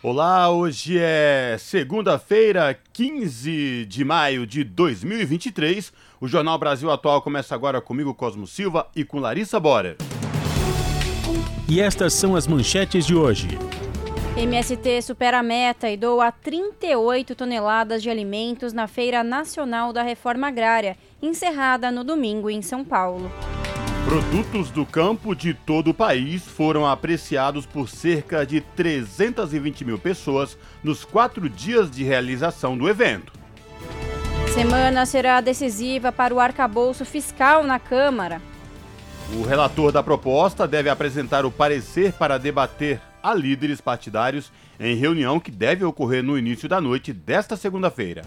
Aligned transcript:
Olá, 0.00 0.48
hoje 0.48 0.96
é 0.96 1.56
segunda-feira, 1.58 2.78
15 2.92 3.84
de 3.84 4.04
maio 4.04 4.46
de 4.46 4.62
2023. 4.62 5.92
O 6.20 6.28
Jornal 6.28 6.56
Brasil 6.56 6.88
Atual 6.88 7.20
começa 7.20 7.52
agora 7.52 7.80
comigo, 7.80 8.14
Cosmo 8.14 8.46
Silva, 8.46 8.86
e 8.94 9.04
com 9.04 9.18
Larissa 9.18 9.58
Borer. 9.58 9.96
E 11.68 11.80
estas 11.80 12.14
são 12.14 12.36
as 12.36 12.46
manchetes 12.46 13.04
de 13.04 13.16
hoje. 13.16 13.48
MST 14.36 15.02
supera 15.02 15.40
a 15.40 15.42
meta 15.42 15.90
e 15.90 15.96
doa 15.96 16.30
38 16.30 17.34
toneladas 17.34 18.00
de 18.00 18.08
alimentos 18.08 18.72
na 18.72 18.86
Feira 18.86 19.24
Nacional 19.24 19.92
da 19.92 20.04
Reforma 20.04 20.46
Agrária, 20.46 20.96
encerrada 21.20 21.90
no 21.90 22.04
domingo 22.04 22.48
em 22.48 22.62
São 22.62 22.84
Paulo. 22.84 23.28
Produtos 24.08 24.70
do 24.70 24.86
campo 24.86 25.34
de 25.34 25.52
todo 25.52 25.88
o 25.90 25.94
país 25.94 26.42
foram 26.42 26.86
apreciados 26.86 27.66
por 27.66 27.90
cerca 27.90 28.46
de 28.46 28.62
320 28.62 29.84
mil 29.84 29.98
pessoas 29.98 30.56
nos 30.82 31.04
quatro 31.04 31.46
dias 31.46 31.90
de 31.90 32.04
realização 32.04 32.74
do 32.74 32.88
evento. 32.88 33.34
Semana 34.54 35.04
será 35.04 35.42
decisiva 35.42 36.10
para 36.10 36.32
o 36.32 36.40
arcabouço 36.40 37.04
fiscal 37.04 37.62
na 37.62 37.78
Câmara. 37.78 38.40
O 39.38 39.42
relator 39.42 39.92
da 39.92 40.02
proposta 40.02 40.66
deve 40.66 40.88
apresentar 40.88 41.44
o 41.44 41.50
parecer 41.50 42.14
para 42.14 42.38
debater 42.38 43.02
a 43.22 43.34
líderes 43.34 43.78
partidários 43.78 44.50
em 44.80 44.96
reunião 44.96 45.38
que 45.38 45.50
deve 45.50 45.84
ocorrer 45.84 46.22
no 46.22 46.38
início 46.38 46.66
da 46.66 46.80
noite 46.80 47.12
desta 47.12 47.58
segunda-feira. 47.58 48.22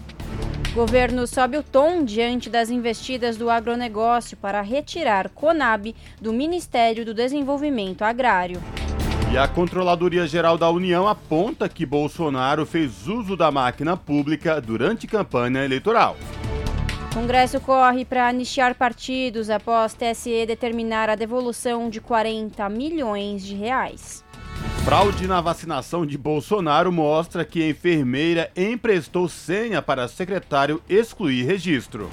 Governo 0.74 1.26
sobe 1.26 1.58
o 1.58 1.62
tom 1.62 2.02
diante 2.02 2.48
das 2.48 2.70
investidas 2.70 3.36
do 3.36 3.50
agronegócio 3.50 4.38
para 4.38 4.62
retirar 4.62 5.28
Conab 5.28 5.94
do 6.18 6.32
Ministério 6.32 7.04
do 7.04 7.12
Desenvolvimento 7.12 8.00
Agrário. 8.00 8.58
E 9.30 9.36
a 9.36 9.46
Controladoria 9.46 10.26
Geral 10.26 10.56
da 10.56 10.70
União 10.70 11.06
aponta 11.06 11.68
que 11.68 11.84
Bolsonaro 11.84 12.64
fez 12.64 13.06
uso 13.06 13.36
da 13.36 13.50
máquina 13.50 13.98
pública 13.98 14.62
durante 14.62 15.06
campanha 15.06 15.62
eleitoral. 15.62 16.16
Congresso 17.12 17.60
corre 17.60 18.06
para 18.06 18.26
anistiar 18.26 18.74
partidos 18.74 19.50
após 19.50 19.92
TSE 19.92 20.46
determinar 20.46 21.10
a 21.10 21.14
devolução 21.14 21.90
de 21.90 22.00
40 22.00 22.66
milhões 22.70 23.44
de 23.44 23.54
reais. 23.54 24.24
Fraude 24.84 25.28
na 25.28 25.40
vacinação 25.40 26.04
de 26.04 26.18
Bolsonaro 26.18 26.90
mostra 26.90 27.44
que 27.44 27.62
a 27.62 27.68
enfermeira 27.68 28.50
emprestou 28.56 29.28
senha 29.28 29.80
para 29.80 30.08
secretário 30.08 30.82
excluir 30.88 31.44
registro. 31.44 32.10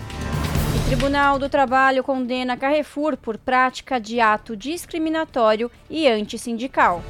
O 0.75 0.87
Tribunal 0.87 1.39
do 1.39 1.49
Trabalho 1.49 2.03
condena 2.03 2.55
Carrefour 2.55 3.17
por 3.17 3.37
prática 3.37 3.99
de 3.99 4.19
ato 4.19 4.55
discriminatório 4.55 5.71
e 5.89 6.07
antissindical. 6.07 7.03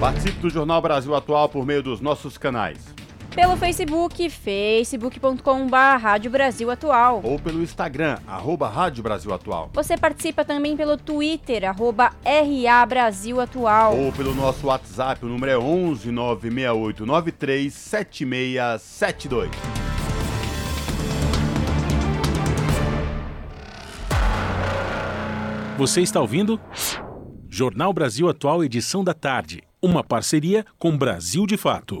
Participe 0.00 0.40
do 0.40 0.50
Jornal 0.50 0.82
Brasil 0.82 1.14
Atual 1.14 1.48
por 1.48 1.64
meio 1.64 1.82
dos 1.82 2.00
nossos 2.00 2.36
canais 2.36 2.94
pelo 3.34 3.56
Facebook, 3.56 4.30
facebook.com.br 4.30 5.76
Rádio 6.00 6.30
Brasil 6.30 6.70
Atual. 6.70 7.20
Ou 7.24 7.38
pelo 7.38 7.62
Instagram, 7.62 8.18
arroba 8.26 8.68
Rádio 8.68 9.02
Brasil 9.02 9.34
Atual. 9.34 9.70
Você 9.74 9.96
participa 9.96 10.44
também 10.44 10.76
pelo 10.76 10.96
Twitter, 10.96 11.68
arroba 11.68 12.12
RA 12.24 12.86
Brasil 12.86 13.40
Atual. 13.40 13.96
Ou 13.98 14.12
pelo 14.12 14.34
nosso 14.34 14.68
WhatsApp, 14.68 15.24
o 15.24 15.28
número 15.28 15.50
é 15.50 15.58
11 15.58 16.12
96893 16.12 17.74
7672. 17.74 19.50
Você 25.76 26.02
está 26.02 26.20
ouvindo? 26.20 26.60
Jornal 27.50 27.92
Brasil 27.92 28.28
Atual, 28.28 28.62
edição 28.62 29.02
da 29.02 29.12
tarde. 29.12 29.60
Uma 29.82 30.04
parceria 30.04 30.64
com 30.78 30.96
Brasil 30.96 31.46
de 31.46 31.56
Fato 31.56 32.00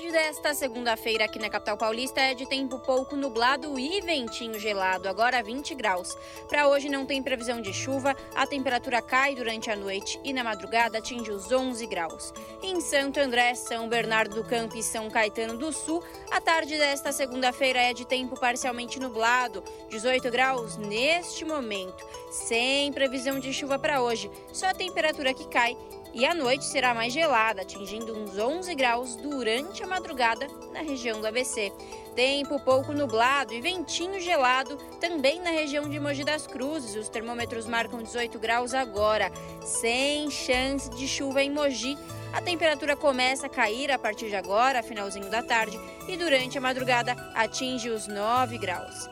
Tarde 0.00 0.12
desta 0.12 0.54
segunda-feira 0.54 1.26
aqui 1.26 1.38
na 1.38 1.50
capital 1.50 1.76
paulista 1.76 2.22
é 2.22 2.32
de 2.32 2.48
tempo 2.48 2.78
pouco 2.78 3.14
nublado 3.14 3.78
e 3.78 4.00
ventinho 4.00 4.58
gelado, 4.58 5.06
agora 5.06 5.42
20 5.42 5.74
graus. 5.74 6.16
Para 6.48 6.68
hoje 6.68 6.88
não 6.88 7.04
tem 7.04 7.22
previsão 7.22 7.60
de 7.60 7.70
chuva, 7.70 8.16
a 8.34 8.46
temperatura 8.46 9.02
cai 9.02 9.34
durante 9.34 9.70
a 9.70 9.76
noite 9.76 10.18
e 10.24 10.32
na 10.32 10.42
madrugada 10.42 10.96
atinge 10.96 11.30
os 11.30 11.52
11 11.52 11.86
graus. 11.86 12.32
Em 12.62 12.80
Santo 12.80 13.20
André, 13.20 13.54
São 13.54 13.90
Bernardo 13.90 14.36
do 14.36 14.44
Campo 14.44 14.74
e 14.74 14.82
São 14.82 15.10
Caetano 15.10 15.58
do 15.58 15.70
Sul, 15.70 16.02
a 16.30 16.40
tarde 16.40 16.78
desta 16.78 17.12
segunda-feira 17.12 17.80
é 17.80 17.92
de 17.92 18.06
tempo 18.06 18.40
parcialmente 18.40 18.98
nublado, 18.98 19.62
18 19.90 20.30
graus 20.30 20.78
neste 20.78 21.44
momento, 21.44 22.02
sem 22.30 22.90
previsão 22.90 23.38
de 23.38 23.52
chuva 23.52 23.78
para 23.78 24.00
hoje. 24.00 24.30
Só 24.50 24.68
a 24.68 24.74
temperatura 24.74 25.34
que 25.34 25.46
cai 25.48 25.76
e 26.12 26.26
a 26.26 26.34
noite 26.34 26.64
será 26.64 26.92
mais 26.94 27.12
gelada, 27.12 27.62
atingindo 27.62 28.16
uns 28.16 28.36
11 28.38 28.74
graus 28.74 29.16
durante 29.16 29.82
a 29.82 29.86
madrugada 29.86 30.46
na 30.72 30.80
região 30.80 31.20
do 31.20 31.26
ABC. 31.26 31.72
Tempo 32.14 32.58
pouco 32.60 32.92
nublado 32.92 33.54
e 33.54 33.60
ventinho 33.60 34.20
gelado 34.20 34.76
também 35.00 35.40
na 35.40 35.50
região 35.50 35.88
de 35.88 36.00
Mogi 36.00 36.24
das 36.24 36.46
Cruzes. 36.46 36.96
Os 36.96 37.08
termômetros 37.08 37.66
marcam 37.66 38.02
18 38.02 38.38
graus 38.38 38.74
agora, 38.74 39.30
sem 39.62 40.30
chance 40.30 40.90
de 40.90 41.06
chuva 41.06 41.42
em 41.42 41.50
Mogi. 41.50 41.96
A 42.32 42.40
temperatura 42.40 42.96
começa 42.96 43.46
a 43.46 43.50
cair 43.50 43.90
a 43.90 43.98
partir 43.98 44.28
de 44.28 44.36
agora, 44.36 44.82
finalzinho 44.82 45.30
da 45.30 45.42
tarde, 45.42 45.78
e 46.08 46.16
durante 46.16 46.58
a 46.58 46.60
madrugada 46.60 47.12
atinge 47.34 47.88
os 47.88 48.06
9 48.06 48.58
graus. 48.58 49.08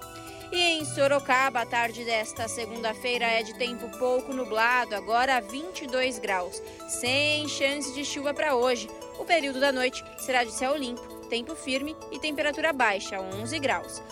E 0.51 0.57
em 0.57 0.85
Sorocaba, 0.85 1.61
a 1.61 1.67
tarde 1.67 2.05
desta 2.05 2.49
segunda-feira 2.49 3.27
é 3.27 3.43
de 3.43 3.55
tempo 3.55 3.89
pouco 3.99 4.33
nublado, 4.33 4.95
agora 4.95 5.41
22 5.41 6.19
graus, 6.19 6.63
sem 6.89 7.47
chance 7.49 7.93
de 7.93 8.05
chuva 8.05 8.33
para 8.33 8.55
hoje. 8.55 8.89
O 9.19 9.25
período 9.25 9.61
da 9.61 9.71
noite 9.71 10.03
será 10.19 10.45
de 10.45 10.53
céu 10.53 10.75
limpo, 10.75 11.03
tempo 11.29 11.55
firme 11.55 11.95
e 12.11 12.19
temperatura 12.19 12.73
baixa, 12.73 13.21
11 13.21 13.59
graus. 13.59 14.03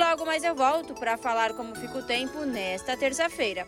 Logo 0.00 0.26
mais 0.26 0.42
eu 0.42 0.54
volto 0.54 0.94
para 0.94 1.16
falar 1.16 1.52
como 1.52 1.76
fica 1.76 1.98
o 1.98 2.02
tempo 2.02 2.44
nesta 2.44 2.96
terça-feira. 2.96 3.64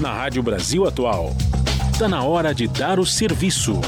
Na 0.00 0.14
Rádio 0.14 0.42
Brasil 0.42 0.86
Atual, 0.86 1.30
está 1.92 2.08
na 2.08 2.24
hora 2.24 2.54
de 2.54 2.66
dar 2.66 2.98
o 2.98 3.04
serviço. 3.04 3.78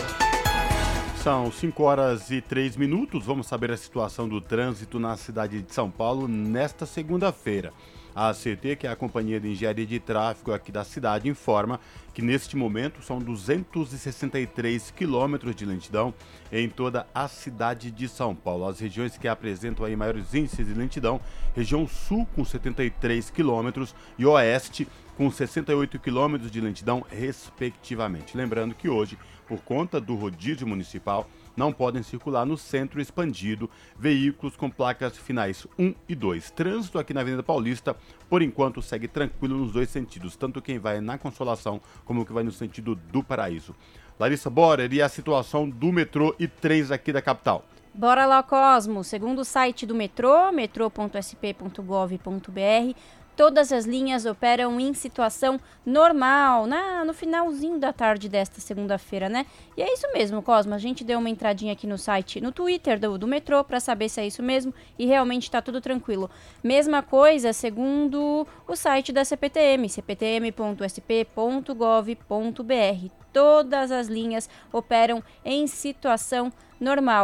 São 1.24 1.50
5 1.50 1.82
horas 1.82 2.30
e 2.30 2.42
3 2.42 2.76
minutos. 2.76 3.24
Vamos 3.24 3.46
saber 3.46 3.70
a 3.72 3.78
situação 3.78 4.28
do 4.28 4.42
trânsito 4.42 4.98
na 4.98 5.16
cidade 5.16 5.62
de 5.62 5.72
São 5.72 5.90
Paulo 5.90 6.28
nesta 6.28 6.84
segunda-feira. 6.84 7.72
A 8.14 8.28
ACT, 8.28 8.76
que 8.78 8.86
é 8.86 8.90
a 8.90 8.94
Companhia 8.94 9.40
de 9.40 9.48
Engenharia 9.48 9.86
de 9.86 9.98
Tráfego 9.98 10.52
aqui 10.52 10.70
da 10.70 10.84
cidade, 10.84 11.26
informa 11.26 11.80
que 12.12 12.20
neste 12.20 12.58
momento 12.58 13.02
são 13.02 13.18
263 13.18 14.90
quilômetros 14.90 15.56
de 15.56 15.64
lentidão 15.64 16.12
em 16.52 16.68
toda 16.68 17.06
a 17.14 17.26
cidade 17.26 17.90
de 17.90 18.06
São 18.06 18.34
Paulo. 18.34 18.68
As 18.68 18.78
regiões 18.78 19.16
que 19.16 19.26
apresentam 19.26 19.86
aí 19.86 19.96
maiores 19.96 20.34
índices 20.34 20.66
de 20.66 20.74
lentidão, 20.74 21.22
região 21.56 21.88
sul 21.88 22.28
com 22.36 22.44
73 22.44 23.30
quilômetros 23.30 23.94
e 24.18 24.26
oeste 24.26 24.86
com 25.16 25.30
68 25.30 25.98
quilômetros 25.98 26.50
de 26.50 26.60
lentidão, 26.60 27.04
respectivamente. 27.08 28.36
Lembrando 28.36 28.74
que 28.74 28.88
hoje 28.88 29.16
por 29.46 29.60
conta 29.60 30.00
do 30.00 30.14
rodízio 30.14 30.66
municipal, 30.66 31.28
não 31.56 31.72
podem 31.72 32.02
circular 32.02 32.44
no 32.44 32.56
centro 32.56 33.00
expandido 33.00 33.70
veículos 33.98 34.56
com 34.56 34.68
placas 34.68 35.16
finais 35.16 35.66
1 35.78 35.94
e 36.08 36.14
2. 36.14 36.50
Trânsito 36.50 36.98
aqui 36.98 37.14
na 37.14 37.20
Avenida 37.20 37.42
Paulista, 37.42 37.96
por 38.28 38.42
enquanto, 38.42 38.82
segue 38.82 39.06
tranquilo 39.06 39.56
nos 39.56 39.72
dois 39.72 39.88
sentidos, 39.88 40.36
tanto 40.36 40.60
quem 40.60 40.78
vai 40.78 41.00
na 41.00 41.16
Consolação 41.16 41.80
como 42.04 42.24
quem 42.24 42.34
vai 42.34 42.44
no 42.44 42.52
sentido 42.52 42.94
do 42.94 43.22
Paraíso. 43.22 43.74
Larissa 44.18 44.50
Borer 44.50 44.92
e 44.92 45.02
a 45.02 45.08
situação 45.08 45.68
do 45.68 45.92
metrô 45.92 46.34
e 46.38 46.46
trens 46.46 46.90
aqui 46.90 47.12
da 47.12 47.22
capital. 47.22 47.64
Bora 47.92 48.26
lá, 48.26 48.42
Cosmo. 48.42 49.04
Segundo 49.04 49.40
o 49.40 49.44
site 49.44 49.86
do 49.86 49.94
metrô, 49.94 50.50
metrô.sp.gov.br, 50.50 52.98
Todas 53.36 53.72
as 53.72 53.84
linhas 53.84 54.26
operam 54.26 54.78
em 54.78 54.94
situação 54.94 55.58
normal, 55.84 56.66
na, 56.66 57.04
no 57.04 57.12
finalzinho 57.12 57.78
da 57.78 57.92
tarde 57.92 58.28
desta 58.28 58.60
segunda-feira, 58.60 59.28
né? 59.28 59.44
E 59.76 59.82
é 59.82 59.92
isso 59.92 60.06
mesmo, 60.12 60.40
Cosmo. 60.40 60.72
A 60.72 60.78
gente 60.78 61.02
deu 61.02 61.18
uma 61.18 61.28
entradinha 61.28 61.72
aqui 61.72 61.86
no 61.86 61.98
site, 61.98 62.40
no 62.40 62.52
Twitter 62.52 62.98
do, 62.98 63.18
do 63.18 63.26
metrô, 63.26 63.64
para 63.64 63.80
saber 63.80 64.08
se 64.08 64.20
é 64.20 64.26
isso 64.26 64.42
mesmo 64.42 64.72
e 64.96 65.04
realmente 65.04 65.42
está 65.44 65.60
tudo 65.60 65.80
tranquilo. 65.80 66.30
Mesma 66.62 67.02
coisa 67.02 67.52
segundo 67.52 68.46
o 68.68 68.76
site 68.76 69.12
da 69.12 69.24
CPTM, 69.24 69.88
cptm.sp.gov.br. 69.88 70.84
Todas 73.32 73.90
as 73.90 74.06
linhas 74.06 74.48
operam 74.72 75.22
em 75.44 75.66
situação 75.66 76.44
normal. 76.44 76.64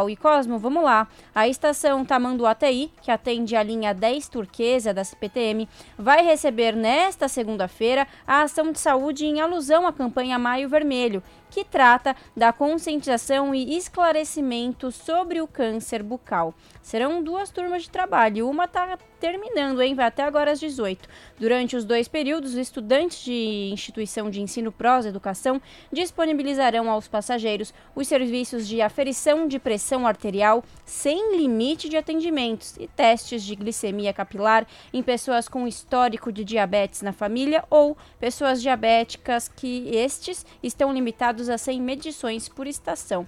E 0.09 0.15
Cosmo, 0.15 0.57
vamos 0.57 0.83
lá. 0.83 1.07
A 1.33 1.47
estação 1.47 2.03
Tamanduateí, 2.03 2.91
que 3.01 3.11
atende 3.11 3.55
a 3.55 3.63
linha 3.63 3.93
10 3.93 4.27
turquesa 4.29 4.93
da 4.93 5.03
CPTM, 5.03 5.67
vai 5.97 6.23
receber 6.23 6.75
nesta 6.75 7.27
segunda-feira 7.27 8.07
a 8.25 8.41
ação 8.41 8.71
de 8.71 8.79
saúde 8.79 9.25
em 9.25 9.39
alusão 9.39 9.85
à 9.85 9.93
campanha 9.93 10.39
Maio 10.39 10.67
Vermelho, 10.67 11.21
que 11.51 11.65
trata 11.65 12.15
da 12.35 12.51
conscientização 12.51 13.53
e 13.53 13.77
esclarecimento 13.77 14.91
sobre 14.91 15.41
o 15.41 15.47
câncer 15.47 16.01
bucal. 16.01 16.55
Serão 16.81 17.21
duas 17.21 17.51
turmas 17.51 17.83
de 17.83 17.89
trabalho, 17.91 18.49
uma 18.49 18.63
está 18.63 18.97
terminando, 19.19 19.81
hein? 19.81 19.93
Vai 19.93 20.07
até 20.07 20.23
agora 20.23 20.51
às 20.51 20.59
18. 20.59 21.07
Durante 21.39 21.75
os 21.75 21.85
dois 21.85 22.07
períodos, 22.07 22.51
os 22.51 22.57
estudantes 22.57 23.23
de 23.23 23.69
instituição 23.71 24.31
de 24.31 24.41
ensino 24.41 24.71
prós 24.71 25.05
educação 25.05 25.61
disponibilizarão 25.91 26.89
aos 26.89 27.07
passageiros 27.07 27.71
os 27.95 28.07
serviços 28.07 28.67
de 28.67 28.81
aferição 28.81 29.47
de 29.47 29.59
pressão 29.59 30.07
arterial 30.07 30.63
sem 30.83 31.37
limite 31.37 31.87
de 31.87 31.97
atendimentos 31.97 32.75
e 32.77 32.87
testes 32.87 33.43
de 33.43 33.55
glicemia 33.55 34.13
capilar 34.13 34.65
em 34.91 35.03
pessoas 35.03 35.47
com 35.47 35.67
histórico 35.67 36.31
de 36.31 36.43
diabetes 36.43 37.01
na 37.01 37.13
família 37.13 37.63
ou 37.69 37.95
pessoas 38.19 38.61
diabéticas 38.61 39.47
que 39.47 39.89
estes 39.93 40.45
estão 40.63 40.91
limitados 40.91 41.40
a 41.49 41.57
100 41.57 41.81
medições 41.81 42.49
por 42.49 42.67
estação. 42.67 43.27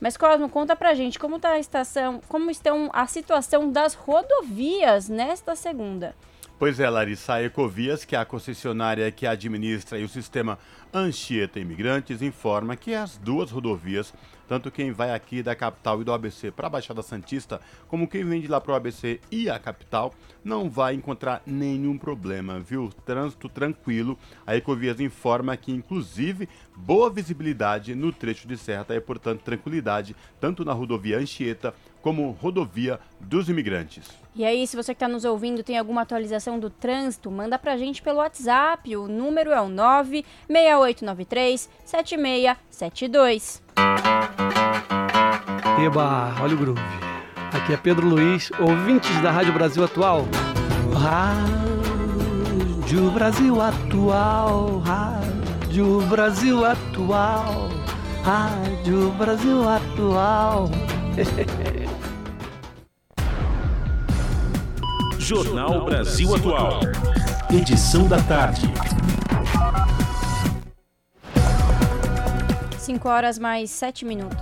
Mas 0.00 0.16
Cosmo, 0.16 0.48
conta 0.48 0.76
pra 0.76 0.94
gente 0.94 1.18
como 1.18 1.36
está 1.36 1.50
a 1.50 1.58
estação, 1.58 2.20
como 2.28 2.50
estão 2.50 2.90
a 2.92 3.06
situação 3.06 3.70
das 3.70 3.94
rodovias 3.94 5.08
nesta 5.08 5.56
segunda. 5.56 6.14
Pois 6.58 6.78
é, 6.78 6.88
Larissa, 6.88 7.34
a 7.34 7.42
Ecovias, 7.42 8.04
que 8.04 8.14
é 8.14 8.18
a 8.18 8.24
concessionária 8.24 9.10
que 9.10 9.26
administra 9.26 9.98
o 9.98 10.08
sistema 10.08 10.58
Anchieta 10.92 11.58
Imigrantes, 11.58 12.22
informa 12.22 12.76
que 12.76 12.94
as 12.94 13.16
duas 13.18 13.50
rodovias, 13.50 14.14
tanto 14.48 14.70
quem 14.70 14.92
vai 14.92 15.12
aqui 15.12 15.42
da 15.42 15.54
capital 15.54 16.00
e 16.00 16.04
do 16.04 16.12
ABC 16.12 16.50
para 16.50 16.66
a 16.66 16.70
Baixada 16.70 17.02
Santista, 17.02 17.60
como 17.88 18.08
quem 18.08 18.24
vem 18.24 18.40
de 18.40 18.48
lá 18.48 18.60
para 18.60 18.72
o 18.72 18.74
ABC 18.74 19.20
e 19.30 19.48
a 19.48 19.58
capital, 19.58 20.12
não 20.44 20.68
vai 20.68 20.94
encontrar 20.94 21.42
nenhum 21.46 21.98
problema, 21.98 22.60
viu? 22.60 22.90
Trânsito 23.04 23.48
tranquilo. 23.48 24.18
A 24.46 24.56
Ecovias 24.56 25.00
informa 25.00 25.56
que, 25.56 25.72
inclusive, 25.72 26.48
boa 26.76 27.10
visibilidade 27.10 27.94
no 27.94 28.12
trecho 28.12 28.46
de 28.46 28.56
serra 28.56 28.86
e, 28.90 29.00
portanto, 29.00 29.42
tranquilidade 29.42 30.14
tanto 30.40 30.64
na 30.64 30.72
rodovia 30.72 31.18
Anchieta 31.18 31.74
como 32.02 32.30
rodovia 32.32 33.00
dos 33.18 33.48
imigrantes. 33.48 34.10
E 34.36 34.44
aí, 34.44 34.66
se 34.66 34.76
você 34.76 34.92
que 34.92 34.96
está 34.96 35.08
nos 35.08 35.24
ouvindo 35.24 35.62
tem 35.62 35.78
alguma 35.78 36.02
atualização 36.02 36.58
do 36.58 36.68
trânsito, 36.68 37.30
manda 37.30 37.58
para 37.58 37.72
a 37.72 37.78
gente 37.78 38.02
pelo 38.02 38.18
WhatsApp. 38.18 38.94
O 38.94 39.08
número 39.08 39.52
é 39.52 39.60
o 39.60 39.70
96893 39.70 41.70
7672. 41.84 43.63
Eba, 45.78 46.34
olha 46.40 46.54
o 46.54 46.56
groove. 46.56 46.80
Aqui 47.52 47.72
é 47.72 47.76
Pedro 47.76 48.08
Luiz, 48.08 48.50
ouvintes 48.58 49.20
da 49.20 49.30
Rádio 49.30 49.52
Brasil 49.52 49.84
Atual. 49.84 50.26
Rádio 50.92 51.50
Brasil 53.10 53.60
Atual, 53.60 54.78
Rádio 54.78 56.00
Brasil 56.02 56.64
Atual, 56.64 57.68
Rádio 58.24 59.10
Brasil 59.12 59.68
Atual. 59.68 60.70
Jornal 65.18 65.84
Brasil 65.86 66.34
Atual. 66.34 66.80
Edição 67.50 68.06
da 68.06 68.20
tarde. 68.22 68.70
5 72.84 73.08
horas 73.08 73.38
mais 73.38 73.70
7 73.70 74.04
minutos. 74.04 74.36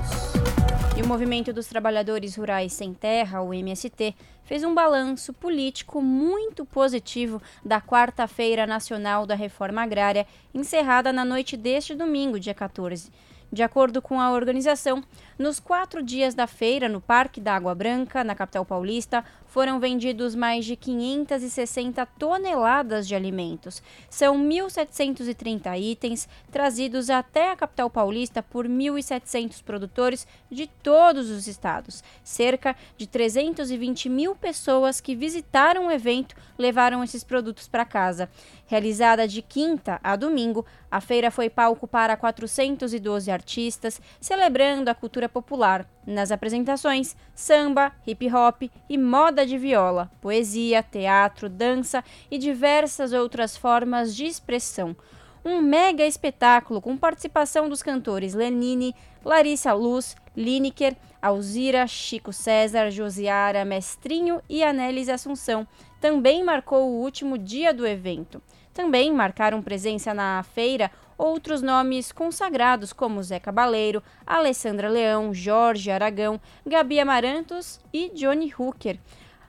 E 0.99 1.03
o 1.03 1.06
Movimento 1.06 1.53
dos 1.53 1.69
Trabalhadores 1.69 2.35
Rurais 2.35 2.73
Sem 2.73 2.93
Terra, 2.93 3.41
o 3.41 3.55
MST, 3.55 4.17
fez 4.43 4.65
um 4.65 4.75
balanço 4.75 5.33
político 5.33 6.03
muito 6.03 6.65
positivo 6.65 7.41
da 7.65 7.81
Quarta-feira 7.81 8.67
Nacional 8.67 9.27
da 9.27 9.37
Reforma 9.37 9.81
Agrária, 9.81 10.27
encerrada 10.53 11.12
na 11.12 11.25
noite 11.25 11.56
deste 11.56 11.94
domingo, 11.94 12.41
dia 12.41 12.53
14. 12.53 13.12
De 13.52 13.62
acordo 13.62 14.00
com 14.00 14.19
a 14.19 14.32
organização, 14.32 15.04
nos 15.38 15.60
quatro 15.60 16.02
dias 16.02 16.34
da 16.34 16.46
feira 16.46 16.88
no 16.88 17.02
Parque 17.02 17.38
da 17.38 17.54
Água 17.54 17.75
Branca, 17.75 18.25
na 18.25 18.34
capital 18.34 18.64
paulista, 18.64 19.22
foram 19.46 19.78
vendidos 19.78 20.34
mais 20.34 20.64
de 20.64 20.75
560 20.75 22.06
toneladas 22.19 23.06
de 23.06 23.14
alimentos. 23.14 23.82
São 24.08 24.38
1.730 24.38 25.78
itens 25.78 26.26
trazidos 26.50 27.10
até 27.10 27.50
a 27.50 27.56
capital 27.56 27.90
paulista 27.90 28.43
por 28.43 28.66
1.700 28.66 29.62
produtores 29.62 30.26
de 30.50 30.66
todos 30.66 31.28
os 31.28 31.46
estados. 31.46 32.02
Cerca 32.25 32.75
de 32.96 33.06
320 33.06 34.08
mil 34.08 34.34
pessoas 34.34 34.98
que 34.98 35.14
visitaram 35.14 35.88
o 35.88 35.90
evento 35.90 36.34
levaram 36.56 37.05
esses 37.05 37.22
produtos 37.22 37.69
para 37.69 37.84
casa. 37.84 38.31
Realizada 38.72 39.28
de 39.28 39.42
quinta 39.42 40.00
a 40.02 40.16
domingo, 40.16 40.64
a 40.90 40.98
feira 40.98 41.30
foi 41.30 41.50
palco 41.50 41.86
para 41.86 42.16
412 42.16 43.30
artistas, 43.30 44.00
celebrando 44.19 44.88
a 44.88 44.94
cultura 44.94 45.28
popular. 45.28 45.86
Nas 46.06 46.32
apresentações, 46.32 47.14
samba, 47.34 47.92
hip 48.06 48.32
hop 48.32 48.62
e 48.88 48.96
moda 48.96 49.44
de 49.44 49.58
viola, 49.58 50.10
poesia, 50.22 50.82
teatro, 50.82 51.50
dança 51.50 52.02
e 52.30 52.38
diversas 52.38 53.12
outras 53.12 53.58
formas 53.58 54.16
de 54.16 54.24
expressão. 54.24 54.96
Um 55.44 55.60
mega 55.60 56.06
espetáculo 56.06 56.80
com 56.80 56.96
participação 56.96 57.69
dos 57.69 57.82
cantores 57.82 58.32
Lenine, 58.32 58.96
Larissa 59.22 59.74
Luz, 59.74 60.16
Lineker, 60.34 60.96
Alzira, 61.20 61.86
Chico 61.86 62.32
César, 62.32 62.90
Josiara, 62.90 63.66
Mestrinho 63.66 64.40
e 64.48 64.64
Anélis 64.64 65.10
Assunção. 65.10 65.69
Também 66.00 66.42
marcou 66.42 66.88
o 66.88 67.00
último 67.00 67.36
dia 67.36 67.74
do 67.74 67.86
evento. 67.86 68.42
Também 68.72 69.12
marcaram 69.12 69.60
presença 69.60 70.14
na 70.14 70.42
feira 70.42 70.90
outros 71.19 71.62
nomes 71.62 72.10
consagrados 72.10 72.92
como 72.92 73.22
Zé 73.22 73.38
Cabaleiro, 73.38 74.02
Alessandra 74.26 74.88
Leão, 74.88 75.32
Jorge 75.32 75.90
Aragão, 75.90 76.40
Gabi 76.66 76.98
Amarantos 76.98 77.78
e 77.92 78.08
Johnny 78.10 78.52
Hooker. 78.58 78.98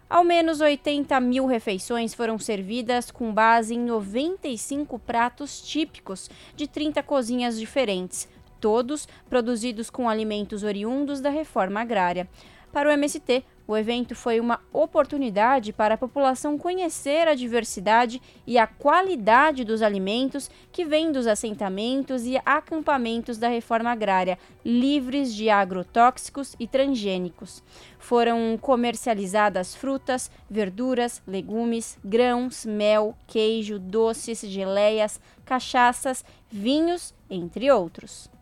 Ao 0.10 0.24
menos 0.24 0.62
80 0.62 1.20
mil 1.22 1.48
refeições 1.48 2.14
foram 2.14 2.38
servidas 2.38 3.10
com 3.10 3.34
base 3.34 3.74
em 3.74 3.80
95 3.80 5.00
pratos 5.00 5.62
típicos 5.62 6.30
de 6.56 6.68
30 6.68 7.02
cozinhas 7.02 7.58
diferentes, 7.58 8.28
todos 8.60 9.08
produzidos 9.28 9.90
com 9.90 10.08
alimentos 10.08 10.64
oriundos 10.64 11.20
da 11.20 11.32
reforma 11.32 11.82
agrária. 11.82 12.30
Para 12.72 12.90
o 12.90 12.92
MST, 12.92 13.44
o 13.66 13.78
evento 13.78 14.14
foi 14.14 14.40
uma 14.40 14.60
oportunidade 14.74 15.72
para 15.72 15.96
a 15.96 15.98
população 15.98 16.58
conhecer 16.58 17.28
a 17.28 17.36
diversidade 17.36 18.22
e 18.46 18.58
a 18.58 18.68
qualidade 18.68 19.64
dos 19.64 19.82
alimentos 19.82 20.50
que 20.72 20.84
vêm 20.84 21.12
dos 21.12 21.28
assentamentos 21.28 22.26
e 22.26 22.38
acampamentos 22.46 23.38
da 23.38 23.48
reforma 23.48 23.92
agrária, 23.92 24.38
livres 24.66 25.34
de 25.34 25.50
agrotóxicos 25.50 26.56
e 26.60 26.68
transgênicos. 26.68 27.64
Foram 27.98 28.58
comercializadas 28.60 29.74
frutas, 29.74 30.30
verduras, 30.50 31.22
legumes, 31.26 31.98
grãos, 32.04 32.66
mel, 32.66 33.16
queijo, 33.26 33.80
doces, 33.80 34.42
geleias, 34.42 35.22
cachaças, 35.46 36.26
vinhos, 36.52 37.14
entre 37.30 37.72
outros. 37.72 38.33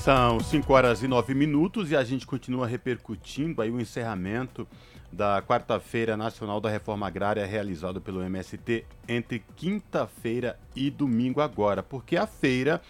São 0.00 0.40
5 0.40 0.72
horas 0.72 1.02
e 1.02 1.08
9 1.08 1.34
minutos 1.34 1.90
e 1.90 1.96
a 1.96 2.04
gente 2.04 2.26
continua 2.26 2.66
repercutindo 2.66 3.60
aí 3.60 3.70
o 3.70 3.80
encerramento 3.80 4.66
da 5.12 5.42
quarta-feira 5.42 6.16
nacional 6.16 6.60
da 6.60 6.70
reforma 6.70 7.06
agrária 7.06 7.44
realizado 7.44 8.00
pelo 8.00 8.22
MST 8.22 8.84
entre 9.08 9.42
quinta-feira 9.56 10.58
e 10.74 10.90
domingo 10.90 11.40
agora, 11.40 11.82
porque 11.82 12.16
a 12.16 12.26
feira 12.26 12.80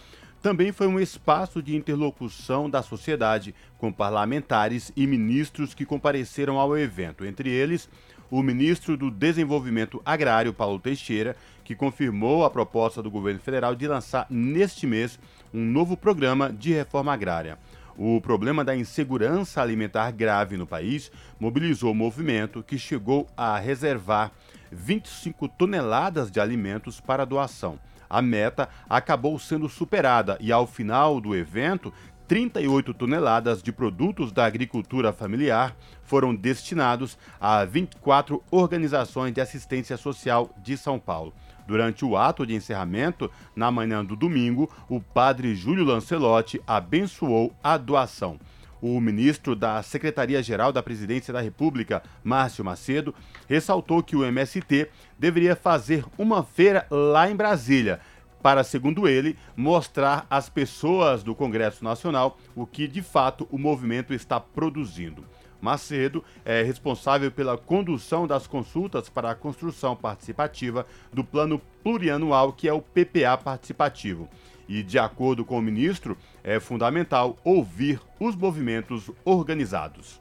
também 0.43 0.71
foi 0.71 0.87
um 0.87 1.01
espaço 1.01 1.63
de 1.63 1.75
interlocução 1.75 2.71
da 2.71 2.83
sociedade 2.83 3.55
com 3.79 3.93
parlamentares 3.93 4.93
e 4.97 5.07
ministros 5.07 5.75
que 5.75 5.85
compareceram 5.85 6.59
ao 6.59 6.77
evento, 6.77 7.25
entre 7.25 7.51
eles 7.51 7.89
o 8.31 8.43
ministro 8.43 8.97
do 8.97 9.11
Desenvolvimento 9.11 10.03
Agrário, 10.05 10.53
Paulo 10.53 10.79
Teixeira, 10.79 11.35
que 11.65 11.75
confirmou 11.75 12.45
a 12.45 12.51
proposta 12.51 13.03
do 13.03 13.11
governo 13.11 13.41
federal 13.41 13.75
de 13.75 13.89
lançar 13.89 14.27
neste 14.29 14.87
mês 14.87 15.19
um 15.53 15.65
novo 15.65 15.97
programa 15.97 16.53
de 16.53 16.73
reforma 16.73 17.13
agrária. 17.13 17.59
O 17.97 18.21
problema 18.21 18.65
da 18.65 18.77
insegurança 18.77 19.61
alimentar 19.61 20.13
grave 20.13 20.57
no 20.57 20.67
país 20.67 21.11
mobilizou 21.41 21.91
o 21.91 21.95
movimento 21.95 22.63
que 22.63 22.79
chegou 22.79 23.27
a 23.37 23.59
reservar 23.59 24.31
25 24.71 25.49
toneladas 25.49 26.31
de 26.31 26.39
alimentos 26.39 27.01
para 27.01 27.25
doação. 27.25 27.79
A 28.09 28.23
meta 28.23 28.69
acabou 28.89 29.39
sendo 29.39 29.69
superada 29.69 30.39
e, 30.41 30.53
ao 30.53 30.67
final 30.67 31.21
do 31.21 31.35
evento, 31.35 31.93
38 32.29 32.95
toneladas 32.95 33.63
de 33.63 33.73
produtos 33.73 34.31
da 34.31 34.45
agricultura 34.45 35.13
familiar 35.13 35.75
foram 36.05 36.35
destinados 36.35 37.19
a 37.41 37.65
24 37.65 38.43
organizações 38.51 39.33
de 39.33 39.41
assistência 39.41 39.97
social 39.97 40.51
de 40.63 40.77
São 40.77 40.99
Paulo. 40.99 41.35
Durante 41.69 42.03
o 42.03 42.17
ato 42.17 42.47
de 42.47 42.55
encerramento, 42.55 43.31
na 43.55 43.71
manhã 43.71 44.03
do 44.03 44.17
domingo, 44.17 44.71
o 44.89 45.03
padre 45.03 45.55
Júlio 45.55 45.85
Lancelotti 45.85 46.63
abençoou 46.67 47.55
a 47.63 47.77
doação. 47.77 48.41
O 48.81 48.99
ministro 48.99 49.55
da 49.55 49.83
Secretaria-Geral 49.83 50.73
da 50.73 50.83
Presidência 50.83 51.31
da 51.31 51.43
República, 51.43 52.03
Márcio 52.25 52.65
Macedo, 52.65 53.15
ressaltou 53.47 54.03
que 54.03 54.17
o 54.17 54.25
MST 54.25 54.89
deveria 55.19 55.55
fazer 55.55 56.07
uma 56.17 56.43
feira 56.43 56.87
lá 56.91 57.31
em 57.31 57.37
Brasília, 57.37 58.01
para, 58.43 58.65
segundo 58.65 59.07
ele, 59.07 59.37
mostrar 59.55 60.27
às 60.31 60.49
pessoas 60.49 61.23
do 61.23 61.35
Congresso 61.35 61.85
Nacional 61.85 62.39
o 62.57 62.65
que 62.65 62.89
de 62.89 63.03
fato 63.03 63.47
o 63.51 63.59
movimento 63.59 64.15
está 64.15 64.41
produzindo. 64.41 65.23
Macedo 65.61 66.25
é 66.45 66.63
responsável 66.63 67.31
pela 67.31 67.59
condução 67.59 68.27
das 68.27 68.47
consultas 68.47 69.09
para 69.09 69.31
a 69.31 69.35
construção 69.35 69.97
participativa 69.97 70.87
do 71.13 71.25
Plano 71.25 71.61
Plurianual, 71.83 72.53
que 72.53 72.69
é 72.69 72.73
o 72.73 72.81
PPA 72.81 73.37
Participativo. 73.37 74.29
E, 74.69 74.83
de 74.83 74.99
acordo 74.99 75.45
com 75.45 75.59
o 75.59 75.63
ministro, 75.63 76.17
é 76.45 76.61
fundamental 76.61 77.37
ouvir 77.43 78.01
os 78.21 78.37
movimentos 78.37 79.11
organizados. 79.25 80.21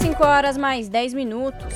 5 0.00 0.24
horas 0.24 0.56
mais 0.56 0.88
10 0.88 1.14
minutos. 1.14 1.74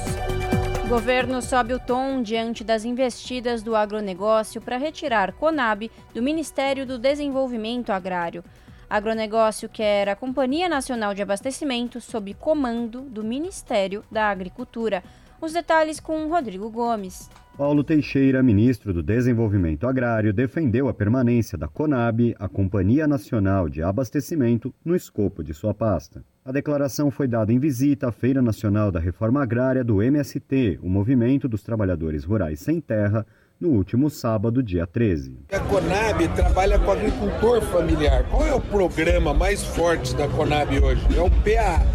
O 0.85 0.89
governo 0.89 1.41
sobe 1.41 1.73
o 1.73 1.79
tom 1.79 2.23
diante 2.23 2.63
das 2.63 2.85
investidas 2.85 3.63
do 3.63 3.75
agronegócio 3.75 4.61
para 4.61 4.77
retirar 4.77 5.33
Conab 5.33 5.91
do 6.13 6.23
Ministério 6.23 6.87
do 6.87 6.99
Desenvolvimento 6.99 7.91
Agrário. 7.91 8.45
Agronegócio 8.89 9.69
quer 9.69 10.09
a 10.09 10.17
Companhia 10.17 10.69
Nacional 10.69 11.15
de 11.15 11.23
Abastecimento 11.23 12.01
sob 12.01 12.35
comando 12.35 13.01
do 13.03 13.25
Ministério 13.25 14.05
da 14.11 14.31
Agricultura. 14.31 15.03
Os 15.41 15.53
detalhes 15.53 16.01
com 16.01 16.29
Rodrigo 16.29 16.71
Gomes. 16.71 17.29
Paulo 17.57 17.85
Teixeira, 17.85 18.43
ministro 18.43 18.93
do 18.93 19.01
Desenvolvimento 19.01 19.87
Agrário, 19.87 20.33
defendeu 20.33 20.89
a 20.89 20.95
permanência 20.95 21.57
da 21.57 21.69
CONAB, 21.69 22.35
a 22.37 22.49
Companhia 22.49 23.07
Nacional 23.07 23.69
de 23.69 23.81
Abastecimento, 23.81 24.75
no 24.85 24.97
escopo 24.97 25.45
de 25.45 25.55
sua 25.55 25.73
pasta. 25.73 26.25
A 26.45 26.51
declaração 26.51 27.13
foi 27.13 27.29
dada 27.29 27.53
em 27.53 27.61
visita 27.61 28.09
à 28.09 28.13
Feira 28.13 28.43
Nacional 28.43 28.91
da 28.91 28.99
Reforma 28.99 29.41
Agrária 29.41 29.85
do 29.85 30.03
MST, 30.03 30.81
o 30.83 30.89
Movimento 30.89 31.47
dos 31.47 31.63
Trabalhadores 31.63 32.25
Rurais 32.25 32.59
Sem 32.59 32.81
Terra, 32.81 33.25
no 33.61 33.69
último 33.69 34.11
sábado, 34.11 34.61
dia 34.61 34.85
13. 34.85 35.39
A 35.53 35.61
Conab 35.61 36.27
trabalha 36.35 36.77
com 36.81 36.91
agricultor 36.91 37.63
familiar. 37.63 38.29
Qual 38.31 38.45
é 38.45 38.53
o 38.53 38.61
programa 38.61 39.33
mais 39.33 39.63
forte 39.65 40.13
da 40.17 40.27
Conab 40.27 40.77
hoje? 40.77 41.07
É 41.17 41.21
o 41.21 41.31
PA, 41.31 41.87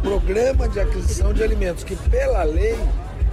Programa 0.00 0.68
de 0.68 0.78
Aquisição 0.78 1.34
de 1.34 1.42
Alimentos, 1.42 1.82
que 1.82 1.96
pela 2.08 2.44
lei 2.44 2.76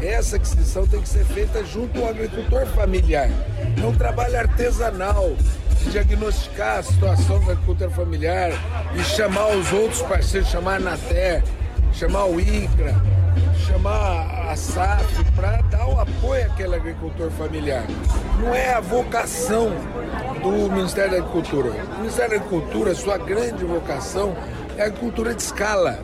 essa 0.01 0.35
aquisição 0.35 0.85
tem 0.85 1.01
que 1.01 1.09
ser 1.09 1.25
feita 1.25 1.63
junto 1.63 1.99
ao 2.01 2.09
agricultor 2.09 2.65
familiar. 2.67 3.29
É 3.81 3.85
um 3.85 3.95
trabalho 3.95 4.37
artesanal 4.37 5.35
de 5.79 5.91
diagnosticar 5.91 6.79
a 6.79 6.83
situação 6.83 7.39
do 7.39 7.51
agricultor 7.51 7.89
familiar 7.89 8.51
e 8.95 9.03
chamar 9.03 9.49
os 9.49 9.71
outros 9.71 10.01
parceiros, 10.01 10.49
chamar 10.49 10.73
a 10.73 10.75
Anater, 10.77 11.43
chamar 11.93 12.25
o 12.25 12.39
INCRA, 12.39 12.95
chamar 13.67 14.49
a 14.49 14.55
SAF 14.55 15.31
para 15.35 15.61
dar 15.63 15.87
o 15.87 15.99
apoio 15.99 16.45
àquele 16.45 16.75
agricultor 16.75 17.29
familiar. 17.31 17.83
Não 18.39 18.53
é 18.53 18.73
a 18.73 18.79
vocação 18.79 19.71
do 20.41 20.71
Ministério 20.71 21.11
da 21.11 21.17
Agricultura. 21.17 21.69
O 21.69 21.99
Ministério 21.99 22.31
da 22.31 22.45
Agricultura, 22.45 22.95
sua 22.95 23.17
grande 23.17 23.63
vocação 23.63 24.35
é 24.77 24.83
a 24.83 24.85
agricultura 24.87 25.33
de 25.33 25.41
escala 25.41 25.99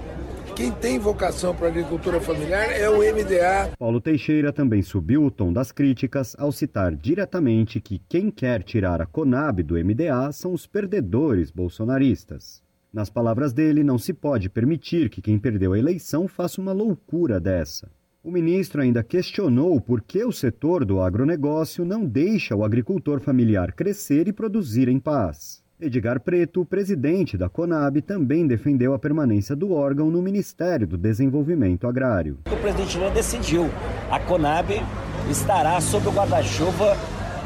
quem 0.62 0.72
tem 0.72 1.00
vocação 1.00 1.56
para 1.56 1.70
agricultura 1.70 2.22
familiar 2.22 2.70
é 2.70 2.88
o 2.88 2.98
MDA. 2.98 3.72
Paulo 3.80 4.00
Teixeira 4.00 4.54
também 4.54 4.84
subiu 4.84 5.26
o 5.26 5.32
tom 5.32 5.52
das 5.52 5.72
críticas 5.72 6.36
ao 6.38 6.52
citar 6.52 6.96
diretamente 6.96 7.82
que 7.82 8.00
quem 8.08 8.30
quer 8.30 8.62
tirar 8.62 9.02
a 9.02 9.08
Conab 9.08 9.64
do 9.64 9.74
MDA 9.74 10.32
são 10.32 10.54
os 10.54 10.68
perdedores 10.68 11.50
bolsonaristas. 11.50 12.62
Nas 12.94 13.10
palavras 13.10 13.54
dele, 13.54 13.84
não 13.84 13.98
se 13.98 14.14
pode 14.14 14.52
permitir 14.52 15.10
que 15.10 15.20
quem 15.20 15.40
perdeu 15.40 15.74
a 15.74 15.80
eleição 15.80 16.28
faça 16.28 16.62
uma 16.62 16.74
loucura 16.74 17.40
dessa. 17.40 17.90
O 18.24 18.30
ministro 18.30 18.84
ainda 18.84 19.04
questionou 19.04 19.82
por 19.82 20.00
que 20.00 20.24
o 20.24 20.32
setor 20.32 20.86
do 20.86 21.02
agronegócio 21.02 21.84
não 21.84 22.06
deixa 22.06 22.56
o 22.56 22.64
agricultor 22.64 23.20
familiar 23.20 23.74
crescer 23.74 24.28
e 24.28 24.32
produzir 24.32 24.88
em 24.88 25.00
paz. 25.00 25.61
Edgar 25.82 26.20
Preto, 26.20 26.64
presidente 26.64 27.36
da 27.36 27.50
Conab, 27.50 28.00
também 28.04 28.46
defendeu 28.46 28.94
a 28.94 29.00
permanência 29.00 29.56
do 29.56 29.74
órgão 29.74 30.12
no 30.12 30.22
Ministério 30.22 30.86
do 30.86 30.96
Desenvolvimento 30.96 31.88
Agrário. 31.88 32.38
O 32.46 32.56
presidente 32.58 33.00
Lula 33.00 33.10
decidiu. 33.10 33.68
A 34.12 34.20
Conab 34.20 34.80
estará 35.28 35.82
sob 35.82 36.08
o 36.08 36.12
guarda-chuva 36.12 36.96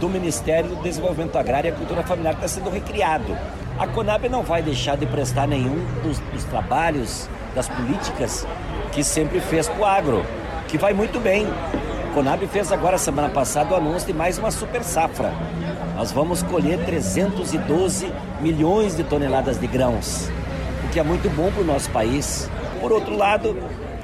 do 0.01 0.09
Ministério 0.09 0.69
do 0.69 0.83
Desenvolvimento 0.83 1.37
Agrário 1.37 1.69
e 1.69 1.71
Agricultura 1.71 2.03
Familiar 2.03 2.33
que 2.33 2.43
está 2.43 2.59
sendo 2.59 2.69
recriado. 2.69 3.37
A 3.79 3.87
Conab 3.87 4.27
não 4.27 4.43
vai 4.43 4.61
deixar 4.61 4.97
de 4.97 5.05
prestar 5.05 5.47
nenhum 5.47 5.77
dos, 6.03 6.19
dos 6.19 6.43
trabalhos, 6.43 7.29
das 7.55 7.69
políticas 7.69 8.45
que 8.91 9.01
sempre 9.01 9.39
fez 9.39 9.69
para 9.69 9.79
o 9.79 9.85
agro, 9.85 10.25
que 10.67 10.77
vai 10.77 10.93
muito 10.93 11.21
bem. 11.21 11.47
Conab 12.15 12.47
fez 12.47 12.71
agora, 12.71 12.97
semana 12.97 13.27
passada, 13.27 13.73
o 13.73 13.75
anúncio 13.75 14.07
de 14.07 14.13
mais 14.13 14.37
uma 14.37 14.49
super 14.49 14.81
safra. 14.85 15.33
Nós 15.97 16.13
vamos 16.13 16.41
colher 16.43 16.79
312 16.85 18.09
milhões 18.39 18.95
de 18.95 19.03
toneladas 19.03 19.59
de 19.59 19.67
grãos, 19.67 20.29
o 20.85 20.93
que 20.93 20.97
é 20.97 21.03
muito 21.03 21.29
bom 21.35 21.51
para 21.51 21.61
o 21.61 21.65
nosso 21.65 21.91
país. 21.91 22.49
Por 22.79 22.93
outro 22.93 23.17
lado, 23.17 23.57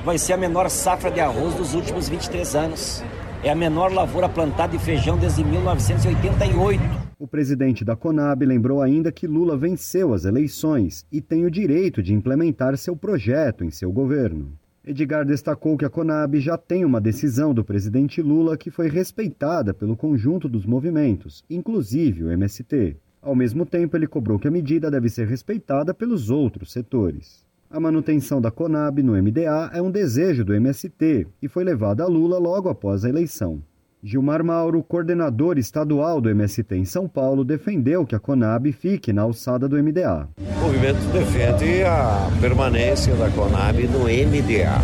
vai 0.04 0.18
ser 0.18 0.34
a 0.34 0.38
menor 0.38 0.70
safra 0.70 1.10
de 1.10 1.22
arroz 1.22 1.56
dos 1.56 1.74
últimos 1.74 2.10
23 2.10 2.54
anos. 2.54 3.02
É 3.46 3.50
a 3.50 3.56
menor 3.56 3.94
lavoura 3.94 4.28
plantada 4.28 4.78
de 4.78 4.84
feijão 4.84 5.18
desde 5.18 5.46
1988. 5.46 6.84
O 7.18 7.26
presidente 7.26 7.86
da 7.86 7.96
Conab 7.96 8.46
lembrou 8.46 8.82
ainda 8.82 9.10
que 9.10 9.26
Lula 9.26 9.56
venceu 9.56 10.14
as 10.14 10.26
eleições 10.26 11.06
e 11.10 11.22
tem 11.22 11.46
o 11.46 11.52
direito 11.52 12.04
de 12.04 12.14
implementar 12.14 12.78
seu 12.78 12.94
projeto 12.94 13.64
em 13.64 13.72
seu 13.72 13.90
governo. 13.90 14.60
Edgar 14.84 15.24
destacou 15.24 15.78
que 15.78 15.86
a 15.86 15.90
Conab 15.92 16.40
já 16.40 16.58
tem 16.58 16.84
uma 16.84 17.00
decisão 17.00 17.54
do 17.54 17.64
presidente 17.64 18.20
Lula 18.20 18.58
que 18.58 18.72
foi 18.72 18.90
respeitada 18.90 19.76
pelo 19.76 19.96
conjunto 19.96 20.50
dos 20.50 20.66
movimentos, 20.66 21.44
inclusive 21.48 22.24
o 22.24 22.32
MST. 22.32 22.98
Ao 23.22 23.36
mesmo 23.36 23.64
tempo, 23.64 23.96
ele 23.96 24.08
cobrou 24.08 24.40
que 24.40 24.48
a 24.48 24.52
medida 24.52 24.90
deve 24.90 25.08
ser 25.08 25.28
respeitada 25.28 25.94
pelos 25.94 26.32
outros 26.32 26.72
setores. 26.72 27.46
A 27.70 27.80
manutenção 27.80 28.42
da 28.42 28.50
Conab 28.50 29.04
no 29.04 29.14
MDA 29.14 29.70
é 29.72 29.80
um 29.80 29.92
desejo 29.92 30.44
do 30.44 30.54
MST 30.56 31.28
e 31.40 31.48
foi 31.48 31.64
levada 31.64 32.04
a 32.04 32.08
Lula 32.08 32.40
logo 32.40 32.68
após 32.68 33.06
a 33.06 33.10
eleição. 33.10 33.62
Gilmar 34.04 34.44
Mauro, 34.44 34.82
coordenador 34.82 35.60
estadual 35.60 36.20
do 36.20 36.28
MST 36.28 36.76
em 36.76 36.86
São 36.86 37.08
Paulo, 37.08 37.46
defendeu 37.46 38.04
que 38.04 38.16
a 38.16 38.20
Conab 38.20 38.72
fique 38.72 39.14
na 39.14 39.22
alçada 39.22 39.70
do 39.70 39.78
MDA. 39.78 40.28
O 40.40 40.60
movimento 40.60 40.98
defende 41.14 41.84
a 41.84 42.28
permanência 42.42 43.14
da 43.14 43.30
Conab 43.30 43.78
no 43.90 44.06
MDA. 44.06 44.82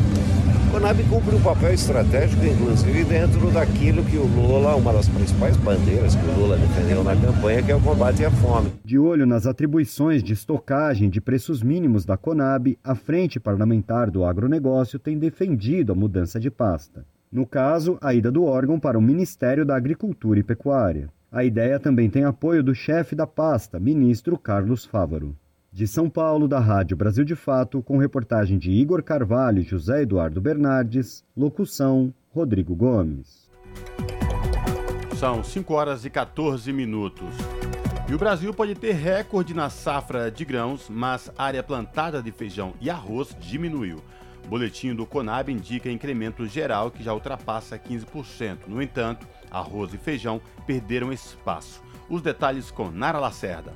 A 0.68 0.72
Conab 0.72 1.04
cumpre 1.06 1.36
um 1.36 1.42
papel 1.42 1.74
estratégico, 1.74 2.46
inclusive, 2.46 3.04
dentro 3.06 3.50
daquilo 3.50 4.04
que 4.04 4.18
o 4.18 4.28
Lula, 4.28 4.76
uma 4.76 4.94
das 4.94 5.10
principais 5.10 5.58
bandeiras 5.58 6.14
que 6.14 6.24
o 6.24 6.40
Lula 6.40 6.56
defendeu 6.56 7.04
na 7.04 7.16
campanha, 7.16 7.64
que 7.64 7.72
é 7.72 7.76
o 7.76 7.82
combate 7.82 8.24
à 8.24 8.30
fome. 8.30 8.72
De 8.86 9.00
olho 9.00 9.26
nas 9.26 9.48
atribuições 9.48 10.22
de 10.22 10.34
estocagem 10.34 11.10
de 11.10 11.20
preços 11.20 11.64
mínimos 11.64 12.06
da 12.06 12.18
Conab, 12.18 12.78
a 12.84 12.94
Frente 12.94 13.40
Parlamentar 13.40 14.12
do 14.12 14.24
Agronegócio 14.24 15.00
tem 15.00 15.18
defendido 15.18 15.94
a 15.94 15.96
mudança 15.96 16.40
de 16.40 16.52
pasta. 16.52 17.04
No 17.32 17.46
caso, 17.46 17.98
a 18.02 18.14
ida 18.14 18.32
do 18.32 18.46
órgão 18.46 18.80
para 18.80 18.98
o 18.98 19.02
Ministério 19.02 19.66
da 19.66 19.76
Agricultura 19.76 20.40
e 20.40 20.44
Pecuária. 20.44 21.10
A 21.30 21.44
ideia 21.44 21.78
também 21.78 22.10
tem 22.10 22.24
apoio 22.24 22.64
do 22.64 22.74
chefe 22.74 23.16
da 23.16 23.28
pasta, 23.28 23.80
ministro 23.80 24.38
Carlos 24.38 24.86
Fávaro. 24.86 25.36
De 25.70 25.86
São 25.86 26.10
Paulo, 26.10 26.48
da 26.48 26.60
Rádio 26.60 26.96
Brasil 26.96 27.26
de 27.26 27.36
Fato, 27.36 27.84
com 27.84 27.98
reportagem 27.98 28.58
de 28.58 28.72
Igor 28.72 29.04
Carvalho 29.04 29.60
e 29.60 29.64
José 29.64 30.04
Eduardo 30.04 30.40
Bernardes, 30.40 31.24
locução 31.36 32.14
Rodrigo 32.34 32.74
Gomes. 32.74 33.52
São 35.18 35.44
5 35.44 35.74
horas 35.74 36.06
e 36.06 36.10
14 36.10 36.72
minutos. 36.72 37.36
E 38.10 38.16
o 38.16 38.18
Brasil 38.18 38.54
pode 38.54 38.74
ter 38.74 38.94
recorde 38.94 39.54
na 39.54 39.70
safra 39.70 40.32
de 40.32 40.46
grãos, 40.46 40.88
mas 40.90 41.30
a 41.38 41.44
área 41.44 41.62
plantada 41.62 42.24
de 42.24 42.32
feijão 42.32 42.74
e 42.80 42.90
arroz 42.90 43.36
diminuiu. 43.38 43.98
Boletim 44.48 44.96
do 44.96 45.06
Conab 45.06 45.52
indica 45.52 45.92
incremento 45.92 46.48
geral 46.48 46.90
que 46.90 47.04
já 47.04 47.14
ultrapassa 47.14 47.78
15%. 47.78 48.60
No 48.68 48.82
entanto, 48.82 49.28
arroz 49.52 49.94
e 49.94 49.98
feijão 49.98 50.42
perderam 50.66 51.12
espaço. 51.12 51.84
Os 52.10 52.22
detalhes 52.22 52.72
com 52.72 52.90
Nara 52.90 53.20
Lacerda. 53.20 53.74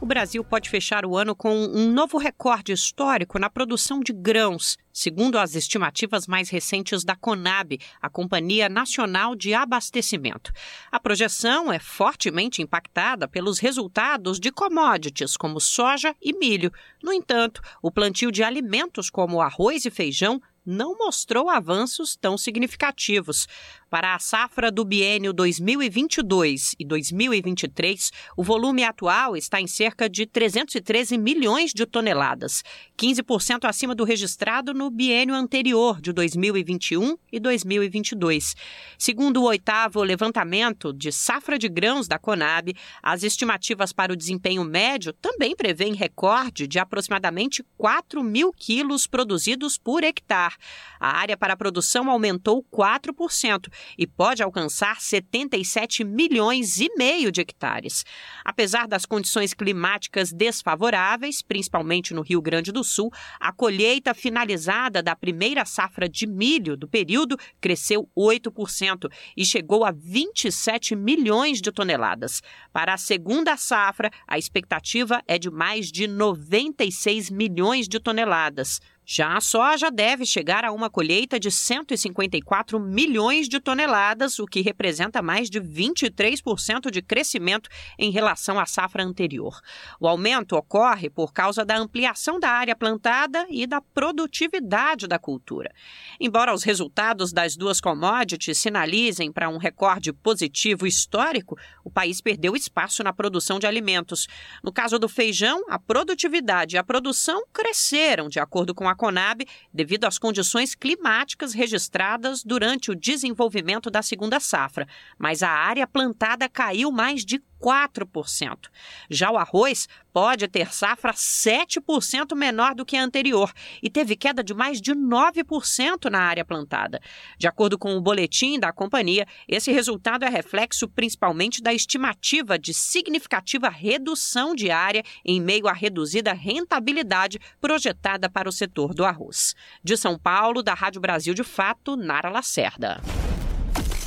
O 0.00 0.06
Brasil 0.06 0.42
pode 0.42 0.70
fechar 0.70 1.04
o 1.04 1.16
ano 1.16 1.34
com 1.34 1.54
um 1.54 1.92
novo 1.92 2.16
recorde 2.16 2.72
histórico 2.72 3.38
na 3.38 3.50
produção 3.50 4.00
de 4.00 4.12
grãos, 4.12 4.78
segundo 4.90 5.38
as 5.38 5.54
estimativas 5.54 6.26
mais 6.26 6.48
recentes 6.48 7.04
da 7.04 7.14
Conab, 7.14 7.78
a 8.00 8.08
Companhia 8.08 8.68
Nacional 8.68 9.36
de 9.36 9.52
Abastecimento. 9.52 10.52
A 10.90 10.98
projeção 10.98 11.70
é 11.70 11.78
fortemente 11.78 12.62
impactada 12.62 13.28
pelos 13.28 13.58
resultados 13.58 14.40
de 14.40 14.50
commodities 14.50 15.36
como 15.36 15.60
soja 15.60 16.16
e 16.20 16.32
milho. 16.32 16.72
No 17.02 17.12
entanto, 17.12 17.60
o 17.82 17.90
plantio 17.90 18.32
de 18.32 18.42
alimentos 18.42 19.10
como 19.10 19.42
arroz 19.42 19.84
e 19.84 19.90
feijão 19.90 20.40
não 20.70 20.96
mostrou 20.96 21.50
avanços 21.50 22.16
tão 22.16 22.38
significativos. 22.38 23.48
Para 23.90 24.14
a 24.14 24.20
safra 24.20 24.70
do 24.70 24.84
biênio 24.84 25.32
2022 25.32 26.76
e 26.78 26.84
2023, 26.84 28.12
o 28.36 28.44
volume 28.44 28.84
atual 28.84 29.36
está 29.36 29.60
em 29.60 29.66
cerca 29.66 30.08
de 30.08 30.26
313 30.26 31.18
milhões 31.18 31.72
de 31.72 31.84
toneladas, 31.84 32.62
15% 32.96 33.64
acima 33.64 33.92
do 33.92 34.04
registrado 34.04 34.72
no 34.72 34.90
biênio 34.90 35.34
anterior 35.34 36.00
de 36.00 36.12
2021 36.12 37.18
e 37.32 37.40
2022. 37.40 38.54
Segundo 38.96 39.42
o 39.42 39.46
oitavo 39.46 40.04
levantamento 40.04 40.92
de 40.92 41.10
safra 41.10 41.58
de 41.58 41.68
grãos 41.68 42.06
da 42.06 42.16
Conab, 42.16 42.72
as 43.02 43.24
estimativas 43.24 43.92
para 43.92 44.12
o 44.12 44.16
desempenho 44.16 44.62
médio 44.62 45.12
também 45.14 45.56
prevêem 45.56 45.94
recorde 45.94 46.68
de 46.68 46.78
aproximadamente 46.78 47.64
4 47.76 48.22
mil 48.22 48.52
quilos 48.52 49.08
produzidos 49.08 49.76
por 49.76 50.04
hectare. 50.04 50.54
A 50.98 51.18
área 51.18 51.36
para 51.36 51.54
a 51.54 51.56
produção 51.56 52.10
aumentou 52.10 52.64
4% 52.72 53.68
e 53.96 54.06
pode 54.06 54.42
alcançar 54.42 55.00
77 55.00 56.04
milhões 56.04 56.80
e 56.80 56.88
meio 56.96 57.32
de 57.32 57.40
hectares. 57.40 58.04
Apesar 58.44 58.86
das 58.86 59.06
condições 59.06 59.54
climáticas 59.54 60.32
desfavoráveis, 60.32 61.42
principalmente 61.42 62.12
no 62.12 62.22
Rio 62.22 62.42
Grande 62.42 62.72
do 62.72 62.84
Sul, 62.84 63.10
a 63.38 63.52
colheita 63.52 64.14
finalizada 64.14 65.02
da 65.02 65.16
primeira 65.16 65.64
safra 65.64 66.08
de 66.08 66.26
milho 66.26 66.76
do 66.76 66.88
período 66.88 67.38
cresceu 67.60 68.08
8% 68.16 69.10
e 69.36 69.44
chegou 69.44 69.84
a 69.84 69.90
27 69.90 70.94
milhões 70.94 71.60
de 71.60 71.72
toneladas. 71.72 72.42
Para 72.72 72.94
a 72.94 72.98
segunda 72.98 73.56
safra, 73.56 74.10
a 74.26 74.38
expectativa 74.38 75.22
é 75.26 75.38
de 75.38 75.50
mais 75.50 75.90
de 75.90 76.06
96 76.06 77.30
milhões 77.30 77.88
de 77.88 77.98
toneladas. 77.98 78.80
Já 79.12 79.36
a 79.36 79.40
soja 79.40 79.90
deve 79.90 80.24
chegar 80.24 80.64
a 80.64 80.70
uma 80.70 80.88
colheita 80.88 81.40
de 81.40 81.50
154 81.50 82.78
milhões 82.78 83.48
de 83.48 83.58
toneladas, 83.58 84.38
o 84.38 84.46
que 84.46 84.60
representa 84.60 85.20
mais 85.20 85.50
de 85.50 85.60
23% 85.60 86.92
de 86.92 87.02
crescimento 87.02 87.68
em 87.98 88.12
relação 88.12 88.56
à 88.56 88.66
safra 88.66 89.02
anterior. 89.02 89.60
O 89.98 90.06
aumento 90.06 90.54
ocorre 90.54 91.10
por 91.10 91.32
causa 91.32 91.64
da 91.64 91.76
ampliação 91.76 92.38
da 92.38 92.50
área 92.50 92.76
plantada 92.76 93.44
e 93.50 93.66
da 93.66 93.80
produtividade 93.80 95.08
da 95.08 95.18
cultura. 95.18 95.74
Embora 96.20 96.54
os 96.54 96.62
resultados 96.62 97.32
das 97.32 97.56
duas 97.56 97.80
commodities 97.80 98.58
sinalizem 98.58 99.32
para 99.32 99.48
um 99.48 99.58
recorde 99.58 100.12
positivo 100.12 100.86
histórico, 100.86 101.58
o 101.82 101.90
país 101.90 102.20
perdeu 102.20 102.54
espaço 102.54 103.02
na 103.02 103.12
produção 103.12 103.58
de 103.58 103.66
alimentos. 103.66 104.28
No 104.62 104.70
caso 104.72 105.00
do 105.00 105.08
feijão, 105.08 105.64
a 105.68 105.80
produtividade 105.80 106.76
e 106.76 106.78
a 106.78 106.84
produção 106.84 107.42
cresceram, 107.52 108.28
de 108.28 108.38
acordo 108.38 108.72
com 108.72 108.88
a 108.88 108.99
Conab 109.00 109.46
devido 109.72 110.04
às 110.04 110.18
condições 110.18 110.74
climáticas 110.74 111.54
registradas 111.54 112.44
durante 112.44 112.90
o 112.90 112.94
desenvolvimento 112.94 113.90
da 113.90 114.02
segunda 114.02 114.38
safra, 114.38 114.86
mas 115.18 115.42
a 115.42 115.48
área 115.48 115.86
plantada 115.86 116.46
caiu 116.50 116.92
mais 116.92 117.24
de 117.24 117.42
4%. 117.60 118.68
Já 119.10 119.30
o 119.30 119.36
arroz 119.36 119.88
pode 120.12 120.48
ter 120.48 120.72
safra 120.72 121.12
7% 121.12 122.34
menor 122.34 122.74
do 122.74 122.84
que 122.84 122.96
a 122.96 123.04
anterior 123.04 123.52
e 123.82 123.88
teve 123.88 124.16
queda 124.16 124.42
de 124.42 124.54
mais 124.54 124.80
de 124.80 124.92
9% 124.92 126.10
na 126.10 126.20
área 126.20 126.44
plantada. 126.44 127.00
De 127.38 127.46
acordo 127.46 127.78
com 127.78 127.94
o 127.94 128.00
boletim 128.00 128.58
da 128.58 128.72
companhia, 128.72 129.26
esse 129.46 129.70
resultado 129.70 130.24
é 130.24 130.28
reflexo 130.28 130.88
principalmente 130.88 131.62
da 131.62 131.72
estimativa 131.72 132.58
de 132.58 132.74
significativa 132.74 133.68
redução 133.68 134.54
de 134.54 134.70
área 134.70 135.04
em 135.24 135.40
meio 135.40 135.68
à 135.68 135.72
reduzida 135.72 136.32
rentabilidade 136.32 137.38
projetada 137.60 138.28
para 138.28 138.48
o 138.48 138.52
setor 138.52 138.94
do 138.94 139.04
arroz. 139.04 139.54
De 139.82 139.96
São 139.96 140.18
Paulo, 140.18 140.62
da 140.62 140.74
Rádio 140.74 141.00
Brasil 141.00 141.34
de 141.34 141.44
Fato, 141.44 141.96
Nara 141.96 142.30
Lacerda. 142.30 143.00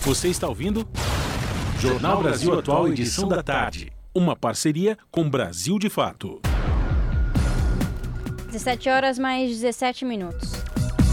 Você 0.02 0.28
está 0.28 0.48
ouvindo? 0.50 0.86
Jornal 1.84 2.24
Brasil 2.24 2.58
Atual, 2.58 2.88
edição 2.88 3.28
da 3.28 3.44
tarde. 3.44 3.92
Uma 4.16 4.38
parceria 4.38 4.98
com 5.12 5.30
Brasil 5.30 5.78
de 5.78 5.90
Fato. 5.90 6.40
17 8.50 8.88
horas 8.88 9.20
mais 9.20 9.50
17 9.50 10.06
minutos. 10.06 10.54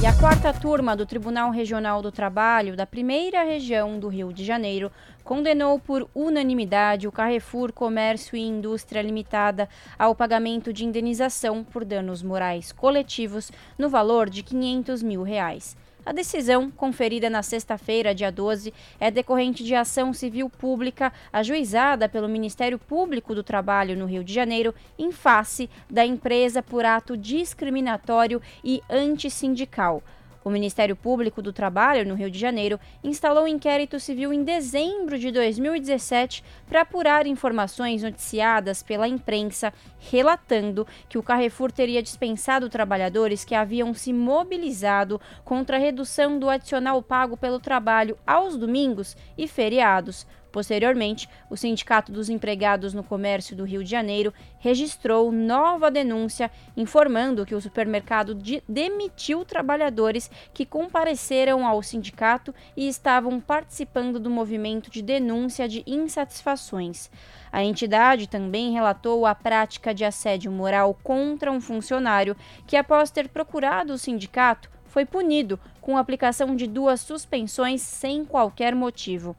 E 0.00 0.06
a 0.06 0.16
quarta 0.16 0.52
turma 0.52 0.94
do 0.94 1.04
Tribunal 1.04 1.50
Regional 1.50 2.00
do 2.00 2.12
Trabalho 2.12 2.76
da 2.76 2.86
primeira 2.86 3.42
região 3.42 3.98
do 3.98 4.06
Rio 4.06 4.32
de 4.32 4.44
Janeiro 4.44 4.92
condenou 5.24 5.76
por 5.76 6.08
unanimidade 6.14 7.08
o 7.08 7.12
Carrefour 7.12 7.72
Comércio 7.72 8.36
e 8.36 8.40
Indústria 8.40 9.02
Limitada 9.02 9.68
ao 9.98 10.14
pagamento 10.14 10.72
de 10.72 10.84
indenização 10.84 11.64
por 11.64 11.84
danos 11.84 12.22
morais 12.22 12.70
coletivos 12.70 13.50
no 13.76 13.88
valor 13.88 14.30
de 14.30 14.44
500 14.44 15.02
mil 15.02 15.24
reais. 15.24 15.76
A 16.04 16.12
decisão, 16.12 16.70
conferida 16.70 17.28
na 17.28 17.42
sexta-feira, 17.42 18.14
dia 18.14 18.32
12, 18.32 18.72
é 18.98 19.10
decorrente 19.10 19.62
de 19.62 19.74
ação 19.74 20.14
civil 20.14 20.48
pública 20.48 21.12
ajuizada 21.30 22.08
pelo 22.08 22.28
Ministério 22.28 22.78
Público 22.78 23.34
do 23.34 23.42
Trabalho 23.42 23.96
no 23.96 24.06
Rio 24.06 24.24
de 24.24 24.32
Janeiro 24.32 24.74
em 24.98 25.12
face 25.12 25.68
da 25.90 26.04
empresa 26.04 26.62
por 26.62 26.86
ato 26.86 27.16
discriminatório 27.16 28.40
e 28.64 28.82
antissindical. 28.88 30.02
O 30.42 30.48
Ministério 30.48 30.96
Público 30.96 31.42
do 31.42 31.52
Trabalho, 31.52 32.08
no 32.08 32.14
Rio 32.14 32.30
de 32.30 32.38
Janeiro, 32.38 32.80
instalou 33.04 33.44
um 33.44 33.48
inquérito 33.48 34.00
civil 34.00 34.32
em 34.32 34.42
dezembro 34.42 35.18
de 35.18 35.30
2017 35.30 36.42
para 36.66 36.80
apurar 36.80 37.26
informações 37.26 38.02
noticiadas 38.02 38.82
pela 38.82 39.06
imprensa 39.06 39.72
relatando 39.98 40.86
que 41.08 41.18
o 41.18 41.22
Carrefour 41.22 41.70
teria 41.70 42.02
dispensado 42.02 42.70
trabalhadores 42.70 43.44
que 43.44 43.54
haviam 43.54 43.92
se 43.92 44.12
mobilizado 44.12 45.20
contra 45.44 45.76
a 45.76 45.80
redução 45.80 46.38
do 46.38 46.48
adicional 46.48 47.02
pago 47.02 47.36
pelo 47.36 47.60
trabalho 47.60 48.16
aos 48.26 48.56
domingos 48.56 49.16
e 49.36 49.46
feriados 49.46 50.26
Posteriormente, 50.50 51.28
o 51.48 51.56
Sindicato 51.56 52.10
dos 52.10 52.28
Empregados 52.28 52.92
no 52.92 53.04
Comércio 53.04 53.56
do 53.56 53.64
Rio 53.64 53.84
de 53.84 53.90
Janeiro 53.90 54.34
registrou 54.58 55.30
nova 55.30 55.90
denúncia 55.90 56.50
informando 56.76 57.46
que 57.46 57.54
o 57.54 57.60
supermercado 57.60 58.34
de 58.34 58.62
demitiu 58.68 59.44
trabalhadores 59.44 60.30
que 60.52 60.66
compareceram 60.66 61.66
ao 61.66 61.82
sindicato 61.82 62.54
e 62.76 62.88
estavam 62.88 63.40
participando 63.40 64.18
do 64.18 64.30
movimento 64.30 64.90
de 64.90 65.02
denúncia 65.02 65.68
de 65.68 65.84
insatisfações. 65.86 67.10
A 67.52 67.62
entidade 67.62 68.28
também 68.28 68.72
relatou 68.72 69.26
a 69.26 69.34
prática 69.34 69.94
de 69.94 70.04
assédio 70.04 70.50
moral 70.50 70.98
contra 71.02 71.50
um 71.50 71.60
funcionário 71.60 72.36
que, 72.66 72.76
após 72.76 73.10
ter 73.10 73.28
procurado 73.28 73.92
o 73.92 73.98
sindicato, 73.98 74.70
foi 74.90 75.06
punido 75.06 75.58
com 75.80 75.96
a 75.96 76.00
aplicação 76.00 76.54
de 76.56 76.66
duas 76.66 77.00
suspensões 77.00 77.80
sem 77.80 78.24
qualquer 78.24 78.74
motivo. 78.74 79.36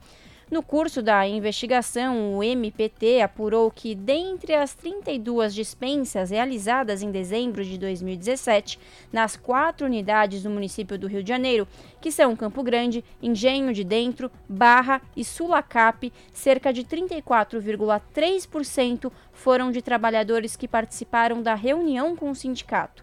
No 0.52 0.62
curso 0.62 1.00
da 1.00 1.26
investigação, 1.26 2.36
o 2.36 2.44
MPT 2.44 3.22
apurou 3.22 3.70
que, 3.70 3.94
dentre 3.94 4.54
as 4.54 4.74
32 4.74 5.54
dispensas 5.54 6.28
realizadas 6.28 7.02
em 7.02 7.10
dezembro 7.10 7.64
de 7.64 7.78
2017, 7.78 8.78
nas 9.10 9.34
quatro 9.34 9.86
unidades 9.86 10.42
do 10.42 10.50
município 10.50 10.98
do 10.98 11.06
Rio 11.06 11.22
de 11.22 11.30
Janeiro, 11.30 11.66
que 12.02 12.12
são 12.12 12.36
Campo 12.36 12.62
Grande, 12.62 13.02
Engenho 13.22 13.72
de 13.72 13.82
Dentro, 13.82 14.30
Barra 14.46 15.00
e 15.16 15.24
Sulacap, 15.24 16.12
cerca 16.34 16.70
de 16.70 16.84
34,3% 16.84 19.10
foram 19.32 19.72
de 19.72 19.80
trabalhadores 19.80 20.54
que 20.54 20.68
participaram 20.68 21.40
da 21.40 21.54
reunião 21.54 22.14
com 22.14 22.30
o 22.30 22.34
sindicato. 22.34 23.02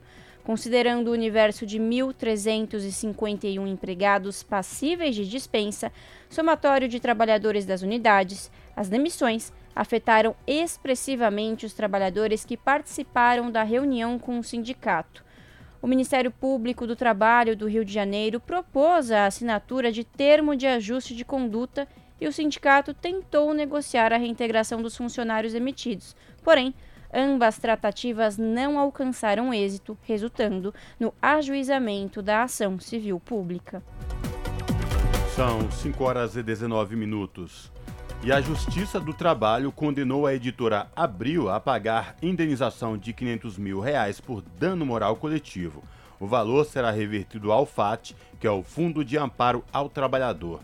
Considerando 0.50 1.10
o 1.10 1.12
universo 1.12 1.64
de 1.64 1.80
1.351 1.80 3.68
empregados 3.68 4.42
passíveis 4.42 5.14
de 5.16 5.30
dispensa, 5.30 5.92
somatório 6.28 6.88
de 6.88 7.00
trabalhadores 7.00 7.68
das 7.68 7.84
unidades, 7.84 8.50
as 8.76 8.90
demissões 8.90 9.54
afetaram 9.76 10.36
expressivamente 10.48 11.68
os 11.68 11.74
trabalhadores 11.74 12.46
que 12.46 12.58
participaram 12.58 13.52
da 13.52 13.62
reunião 13.62 14.18
com 14.18 14.40
o 14.40 14.44
sindicato. 14.44 15.24
O 15.84 15.86
Ministério 15.86 16.32
Público 16.32 16.88
do 16.88 16.96
Trabalho 16.96 17.56
do 17.56 17.68
Rio 17.68 17.86
de 17.86 17.94
Janeiro 17.94 18.40
propôs 18.40 19.12
a 19.12 19.28
assinatura 19.28 19.92
de 19.92 20.04
termo 20.04 20.56
de 20.56 20.66
ajuste 20.66 21.16
de 21.16 21.24
conduta 21.24 21.88
e 22.20 22.28
o 22.28 22.34
sindicato 22.34 22.92
tentou 22.92 23.54
negociar 23.54 24.12
a 24.12 24.18
reintegração 24.18 24.82
dos 24.82 24.98
funcionários 24.98 25.54
emitidos. 25.54 26.16
Porém, 26.44 26.74
Ambas 27.14 27.58
tratativas 27.58 28.38
não 28.38 28.78
alcançaram 28.78 29.54
êxito, 29.54 29.98
resultando 30.04 30.74
no 31.00 31.14
ajuizamento 31.22 32.22
da 32.22 32.44
ação 32.44 32.80
civil 32.80 33.20
pública. 33.20 33.84
São 35.36 35.72
5 35.72 36.04
horas 36.04 36.36
e 36.36 36.44
19 36.44 36.96
minutos. 36.96 37.72
E 38.22 38.32
a 38.32 38.42
Justiça 38.42 39.00
do 39.00 39.14
Trabalho 39.14 39.72
condenou 39.72 40.28
a 40.28 40.36
editora 40.36 40.88
Abril 40.94 41.50
a 41.50 41.60
pagar 41.60 42.16
indenização 42.22 42.98
de 42.98 43.14
500 43.14 43.58
mil 43.58 43.80
reais 43.80 44.20
por 44.20 44.42
dano 44.42 44.86
moral 44.86 45.16
coletivo. 45.16 45.82
O 46.20 46.28
valor 46.28 46.66
será 46.66 46.92
revertido 46.92 47.52
ao 47.52 47.66
FAT, 47.66 48.14
que 48.38 48.46
é 48.46 48.52
o 48.52 48.62
Fundo 48.62 49.06
de 49.06 49.18
Amparo 49.18 49.64
ao 49.72 49.88
Trabalhador. 49.88 50.60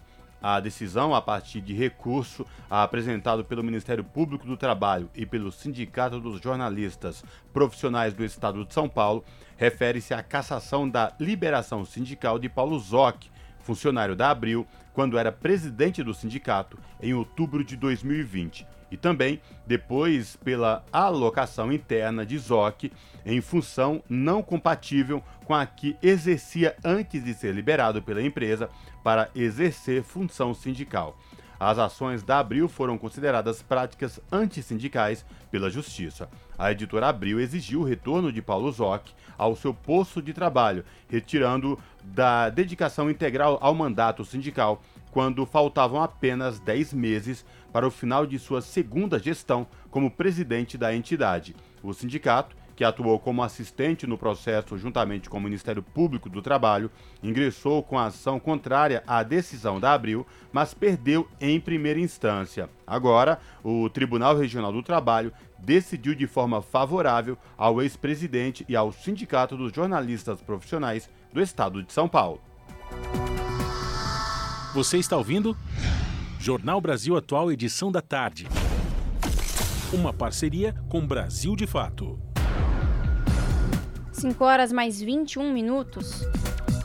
A 0.48 0.60
decisão, 0.60 1.16
a 1.16 1.24
partir 1.24 1.60
de 1.60 1.74
recurso 1.74 2.46
apresentado 2.70 3.44
pelo 3.44 3.64
Ministério 3.64 4.04
Público 4.04 4.46
do 4.46 4.56
Trabalho 4.56 5.10
e 5.16 5.26
pelo 5.26 5.52
Sindicato 5.52 6.20
dos 6.20 6.40
Jornalistas 6.40 7.24
Profissionais 7.52 8.14
do 8.14 8.24
Estado 8.24 8.64
de 8.64 8.72
São 8.72 8.88
Paulo, 8.88 9.26
refere-se 9.58 10.14
à 10.14 10.22
cassação 10.22 10.88
da 10.88 11.12
liberação 11.20 11.84
sindical 11.84 12.38
de 12.38 12.48
Paulo 12.48 12.78
Zoc, 12.78 13.26
funcionário 13.62 14.16
da 14.16 14.30
Abril, 14.30 14.68
quando 14.94 15.18
era 15.18 15.32
presidente 15.32 16.04
do 16.04 16.14
sindicato, 16.14 16.78
em 17.02 17.16
outubro 17.16 17.64
de 17.64 17.76
2020. 17.76 18.68
E 18.92 18.98
também 18.98 19.42
depois 19.66 20.36
pela 20.38 20.86
alocação 20.92 21.72
interna 21.72 22.26
de 22.26 22.38
Zoc 22.38 22.92
em 23.26 23.42
função 23.42 24.04
não 24.08 24.44
compatível 24.44 25.24
com 25.46 25.54
a 25.54 25.66
que 25.66 25.96
exercia 26.02 26.76
antes 26.84 27.24
de 27.24 27.34
ser 27.34 27.54
liberado 27.54 28.02
pela 28.02 28.22
empresa 28.22 28.70
para 29.04 29.30
exercer 29.36 30.04
função 30.04 30.54
sindical. 30.54 31.18
As 31.60 31.80
ações 31.80 32.22
da 32.22 32.40
Abril 32.40 32.68
foram 32.68 32.98
consideradas 32.98 33.62
práticas 33.62 34.20
antissindicais 34.32 35.26
pela 35.50 35.70
Justiça. 35.70 36.30
A 36.58 36.72
editora 36.72 37.08
Abril 37.08 37.40
exigiu 37.40 37.82
o 37.82 37.86
retorno 37.86 38.32
de 38.32 38.42
Paulo 38.42 38.72
Zoc 38.72 39.08
ao 39.38 39.56
seu 39.56 39.74
posto 39.74 40.22
de 40.22 40.34
trabalho, 40.34 40.84
retirando 41.10 41.80
da 42.04 42.50
dedicação 42.50 43.10
integral 43.10 43.58
ao 43.62 43.74
mandato 43.74 44.26
sindical 44.26 44.82
quando 45.16 45.46
faltavam 45.46 46.04
apenas 46.04 46.60
10 46.60 46.92
meses 46.92 47.46
para 47.72 47.88
o 47.88 47.90
final 47.90 48.28
de 48.28 48.38
sua 48.38 48.60
segunda 48.60 49.18
gestão 49.18 49.66
como 49.90 50.12
presidente 50.12 50.78
da 50.78 50.94
entidade. 50.94 51.56
O 51.82 51.94
sindicato 51.94 52.54
que 52.76 52.84
atuou 52.84 53.18
como 53.18 53.42
assistente 53.42 54.06
no 54.06 54.18
processo 54.18 54.78
juntamente 54.78 55.30
com 55.30 55.38
o 55.38 55.42
Ministério 55.42 55.82
Público 55.82 56.28
do 56.28 56.42
Trabalho, 56.42 56.92
ingressou 57.24 57.82
com 57.82 57.98
ação 57.98 58.42
contrária 58.42 59.02
à 59.08 59.24
decisão 59.24 59.80
da 59.80 59.94
Abril, 59.94 60.28
mas 60.52 60.74
perdeu 60.74 61.26
em 61.40 61.62
primeira 61.62 62.02
instância. 62.02 62.70
Agora, 62.86 63.40
o 63.64 63.90
Tribunal 63.90 64.36
Regional 64.36 64.74
do 64.74 64.84
Trabalho 64.84 65.32
decidiu 65.58 66.14
de 66.14 66.28
forma 66.28 66.62
favorável 66.62 67.38
ao 67.58 67.82
ex-presidente 67.82 68.66
e 68.68 68.76
ao 68.76 68.92
Sindicato 68.92 69.56
dos 69.56 69.72
Jornalistas 69.72 70.42
Profissionais 70.42 71.10
do 71.32 71.42
Estado 71.42 71.82
de 71.82 71.94
São 71.94 72.10
Paulo. 72.10 72.42
Você 74.76 74.98
está 74.98 75.16
ouvindo? 75.16 75.58
Jornal 76.38 76.82
Brasil 76.82 77.16
Atual, 77.16 77.50
edição 77.50 77.90
da 77.90 78.02
tarde. 78.02 78.46
Uma 79.94 80.12
parceria 80.12 80.76
com 80.90 81.08
Brasil 81.08 81.56
de 81.56 81.66
Fato. 81.66 82.20
5 84.12 84.44
horas 84.44 84.74
mais 84.74 85.00
21 85.00 85.50
minutos. 85.50 86.24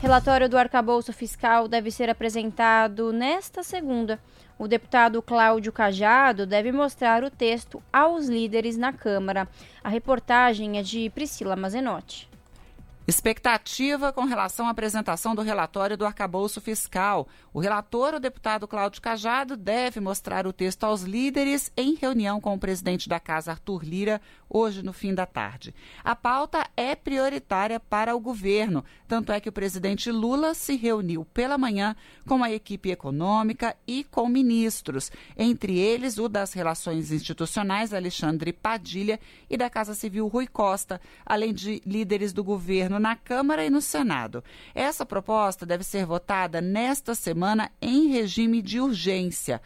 Relatório 0.00 0.48
do 0.48 0.56
arcabouço 0.56 1.12
fiscal 1.12 1.66
deve 1.66 1.90
ser 1.90 2.08
apresentado 2.08 3.12
nesta 3.12 3.64
segunda. 3.64 4.20
O 4.56 4.68
deputado 4.68 5.20
Cláudio 5.20 5.72
Cajado 5.72 6.46
deve 6.46 6.70
mostrar 6.70 7.24
o 7.24 7.30
texto 7.30 7.82
aos 7.92 8.28
líderes 8.28 8.76
na 8.76 8.92
Câmara. 8.92 9.48
A 9.82 9.88
reportagem 9.88 10.78
é 10.78 10.82
de 10.84 11.10
Priscila 11.10 11.56
Mazenotti. 11.56 12.29
Expectativa 13.06 14.12
com 14.12 14.24
relação 14.24 14.66
à 14.66 14.70
apresentação 14.70 15.34
do 15.34 15.42
relatório 15.42 15.96
do 15.96 16.04
arcabouço 16.04 16.60
fiscal. 16.60 17.26
O 17.52 17.58
relator, 17.58 18.14
o 18.14 18.20
deputado 18.20 18.68
Cláudio 18.68 19.00
Cajado, 19.00 19.56
deve 19.56 20.00
mostrar 20.00 20.46
o 20.46 20.52
texto 20.52 20.84
aos 20.84 21.02
líderes 21.02 21.72
em 21.76 21.94
reunião 21.94 22.40
com 22.40 22.54
o 22.54 22.58
presidente 22.58 23.08
da 23.08 23.18
Casa, 23.18 23.52
Arthur 23.52 23.82
Lira, 23.84 24.20
hoje 24.50 24.82
no 24.82 24.92
fim 24.92 25.14
da 25.14 25.24
tarde. 25.24 25.72
A 26.02 26.16
pauta 26.16 26.68
é 26.76 26.96
prioritária 26.96 27.78
para 27.78 28.16
o 28.16 28.20
governo, 28.20 28.84
tanto 29.06 29.30
é 29.30 29.40
que 29.40 29.48
o 29.48 29.52
presidente 29.52 30.10
Lula 30.10 30.52
se 30.52 30.76
reuniu 30.76 31.24
pela 31.24 31.56
manhã 31.56 31.94
com 32.26 32.42
a 32.42 32.50
equipe 32.50 32.90
econômica 32.90 33.76
e 33.86 34.02
com 34.04 34.28
ministros, 34.28 35.12
entre 35.36 35.78
eles 35.78 36.18
o 36.18 36.28
das 36.28 36.52
Relações 36.52 37.12
Institucionais, 37.12 37.94
Alexandre 37.94 38.52
Padilha, 38.52 39.20
e 39.48 39.56
da 39.56 39.70
Casa 39.70 39.94
Civil, 39.94 40.26
Rui 40.26 40.46
Costa, 40.46 41.00
além 41.24 41.54
de 41.54 41.80
líderes 41.86 42.32
do 42.32 42.42
governo 42.42 42.98
na 42.98 43.14
Câmara 43.14 43.64
e 43.64 43.70
no 43.70 43.80
Senado. 43.80 44.42
Essa 44.74 45.06
proposta 45.06 45.64
deve 45.64 45.84
ser 45.84 46.04
votada 46.04 46.60
nesta 46.60 47.14
semana 47.14 47.70
em 47.80 48.08
regime 48.08 48.60
de 48.60 48.80
urgência. 48.80 49.60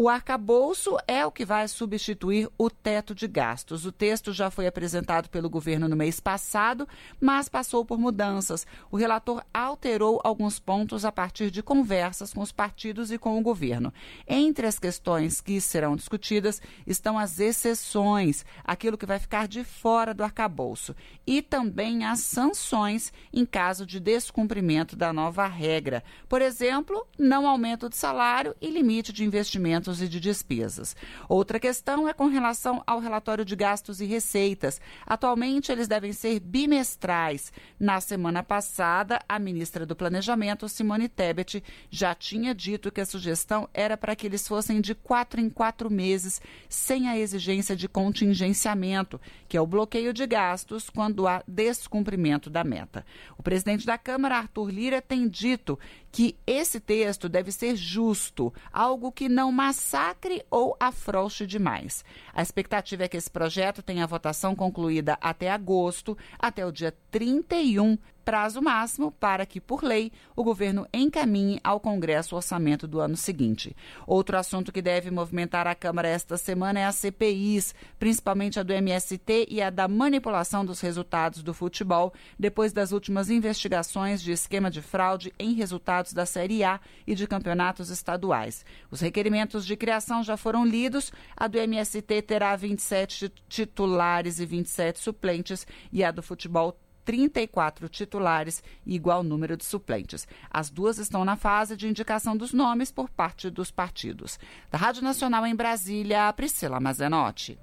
O 0.00 0.08
arcabouço 0.08 0.96
é 1.08 1.26
o 1.26 1.32
que 1.32 1.44
vai 1.44 1.66
substituir 1.66 2.48
o 2.56 2.70
teto 2.70 3.16
de 3.16 3.26
gastos. 3.26 3.84
O 3.84 3.90
texto 3.90 4.32
já 4.32 4.48
foi 4.48 4.68
apresentado 4.68 5.28
pelo 5.28 5.50
governo 5.50 5.88
no 5.88 5.96
mês 5.96 6.20
passado, 6.20 6.86
mas 7.20 7.48
passou 7.48 7.84
por 7.84 7.98
mudanças. 7.98 8.64
O 8.92 8.96
relator 8.96 9.42
alterou 9.52 10.20
alguns 10.22 10.60
pontos 10.60 11.04
a 11.04 11.10
partir 11.10 11.50
de 11.50 11.64
conversas 11.64 12.32
com 12.32 12.40
os 12.40 12.52
partidos 12.52 13.10
e 13.10 13.18
com 13.18 13.36
o 13.36 13.42
governo. 13.42 13.92
Entre 14.28 14.68
as 14.68 14.78
questões 14.78 15.40
que 15.40 15.60
serão 15.60 15.96
discutidas 15.96 16.62
estão 16.86 17.18
as 17.18 17.40
exceções, 17.40 18.46
aquilo 18.62 18.96
que 18.96 19.04
vai 19.04 19.18
ficar 19.18 19.48
de 19.48 19.64
fora 19.64 20.14
do 20.14 20.22
arcabouço, 20.22 20.94
e 21.26 21.42
também 21.42 22.04
as 22.04 22.20
sanções 22.20 23.12
em 23.32 23.44
caso 23.44 23.84
de 23.84 23.98
descumprimento 23.98 24.94
da 24.94 25.12
nova 25.12 25.48
regra. 25.48 26.04
Por 26.28 26.40
exemplo, 26.40 27.04
não 27.18 27.48
aumento 27.48 27.88
de 27.88 27.96
salário 27.96 28.54
e 28.60 28.70
limite 28.70 29.12
de 29.12 29.24
investimentos 29.24 29.87
e 30.02 30.08
de 30.08 30.20
despesas. 30.20 30.94
Outra 31.28 31.58
questão 31.58 32.08
é 32.08 32.12
com 32.12 32.26
relação 32.26 32.82
ao 32.86 33.00
relatório 33.00 33.44
de 33.44 33.56
gastos 33.56 34.00
e 34.00 34.04
receitas. 34.04 34.80
Atualmente, 35.06 35.72
eles 35.72 35.88
devem 35.88 36.12
ser 36.12 36.38
bimestrais. 36.40 37.52
Na 37.80 38.00
semana 38.00 38.42
passada, 38.42 39.20
a 39.28 39.38
ministra 39.38 39.86
do 39.86 39.96
Planejamento, 39.96 40.68
Simone 40.68 41.08
Tebet, 41.08 41.62
já 41.90 42.14
tinha 42.14 42.54
dito 42.54 42.92
que 42.92 43.00
a 43.00 43.06
sugestão 43.06 43.68
era 43.72 43.96
para 43.96 44.14
que 44.14 44.26
eles 44.26 44.46
fossem 44.46 44.80
de 44.80 44.94
quatro 44.94 45.40
em 45.40 45.48
quatro 45.48 45.90
meses, 45.90 46.40
sem 46.68 47.08
a 47.08 47.18
exigência 47.18 47.74
de 47.74 47.88
contingenciamento, 47.88 49.20
que 49.48 49.56
é 49.56 49.60
o 49.60 49.66
bloqueio 49.66 50.12
de 50.12 50.26
gastos 50.26 50.90
quando 50.90 51.26
há 51.26 51.42
descumprimento 51.48 52.50
da 52.50 52.62
meta. 52.62 53.04
O 53.38 53.42
presidente 53.42 53.86
da 53.86 53.96
Câmara, 53.96 54.36
Arthur 54.36 54.70
Lira, 54.70 55.00
tem 55.00 55.26
dito 55.28 55.78
que 56.10 56.36
esse 56.46 56.80
texto 56.80 57.28
deve 57.28 57.52
ser 57.52 57.76
justo, 57.76 58.52
algo 58.72 59.12
que 59.12 59.28
não 59.28 59.52
massacre 59.52 60.42
ou 60.50 60.76
afrouxe 60.80 61.46
demais. 61.46 62.04
A 62.32 62.42
expectativa 62.42 63.04
é 63.04 63.08
que 63.08 63.16
esse 63.16 63.30
projeto 63.30 63.82
tenha 63.82 64.04
a 64.04 64.06
votação 64.06 64.54
concluída 64.54 65.18
até 65.20 65.50
agosto, 65.50 66.16
até 66.38 66.64
o 66.66 66.72
dia 66.72 66.94
31 67.10 67.98
prazo 68.28 68.60
máximo 68.60 69.10
para 69.10 69.46
que, 69.46 69.58
por 69.58 69.82
lei, 69.82 70.12
o 70.36 70.44
governo 70.44 70.86
encaminhe 70.92 71.58
ao 71.64 71.80
Congresso 71.80 72.34
o 72.34 72.36
orçamento 72.36 72.86
do 72.86 73.00
ano 73.00 73.16
seguinte. 73.16 73.74
Outro 74.06 74.36
assunto 74.36 74.70
que 74.70 74.82
deve 74.82 75.10
movimentar 75.10 75.66
a 75.66 75.74
Câmara 75.74 76.08
esta 76.08 76.36
semana 76.36 76.78
é 76.78 76.84
as 76.84 76.96
CPIs, 76.96 77.74
principalmente 77.98 78.60
a 78.60 78.62
do 78.62 78.74
MST 78.74 79.46
e 79.48 79.62
a 79.62 79.70
da 79.70 79.88
manipulação 79.88 80.62
dos 80.62 80.78
resultados 80.82 81.42
do 81.42 81.54
futebol, 81.54 82.12
depois 82.38 82.70
das 82.70 82.92
últimas 82.92 83.30
investigações 83.30 84.20
de 84.20 84.30
esquema 84.30 84.70
de 84.70 84.82
fraude 84.82 85.32
em 85.38 85.54
resultados 85.54 86.12
da 86.12 86.26
Série 86.26 86.62
A 86.62 86.78
e 87.06 87.14
de 87.14 87.26
campeonatos 87.26 87.88
estaduais. 87.88 88.62
Os 88.90 89.00
requerimentos 89.00 89.64
de 89.64 89.74
criação 89.74 90.22
já 90.22 90.36
foram 90.36 90.66
lidos, 90.66 91.10
a 91.34 91.46
do 91.46 91.56
MST 91.56 92.20
terá 92.20 92.54
27 92.54 93.32
titulares 93.48 94.38
e 94.38 94.44
27 94.44 94.98
suplentes 94.98 95.66
e 95.90 96.04
a 96.04 96.10
do 96.10 96.22
futebol 96.22 96.76
34 97.08 97.88
titulares 97.88 98.62
e 98.84 98.94
igual 98.94 99.22
número 99.22 99.56
de 99.56 99.64
suplentes. 99.64 100.28
As 100.50 100.68
duas 100.68 100.98
estão 100.98 101.24
na 101.24 101.36
fase 101.36 101.74
de 101.74 101.88
indicação 101.88 102.36
dos 102.36 102.52
nomes 102.52 102.92
por 102.92 103.08
parte 103.08 103.48
dos 103.48 103.70
partidos. 103.70 104.38
Da 104.70 104.76
Rádio 104.76 105.02
Nacional 105.02 105.46
em 105.46 105.56
Brasília, 105.56 106.30
Priscila 106.34 106.78
Mazenotti. 106.78 107.58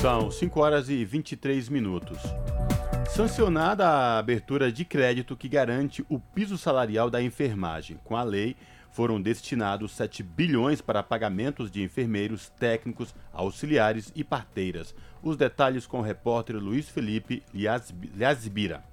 São 0.00 0.30
5 0.30 0.58
horas 0.58 0.88
e 0.88 1.04
23 1.04 1.68
minutos. 1.68 2.16
Sancionada 3.10 3.86
a 3.86 4.18
abertura 4.18 4.72
de 4.72 4.86
crédito 4.86 5.36
que 5.36 5.46
garante 5.46 6.02
o 6.08 6.18
piso 6.18 6.56
salarial 6.56 7.10
da 7.10 7.20
enfermagem. 7.20 8.00
Com 8.02 8.16
a 8.16 8.22
lei, 8.22 8.56
foram 8.90 9.20
destinados 9.20 9.92
7 9.92 10.22
bilhões 10.22 10.80
para 10.80 11.02
pagamentos 11.02 11.70
de 11.70 11.82
enfermeiros, 11.82 12.48
técnicos, 12.58 13.14
auxiliares 13.32 14.12
e 14.14 14.24
parteiras. 14.24 14.94
Os 15.22 15.36
detalhes 15.36 15.86
com 15.86 16.00
o 16.00 16.02
repórter 16.02 16.56
Luiz 16.56 16.88
Felipe 16.88 17.42
Liasbira. 17.54 18.89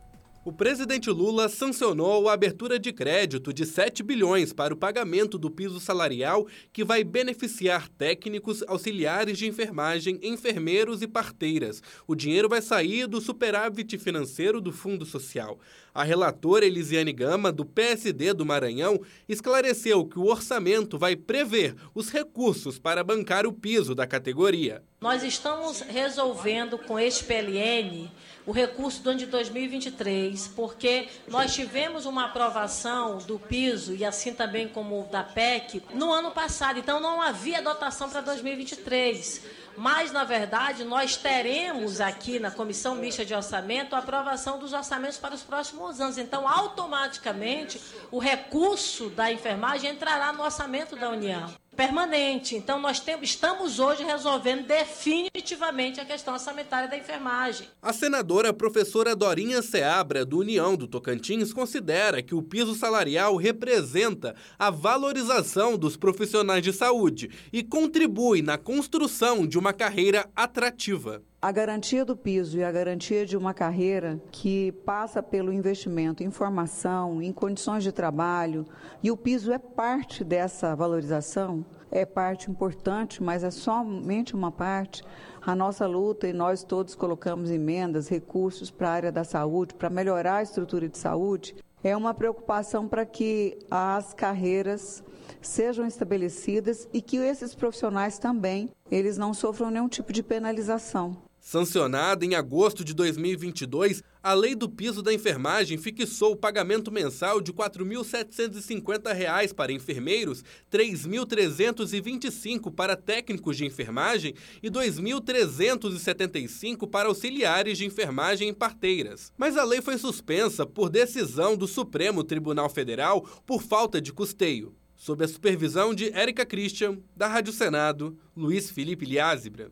O 0.47 0.53
presidente 0.53 1.09
Lula 1.09 1.49
sancionou 1.49 2.29
a 2.29 2.33
abertura 2.33 2.79
de 2.79 2.93
crédito 2.93 3.51
de 3.51 3.65
7 3.65 4.01
bilhões 4.01 4.53
para 4.53 4.73
o 4.73 4.77
pagamento 4.77 5.37
do 5.37 5.51
piso 5.51 5.77
salarial 5.77 6.47
que 6.71 6.85
vai 6.85 7.03
beneficiar 7.03 7.89
técnicos, 7.89 8.63
auxiliares 8.65 9.37
de 9.37 9.45
enfermagem, 9.45 10.17
enfermeiros 10.23 11.01
e 11.01 11.07
parteiras. 11.07 11.83
O 12.07 12.15
dinheiro 12.15 12.47
vai 12.47 12.61
sair 12.61 13.07
do 13.07 13.19
superávit 13.19 13.97
financeiro 13.97 14.61
do 14.61 14.71
Fundo 14.71 15.05
Social. 15.05 15.59
A 15.93 16.05
relatora 16.05 16.65
Elisiane 16.65 17.11
Gama, 17.11 17.51
do 17.51 17.65
PSD 17.65 18.33
do 18.33 18.45
Maranhão, 18.45 19.01
esclareceu 19.27 20.05
que 20.05 20.17
o 20.17 20.27
orçamento 20.27 20.97
vai 20.97 21.17
prever 21.17 21.75
os 21.93 22.09
recursos 22.09 22.79
para 22.79 23.03
bancar 23.03 23.45
o 23.45 23.51
piso 23.51 23.93
da 23.93 24.07
categoria. 24.07 24.81
Nós 25.01 25.23
estamos 25.23 25.81
resolvendo 25.81 26.77
com 26.77 26.97
este 26.97 27.25
PLN 27.25 28.09
o 28.47 28.51
recurso 28.53 29.01
do 29.03 29.09
ano 29.09 29.19
de 29.19 29.25
2023, 29.25 30.47
porque 30.55 31.09
nós 31.27 31.53
tivemos 31.53 32.05
uma 32.05 32.25
aprovação 32.25 33.17
do 33.17 33.37
piso 33.37 33.93
e 33.93 34.05
assim 34.05 34.33
também 34.33 34.69
como 34.69 35.05
da 35.11 35.21
PEC 35.21 35.83
no 35.93 36.13
ano 36.13 36.31
passado, 36.31 36.79
então 36.79 37.01
não 37.01 37.21
havia 37.21 37.61
dotação 37.61 38.09
para 38.09 38.21
2023. 38.21 39.41
Mas, 39.75 40.11
na 40.11 40.23
verdade, 40.23 40.83
nós 40.83 41.17
teremos 41.17 42.01
aqui 42.01 42.39
na 42.39 42.49
Comissão 42.49 42.95
Mista 42.95 43.23
de 43.23 43.35
Orçamento 43.35 43.95
a 43.95 43.99
aprovação 43.99 44.57
dos 44.57 44.73
orçamentos 44.73 45.19
para 45.19 45.35
os 45.35 45.43
próximos 45.43 46.01
anos. 46.01 46.17
Então, 46.17 46.47
automaticamente, 46.47 47.79
o 48.09 48.17
recurso 48.17 49.09
da 49.09 49.31
enfermagem 49.31 49.91
entrará 49.91 50.33
no 50.33 50.41
orçamento 50.41 50.95
da 50.95 51.11
União 51.11 51.53
permanente. 51.77 52.55
Então, 52.55 52.81
nós 52.81 52.99
temos, 52.99 53.29
estamos 53.29 53.79
hoje 53.79 54.03
resolvendo 54.03 54.65
definitivamente 54.65 56.01
a 56.01 56.05
questão 56.05 56.33
orçamentária 56.33 56.89
da 56.89 56.97
enfermagem. 56.97 57.67
A 57.79 57.93
senadora 57.93 58.51
professora 58.51 59.15
Dorinha 59.15 59.61
Seabra, 59.61 60.25
do 60.25 60.39
União 60.39 60.75
do 60.75 60.87
Tocantins, 60.87 61.53
considera 61.53 62.23
que 62.23 62.33
o 62.33 62.41
piso 62.41 62.73
salarial 62.73 63.35
representa 63.35 64.35
a 64.57 64.71
valorização 64.71 65.77
dos 65.77 65.95
profissionais 65.95 66.63
de 66.63 66.73
saúde 66.73 67.29
e 67.53 67.63
contribui 67.63 68.41
na 68.41 68.57
construção 68.57 69.45
de 69.45 69.59
uma 69.59 69.71
carreira 69.71 70.27
atrativa. 70.35 71.21
A 71.39 71.51
garantia 71.51 72.03
do 72.03 72.17
piso 72.17 72.57
e 72.57 72.63
a 72.63 72.71
garantia 72.71 73.23
de 73.23 73.37
uma 73.37 73.53
carreira 73.53 74.19
que 74.31 74.71
passa 74.83 75.21
pelo 75.21 75.53
investimento 75.53 76.23
em 76.23 76.31
formação, 76.31 77.21
em 77.21 77.31
condições 77.31 77.83
de 77.83 77.91
trabalho, 77.91 78.65
e 79.03 79.11
o 79.11 79.15
piso 79.15 79.53
é 79.53 79.59
parte 79.59 80.23
dessa 80.23 80.75
valorização, 80.75 81.63
é 81.91 82.07
parte 82.07 82.49
importante, 82.49 83.21
mas 83.21 83.43
é 83.43 83.51
somente 83.51 84.33
uma 84.33 84.51
parte. 84.51 85.03
A 85.39 85.55
nossa 85.55 85.85
luta, 85.85 86.27
e 86.27 86.33
nós 86.33 86.63
todos 86.63 86.95
colocamos 86.95 87.51
emendas, 87.51 88.07
recursos 88.07 88.71
para 88.71 88.89
a 88.89 88.93
área 88.93 89.11
da 89.11 89.23
saúde, 89.23 89.75
para 89.75 89.91
melhorar 89.91 90.37
a 90.37 90.43
estrutura 90.43 90.89
de 90.89 90.97
saúde, 90.97 91.55
é 91.83 91.95
uma 91.95 92.15
preocupação 92.15 92.87
para 92.87 93.05
que 93.05 93.59
as 93.69 94.11
carreiras 94.11 95.03
sejam 95.39 95.85
estabelecidas 95.85 96.89
e 96.91 96.99
que 96.99 97.17
esses 97.17 97.53
profissionais 97.53 98.17
também 98.17 98.71
eles 98.89 99.19
não 99.19 99.35
sofram 99.35 99.69
nenhum 99.69 99.87
tipo 99.87 100.11
de 100.11 100.23
penalização. 100.23 101.26
Sancionada 101.47 102.25
em 102.25 102.35
agosto 102.35 102.83
de 102.83 102.93
2022, 102.93 104.03
a 104.21 104.33
Lei 104.33 104.53
do 104.53 104.67
Piso 104.67 105.01
da 105.01 105.13
Enfermagem 105.13 105.77
fixou 105.77 106.33
o 106.33 106.35
pagamento 106.35 106.91
mensal 106.91 107.39
de 107.39 107.51
R$ 107.51 107.57
4.750 107.59 109.53
para 109.53 109.71
enfermeiros, 109.71 110.43
R$ 110.69 110.77
3.325 110.77 112.69
para 112.69 112.97
técnicos 112.97 113.55
de 113.55 113.63
enfermagem 113.63 114.33
e 114.61 114.67
R$ 114.67 114.73
2.375 114.73 116.85
para 116.85 117.07
auxiliares 117.07 117.77
de 117.77 117.85
enfermagem 117.85 118.49
e 118.49 118.53
parteiras. 118.53 119.31
Mas 119.37 119.55
a 119.55 119.63
lei 119.63 119.81
foi 119.81 119.97
suspensa 119.97 120.65
por 120.65 120.89
decisão 120.89 121.55
do 121.55 121.65
Supremo 121.65 122.25
Tribunal 122.25 122.69
Federal 122.69 123.21
por 123.45 123.63
falta 123.63 124.01
de 124.01 124.11
custeio. 124.11 124.75
Sob 124.97 125.23
a 125.23 125.27
supervisão 125.29 125.95
de 125.95 126.09
Érica 126.09 126.45
Christian, 126.45 126.99
da 127.15 127.29
Rádio 127.29 127.53
Senado, 127.53 128.19
Luiz 128.35 128.69
Felipe 128.69 129.05
Liázebra. 129.05 129.71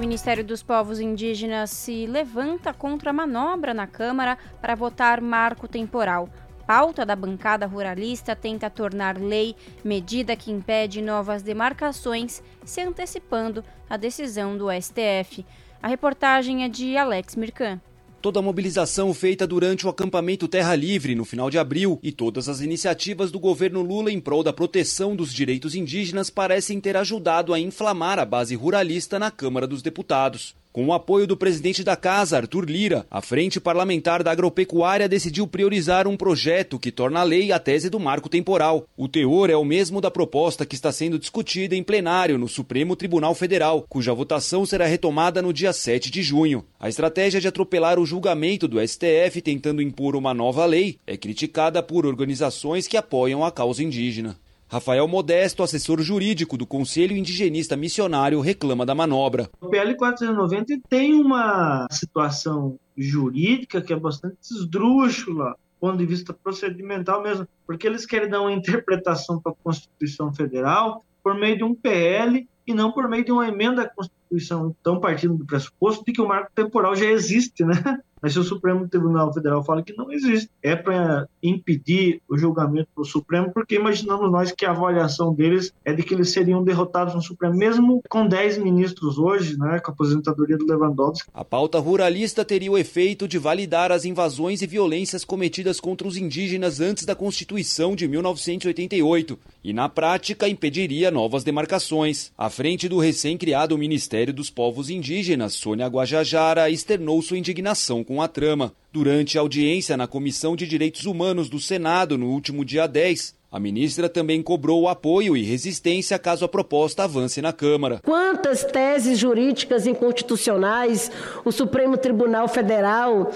Ministério 0.00 0.42
dos 0.42 0.62
Povos 0.62 0.98
Indígenas 0.98 1.68
se 1.68 2.06
levanta 2.06 2.72
contra 2.72 3.10
a 3.10 3.12
manobra 3.12 3.74
na 3.74 3.86
Câmara 3.86 4.38
para 4.58 4.74
votar 4.74 5.20
marco 5.20 5.68
temporal. 5.68 6.26
Pauta 6.66 7.04
da 7.04 7.14
bancada 7.14 7.66
ruralista 7.66 8.34
tenta 8.34 8.70
tornar 8.70 9.18
lei 9.18 9.54
medida 9.84 10.34
que 10.34 10.50
impede 10.50 11.02
novas 11.02 11.42
demarcações, 11.42 12.42
se 12.64 12.80
antecipando 12.80 13.62
a 13.90 13.98
decisão 13.98 14.56
do 14.56 14.68
STF. 14.72 15.44
A 15.82 15.88
reportagem 15.88 16.64
é 16.64 16.68
de 16.70 16.96
Alex 16.96 17.36
Mirkan. 17.36 17.78
Toda 18.20 18.38
a 18.38 18.42
mobilização 18.42 19.14
feita 19.14 19.46
durante 19.46 19.86
o 19.86 19.88
acampamento 19.88 20.46
Terra 20.46 20.76
Livre 20.76 21.14
no 21.14 21.24
final 21.24 21.48
de 21.48 21.56
abril 21.56 21.98
e 22.02 22.12
todas 22.12 22.50
as 22.50 22.60
iniciativas 22.60 23.30
do 23.30 23.40
governo 23.40 23.80
Lula 23.80 24.12
em 24.12 24.20
prol 24.20 24.42
da 24.42 24.52
proteção 24.52 25.16
dos 25.16 25.32
direitos 25.32 25.74
indígenas 25.74 26.28
parecem 26.28 26.78
ter 26.82 26.98
ajudado 26.98 27.54
a 27.54 27.58
inflamar 27.58 28.18
a 28.18 28.26
base 28.26 28.54
ruralista 28.54 29.18
na 29.18 29.30
Câmara 29.30 29.66
dos 29.66 29.80
Deputados. 29.80 30.59
Com 30.72 30.86
o 30.86 30.92
apoio 30.92 31.26
do 31.26 31.36
presidente 31.36 31.82
da 31.82 31.96
casa, 31.96 32.36
Arthur 32.36 32.64
Lira, 32.64 33.04
a 33.10 33.20
Frente 33.20 33.58
Parlamentar 33.60 34.22
da 34.22 34.30
Agropecuária 34.30 35.08
decidiu 35.08 35.44
priorizar 35.44 36.06
um 36.06 36.16
projeto 36.16 36.78
que 36.78 36.92
torna 36.92 37.18
a 37.18 37.24
lei 37.24 37.50
a 37.50 37.58
tese 37.58 37.90
do 37.90 37.98
marco 37.98 38.28
temporal. 38.28 38.86
O 38.96 39.08
teor 39.08 39.50
é 39.50 39.56
o 39.56 39.64
mesmo 39.64 40.00
da 40.00 40.12
proposta 40.12 40.64
que 40.64 40.76
está 40.76 40.92
sendo 40.92 41.18
discutida 41.18 41.74
em 41.74 41.82
plenário 41.82 42.38
no 42.38 42.46
Supremo 42.46 42.94
Tribunal 42.94 43.34
Federal, 43.34 43.84
cuja 43.88 44.14
votação 44.14 44.64
será 44.64 44.86
retomada 44.86 45.42
no 45.42 45.52
dia 45.52 45.72
7 45.72 46.08
de 46.08 46.22
junho. 46.22 46.64
A 46.78 46.88
estratégia 46.88 47.40
de 47.40 47.48
atropelar 47.48 47.98
o 47.98 48.06
julgamento 48.06 48.68
do 48.68 48.80
STF 48.80 49.42
tentando 49.42 49.82
impor 49.82 50.14
uma 50.14 50.32
nova 50.32 50.64
lei 50.66 50.98
é 51.04 51.16
criticada 51.16 51.82
por 51.82 52.06
organizações 52.06 52.86
que 52.86 52.96
apoiam 52.96 53.44
a 53.44 53.50
causa 53.50 53.82
indígena. 53.82 54.38
Rafael 54.70 55.08
Modesto, 55.08 55.64
assessor 55.64 56.00
jurídico 56.00 56.56
do 56.56 56.64
Conselho 56.64 57.16
Indigenista 57.16 57.76
Missionário, 57.76 58.40
reclama 58.40 58.86
da 58.86 58.94
manobra. 58.94 59.50
O 59.60 59.68
PL 59.68 59.96
490 59.96 60.80
tem 60.88 61.12
uma 61.12 61.88
situação 61.90 62.78
jurídica 62.96 63.82
que 63.82 63.92
é 63.92 63.96
bastante 63.96 64.36
esdrúxula, 64.48 65.56
ponto 65.80 65.98
de 65.98 66.06
vista 66.06 66.32
procedimental 66.32 67.20
mesmo, 67.20 67.48
porque 67.66 67.84
eles 67.84 68.06
querem 68.06 68.28
dar 68.28 68.42
uma 68.42 68.52
interpretação 68.52 69.40
para 69.40 69.50
a 69.50 69.56
Constituição 69.60 70.32
Federal 70.32 71.04
por 71.20 71.34
meio 71.34 71.56
de 71.56 71.64
um 71.64 71.74
PL 71.74 72.46
e 72.64 72.72
não 72.72 72.92
por 72.92 73.08
meio 73.08 73.24
de 73.24 73.32
uma 73.32 73.48
emenda 73.48 73.82
à 73.82 73.88
Constituição. 73.88 74.76
Então, 74.80 75.00
partindo 75.00 75.34
do 75.34 75.44
pressuposto 75.44 76.04
de 76.04 76.12
que 76.12 76.22
o 76.22 76.28
marco 76.28 76.52
temporal 76.54 76.94
já 76.94 77.06
existe, 77.06 77.64
né? 77.64 77.98
Mas 78.20 78.32
se 78.32 78.38
o 78.38 78.44
Supremo 78.44 78.88
Tribunal 78.88 79.32
Federal 79.32 79.64
fala 79.64 79.82
que 79.82 79.96
não 79.96 80.12
existe, 80.12 80.50
é 80.62 80.76
para 80.76 81.26
impedir 81.42 82.20
o 82.28 82.36
julgamento 82.36 82.88
do 82.96 83.04
Supremo, 83.04 83.50
porque 83.52 83.76
imaginamos 83.76 84.30
nós 84.30 84.52
que 84.52 84.66
a 84.66 84.70
avaliação 84.70 85.34
deles 85.34 85.72
é 85.84 85.92
de 85.92 86.02
que 86.02 86.14
eles 86.14 86.30
seriam 86.30 86.62
derrotados 86.62 87.14
no 87.14 87.22
Supremo, 87.22 87.56
mesmo 87.56 88.02
com 88.08 88.26
10 88.26 88.58
ministros 88.58 89.18
hoje, 89.18 89.58
né, 89.58 89.80
com 89.80 89.90
a 89.90 89.94
aposentadoria 89.94 90.56
do 90.56 90.66
Lewandowski. 90.66 91.30
A 91.32 91.44
pauta 91.44 91.78
ruralista 91.78 92.44
teria 92.44 92.70
o 92.70 92.78
efeito 92.78 93.26
de 93.26 93.38
validar 93.38 93.90
as 93.92 94.04
invasões 94.04 94.62
e 94.62 94.66
violências 94.66 95.24
cometidas 95.24 95.80
contra 95.80 96.06
os 96.06 96.16
indígenas 96.16 96.80
antes 96.80 97.04
da 97.04 97.14
Constituição 97.14 97.94
de 97.94 98.06
1988 98.06 99.38
e, 99.64 99.72
na 99.72 99.88
prática, 99.88 100.48
impediria 100.48 101.10
novas 101.10 101.44
demarcações. 101.44 102.32
À 102.36 102.50
frente 102.50 102.88
do 102.88 102.98
recém-criado 102.98 103.78
Ministério 103.78 104.32
dos 104.32 104.50
Povos 104.50 104.90
Indígenas, 104.90 105.54
Sônia 105.54 105.86
Guajajara 105.86 106.70
externou 106.70 107.20
sua 107.22 107.38
indignação 107.38 108.04
com 108.10 108.20
a 108.20 108.26
trama. 108.26 108.74
Durante 108.92 109.38
a 109.38 109.40
audiência 109.40 109.96
na 109.96 110.08
Comissão 110.08 110.56
de 110.56 110.66
Direitos 110.66 111.06
Humanos 111.06 111.48
do 111.48 111.60
Senado 111.60 112.18
no 112.18 112.26
último 112.26 112.64
dia 112.64 112.88
10, 112.88 113.36
a 113.52 113.58
ministra 113.58 114.08
também 114.08 114.40
cobrou 114.40 114.88
apoio 114.88 115.36
e 115.36 115.42
resistência 115.42 116.16
caso 116.20 116.44
a 116.44 116.48
proposta 116.48 117.02
avance 117.02 117.42
na 117.42 117.52
Câmara. 117.52 118.00
Quantas 118.04 118.62
teses 118.62 119.18
jurídicas 119.18 119.88
inconstitucionais 119.88 121.10
o 121.44 121.50
Supremo 121.50 121.96
Tribunal 121.96 122.46
Federal 122.46 123.32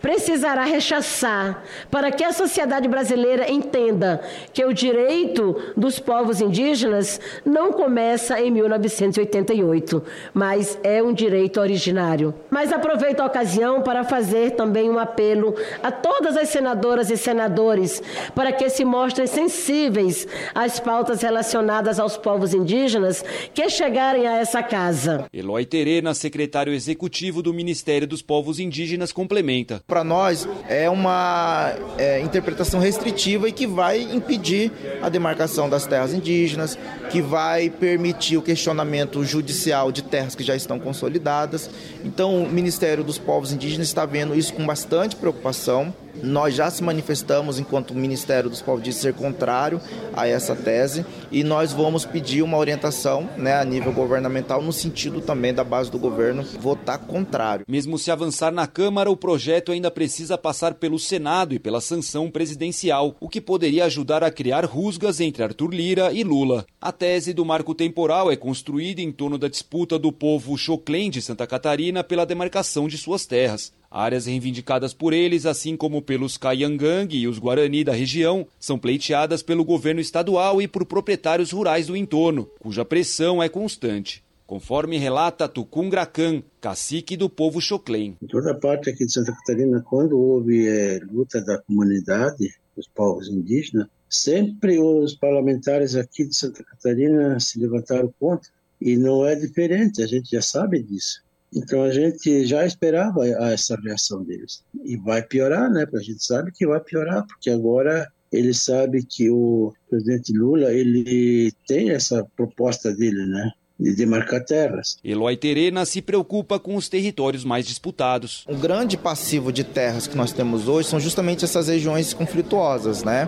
precisará 0.00 0.64
rechaçar 0.64 1.62
para 1.90 2.10
que 2.10 2.24
a 2.24 2.32
sociedade 2.32 2.88
brasileira 2.88 3.50
entenda 3.50 4.22
que 4.54 4.64
o 4.64 4.72
direito 4.72 5.54
dos 5.76 5.98
povos 5.98 6.40
indígenas 6.40 7.20
não 7.44 7.70
começa 7.70 8.40
em 8.40 8.50
1988, 8.50 10.02
mas 10.32 10.78
é 10.82 11.02
um 11.02 11.12
direito 11.12 11.60
originário. 11.60 12.32
Mas 12.48 12.72
aproveito 12.72 13.20
a 13.20 13.26
ocasião 13.26 13.82
para 13.82 14.04
fazer 14.04 14.52
também 14.52 14.88
um 14.88 14.98
apelo 14.98 15.54
a 15.82 15.92
todas 15.92 16.34
as 16.34 16.48
senadoras 16.48 17.10
e 17.10 17.16
senadores 17.18 18.02
para 18.34 18.52
que 18.52 18.70
se 18.70 18.86
mostrem 18.86 19.26
sensíveis 19.26 19.49
sensíveis 19.50 20.26
às 20.54 20.80
pautas 20.80 21.22
relacionadas 21.22 21.98
aos 21.98 22.16
povos 22.16 22.54
indígenas 22.54 23.24
que 23.52 23.68
chegarem 23.68 24.26
a 24.26 24.38
essa 24.38 24.62
casa. 24.62 25.26
Eloy 25.32 25.64
Terena, 25.64 26.14
secretário 26.14 26.72
executivo 26.72 27.42
do 27.42 27.52
Ministério 27.52 28.06
dos 28.06 28.22
Povos 28.22 28.58
Indígenas, 28.58 29.12
complementa. 29.12 29.82
Para 29.86 30.04
nós 30.04 30.48
é 30.68 30.88
uma 30.88 31.74
é, 31.98 32.20
interpretação 32.20 32.80
restritiva 32.80 33.48
e 33.48 33.52
que 33.52 33.66
vai 33.66 34.00
impedir 34.00 34.72
a 35.02 35.08
demarcação 35.08 35.68
das 35.68 35.86
terras 35.86 36.14
indígenas, 36.14 36.78
que 37.10 37.20
vai 37.20 37.68
permitir 37.68 38.36
o 38.36 38.42
questionamento 38.42 39.24
judicial 39.24 39.90
de 39.90 40.02
terras 40.02 40.34
que 40.34 40.44
já 40.44 40.54
estão 40.54 40.78
consolidadas. 40.78 41.70
Então, 42.04 42.44
o 42.44 42.48
Ministério 42.48 43.02
dos 43.02 43.18
Povos 43.18 43.52
Indígenas 43.52 43.88
está 43.88 44.06
vendo 44.06 44.34
isso 44.34 44.54
com 44.54 44.64
bastante 44.64 44.90
bastante 44.90 45.16
preocupação. 45.16 45.94
Nós 46.22 46.54
já 46.54 46.70
se 46.70 46.82
manifestamos 46.82 47.58
enquanto 47.58 47.94
Ministério 47.94 48.50
dos 48.50 48.60
Povos 48.60 48.82
de 48.82 48.92
ser 48.92 49.14
contrário 49.14 49.80
a 50.12 50.26
essa 50.26 50.54
tese 50.54 51.04
e 51.30 51.42
nós 51.44 51.72
vamos 51.72 52.04
pedir 52.04 52.42
uma 52.42 52.58
orientação 52.58 53.28
né, 53.36 53.54
a 53.54 53.64
nível 53.64 53.92
governamental 53.92 54.62
no 54.62 54.72
sentido 54.72 55.20
também 55.20 55.54
da 55.54 55.64
base 55.64 55.90
do 55.90 55.98
governo 55.98 56.42
votar 56.58 56.98
contrário. 56.98 57.64
Mesmo 57.68 57.98
se 57.98 58.10
avançar 58.10 58.52
na 58.52 58.66
Câmara, 58.66 59.10
o 59.10 59.16
projeto 59.16 59.72
ainda 59.72 59.90
precisa 59.90 60.36
passar 60.36 60.74
pelo 60.74 60.98
Senado 60.98 61.54
e 61.54 61.58
pela 61.58 61.80
sanção 61.80 62.30
presidencial, 62.30 63.16
o 63.20 63.28
que 63.28 63.40
poderia 63.40 63.84
ajudar 63.84 64.22
a 64.22 64.30
criar 64.30 64.64
rusgas 64.64 65.20
entre 65.20 65.42
Arthur 65.42 65.72
Lira 65.72 66.12
e 66.12 66.22
Lula. 66.24 66.66
A 66.80 66.92
tese 66.92 67.32
do 67.32 67.44
marco 67.44 67.74
temporal 67.74 68.30
é 68.30 68.36
construída 68.36 69.00
em 69.00 69.12
torno 69.12 69.38
da 69.38 69.48
disputa 69.48 69.98
do 69.98 70.12
povo 70.12 70.56
Choclen 70.56 71.10
de 71.10 71.22
Santa 71.22 71.46
Catarina 71.46 72.02
pela 72.02 72.26
demarcação 72.26 72.88
de 72.88 72.98
suas 72.98 73.26
terras. 73.26 73.72
Áreas 73.90 74.26
reivindicadas 74.26 74.94
por 74.94 75.12
eles, 75.12 75.44
assim 75.44 75.76
como 75.76 76.00
pelos 76.00 76.36
Caiangang 76.36 77.12
e 77.12 77.26
os 77.26 77.40
Guarani 77.40 77.82
da 77.82 77.92
região, 77.92 78.46
são 78.58 78.78
pleiteadas 78.78 79.42
pelo 79.42 79.64
governo 79.64 80.00
estadual 80.00 80.62
e 80.62 80.68
por 80.68 80.86
proprietários 80.86 81.50
rurais 81.50 81.88
do 81.88 81.96
entorno, 81.96 82.48
cuja 82.60 82.84
pressão 82.84 83.42
é 83.42 83.48
constante. 83.48 84.22
Conforme 84.46 84.96
relata 84.96 85.48
Tucum 85.48 85.88
Gracan, 85.88 86.40
cacique 86.60 87.16
do 87.16 87.28
povo 87.28 87.60
Choclen. 87.60 88.16
Em 88.22 88.26
toda 88.28 88.54
parte 88.54 88.90
aqui 88.90 89.06
de 89.06 89.12
Santa 89.12 89.32
Catarina, 89.32 89.80
quando 89.80 90.16
houve 90.16 90.68
é, 90.68 91.00
luta 91.10 91.40
da 91.40 91.58
comunidade, 91.58 92.54
dos 92.76 92.86
povos 92.86 93.28
indígenas, 93.28 93.88
sempre 94.08 94.78
os 94.78 95.14
parlamentares 95.14 95.96
aqui 95.96 96.24
de 96.24 96.36
Santa 96.36 96.62
Catarina 96.62 97.40
se 97.40 97.58
levantaram 97.58 98.12
contra. 98.20 98.50
E 98.80 98.96
não 98.96 99.26
é 99.26 99.34
diferente, 99.34 100.02
a 100.02 100.06
gente 100.06 100.30
já 100.30 100.42
sabe 100.42 100.80
disso. 100.80 101.22
Então 101.54 101.82
a 101.82 101.90
gente 101.90 102.46
já 102.46 102.64
esperava 102.64 103.26
essa 103.26 103.76
reação 103.76 104.22
deles. 104.22 104.62
E 104.84 104.96
vai 104.96 105.22
piorar, 105.22 105.70
né? 105.70 105.84
Porque 105.84 105.98
a 105.98 106.12
gente 106.12 106.24
sabe 106.24 106.52
que 106.52 106.66
vai 106.66 106.80
piorar, 106.80 107.26
porque 107.26 107.50
agora 107.50 108.10
ele 108.32 108.54
sabe 108.54 109.04
que 109.04 109.28
o 109.28 109.72
presidente 109.88 110.32
Lula 110.32 110.72
ele 110.72 111.52
tem 111.66 111.90
essa 111.90 112.24
proposta 112.36 112.94
dele, 112.94 113.26
né? 113.26 113.50
de 113.80 113.94
demarcar 113.94 114.44
terras. 114.44 114.98
Eloy 115.02 115.36
Terena 115.38 115.86
se 115.86 116.02
preocupa 116.02 116.58
com 116.58 116.76
os 116.76 116.86
territórios 116.86 117.44
mais 117.44 117.66
disputados. 117.66 118.44
O 118.46 118.54
grande 118.54 118.96
passivo 118.96 119.50
de 119.50 119.64
terras 119.64 120.06
que 120.06 120.16
nós 120.16 120.32
temos 120.32 120.68
hoje 120.68 120.88
são 120.88 121.00
justamente 121.00 121.46
essas 121.46 121.68
regiões 121.68 122.12
conflituosas, 122.12 123.02
né? 123.02 123.26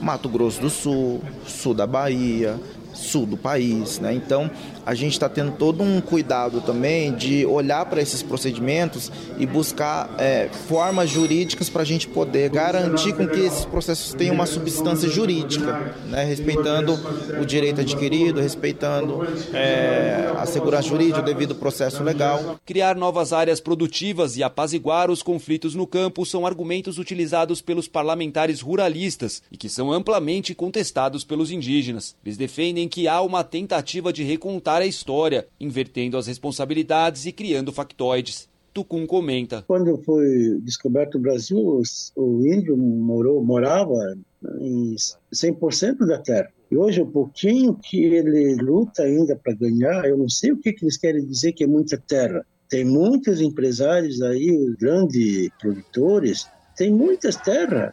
Mato 0.00 0.28
Grosso 0.28 0.60
do 0.60 0.70
Sul, 0.70 1.20
sul 1.44 1.74
da 1.74 1.88
Bahia, 1.88 2.56
sul 2.94 3.26
do 3.26 3.36
país. 3.36 3.98
Né? 3.98 4.14
Então, 4.14 4.50
a 4.84 4.94
gente 4.94 5.12
está 5.12 5.28
tendo 5.28 5.52
todo 5.52 5.82
um 5.82 6.00
cuidado 6.00 6.60
também 6.60 7.12
de 7.14 7.44
olhar 7.46 7.84
para 7.86 8.00
esses 8.00 8.22
procedimentos 8.22 9.10
e 9.38 9.46
buscar 9.46 10.14
é, 10.18 10.48
formas 10.68 11.10
jurídicas 11.10 11.68
para 11.68 11.82
a 11.82 11.84
gente 11.84 12.08
poder 12.08 12.50
garantir 12.50 13.14
com 13.14 13.26
que 13.26 13.40
esses 13.40 13.64
processos 13.64 14.14
tenham 14.14 14.34
uma 14.34 14.46
substância 14.46 15.08
jurídica, 15.08 15.94
né? 16.06 16.24
respeitando 16.24 16.98
o 17.40 17.44
direito 17.44 17.80
adquirido, 17.80 18.40
respeitando 18.40 19.26
é, 19.52 20.32
a 20.36 20.46
segurança 20.46 20.88
jurídica, 20.88 21.20
o 21.20 21.24
devido 21.24 21.54
processo 21.54 22.02
legal. 22.02 22.58
Criar 22.64 22.96
novas 22.96 23.32
áreas 23.32 23.60
produtivas 23.60 24.36
e 24.36 24.42
apaziguar 24.42 25.10
os 25.10 25.22
conflitos 25.22 25.74
no 25.74 25.86
campo 25.86 26.24
são 26.24 26.46
argumentos 26.46 26.98
utilizados 26.98 27.60
pelos 27.60 27.88
parlamentares 27.88 28.60
ruralistas 28.60 29.42
e 29.50 29.56
que 29.56 29.68
são 29.68 29.92
amplamente 29.92 30.54
contestados 30.54 31.24
pelos 31.24 31.50
indígenas. 31.50 32.14
Eles 32.24 32.36
defendem 32.36 32.88
que 32.88 33.08
há 33.08 33.20
uma 33.20 33.44
tentativa 33.44 34.12
de 34.12 34.22
recontar 34.70 34.82
a 34.82 34.86
história, 34.86 35.46
invertendo 35.58 36.16
as 36.16 36.26
responsabilidades 36.26 37.26
e 37.26 37.32
criando 37.32 37.72
factoides. 37.72 38.48
Tucum 38.72 39.04
comenta. 39.04 39.64
Quando 39.66 39.98
foi 39.98 40.60
descoberto 40.62 41.16
o 41.16 41.20
Brasil, 41.20 41.82
o 42.14 42.46
índio 42.46 42.76
morou, 42.76 43.44
morava 43.44 44.16
em 44.60 44.94
100% 45.34 46.06
da 46.06 46.18
terra. 46.18 46.48
E 46.70 46.76
hoje, 46.76 47.00
o 47.00 47.06
pouquinho 47.06 47.74
que 47.74 48.04
ele 48.04 48.54
luta 48.62 49.02
ainda 49.02 49.34
para 49.34 49.54
ganhar, 49.54 50.04
eu 50.04 50.16
não 50.16 50.28
sei 50.28 50.52
o 50.52 50.56
que, 50.56 50.72
que 50.72 50.84
eles 50.84 50.96
querem 50.96 51.26
dizer 51.26 51.52
que 51.52 51.64
é 51.64 51.66
muita 51.66 51.98
terra. 51.98 52.46
Tem 52.68 52.84
muitos 52.84 53.40
empresários 53.40 54.22
aí, 54.22 54.72
grandes 54.78 55.50
produtores, 55.60 56.46
tem 56.76 56.92
muitas 56.92 57.34
terras. 57.34 57.92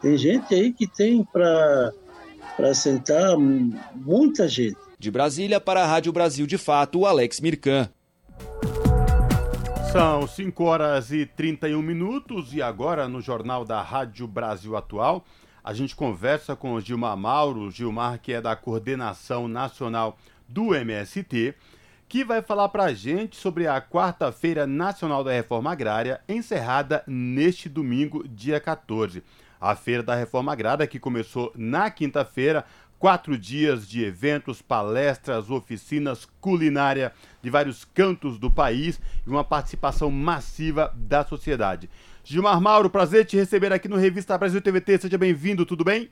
Tem 0.00 0.16
gente 0.16 0.54
aí 0.54 0.72
que 0.72 0.86
tem 0.86 1.22
para 1.22 1.92
sentar 2.72 3.36
muita 3.36 4.48
gente. 4.48 4.87
De 4.98 5.10
Brasília 5.10 5.60
para 5.60 5.84
a 5.84 5.86
Rádio 5.86 6.12
Brasil 6.12 6.46
de 6.46 6.58
Fato, 6.58 7.06
Alex 7.06 7.38
Mirkan. 7.38 7.88
São 9.92 10.26
5 10.26 10.64
horas 10.64 11.12
e 11.12 11.24
31 11.24 11.80
minutos 11.80 12.52
e 12.52 12.60
agora 12.60 13.08
no 13.08 13.20
Jornal 13.20 13.64
da 13.64 13.80
Rádio 13.80 14.26
Brasil 14.26 14.76
Atual 14.76 15.24
a 15.62 15.72
gente 15.72 15.94
conversa 15.94 16.56
com 16.56 16.72
o 16.72 16.80
Gilmar 16.80 17.16
Mauro, 17.16 17.70
Gilmar 17.70 18.18
que 18.18 18.32
é 18.32 18.40
da 18.40 18.56
Coordenação 18.56 19.46
Nacional 19.46 20.18
do 20.48 20.74
MST, 20.74 21.54
que 22.08 22.24
vai 22.24 22.40
falar 22.40 22.70
para 22.70 22.84
a 22.84 22.94
gente 22.94 23.36
sobre 23.36 23.66
a 23.66 23.80
Quarta-feira 23.80 24.66
Nacional 24.66 25.22
da 25.22 25.30
Reforma 25.30 25.70
Agrária, 25.70 26.22
encerrada 26.28 27.04
neste 27.06 27.68
domingo, 27.68 28.26
dia 28.26 28.58
14. 28.58 29.22
A 29.60 29.76
Feira 29.76 30.02
da 30.02 30.14
Reforma 30.14 30.52
Agrária, 30.52 30.86
que 30.86 30.98
começou 30.98 31.52
na 31.54 31.90
quinta-feira, 31.90 32.64
quatro 32.98 33.38
dias 33.38 33.88
de 33.88 34.04
eventos, 34.04 34.60
palestras, 34.60 35.50
oficinas, 35.50 36.26
culinária 36.40 37.12
de 37.40 37.48
vários 37.48 37.84
cantos 37.84 38.38
do 38.38 38.50
país 38.50 39.00
e 39.26 39.30
uma 39.30 39.44
participação 39.44 40.10
massiva 40.10 40.92
da 40.96 41.24
sociedade. 41.24 41.88
Gilmar 42.24 42.60
Mauro, 42.60 42.90
prazer 42.90 43.24
te 43.24 43.36
receber 43.36 43.72
aqui 43.72 43.88
no 43.88 43.96
Revista 43.96 44.36
Brasil 44.36 44.60
TVT. 44.60 44.98
Seja 44.98 45.16
bem-vindo, 45.16 45.64
tudo 45.64 45.84
bem? 45.84 46.10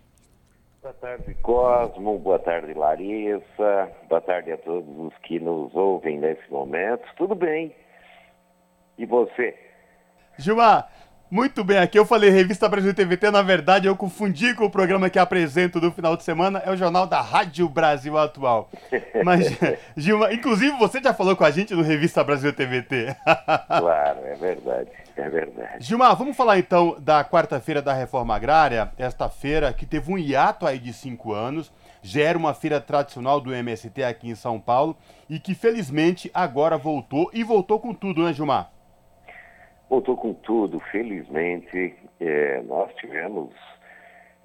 Boa 0.81 0.95
tarde, 0.95 1.35
Cosmo. 1.43 2.19
Boa 2.19 2.39
tarde, 2.39 2.73
Larissa. 2.73 3.91
Boa 4.09 4.21
tarde 4.21 4.53
a 4.53 4.57
todos 4.57 4.89
os 4.99 5.13
que 5.25 5.41
nos 5.41 5.75
ouvem 5.75 6.19
nesse 6.19 6.49
momento. 6.49 7.03
Tudo 7.17 7.35
bem? 7.35 7.75
E 8.97 9.05
você? 9.05 9.55
Gilmar, 10.39 10.89
muito 11.31 11.65
bem, 11.65 11.79
aqui 11.79 11.99
eu 11.99 12.07
falei 12.07 12.31
Revista 12.31 12.69
Brasil 12.69 12.95
TVT, 12.95 13.31
na 13.31 13.43
verdade 13.43 13.87
eu 13.87 13.97
confundi 13.97 14.55
com 14.55 14.65
o 14.65 14.71
programa 14.71 15.11
que 15.11 15.19
apresento 15.19 15.81
do 15.81 15.91
final 15.91 16.17
de 16.17 16.23
semana, 16.23 16.63
é 16.65 16.71
o 16.71 16.77
jornal 16.77 17.07
da 17.07 17.21
Rádio 17.21 17.69
Brasil 17.69 18.17
Atual. 18.17 18.71
Mas, 19.25 19.47
Gilma, 19.97 20.33
inclusive 20.33 20.77
você 20.79 21.01
já 21.03 21.13
falou 21.13 21.35
com 21.35 21.45
a 21.45 21.51
gente 21.51 21.75
no 21.75 21.83
Revista 21.83 22.23
Brasil 22.23 22.53
TVT. 22.53 23.17
claro, 23.67 24.21
é 24.25 24.35
verdade, 24.37 24.91
é 25.17 25.29
verdade. 25.29 25.85
Gilmar, 25.85 26.15
vamos 26.17 26.37
falar 26.37 26.59
então 26.59 26.97
da 27.01 27.25
quarta-feira 27.25 27.83
da 27.83 27.93
Reforma 27.93 28.37
Agrária, 28.37 28.93
esta 28.97 29.29
feira 29.29 29.73
que 29.73 29.85
teve 29.85 30.13
um 30.13 30.19
hiato 30.19 30.67
aí 30.67 30.79
de 30.79 30.93
cinco 30.93 31.33
anos, 31.33 31.73
já 32.03 32.23
era 32.23 32.39
uma 32.39 32.55
feira 32.55 32.81
tradicional 32.81 33.41
do 33.41 33.53
MST 33.53 34.05
aqui 34.05 34.29
em 34.29 34.37
São 34.37 34.61
Paulo 34.61 34.97
e 35.29 35.41
que 35.41 35.55
felizmente 35.55 36.31
agora 36.33 36.79
voltou 36.79 37.31
e 37.35 37.43
voltou 37.43 37.81
com 37.81 37.93
tudo, 37.93 38.23
né 38.23 38.33
Gilmar? 38.33 38.76
Voltou 39.89 40.17
com 40.17 40.35
tudo, 40.35 40.81
felizmente. 40.81 41.95
É, 42.21 42.61
nós 42.63 42.93
tivemos 42.97 43.55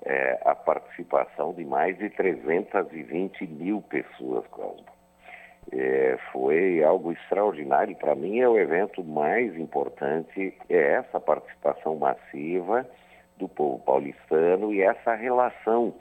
é, 0.04 0.39
a 0.45 0.54
participação 0.54 1.54
de 1.54 1.65
mais 1.65 1.97
de 1.97 2.10
320 2.10 3.47
mil 3.47 3.82
pessoas, 3.82 4.45
Cosmo. 4.47 4.86
É, 5.71 6.17
foi 6.32 6.84
algo 6.84 7.12
extraordinário. 7.12 7.95
Para 7.95 8.15
mim, 8.15 8.39
é 8.39 8.47
o 8.47 8.58
evento 8.58 9.04
mais 9.04 9.56
importante, 9.58 10.56
é 10.69 10.93
essa 10.93 11.19
participação 11.19 11.95
massiva 11.95 12.88
do 13.38 13.47
povo 13.47 13.80
paulistano 13.80 14.71
e 14.71 14.82
essa 14.82 15.15
relação 15.15 15.93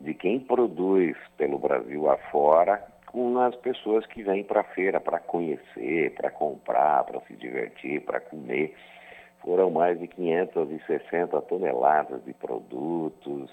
de 0.00 0.14
quem 0.14 0.40
produz 0.40 1.16
pelo 1.36 1.58
Brasil 1.58 2.10
afora 2.10 2.82
com 3.12 3.38
as 3.38 3.54
pessoas 3.56 4.06
que 4.06 4.22
vêm 4.22 4.44
para 4.44 4.60
a 4.60 4.64
feira 4.64 4.98
para 5.00 5.18
conhecer, 5.18 6.14
para 6.14 6.30
comprar, 6.30 7.04
para 7.04 7.20
se 7.22 7.34
divertir, 7.34 8.02
para 8.02 8.20
comer. 8.20 8.74
Foram 9.40 9.70
mais 9.70 9.98
de 9.98 10.06
560 10.08 11.40
toneladas 11.42 12.22
de 12.24 12.32
produtos. 12.34 13.50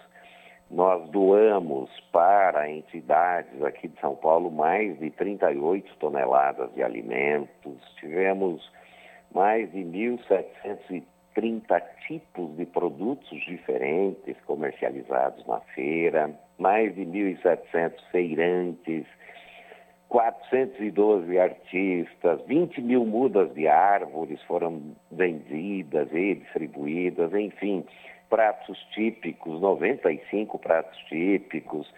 Nós 0.70 1.10
doamos 1.10 1.90
para 2.12 2.70
entidades 2.70 3.64
aqui 3.64 3.88
de 3.88 3.98
São 4.02 4.16
Paulo 4.16 4.52
mais 4.52 5.00
de 5.00 5.10
38 5.12 5.96
toneladas 5.98 6.74
de 6.74 6.84
alimentos. 6.84 7.96
Tivemos 8.00 8.70
mais 9.34 9.72
de 9.72 9.80
1.730 9.80 11.82
tipos 12.08 12.58
de 12.58 12.66
produtos 12.66 13.40
diferentes 13.46 14.36
comercializados 14.46 15.46
na 15.46 15.60
feira, 15.76 16.32
mais 16.58 16.96
de 16.96 17.06
1.700 17.06 17.94
feirantes 18.12 19.06
412 20.10 21.38
artistas, 21.40 22.42
20 22.48 22.82
mil 22.82 23.06
mudas 23.06 23.54
de 23.54 23.68
árvores 23.68 24.42
foram 24.44 24.96
vendidas 25.12 26.08
e 26.14 26.36
distribuídas, 26.36 27.34
enfim, 27.34 27.84
pratos 28.30 28.78
típicos, 28.94 29.60
95 29.60 30.60
pratos 30.60 30.98
típicos. 31.10 31.92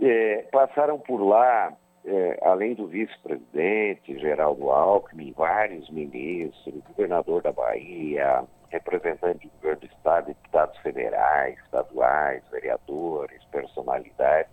É, 0.00 0.44
passaram 0.50 0.98
por 0.98 1.22
lá, 1.22 1.72
é, 2.04 2.38
além 2.42 2.74
do 2.74 2.86
vice-presidente 2.86 4.18
Geraldo 4.18 4.70
Alckmin, 4.70 5.32
vários 5.36 5.88
ministros, 5.90 6.82
governador 6.88 7.42
da 7.42 7.52
Bahia, 7.52 8.44
representantes 8.70 9.42
do 9.42 9.56
governo 9.56 9.80
do 9.80 9.86
Estado, 9.86 10.26
deputados 10.26 10.78
federais, 10.78 11.58
estaduais, 11.64 12.42
vereadores, 12.50 13.44
personalidades, 13.44 14.50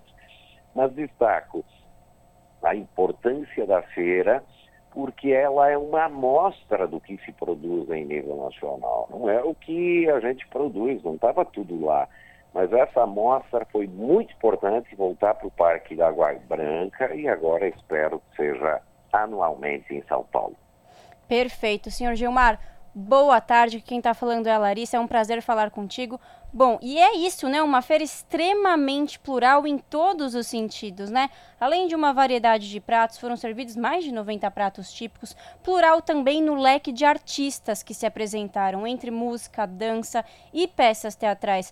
mas 0.75 0.93
destaco 0.93 1.65
a 2.63 2.75
importância 2.75 3.65
da 3.65 3.81
feira 3.81 4.43
porque 4.91 5.29
ela 5.29 5.69
é 5.69 5.77
uma 5.77 6.05
amostra 6.05 6.87
do 6.87 6.99
que 6.99 7.17
se 7.23 7.31
produz 7.31 7.89
em 7.89 8.05
nível 8.05 8.35
nacional. 8.43 9.07
Não 9.11 9.29
é 9.29 9.41
o 9.43 9.53
que 9.53 10.09
a 10.09 10.19
gente 10.19 10.47
produz, 10.47 11.03
não 11.03 11.15
estava 11.15 11.45
tudo 11.45 11.85
lá. 11.85 12.07
Mas 12.53 12.73
essa 12.73 13.03
amostra 13.03 13.65
foi 13.71 13.85
muito 13.85 14.33
importante 14.33 14.95
voltar 14.95 15.35
para 15.35 15.47
o 15.47 15.51
Parque 15.51 15.95
da 15.95 16.07
Água 16.07 16.35
Branca 16.47 17.13
e 17.13 17.27
agora 17.27 17.67
espero 17.67 18.19
que 18.19 18.37
seja 18.37 18.81
anualmente 19.13 19.93
em 19.93 20.03
São 20.07 20.23
Paulo. 20.23 20.55
Perfeito. 21.27 21.91
Senhor 21.91 22.15
Gilmar, 22.15 22.59
boa 22.93 23.39
tarde. 23.39 23.81
Quem 23.81 23.99
está 23.99 24.15
falando 24.15 24.47
é 24.47 24.51
a 24.51 24.57
Larissa. 24.57 24.97
É 24.97 24.99
um 24.99 25.07
prazer 25.07 25.43
falar 25.43 25.69
contigo. 25.69 26.19
Bom, 26.51 26.79
e 26.81 26.97
é 26.97 27.15
isso, 27.15 27.47
né? 27.47 27.61
Uma 27.61 27.81
feira 27.81 28.03
extremamente 28.03 29.19
plural 29.19 29.67
em 29.67 29.77
todos 29.77 30.33
os 30.33 30.47
sentidos, 30.47 31.11
né? 31.11 31.29
Além 31.59 31.85
de 31.87 31.93
uma 31.93 32.11
variedade 32.11 32.67
de 32.67 32.79
pratos, 32.79 33.19
foram 33.19 33.35
servidos 33.35 33.75
mais 33.75 34.03
de 34.03 34.11
90 34.11 34.49
pratos 34.49 34.91
típicos, 34.91 35.37
plural 35.63 36.01
também 36.01 36.41
no 36.41 36.55
leque 36.55 36.91
de 36.91 37.05
artistas 37.05 37.83
que 37.83 37.93
se 37.93 38.05
apresentaram, 38.05 38.87
entre 38.87 39.11
música, 39.11 39.67
dança 39.67 40.25
e 40.51 40.67
peças 40.67 41.15
teatrais. 41.15 41.71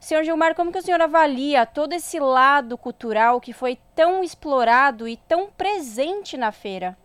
Senhor 0.00 0.24
Gilmar, 0.24 0.54
como 0.56 0.72
que 0.72 0.78
o 0.78 0.82
senhor 0.82 1.00
avalia 1.00 1.64
todo 1.64 1.92
esse 1.92 2.18
lado 2.18 2.76
cultural 2.76 3.40
que 3.40 3.52
foi 3.52 3.78
tão 3.94 4.24
explorado 4.24 5.06
e 5.06 5.16
tão 5.16 5.48
presente 5.48 6.36
na 6.36 6.50
feira? 6.50 6.96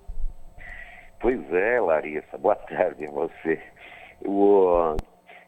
Pois 1.19 1.41
é, 1.53 1.79
Larissa. 1.79 2.37
Boa 2.39 2.55
tarde 2.55 3.05
a 3.05 3.11
você. 3.11 3.61
O, 4.25 4.95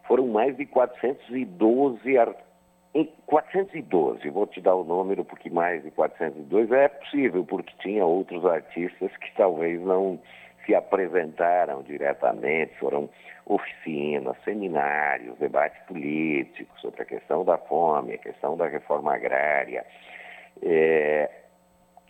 foram 0.08 0.28
mais 0.28 0.56
de 0.56 0.66
412 0.66 2.18
artistas. 2.18 2.46
412, 3.26 4.30
vou 4.30 4.48
te 4.48 4.62
dar 4.62 4.74
o 4.74 4.86
número 4.86 5.26
porque 5.26 5.50
mais 5.50 5.84
de 5.84 5.92
402 5.92 6.72
é 6.72 6.88
possível, 6.88 7.44
porque 7.44 7.74
tinha 7.80 8.06
outros 8.06 8.46
artistas 8.46 9.12
que 9.18 9.36
talvez 9.36 9.82
não 9.82 10.18
se 10.66 10.74
apresentaram 10.74 11.82
diretamente, 11.84 12.74
foram 12.80 13.10
oficinas, 13.46 14.36
seminários, 14.46 15.38
debates 15.40 15.80
políticos 15.88 16.80
sobre 16.80 17.02
a 17.02 17.06
questão 17.06 17.44
da 17.44 17.58
fome, 17.58 18.14
a 18.14 18.18
questão 18.18 18.56
da 18.56 18.68
reforma 18.68 19.14
agrária. 19.14 19.86
É, 20.64 21.30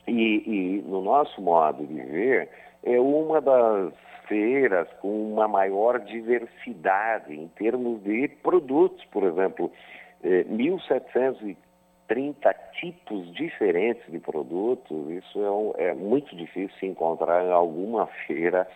e, 0.07 0.43
e 0.45 0.81
no 0.83 1.01
nosso 1.01 1.41
modo 1.41 1.85
de 1.85 1.99
ver, 2.01 2.49
é 2.83 2.99
uma 2.99 3.41
das 3.41 3.91
feiras 4.27 4.87
com 5.01 5.33
uma 5.33 5.47
maior 5.47 5.99
diversidade 5.99 7.33
em 7.33 7.47
termos 7.49 8.03
de 8.03 8.27
produtos, 8.27 9.03
por 9.05 9.23
exemplo, 9.23 9.71
1.730 10.23 11.55
é, 12.43 12.53
tipos 12.79 13.33
diferentes 13.33 14.11
de 14.11 14.19
produtos, 14.19 15.09
isso 15.09 15.73
é, 15.77 15.87
é, 15.89 15.93
muito 15.93 16.35
difícil 16.35 16.75
se 16.79 16.85
encontrar 16.85 17.43
em 17.43 17.51
alguma 17.51 18.07
feira 18.27 18.67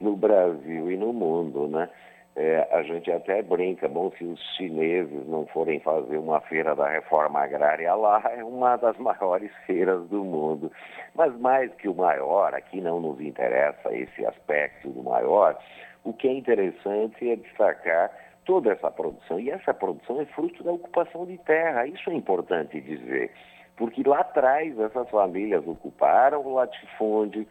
no 0.00 0.16
Brasil 0.16 0.90
e 0.90 0.96
no 0.96 1.12
mundo, 1.12 1.68
né? 1.68 1.88
É, 2.36 2.66
a 2.72 2.82
gente 2.82 3.12
até 3.12 3.42
brinca, 3.42 3.86
bom, 3.88 4.10
se 4.18 4.24
os 4.24 4.40
chineses 4.56 5.24
não 5.28 5.46
forem 5.46 5.78
fazer 5.78 6.18
uma 6.18 6.40
feira 6.40 6.74
da 6.74 6.88
reforma 6.88 7.40
agrária 7.40 7.94
lá, 7.94 8.20
é 8.36 8.42
uma 8.42 8.76
das 8.76 8.96
maiores 8.98 9.52
feiras 9.66 10.04
do 10.08 10.24
mundo. 10.24 10.72
Mas 11.14 11.36
mais 11.38 11.72
que 11.74 11.88
o 11.88 11.94
maior, 11.94 12.52
aqui 12.52 12.80
não 12.80 13.00
nos 13.00 13.20
interessa 13.20 13.94
esse 13.94 14.26
aspecto 14.26 14.88
do 14.88 15.02
maior, 15.04 15.56
o 16.02 16.12
que 16.12 16.26
é 16.26 16.32
interessante 16.32 17.30
é 17.30 17.36
destacar 17.36 18.10
toda 18.44 18.72
essa 18.72 18.90
produção. 18.90 19.38
E 19.38 19.50
essa 19.50 19.72
produção 19.72 20.20
é 20.20 20.24
fruto 20.26 20.64
da 20.64 20.72
ocupação 20.72 21.24
de 21.26 21.38
terra, 21.38 21.86
isso 21.86 22.10
é 22.10 22.14
importante 22.14 22.80
dizer. 22.80 23.30
Porque 23.76 24.02
lá 24.04 24.20
atrás 24.20 24.78
essas 24.78 25.08
famílias 25.08 25.66
ocuparam 25.66 26.40
o 26.44 26.54
latifúndio, 26.54 27.46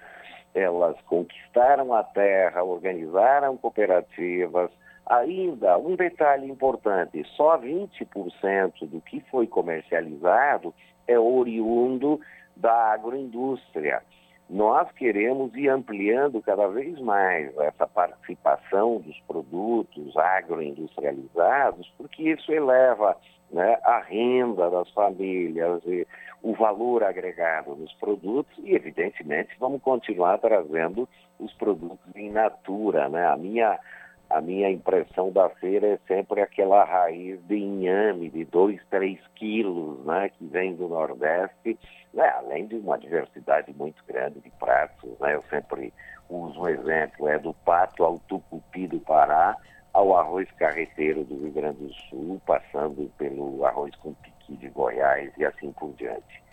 elas 0.53 0.95
conquistaram 1.01 1.93
a 1.93 2.03
terra, 2.03 2.63
organizaram 2.63 3.57
cooperativas. 3.57 4.69
Ainda, 5.05 5.77
um 5.77 5.95
detalhe 5.95 6.49
importante: 6.49 7.23
só 7.35 7.57
20% 7.57 8.87
do 8.87 9.01
que 9.01 9.19
foi 9.31 9.47
comercializado 9.47 10.73
é 11.07 11.19
oriundo 11.19 12.19
da 12.55 12.93
agroindústria. 12.93 14.01
Nós 14.49 14.91
queremos 14.91 15.55
ir 15.55 15.69
ampliando 15.69 16.41
cada 16.41 16.67
vez 16.67 16.99
mais 16.99 17.55
essa 17.57 17.87
participação 17.87 18.99
dos 18.99 19.19
produtos 19.21 20.15
agroindustrializados, 20.15 21.91
porque 21.97 22.31
isso 22.31 22.51
eleva 22.51 23.17
né, 23.51 23.77
a 23.83 23.99
renda 23.99 24.69
das 24.69 24.89
famílias, 24.91 25.81
e 25.85 26.05
o 26.41 26.53
valor 26.53 27.03
agregado 27.03 27.73
dos 27.75 27.93
produtos 27.93 28.53
e, 28.59 28.75
evidentemente, 28.75 29.55
vamos 29.57 29.81
continuar 29.81 30.37
trazendo 30.39 31.07
os 31.39 31.53
produtos 31.53 32.13
em 32.15 32.29
natura. 32.29 33.07
Né? 33.07 33.25
A, 33.25 33.37
minha, 33.37 33.79
a 34.29 34.41
minha 34.41 34.69
impressão 34.69 35.31
da 35.31 35.49
feira 35.49 35.87
é 35.87 35.99
sempre 36.07 36.41
aquela 36.41 36.83
raiz 36.83 37.39
de 37.45 37.55
inhame 37.55 38.29
de 38.29 38.45
2, 38.45 38.79
3 38.89 39.19
quilos 39.35 40.03
né, 40.05 40.29
que 40.29 40.45
vem 40.45 40.75
do 40.75 40.87
Nordeste, 40.87 41.77
né? 42.13 42.29
além 42.37 42.67
de 42.67 42.75
uma 42.75 42.97
diversidade 42.97 43.73
muito 43.73 44.03
grande 44.07 44.39
de 44.39 44.49
pratos. 44.51 45.09
Né? 45.19 45.35
Eu 45.35 45.43
sempre 45.43 45.93
uso 46.29 46.61
um 46.61 46.67
exemplo, 46.67 47.27
é 47.27 47.37
do 47.37 47.53
pato 47.53 48.03
ao 48.03 48.19
tucupi 48.19 48.87
do 48.87 48.99
Pará, 48.99 49.55
ao 49.93 50.17
arroz 50.17 50.49
carreteiro 50.53 51.23
do 51.23 51.37
Rio 51.37 51.51
Grande 51.51 51.85
do 51.85 51.93
Sul, 51.93 52.41
passando 52.45 53.11
pelo 53.17 53.63
arroz 53.65 53.95
com 53.97 54.13
piqui 54.15 54.55
de 54.55 54.69
Goiás 54.69 55.31
e 55.37 55.45
assim 55.45 55.71
por 55.73 55.93
diante. 55.93 56.43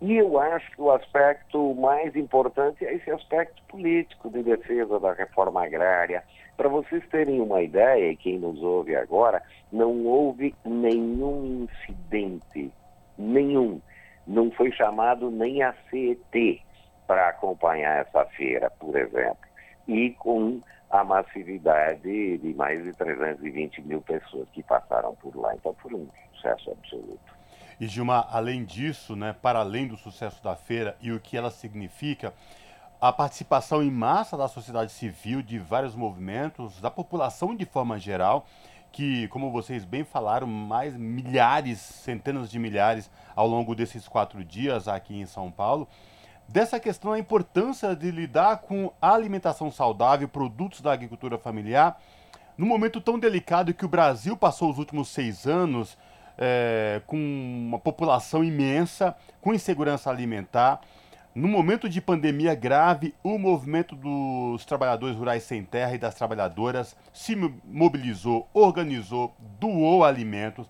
E 0.00 0.16
eu 0.16 0.38
acho 0.38 0.70
que 0.70 0.80
o 0.80 0.90
aspecto 0.90 1.74
mais 1.74 2.16
importante 2.16 2.86
é 2.86 2.94
esse 2.94 3.10
aspecto 3.10 3.62
político 3.64 4.30
de 4.30 4.42
defesa 4.42 4.98
da 4.98 5.12
reforma 5.12 5.62
agrária. 5.62 6.24
Para 6.56 6.68
vocês 6.68 7.06
terem 7.08 7.40
uma 7.40 7.62
ideia, 7.62 8.14
quem 8.16 8.38
nos 8.38 8.62
ouve 8.62 8.94
agora, 8.94 9.42
não 9.72 10.04
houve 10.04 10.54
nenhum 10.64 11.64
incidente, 11.64 12.70
nenhum. 13.16 13.80
Não 14.26 14.50
foi 14.50 14.70
chamado 14.72 15.30
nem 15.30 15.62
a 15.62 15.74
CET 15.90 16.62
para 17.06 17.28
acompanhar 17.28 18.06
essa 18.06 18.24
feira, 18.26 18.70
por 18.70 18.96
exemplo. 18.96 19.48
E 19.88 20.10
com 20.10 20.60
a 20.90 21.04
massividade 21.04 22.38
de 22.38 22.54
mais 22.54 22.82
de 22.82 22.92
320 22.92 23.82
mil 23.82 24.02
pessoas 24.02 24.48
que 24.50 24.62
passaram 24.62 25.14
por 25.14 25.36
lá. 25.36 25.54
Então 25.54 25.74
foi 25.80 25.94
um 25.94 26.08
sucesso 26.34 26.70
absoluto. 26.72 27.40
E 27.80 27.86
Gilmar, 27.86 28.28
além 28.30 28.64
disso, 28.64 29.16
né, 29.16 29.34
para 29.40 29.60
além 29.60 29.88
do 29.88 29.96
sucesso 29.96 30.42
da 30.44 30.54
feira 30.54 30.96
e 31.00 31.12
o 31.12 31.20
que 31.20 31.36
ela 31.36 31.50
significa, 31.50 32.34
a 33.00 33.12
participação 33.12 33.82
em 33.82 33.90
massa 33.90 34.36
da 34.36 34.46
sociedade 34.48 34.92
civil, 34.92 35.42
de 35.42 35.58
vários 35.58 35.94
movimentos, 35.94 36.80
da 36.80 36.90
população 36.90 37.54
de 37.54 37.64
forma 37.64 37.98
geral, 37.98 38.46
que, 38.92 39.28
como 39.28 39.50
vocês 39.50 39.84
bem 39.84 40.04
falaram, 40.04 40.46
mais 40.46 40.96
milhares, 40.96 41.78
centenas 41.78 42.50
de 42.50 42.58
milhares 42.58 43.10
ao 43.34 43.46
longo 43.46 43.74
desses 43.74 44.06
quatro 44.06 44.44
dias 44.44 44.88
aqui 44.88 45.18
em 45.18 45.26
São 45.26 45.50
Paulo 45.50 45.88
dessa 46.50 46.80
questão 46.80 47.12
a 47.12 47.18
importância 47.18 47.94
de 47.94 48.10
lidar 48.10 48.58
com 48.58 48.92
a 49.00 49.14
alimentação 49.14 49.70
saudável, 49.70 50.26
produtos 50.28 50.80
da 50.80 50.92
agricultura 50.92 51.38
familiar, 51.38 52.00
num 52.58 52.66
momento 52.66 53.00
tão 53.00 53.18
delicado 53.18 53.72
que 53.72 53.84
o 53.84 53.88
Brasil 53.88 54.36
passou 54.36 54.68
os 54.68 54.76
últimos 54.76 55.08
seis 55.08 55.46
anos 55.46 55.96
é, 56.36 57.00
com 57.06 57.16
uma 57.16 57.78
população 57.78 58.42
imensa, 58.42 59.14
com 59.40 59.54
insegurança 59.54 60.10
alimentar. 60.10 60.80
No 61.32 61.46
momento 61.46 61.88
de 61.88 62.00
pandemia 62.00 62.56
grave, 62.56 63.14
o 63.22 63.38
movimento 63.38 63.94
dos 63.94 64.64
trabalhadores 64.64 65.16
rurais 65.16 65.44
sem 65.44 65.62
terra 65.62 65.94
e 65.94 65.98
das 65.98 66.16
trabalhadoras 66.16 66.96
se 67.12 67.36
mobilizou, 67.64 68.48
organizou, 68.52 69.32
doou 69.60 70.02
alimentos, 70.04 70.68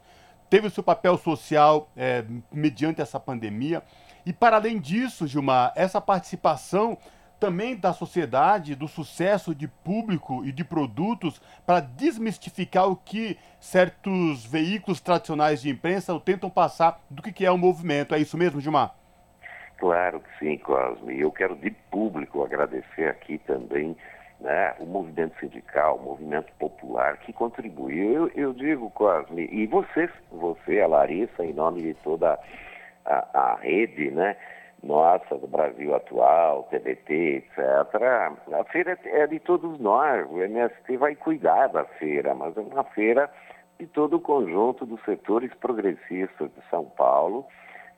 teve 0.51 0.67
o 0.67 0.71
seu 0.71 0.83
papel 0.83 1.17
social 1.17 1.89
é, 1.97 2.25
mediante 2.53 3.01
essa 3.01 3.19
pandemia 3.19 3.83
e 4.27 4.35
para 4.35 4.57
além 4.57 4.79
disso, 4.79 5.27
Gilmar, 5.27 5.73
essa 5.75 5.99
participação 5.99 6.99
também 7.39 7.75
da 7.75 7.95
sociedade, 7.95 8.75
do 8.75 8.87
sucesso 8.87 9.55
de 9.55 9.67
público 9.67 10.45
e 10.45 10.53
de 10.53 10.63
produtos 10.63 11.41
para 11.65 11.81
desmistificar 11.81 12.87
o 12.87 12.97
que 12.97 13.39
certos 13.59 14.45
veículos 14.45 15.01
tradicionais 15.01 15.63
de 15.63 15.71
imprensa 15.71 16.21
tentam 16.21 16.51
passar 16.51 17.03
do 17.09 17.23
que 17.23 17.47
é 17.47 17.51
o 17.51 17.57
movimento. 17.57 18.15
É 18.15 18.19
isso 18.19 18.37
mesmo, 18.37 18.61
Gilmar? 18.61 19.00
Claro 19.81 20.21
que 20.21 20.39
sim, 20.39 20.59
Cosme. 20.59 21.19
Eu 21.19 21.33
quero 21.33 21.57
de 21.57 21.71
público 21.91 22.45
agradecer 22.45 23.09
aqui 23.09 23.39
também 23.39 23.97
né, 24.39 24.75
o 24.79 24.85
movimento 24.85 25.39
sindical, 25.41 25.97
o 25.97 26.03
movimento 26.03 26.53
popular 26.59 27.17
que 27.17 27.33
contribuiu. 27.33 28.29
Eu, 28.29 28.31
eu 28.35 28.53
digo, 28.53 28.91
Cosme, 28.91 29.49
e 29.51 29.67
você, 29.67 30.09
você, 30.31 30.81
a 30.81 30.87
Larissa, 30.87 31.43
em 31.43 31.55
nome 31.55 31.81
de 31.81 31.95
toda 31.95 32.39
a, 33.07 33.27
a 33.35 33.55
rede, 33.57 34.11
né? 34.11 34.37
nossa, 34.83 35.37
do 35.37 35.47
Brasil 35.47 35.95
Atual, 35.95 36.65
TBT, 36.71 37.13
etc. 37.37 37.59
A 38.53 38.65
feira 38.65 38.99
é 39.05 39.27
de 39.27 39.39
todos 39.39 39.79
nós, 39.79 40.27
o 40.31 40.43
MST 40.43 40.97
vai 40.97 41.15
cuidar 41.15 41.69
da 41.69 41.85
feira, 41.85 42.35
mas 42.35 42.57
é 42.57 42.61
uma 42.61 42.85
feira 42.85 43.31
de 43.79 43.87
todo 43.87 44.17
o 44.17 44.21
conjunto 44.21 44.85
dos 44.87 45.03
setores 45.05 45.53
progressistas 45.55 46.51
de 46.55 46.71
São 46.71 46.85
Paulo. 46.85 47.47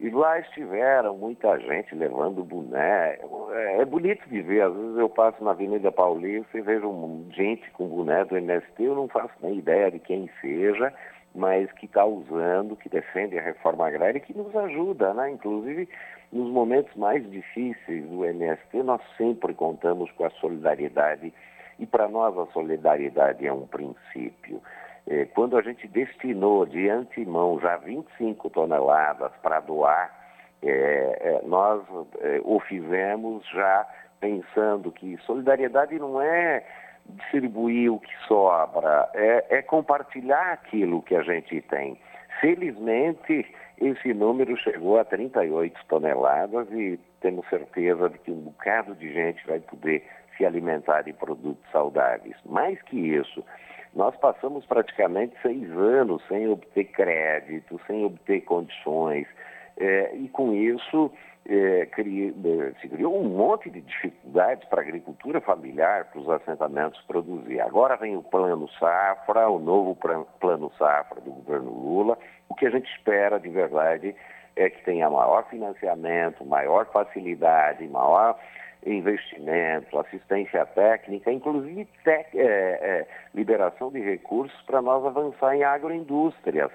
E 0.02 0.10
lá 0.10 0.36
estiveram 0.40 1.16
muita 1.16 1.56
gente 1.60 1.94
levando 1.94 2.42
boné. 2.42 3.20
É, 3.52 3.82
é 3.82 3.84
bonito 3.84 4.28
de 4.28 4.42
ver. 4.42 4.62
Às 4.62 4.74
vezes 4.74 4.98
eu 4.98 5.08
passo 5.08 5.44
na 5.44 5.52
Avenida 5.52 5.92
Paulista 5.92 6.58
e 6.58 6.60
vejo 6.60 6.90
gente 7.30 7.70
com 7.70 7.86
boné 7.86 8.24
do 8.24 8.36
MST, 8.36 8.82
eu 8.82 8.96
não 8.96 9.06
faço 9.06 9.32
nem 9.40 9.58
ideia 9.58 9.92
de 9.92 10.00
quem 10.00 10.28
seja, 10.40 10.92
mas 11.32 11.70
que 11.70 11.86
está 11.86 12.04
usando, 12.04 12.74
que 12.74 12.88
defende 12.88 13.38
a 13.38 13.42
reforma 13.42 13.86
agrária 13.86 14.18
e 14.18 14.20
que 14.20 14.36
nos 14.36 14.54
ajuda, 14.56 15.14
né? 15.14 15.30
Inclusive, 15.30 15.88
nos 16.32 16.50
momentos 16.50 16.92
mais 16.96 17.22
difíceis 17.30 18.04
do 18.04 18.24
MST, 18.24 18.82
nós 18.82 19.00
sempre 19.16 19.54
contamos 19.54 20.10
com 20.10 20.24
a 20.24 20.30
solidariedade. 20.30 21.32
E 21.78 21.86
para 21.86 22.08
nós 22.08 22.36
a 22.36 22.46
solidariedade 22.46 23.46
é 23.46 23.52
um 23.52 23.68
princípio. 23.68 24.60
É, 25.08 25.24
quando 25.26 25.56
a 25.56 25.62
gente 25.62 25.86
destinou 25.88 26.64
de 26.64 26.88
antemão 26.88 27.58
já 27.60 27.76
25 27.76 28.50
toneladas 28.50 29.32
para 29.42 29.60
doar, 29.60 30.10
é, 30.62 31.18
é, 31.20 31.42
nós 31.44 31.82
o 32.44 32.60
fizemos 32.60 33.44
já 33.50 33.86
pensando 34.20 34.92
que 34.92 35.16
solidariedade 35.26 35.98
não 35.98 36.22
é 36.22 36.64
distribuir 37.06 37.92
o 37.92 37.98
que 37.98 38.14
sobra, 38.28 39.10
é, 39.14 39.58
é 39.58 39.62
compartilhar 39.62 40.52
aquilo 40.52 41.02
que 41.02 41.16
a 41.16 41.22
gente 41.22 41.60
tem. 41.62 41.98
Felizmente, 42.40 43.46
esse 43.78 44.14
número 44.14 44.56
chegou 44.56 44.98
a 44.98 45.04
38 45.04 45.78
toneladas 45.88 46.68
e 46.70 46.98
temos 47.20 47.48
certeza 47.48 48.08
de 48.08 48.18
que 48.18 48.30
um 48.30 48.40
bocado 48.40 48.94
de 48.94 49.12
gente 49.12 49.46
vai 49.46 49.60
poder 49.60 50.04
se 50.36 50.46
alimentar 50.46 51.02
de 51.02 51.12
produtos 51.12 51.64
saudáveis. 51.70 52.36
Mais 52.46 52.80
que 52.82 52.96
isso, 52.96 53.44
nós 53.94 54.16
passamos 54.16 54.64
praticamente 54.66 55.34
seis 55.42 55.70
anos 55.72 56.22
sem 56.28 56.48
obter 56.48 56.84
crédito, 56.84 57.80
sem 57.86 58.04
obter 58.04 58.40
condições, 58.42 59.26
é, 59.76 60.14
e 60.14 60.28
com 60.28 60.52
isso 60.52 61.10
é, 61.48 61.82
é, 61.82 62.80
se 62.80 62.88
criou 62.88 63.20
um 63.20 63.28
monte 63.28 63.68
de 63.68 63.80
dificuldades 63.80 64.66
para 64.68 64.80
a 64.80 64.84
agricultura 64.84 65.40
familiar, 65.40 66.06
para 66.06 66.20
os 66.20 66.28
assentamentos 66.28 67.00
produzir. 67.02 67.60
Agora 67.60 67.96
vem 67.96 68.16
o 68.16 68.22
Plano 68.22 68.68
Safra, 68.78 69.48
o 69.48 69.58
novo 69.58 69.96
Plano 70.40 70.70
Safra 70.78 71.20
do 71.20 71.32
governo 71.32 71.70
Lula. 71.70 72.18
O 72.48 72.54
que 72.54 72.66
a 72.66 72.70
gente 72.70 72.88
espera 72.90 73.38
de 73.40 73.48
verdade 73.48 74.14
é 74.54 74.70
que 74.70 74.84
tenha 74.84 75.10
maior 75.10 75.48
financiamento, 75.48 76.44
maior 76.44 76.86
facilidade, 76.92 77.88
maior 77.88 78.38
investimento, 78.84 79.98
assistência 79.98 80.66
técnica, 80.66 81.30
inclusive 81.30 81.86
tec, 82.04 82.34
é, 82.34 82.44
é, 82.44 83.06
liberação 83.34 83.90
de 83.90 84.00
recursos 84.00 84.60
para 84.62 84.82
nós 84.82 85.04
avançar 85.04 85.54
em 85.54 85.62
agroindústrias. 85.62 86.70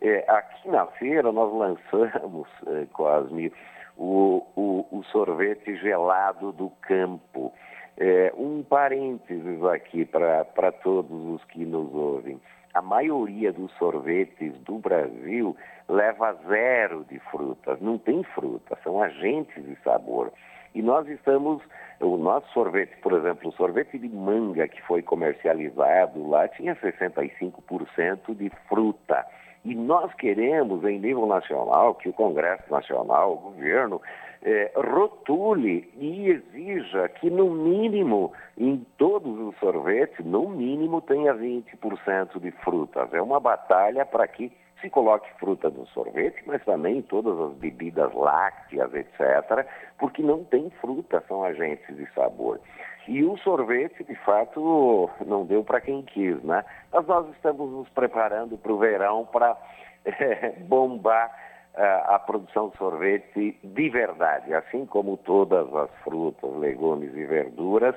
É, 0.00 0.24
aqui 0.28 0.68
na 0.68 0.86
feira 0.86 1.32
nós 1.32 1.52
lançamos, 1.52 2.48
é, 2.66 2.86
Cosme, 2.92 3.52
o, 3.96 4.46
o, 4.54 4.86
o, 4.90 5.02
sorvete 5.04 5.74
gelado 5.76 6.52
do 6.52 6.70
campo. 6.82 7.52
É, 7.96 8.30
um 8.36 8.62
parênteses 8.62 9.64
aqui 9.64 10.04
para 10.04 10.70
todos 10.82 11.34
os 11.34 11.42
que 11.44 11.64
nos 11.64 11.94
ouvem. 11.94 12.38
A 12.74 12.82
maioria 12.82 13.50
dos 13.54 13.72
sorvetes 13.78 14.52
do 14.58 14.78
Brasil 14.78 15.56
leva 15.88 16.34
zero 16.46 17.06
de 17.08 17.18
frutas, 17.30 17.80
não 17.80 17.96
tem 17.96 18.22
fruta, 18.22 18.76
são 18.84 19.00
agentes 19.00 19.64
de 19.64 19.74
sabor. 19.76 20.30
E 20.76 20.82
nós 20.82 21.08
estamos, 21.08 21.62
o 22.00 22.18
nosso 22.18 22.52
sorvete, 22.52 22.94
por 23.00 23.14
exemplo, 23.14 23.48
o 23.48 23.52
sorvete 23.52 23.98
de 23.98 24.10
manga 24.10 24.68
que 24.68 24.82
foi 24.82 25.00
comercializado 25.00 26.28
lá 26.28 26.46
tinha 26.48 26.76
65% 26.76 28.36
de 28.36 28.50
fruta. 28.68 29.24
E 29.64 29.74
nós 29.74 30.12
queremos, 30.12 30.84
em 30.84 30.98
nível 30.98 31.24
nacional, 31.24 31.94
que 31.94 32.10
o 32.10 32.12
Congresso 32.12 32.70
Nacional, 32.70 33.32
o 33.32 33.36
governo, 33.38 34.02
é, 34.42 34.70
rotule 34.76 35.90
e 35.96 36.28
exija 36.28 37.08
que, 37.08 37.30
no 37.30 37.50
mínimo, 37.52 38.34
em 38.58 38.84
todos 38.98 39.38
os 39.48 39.58
sorvetes, 39.58 40.26
no 40.26 40.46
mínimo 40.50 41.00
tenha 41.00 41.32
20% 41.34 42.38
de 42.38 42.50
frutas. 42.50 43.14
É 43.14 43.22
uma 43.22 43.40
batalha 43.40 44.04
para 44.04 44.28
que 44.28 44.52
se 44.80 44.90
coloque 44.90 45.28
fruta 45.38 45.70
no 45.70 45.86
sorvete, 45.88 46.42
mas 46.46 46.62
também 46.64 47.02
todas 47.02 47.38
as 47.38 47.52
bebidas 47.58 48.12
lácteas, 48.14 48.92
etc., 48.94 49.66
porque 49.98 50.22
não 50.22 50.44
tem 50.44 50.70
fruta, 50.80 51.22
são 51.26 51.44
agentes 51.44 51.96
de 51.96 52.06
sabor. 52.12 52.60
E 53.08 53.24
o 53.24 53.36
sorvete, 53.38 54.02
de 54.04 54.14
fato, 54.16 55.08
não 55.24 55.46
deu 55.46 55.62
para 55.62 55.80
quem 55.80 56.02
quis, 56.02 56.42
né? 56.42 56.64
Mas 56.92 57.06
nós 57.06 57.28
estamos 57.30 57.70
nos 57.70 57.88
preparando 57.90 58.58
para 58.58 58.72
o 58.72 58.78
verão 58.78 59.24
para 59.26 59.56
é, 60.04 60.50
bombar 60.66 61.30
uh, 61.74 62.14
a 62.14 62.18
produção 62.18 62.70
de 62.70 62.76
sorvete 62.76 63.58
de 63.62 63.88
verdade, 63.88 64.52
assim 64.52 64.86
como 64.86 65.16
todas 65.18 65.72
as 65.74 65.90
frutas, 66.02 66.52
legumes 66.56 67.14
e 67.14 67.24
verduras. 67.24 67.94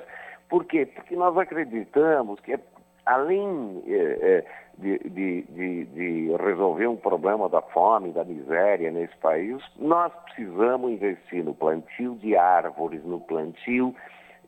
Por 0.48 0.64
quê? 0.64 0.86
Porque 0.86 1.16
nós 1.16 1.36
acreditamos 1.36 2.38
que 2.40 2.58
além 3.06 3.82
é, 3.86 4.44
de, 4.78 4.98
de, 4.98 5.42
de, 5.42 5.84
de, 5.86 6.36
resolver 6.42 6.86
um 6.86 6.96
problema 6.96 7.48
da 7.48 7.60
fome, 7.60 8.12
da 8.12 8.24
miséria 8.24 8.90
nesse 8.90 9.16
país, 9.18 9.62
nós 9.78 10.12
precisamos 10.24 10.90
investir 10.92 11.44
no 11.44 11.54
plantio 11.54 12.14
de 12.16 12.36
árvores, 12.36 13.04
no 13.04 13.20
plantio 13.20 13.94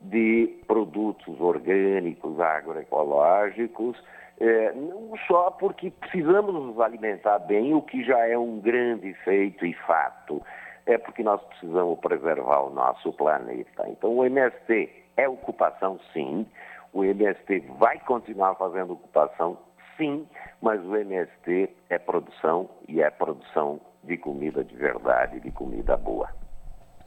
de 0.01 0.59
produtos 0.67 1.39
orgânicos, 1.39 2.39
agroecológicos, 2.39 3.97
é, 4.39 4.73
não 4.73 5.15
só 5.27 5.51
porque 5.51 5.91
precisamos 5.91 6.53
nos 6.53 6.79
alimentar 6.79 7.39
bem, 7.39 7.73
o 7.73 7.81
que 7.81 8.03
já 8.03 8.27
é 8.27 8.37
um 8.37 8.59
grande 8.59 9.13
feito 9.23 9.65
e 9.65 9.73
fato, 9.73 10.41
é 10.85 10.97
porque 10.97 11.23
nós 11.23 11.41
precisamos 11.43 11.99
preservar 11.99 12.61
o 12.61 12.69
nosso 12.69 13.13
planeta. 13.13 13.87
Então, 13.87 14.17
o 14.17 14.25
MST 14.25 14.89
é 15.15 15.29
ocupação, 15.29 15.99
sim, 16.11 16.45
o 16.93 17.03
MST 17.03 17.59
vai 17.79 17.99
continuar 17.99 18.55
fazendo 18.55 18.93
ocupação, 18.93 19.57
sim, 19.97 20.27
mas 20.61 20.83
o 20.85 20.95
MST 20.95 21.69
é 21.89 21.97
produção 21.97 22.69
e 22.87 23.01
é 23.01 23.09
produção 23.09 23.81
de 24.03 24.17
comida 24.17 24.63
de 24.63 24.75
verdade, 24.75 25.39
de 25.39 25.51
comida 25.51 25.97
boa. 25.97 26.29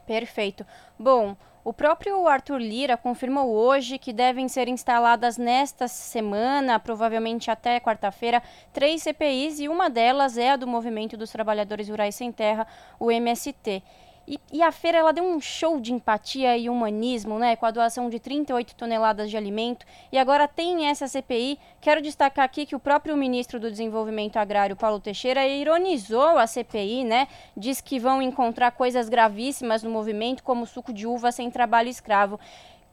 Perfeito. 0.05 0.65
Bom, 0.97 1.35
o 1.63 1.73
próprio 1.73 2.25
Arthur 2.27 2.59
Lira 2.59 2.95
confirmou 2.95 3.49
hoje 3.49 3.97
que 3.97 4.13
devem 4.13 4.47
ser 4.47 4.69
instaladas 4.69 5.37
nesta 5.37 5.87
semana, 5.87 6.79
provavelmente 6.79 7.51
até 7.51 7.77
quarta-feira, 7.79 8.41
três 8.71 9.03
CPIs 9.03 9.59
e 9.59 9.67
uma 9.67 9.89
delas 9.89 10.37
é 10.37 10.51
a 10.51 10.55
do 10.55 10.65
Movimento 10.65 11.17
dos 11.17 11.29
Trabalhadores 11.29 11.89
Rurais 11.89 12.15
Sem 12.15 12.31
Terra, 12.31 12.65
o 12.97 13.11
MST. 13.11 13.83
E, 14.27 14.37
e, 14.51 14.61
a 14.61 14.73
feira 14.73 14.97
ela 14.97 15.13
deu 15.13 15.23
um 15.23 15.39
show 15.39 15.79
de 15.79 15.93
empatia 15.93 16.57
e 16.57 16.69
humanismo, 16.69 17.39
né, 17.39 17.55
com 17.55 17.65
a 17.65 17.71
doação 17.71 18.09
de 18.09 18.19
38 18.19 18.75
toneladas 18.75 19.29
de 19.29 19.37
alimento. 19.37 19.85
E 20.11 20.17
agora 20.17 20.49
tem 20.49 20.89
essa 20.89 21.07
CPI. 21.07 21.57
Quero 21.79 22.01
destacar 22.01 22.43
aqui 22.43 22.65
que 22.65 22.75
o 22.75 22.79
próprio 22.79 23.15
ministro 23.15 23.57
do 23.57 23.71
Desenvolvimento 23.71 24.35
Agrário, 24.35 24.75
Paulo 24.75 24.99
Teixeira, 24.99 25.47
ironizou 25.47 26.37
a 26.37 26.45
CPI, 26.45 27.05
né? 27.05 27.29
Diz 27.55 27.79
que 27.79 27.99
vão 27.99 28.21
encontrar 28.21 28.71
coisas 28.71 29.07
gravíssimas 29.07 29.81
no 29.81 29.89
movimento, 29.89 30.43
como 30.43 30.65
suco 30.65 30.91
de 30.91 31.07
uva 31.07 31.31
sem 31.31 31.49
trabalho 31.49 31.87
escravo. 31.87 32.37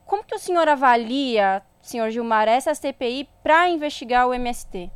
Como 0.06 0.22
que 0.22 0.36
o 0.36 0.38
senhor 0.38 0.68
avalia, 0.68 1.62
senhor 1.82 2.10
Gilmar, 2.10 2.46
essa 2.46 2.72
CPI 2.76 3.28
para 3.42 3.68
investigar 3.68 4.28
o 4.28 4.34
MST? 4.34 4.88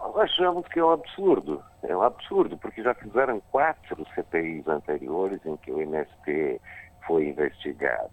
Nós 0.00 0.16
achamos 0.16 0.66
que 0.66 0.80
é 0.80 0.84
um 0.84 0.90
absurdo. 0.90 1.62
É 1.82 1.96
um 1.96 2.02
absurdo, 2.02 2.56
porque 2.58 2.82
já 2.82 2.94
fizeram 2.94 3.40
quatro 3.52 4.04
CPIs 4.14 4.66
anteriores 4.66 5.44
em 5.46 5.56
que 5.58 5.70
o 5.70 5.80
MST 5.80 6.60
foi 7.06 7.28
investigado. 7.28 8.10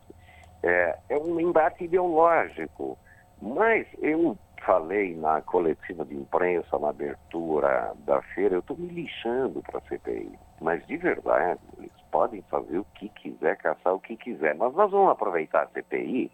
É, 0.64 0.98
é 1.10 1.18
um 1.18 1.40
embate 1.40 1.84
ideológico. 1.84 2.98
Mas 3.42 3.86
eu 4.02 4.38
falei 4.66 5.16
na 5.16 5.42
coletiva 5.42 6.06
de 6.06 6.16
imprensa, 6.16 6.80
na 6.80 6.90
abertura 6.90 7.94
da 8.00 8.22
feira, 8.22 8.56
eu 8.56 8.60
estou 8.60 8.78
me 8.78 8.88
lixando 8.88 9.62
para 9.62 9.80
a 9.80 9.82
CPI. 9.82 10.32
Mas 10.62 10.86
de 10.88 10.98
verdade, 10.98 11.60
eles 11.78 11.92
podem 12.12 12.42
fazer 12.44 12.80
o 12.80 12.86
que 12.96 13.10
quiser, 13.10 13.58
caçar 13.58 13.94
o 13.94 14.00
que 14.00 14.16
quiser. 14.16 14.56
Mas 14.56 14.74
nós 14.74 14.90
vamos 14.90 15.12
aproveitar 15.12 15.64
a 15.64 15.68
CPI, 15.68 16.32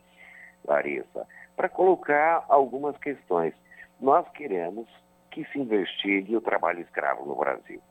Larissa, 0.66 1.28
para 1.56 1.68
colocar 1.68 2.46
algumas 2.48 2.96
questões. 2.98 3.54
Nós 4.00 4.28
queremos 4.30 4.88
que 5.32 5.46
se 5.46 5.60
investigue 5.60 6.36
o 6.36 6.42
trabalho 6.42 6.82
escravo 6.82 7.26
no 7.26 7.36
Brasil. 7.36 7.82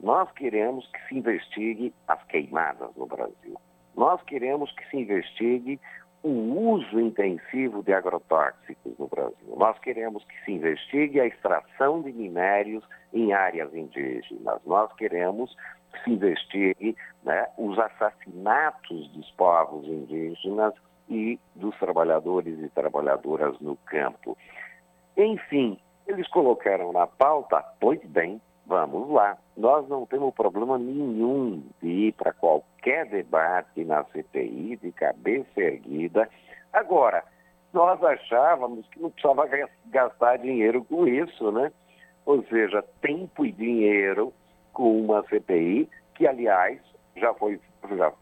Nós 0.00 0.30
queremos 0.32 0.86
que 0.90 1.08
se 1.08 1.18
investigue 1.18 1.94
as 2.06 2.22
queimadas 2.24 2.90
no 2.96 3.06
Brasil. 3.06 3.56
Nós 3.96 4.22
queremos 4.22 4.72
que 4.72 4.88
se 4.88 4.96
investigue 4.96 5.80
o 6.22 6.28
uso 6.72 7.00
intensivo 7.00 7.82
de 7.82 7.92
agrotóxicos 7.92 8.98
no 8.98 9.06
Brasil. 9.06 9.54
Nós 9.56 9.78
queremos 9.78 10.24
que 10.24 10.44
se 10.44 10.52
investigue 10.52 11.20
a 11.20 11.26
extração 11.26 12.02
de 12.02 12.12
minérios 12.12 12.84
em 13.12 13.32
áreas 13.32 13.72
indígenas. 13.74 14.60
Nós 14.64 14.92
queremos 14.94 15.54
se 16.04 16.10
investigue 16.10 16.96
né, 17.24 17.46
os 17.56 17.78
assassinatos 17.78 19.08
dos 19.08 19.30
povos 19.32 19.86
indígenas 19.86 20.74
e 21.08 21.38
dos 21.54 21.76
trabalhadores 21.78 22.58
e 22.60 22.68
trabalhadoras 22.68 23.58
no 23.60 23.76
campo. 23.76 24.36
Enfim, 25.16 25.78
eles 26.08 26.26
colocaram 26.28 26.92
na 26.92 27.06
pauta, 27.06 27.62
pois 27.78 28.02
bem, 28.06 28.40
vamos 28.66 29.10
lá. 29.10 29.36
Nós 29.56 29.86
não 29.88 30.06
temos 30.06 30.34
problema 30.34 30.78
nenhum 30.78 31.62
de 31.82 31.88
ir 31.88 32.12
para 32.12 32.32
qualquer 32.32 33.06
debate 33.06 33.84
na 33.84 34.02
CPI 34.04 34.76
de 34.76 34.90
cabeça 34.92 35.60
erguida. 35.60 36.28
Agora, 36.72 37.22
nós 37.72 38.02
achávamos 38.02 38.86
que 38.88 39.00
não 39.00 39.10
precisava 39.10 39.46
gastar 39.86 40.38
dinheiro 40.38 40.82
com 40.84 41.06
isso, 41.06 41.52
né? 41.52 41.70
Ou 42.24 42.42
seja, 42.44 42.82
tempo 43.02 43.44
e 43.44 43.52
dinheiro 43.52 44.32
com 44.72 45.00
uma 45.00 45.22
CPI, 45.28 45.88
que 46.14 46.26
aliás 46.26 46.80
já 47.16 47.34
foi, 47.34 47.60
já, 47.96 48.12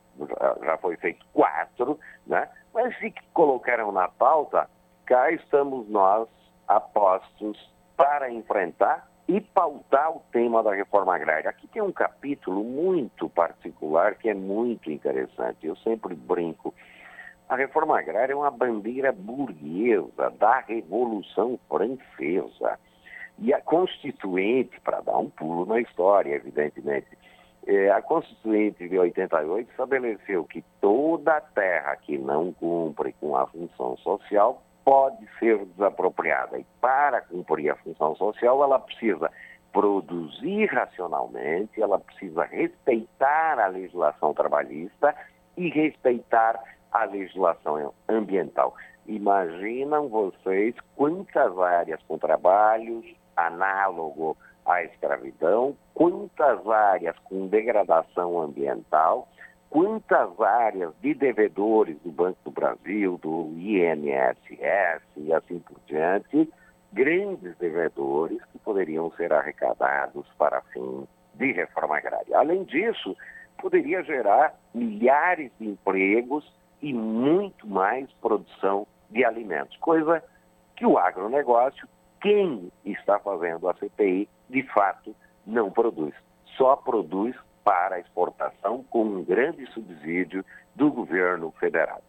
já 0.64 0.78
foi 0.78 0.96
feito 0.96 1.24
quatro, 1.32 1.98
né? 2.26 2.48
Mas 2.74 2.96
se 2.98 3.14
colocaram 3.32 3.92
na 3.92 4.08
pauta, 4.08 4.68
cá 5.06 5.30
estamos 5.30 5.88
nós 5.88 6.28
apostos 6.66 7.75
para 7.96 8.30
enfrentar 8.30 9.08
e 9.28 9.40
pautar 9.40 10.10
o 10.16 10.22
tema 10.30 10.62
da 10.62 10.72
reforma 10.72 11.14
agrária. 11.14 11.50
Aqui 11.50 11.66
tem 11.66 11.82
um 11.82 11.92
capítulo 11.92 12.62
muito 12.62 13.28
particular 13.28 14.14
que 14.14 14.28
é 14.28 14.34
muito 14.34 14.90
interessante. 14.90 15.66
Eu 15.66 15.76
sempre 15.76 16.14
brinco. 16.14 16.72
A 17.48 17.56
reforma 17.56 17.98
agrária 17.98 18.32
é 18.32 18.36
uma 18.36 18.50
bandeira 18.50 19.12
burguesa 19.12 20.30
da 20.38 20.60
Revolução 20.60 21.58
Francesa. 21.68 22.78
E 23.38 23.52
a 23.52 23.60
Constituinte, 23.60 24.80
para 24.80 25.00
dar 25.00 25.18
um 25.18 25.28
pulo 25.28 25.66
na 25.66 25.80
história, 25.80 26.34
evidentemente, 26.34 27.06
é, 27.66 27.90
a 27.90 28.00
Constituinte 28.00 28.88
de 28.88 28.96
88 28.96 29.70
estabeleceu 29.70 30.44
que 30.44 30.64
toda 30.80 31.40
terra 31.40 31.96
que 31.96 32.16
não 32.16 32.52
cumpre 32.52 33.12
com 33.20 33.36
a 33.36 33.46
função 33.48 33.96
social 33.98 34.62
pode 34.86 35.28
ser 35.40 35.64
desapropriada. 35.66 36.60
E 36.60 36.66
para 36.80 37.20
cumprir 37.20 37.70
a 37.70 37.76
função 37.76 38.14
social, 38.14 38.62
ela 38.62 38.78
precisa 38.78 39.28
produzir 39.72 40.66
racionalmente, 40.66 41.82
ela 41.82 41.98
precisa 41.98 42.44
respeitar 42.44 43.58
a 43.58 43.66
legislação 43.66 44.32
trabalhista 44.32 45.12
e 45.56 45.68
respeitar 45.68 46.62
a 46.92 47.04
legislação 47.04 47.92
ambiental. 48.08 48.76
Imaginam 49.06 50.08
vocês 50.08 50.74
quantas 50.94 51.58
áreas 51.58 52.00
com 52.06 52.16
trabalhos 52.16 53.04
análogo 53.36 54.36
à 54.64 54.84
escravidão, 54.84 55.76
quantas 55.94 56.64
áreas 56.68 57.18
com 57.24 57.48
degradação 57.48 58.40
ambiental, 58.40 59.28
quantas 59.70 60.40
áreas 60.40 60.92
de 61.00 61.14
devedores 61.14 61.98
do 62.02 62.10
Banco 62.10 62.38
do 62.44 62.50
Brasil, 62.50 63.18
do 63.22 63.52
INSS 63.56 65.02
e 65.16 65.32
assim 65.32 65.58
por 65.60 65.78
diante, 65.86 66.48
grandes 66.92 67.56
devedores 67.58 68.42
que 68.52 68.58
poderiam 68.58 69.10
ser 69.12 69.32
arrecadados 69.32 70.26
para 70.38 70.62
fim 70.72 71.06
de 71.34 71.52
reforma 71.52 71.98
agrária. 71.98 72.38
Além 72.38 72.64
disso, 72.64 73.16
poderia 73.58 74.02
gerar 74.02 74.54
milhares 74.74 75.50
de 75.58 75.68
empregos 75.68 76.50
e 76.80 76.92
muito 76.92 77.66
mais 77.66 78.10
produção 78.20 78.86
de 79.10 79.24
alimentos, 79.24 79.76
coisa 79.78 80.22
que 80.74 80.84
o 80.84 80.98
agronegócio, 80.98 81.88
quem 82.20 82.70
está 82.84 83.18
fazendo 83.18 83.68
a 83.68 83.74
CPI, 83.74 84.28
de 84.48 84.62
fato 84.64 85.14
não 85.46 85.70
produz. 85.70 86.14
Só 86.56 86.76
produz 86.76 87.36
para 87.66 87.98
exportação 87.98 88.84
com 88.88 89.02
um 89.02 89.24
grande 89.24 89.66
subsídio 89.72 90.44
do 90.72 90.88
governo 90.88 91.52
federal. 91.58 92.00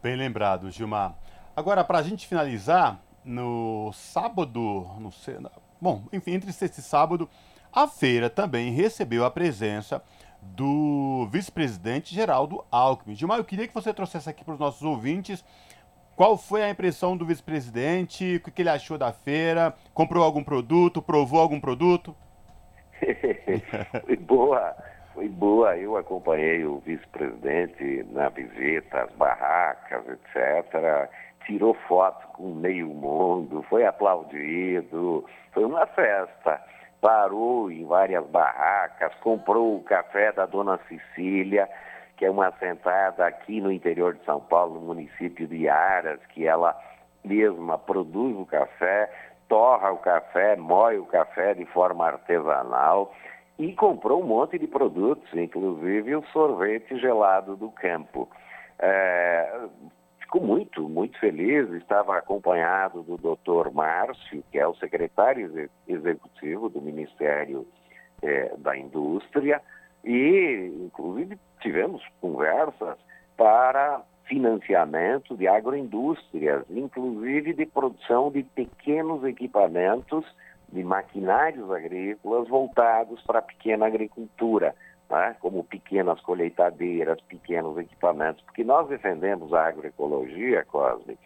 Bem 0.00 0.14
lembrado, 0.14 0.70
Gilmar. 0.70 1.16
Agora, 1.56 1.82
para 1.82 1.98
a 1.98 2.02
gente 2.02 2.24
finalizar, 2.28 3.00
no 3.24 3.90
sábado, 3.92 4.60
no, 5.00 5.10
bom, 5.80 6.04
enfim, 6.12 6.34
entre 6.34 6.52
sexta 6.52 6.78
e 6.78 6.84
sábado, 6.84 7.28
a 7.72 7.88
feira 7.88 8.30
também 8.30 8.70
recebeu 8.70 9.24
a 9.24 9.30
presença 9.30 10.00
do 10.40 11.26
vice-presidente 11.32 12.14
Geraldo 12.14 12.64
Alckmin. 12.70 13.16
Gilmar, 13.16 13.38
eu 13.38 13.44
queria 13.44 13.66
que 13.66 13.74
você 13.74 13.92
trouxesse 13.92 14.30
aqui 14.30 14.44
para 14.44 14.54
os 14.54 14.60
nossos 14.60 14.82
ouvintes 14.82 15.44
qual 16.14 16.36
foi 16.36 16.62
a 16.62 16.70
impressão 16.70 17.16
do 17.16 17.26
vice-presidente, 17.26 18.36
o 18.36 18.52
que 18.52 18.62
ele 18.62 18.68
achou 18.68 18.96
da 18.96 19.12
feira, 19.12 19.74
comprou 19.92 20.22
algum 20.22 20.44
produto, 20.44 21.02
provou 21.02 21.40
algum 21.40 21.58
produto? 21.58 22.14
Foi 24.04 24.16
boa, 24.16 24.74
foi 25.14 25.28
boa. 25.28 25.76
Eu 25.76 25.96
acompanhei 25.96 26.64
o 26.64 26.78
vice-presidente 26.78 28.06
na 28.10 28.28
visita 28.28 29.02
às 29.02 29.12
barracas, 29.12 30.04
etc. 30.08 31.10
Tirou 31.46 31.74
foto 31.88 32.26
com 32.28 32.54
meio 32.54 32.88
mundo, 32.88 33.64
foi 33.68 33.84
aplaudido, 33.84 35.24
foi 35.52 35.64
uma 35.64 35.86
festa. 35.86 36.60
Parou 37.00 37.70
em 37.70 37.84
várias 37.84 38.26
barracas, 38.26 39.14
comprou 39.16 39.76
o 39.76 39.82
café 39.82 40.32
da 40.32 40.46
dona 40.46 40.80
Cecília, 40.88 41.68
que 42.16 42.24
é 42.24 42.30
uma 42.30 42.48
assentada 42.48 43.26
aqui 43.26 43.60
no 43.60 43.70
interior 43.70 44.14
de 44.14 44.24
São 44.24 44.40
Paulo, 44.40 44.80
no 44.80 44.86
município 44.86 45.46
de 45.46 45.68
Aras, 45.68 46.20
que 46.32 46.46
ela 46.46 46.74
mesma 47.24 47.78
produz 47.78 48.36
o 48.36 48.46
café, 48.46 49.10
torra 49.54 49.92
o 49.92 49.98
café, 49.98 50.56
moe 50.56 50.98
o 50.98 51.06
café 51.06 51.54
de 51.54 51.64
forma 51.66 52.04
artesanal 52.04 53.14
e 53.56 53.72
comprou 53.72 54.20
um 54.20 54.26
monte 54.26 54.58
de 54.58 54.66
produtos, 54.66 55.32
inclusive 55.32 56.16
o 56.16 56.26
sorvete 56.32 56.98
gelado 56.98 57.54
do 57.54 57.70
campo. 57.70 58.28
É, 58.80 59.68
ficou 60.18 60.42
muito, 60.42 60.88
muito 60.88 61.16
feliz, 61.20 61.70
estava 61.70 62.18
acompanhado 62.18 63.04
do 63.04 63.16
doutor 63.16 63.72
Márcio, 63.72 64.42
que 64.50 64.58
é 64.58 64.66
o 64.66 64.74
secretário 64.74 65.70
executivo 65.86 66.68
do 66.68 66.80
Ministério 66.80 67.64
é, 68.22 68.52
da 68.58 68.76
Indústria, 68.76 69.62
e 70.02 70.72
inclusive 70.84 71.38
tivemos 71.60 72.02
conversas 72.20 72.98
para 73.36 74.02
financiamento 74.26 75.36
de 75.36 75.46
agroindústrias, 75.46 76.64
inclusive 76.70 77.52
de 77.52 77.66
produção 77.66 78.30
de 78.30 78.42
pequenos 78.42 79.24
equipamentos 79.24 80.24
de 80.68 80.82
maquinários 80.82 81.70
agrícolas 81.70 82.48
voltados 82.48 83.22
para 83.22 83.38
a 83.38 83.42
pequena 83.42 83.86
agricultura, 83.86 84.74
né? 85.10 85.36
como 85.40 85.62
pequenas 85.62 86.20
colheitadeiras, 86.20 87.20
pequenos 87.22 87.78
equipamentos, 87.78 88.42
porque 88.44 88.64
nós 88.64 88.88
defendemos 88.88 89.52
a 89.52 89.68
agroecologia, 89.68 90.64
Cosme, 90.64 91.18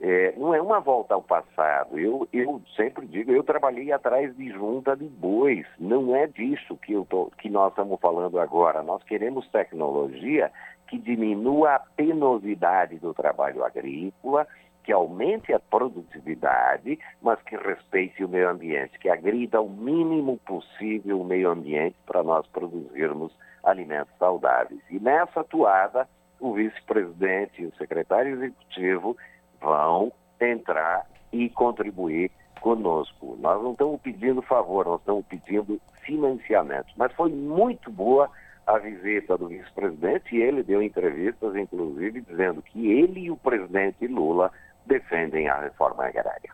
é, 0.00 0.32
não 0.36 0.54
é 0.54 0.62
uma 0.62 0.78
volta 0.78 1.14
ao 1.14 1.22
passado. 1.22 1.98
Eu, 1.98 2.28
eu 2.32 2.62
sempre 2.76 3.04
digo, 3.06 3.32
eu 3.32 3.42
trabalhei 3.42 3.90
atrás 3.90 4.34
de 4.36 4.48
junta 4.50 4.96
de 4.96 5.06
bois. 5.06 5.66
Não 5.78 6.14
é 6.14 6.26
disso 6.28 6.76
que, 6.76 6.92
eu 6.92 7.04
tô, 7.04 7.32
que 7.38 7.50
nós 7.50 7.72
estamos 7.72 7.98
falando 8.00 8.38
agora. 8.38 8.82
Nós 8.82 9.02
queremos 9.02 9.48
tecnologia 9.48 10.52
que 10.88 10.98
diminua 10.98 11.76
a 11.76 11.78
penosidade 11.78 12.98
do 12.98 13.14
trabalho 13.14 13.64
agrícola, 13.64 14.46
que 14.82 14.92
aumente 14.92 15.52
a 15.52 15.60
produtividade, 15.60 16.98
mas 17.20 17.40
que 17.42 17.56
respeite 17.56 18.24
o 18.24 18.28
meio 18.28 18.48
ambiente, 18.48 18.98
que 18.98 19.10
agrida 19.10 19.60
o 19.60 19.68
mínimo 19.68 20.38
possível 20.38 21.20
o 21.20 21.24
meio 21.24 21.50
ambiente 21.50 21.96
para 22.06 22.22
nós 22.22 22.46
produzirmos 22.46 23.30
alimentos 23.62 24.12
saudáveis. 24.18 24.80
E 24.90 24.98
nessa 24.98 25.40
atuada, 25.40 26.08
o 26.40 26.54
vice-presidente 26.54 27.62
e 27.62 27.66
o 27.66 27.76
secretário 27.76 28.32
executivo 28.32 29.14
vão 29.60 30.10
entrar 30.40 31.06
e 31.32 31.50
contribuir 31.50 32.30
conosco. 32.60 33.36
Nós 33.40 33.62
não 33.62 33.72
estamos 33.72 34.00
pedindo 34.00 34.40
favor, 34.40 34.86
nós 34.86 35.00
estamos 35.00 35.26
pedindo 35.26 35.78
financiamento. 36.02 36.88
Mas 36.96 37.12
foi 37.12 37.30
muito 37.30 37.90
boa 37.90 38.30
a 38.68 38.76
visita 38.76 39.38
do 39.38 39.48
vice-presidente 39.48 40.36
e 40.36 40.42
ele 40.42 40.62
deu 40.62 40.82
entrevistas, 40.82 41.56
inclusive, 41.56 42.20
dizendo 42.20 42.60
que 42.60 42.90
ele 42.90 43.20
e 43.20 43.30
o 43.30 43.36
presidente 43.36 44.06
Lula 44.06 44.52
defendem 44.84 45.48
a 45.48 45.58
reforma 45.58 46.04
agrária. 46.04 46.52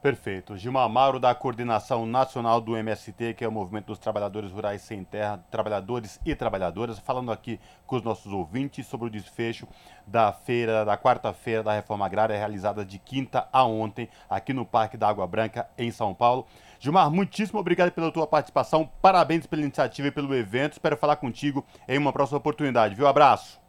Perfeito. 0.00 0.56
Gilmar 0.56 0.84
Amaro, 0.84 1.18
da 1.18 1.34
Coordenação 1.34 2.06
Nacional 2.06 2.60
do 2.60 2.76
MST, 2.76 3.34
que 3.34 3.44
é 3.44 3.48
o 3.48 3.50
Movimento 3.50 3.86
dos 3.86 3.98
Trabalhadores 3.98 4.52
Rurais 4.52 4.80
Sem 4.82 5.02
Terra, 5.02 5.44
Trabalhadores 5.50 6.20
e 6.24 6.32
Trabalhadoras, 6.36 7.00
falando 7.00 7.32
aqui 7.32 7.58
com 7.84 7.96
os 7.96 8.02
nossos 8.04 8.32
ouvintes 8.32 8.86
sobre 8.86 9.08
o 9.08 9.10
desfecho 9.10 9.66
da 10.06 10.32
feira, 10.32 10.84
da 10.84 10.96
quarta-feira 10.96 11.64
da 11.64 11.72
Reforma 11.72 12.06
Agrária, 12.06 12.36
realizada 12.36 12.84
de 12.84 13.00
quinta 13.00 13.48
a 13.52 13.64
ontem, 13.64 14.08
aqui 14.30 14.52
no 14.52 14.64
Parque 14.64 14.96
da 14.96 15.08
Água 15.08 15.26
Branca, 15.26 15.68
em 15.76 15.90
São 15.90 16.14
Paulo. 16.14 16.46
Gilmar, 16.78 17.10
muitíssimo 17.10 17.58
obrigado 17.58 17.90
pela 17.92 18.12
tua 18.12 18.26
participação, 18.26 18.88
parabéns 19.00 19.46
pela 19.46 19.62
iniciativa 19.62 20.08
e 20.08 20.10
pelo 20.10 20.34
evento. 20.34 20.72
Espero 20.72 20.96
falar 20.96 21.16
contigo 21.16 21.64
em 21.88 21.98
uma 21.98 22.12
próxima 22.12 22.38
oportunidade, 22.38 22.94
viu? 22.94 23.06
Abraço. 23.06 23.60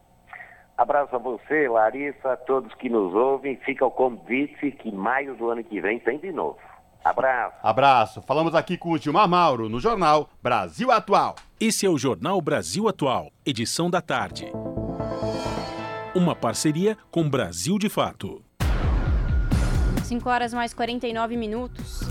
Abraço 0.78 1.16
a 1.16 1.20
você, 1.20 1.68
Larissa, 1.68 2.34
a 2.34 2.38
todos 2.38 2.74
que 2.76 2.88
nos 2.88 3.14
ouvem. 3.14 3.58
Fica 3.66 3.84
o 3.86 3.90
convite 3.90 4.72
que 4.72 4.92
maio 4.92 5.36
do 5.36 5.50
ano 5.50 5.64
que 5.64 5.82
vem 5.82 6.00
tem 6.00 6.20
de 6.20 6.32
novo. 6.32 6.60
Abraço. 7.04 7.56
Abraço. 7.64 8.22
Falamos 8.22 8.54
aqui 8.54 8.78
com 8.78 8.92
o 8.92 8.98
Gilmar 8.98 9.28
Mauro 9.28 9.70
no 9.70 9.80
Jornal 9.80 10.30
Brasil 10.44 10.92
Atual. 10.92 11.36
Esse 11.60 11.86
é 11.86 11.90
o 11.90 11.98
Jornal 11.98 12.40
Brasil 12.42 12.88
Atual, 12.88 13.32
edição 13.46 13.90
da 13.90 14.02
tarde. 14.02 14.52
Uma 16.14 16.36
parceria 16.36 16.98
com 17.10 17.28
Brasil 17.28 17.80
de 17.80 17.90
Fato. 17.90 18.44
5 20.04 20.30
horas 20.30 20.54
mais 20.54 20.74
49 20.74 21.36
minutos. 21.36 22.02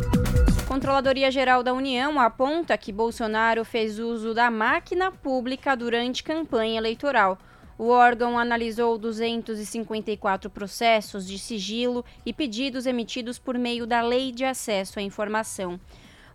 Controladoria 0.66 1.30
Geral 1.30 1.62
da 1.62 1.72
União 1.72 2.18
aponta 2.18 2.76
que 2.76 2.92
Bolsonaro 2.92 3.64
fez 3.64 4.00
uso 4.00 4.34
da 4.34 4.50
máquina 4.50 5.12
pública 5.12 5.76
durante 5.76 6.24
campanha 6.24 6.76
eleitoral. 6.76 7.38
O 7.78 7.86
órgão 7.86 8.36
analisou 8.36 8.98
254 8.98 10.50
processos 10.50 11.24
de 11.24 11.38
sigilo 11.38 12.04
e 12.26 12.32
pedidos 12.32 12.84
emitidos 12.84 13.38
por 13.38 13.56
meio 13.56 13.86
da 13.86 14.02
Lei 14.02 14.32
de 14.32 14.44
Acesso 14.44 14.98
à 14.98 15.02
Informação. 15.02 15.78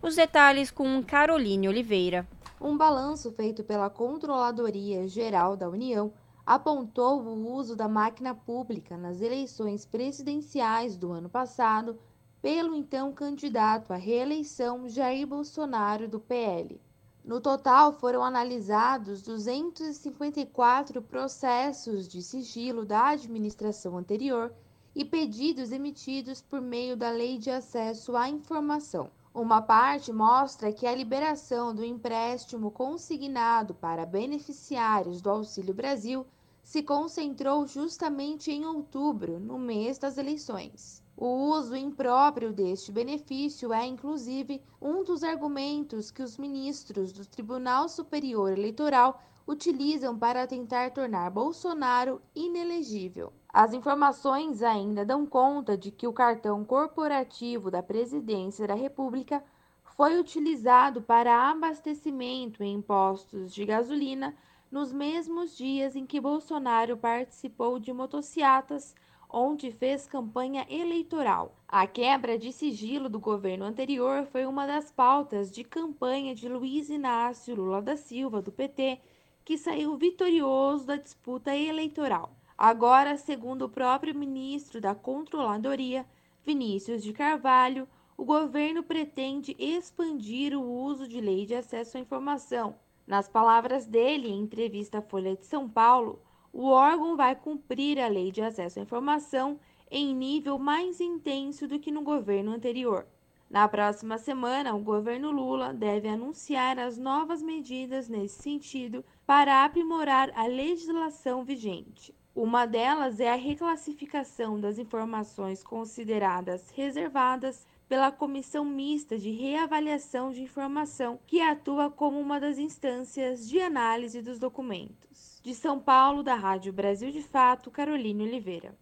Os 0.00 0.16
detalhes 0.16 0.70
com 0.70 1.02
Caroline 1.02 1.68
Oliveira. 1.68 2.26
Um 2.58 2.74
balanço 2.74 3.30
feito 3.32 3.62
pela 3.62 3.90
Controladoria 3.90 5.06
Geral 5.06 5.58
da 5.58 5.68
União 5.68 6.10
apontou 6.46 7.20
o 7.20 7.54
uso 7.54 7.76
da 7.76 7.86
máquina 7.86 8.34
pública 8.34 8.96
nas 8.96 9.20
eleições 9.20 9.84
presidenciais 9.84 10.96
do 10.96 11.12
ano 11.12 11.28
passado 11.28 11.98
pelo 12.42 12.74
então 12.74 13.12
candidato 13.12 13.92
à 13.92 13.96
reeleição 13.96 14.88
Jair 14.88 15.24
Bolsonaro 15.28 16.08
do 16.08 16.18
PL. 16.18 16.80
No 17.24 17.40
total, 17.40 17.92
foram 17.92 18.24
analisados 18.24 19.22
254 19.22 21.00
processos 21.00 22.08
de 22.08 22.20
sigilo 22.20 22.84
da 22.84 23.10
administração 23.10 23.96
anterior 23.96 24.52
e 24.92 25.04
pedidos 25.04 25.70
emitidos 25.70 26.42
por 26.42 26.60
meio 26.60 26.96
da 26.96 27.10
Lei 27.10 27.38
de 27.38 27.48
Acesso 27.48 28.16
à 28.16 28.28
Informação. 28.28 29.08
Uma 29.32 29.62
parte 29.62 30.12
mostra 30.12 30.72
que 30.72 30.84
a 30.84 30.94
liberação 30.94 31.72
do 31.72 31.84
empréstimo 31.84 32.72
consignado 32.72 33.72
para 33.72 34.04
beneficiários 34.04 35.22
do 35.22 35.30
Auxílio 35.30 35.72
Brasil 35.72 36.26
se 36.60 36.82
concentrou 36.82 37.68
justamente 37.68 38.50
em 38.50 38.66
outubro, 38.66 39.38
no 39.38 39.58
mês 39.58 39.96
das 39.96 40.18
eleições. 40.18 41.01
O 41.16 41.26
uso 41.26 41.76
impróprio 41.76 42.52
deste 42.52 42.90
benefício 42.90 43.72
é, 43.72 43.86
inclusive, 43.86 44.62
um 44.80 45.04
dos 45.04 45.22
argumentos 45.22 46.10
que 46.10 46.22
os 46.22 46.38
ministros 46.38 47.12
do 47.12 47.26
Tribunal 47.26 47.88
Superior 47.88 48.50
Eleitoral 48.50 49.22
utilizam 49.46 50.18
para 50.18 50.46
tentar 50.46 50.90
tornar 50.90 51.30
Bolsonaro 51.30 52.20
inelegível. 52.34 53.32
As 53.52 53.74
informações 53.74 54.62
ainda 54.62 55.04
dão 55.04 55.26
conta 55.26 55.76
de 55.76 55.90
que 55.90 56.06
o 56.06 56.12
cartão 56.12 56.64
corporativo 56.64 57.70
da 57.70 57.82
Presidência 57.82 58.66
da 58.66 58.74
República 58.74 59.44
foi 59.82 60.18
utilizado 60.18 61.02
para 61.02 61.50
abastecimento 61.50 62.62
em 62.62 62.80
postos 62.80 63.52
de 63.52 63.64
gasolina 63.66 64.34
nos 64.70 64.90
mesmos 64.90 65.54
dias 65.54 65.94
em 65.94 66.06
que 66.06 66.18
Bolsonaro 66.18 66.96
participou 66.96 67.78
de 67.78 67.92
motociatas 67.92 68.94
onde 69.32 69.72
fez 69.72 70.06
campanha 70.06 70.66
eleitoral. 70.68 71.56
A 71.66 71.86
quebra 71.86 72.38
de 72.38 72.52
sigilo 72.52 73.08
do 73.08 73.18
governo 73.18 73.64
anterior 73.64 74.26
foi 74.26 74.44
uma 74.44 74.66
das 74.66 74.92
pautas 74.92 75.50
de 75.50 75.64
campanha 75.64 76.34
de 76.34 76.48
Luiz 76.48 76.90
Inácio 76.90 77.54
Lula 77.54 77.80
da 77.80 77.96
Silva, 77.96 78.42
do 78.42 78.52
PT, 78.52 79.00
que 79.44 79.56
saiu 79.56 79.96
vitorioso 79.96 80.86
da 80.86 80.96
disputa 80.96 81.56
eleitoral. 81.56 82.36
Agora, 82.56 83.16
segundo 83.16 83.62
o 83.62 83.68
próprio 83.68 84.14
ministro 84.14 84.80
da 84.80 84.94
Controladoria, 84.94 86.06
Vinícius 86.44 87.02
de 87.02 87.12
Carvalho, 87.12 87.88
o 88.16 88.24
governo 88.24 88.82
pretende 88.82 89.56
expandir 89.58 90.56
o 90.56 90.62
uso 90.62 91.08
de 91.08 91.20
lei 91.20 91.46
de 91.46 91.54
acesso 91.54 91.96
à 91.96 92.00
informação. 92.00 92.76
Nas 93.06 93.28
palavras 93.28 93.86
dele, 93.86 94.28
em 94.28 94.40
entrevista 94.40 94.98
à 94.98 95.02
Folha 95.02 95.34
de 95.34 95.44
São 95.44 95.68
Paulo, 95.68 96.20
o 96.52 96.66
órgão 96.66 97.16
vai 97.16 97.34
cumprir 97.34 97.98
a 97.98 98.08
lei 98.08 98.30
de 98.30 98.42
acesso 98.42 98.78
à 98.78 98.82
informação 98.82 99.58
em 99.90 100.14
nível 100.14 100.58
mais 100.58 101.00
intenso 101.00 101.66
do 101.66 101.78
que 101.78 101.90
no 101.90 102.02
governo 102.02 102.52
anterior. 102.52 103.06
Na 103.48 103.68
próxima 103.68 104.16
semana, 104.16 104.74
o 104.74 104.80
governo 104.80 105.30
Lula 105.30 105.74
deve 105.74 106.08
anunciar 106.08 106.78
as 106.78 106.96
novas 106.96 107.42
medidas 107.42 108.08
nesse 108.08 108.42
sentido 108.42 109.04
para 109.26 109.64
aprimorar 109.64 110.30
a 110.34 110.46
legislação 110.46 111.44
vigente. 111.44 112.14
Uma 112.34 112.64
delas 112.64 113.20
é 113.20 113.30
a 113.30 113.36
reclassificação 113.36 114.58
das 114.58 114.78
informações 114.78 115.62
consideradas 115.62 116.70
reservadas 116.70 117.66
pela 117.86 118.10
Comissão 118.10 118.64
Mista 118.64 119.18
de 119.18 119.30
Reavaliação 119.30 120.32
de 120.32 120.42
Informação, 120.42 121.20
que 121.26 121.42
atua 121.42 121.90
como 121.90 122.18
uma 122.18 122.40
das 122.40 122.58
instâncias 122.58 123.46
de 123.46 123.60
análise 123.60 124.22
dos 124.22 124.38
documentos. 124.38 125.11
De 125.42 125.56
São 125.56 125.80
Paulo, 125.80 126.22
da 126.22 126.36
Rádio 126.36 126.72
Brasil 126.72 127.10
de 127.10 127.20
Fato, 127.20 127.68
Caroline 127.68 128.22
Oliveira. 128.22 128.76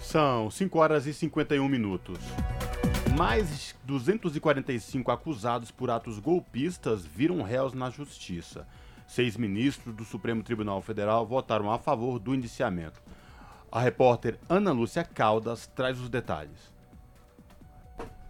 São 0.00 0.50
5 0.50 0.78
horas 0.78 1.06
e 1.06 1.12
51 1.12 1.68
minutos. 1.68 2.18
Mais 3.14 3.76
245 3.84 5.10
acusados 5.10 5.70
por 5.70 5.90
atos 5.90 6.18
golpistas 6.18 7.04
viram 7.04 7.42
réus 7.42 7.74
na 7.74 7.90
justiça. 7.90 8.66
Seis 9.06 9.36
ministros 9.36 9.94
do 9.94 10.06
Supremo 10.06 10.42
Tribunal 10.42 10.80
Federal 10.80 11.26
votaram 11.26 11.70
a 11.70 11.76
favor 11.78 12.18
do 12.18 12.34
indiciamento. 12.34 13.02
A 13.70 13.78
repórter 13.78 14.38
Ana 14.48 14.72
Lúcia 14.72 15.04
Caldas 15.04 15.66
traz 15.66 16.00
os 16.00 16.08
detalhes. 16.08 16.71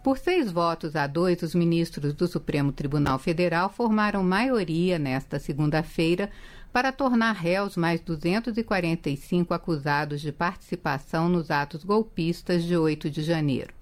Por 0.03 0.17
seis 0.17 0.51
votos 0.51 0.97
a 0.97 1.07
dois, 1.07 1.41
os 1.41 1.55
ministros 1.55 2.13
do 2.13 2.27
Supremo 2.27 2.73
Tribunal 2.73 3.17
Federal 3.17 3.69
formaram 3.69 4.21
maioria 4.21 4.99
nesta 4.99 5.39
segunda-feira 5.39 6.29
para 6.73 6.91
tornar 6.91 7.31
réus 7.31 7.77
mais 7.77 8.01
245 8.01 9.53
acusados 9.53 10.19
de 10.19 10.33
participação 10.33 11.29
nos 11.29 11.49
atos 11.49 11.85
golpistas 11.85 12.65
de 12.65 12.75
8 12.75 13.09
de 13.09 13.23
janeiro. 13.23 13.73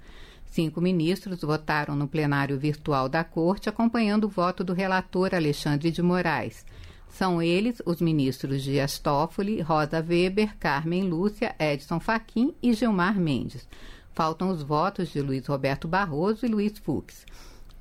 Cinco 0.46 0.80
ministros 0.80 1.42
votaram 1.42 1.96
no 1.96 2.08
plenário 2.08 2.60
virtual 2.60 3.10
da 3.10 3.24
Corte, 3.24 3.68
acompanhando 3.68 4.26
o 4.26 4.30
voto 4.30 4.64
do 4.64 4.74
relator 4.74 5.34
Alexandre 5.34 5.90
de 5.90 6.04
Moraes. 6.04 6.64
São 7.10 7.42
eles 7.42 7.82
os 7.84 8.00
ministros 8.00 8.62
Dias 8.62 9.00
Toffoli, 9.00 9.60
Rosa 9.60 10.06
Weber, 10.08 10.56
Carmen 10.60 11.10
Lúcia, 11.10 11.56
Edson 11.58 12.00
Fachin 12.00 12.54
e 12.62 12.74
Gilmar 12.74 13.20
Mendes. 13.20 13.68
Faltam 14.14 14.50
os 14.50 14.62
votos 14.62 15.10
de 15.10 15.22
Luiz 15.22 15.48
Roberto 15.48 15.88
Barroso 15.88 16.46
e 16.46 16.50
Luiz 16.50 16.78
Fux. 16.78 17.26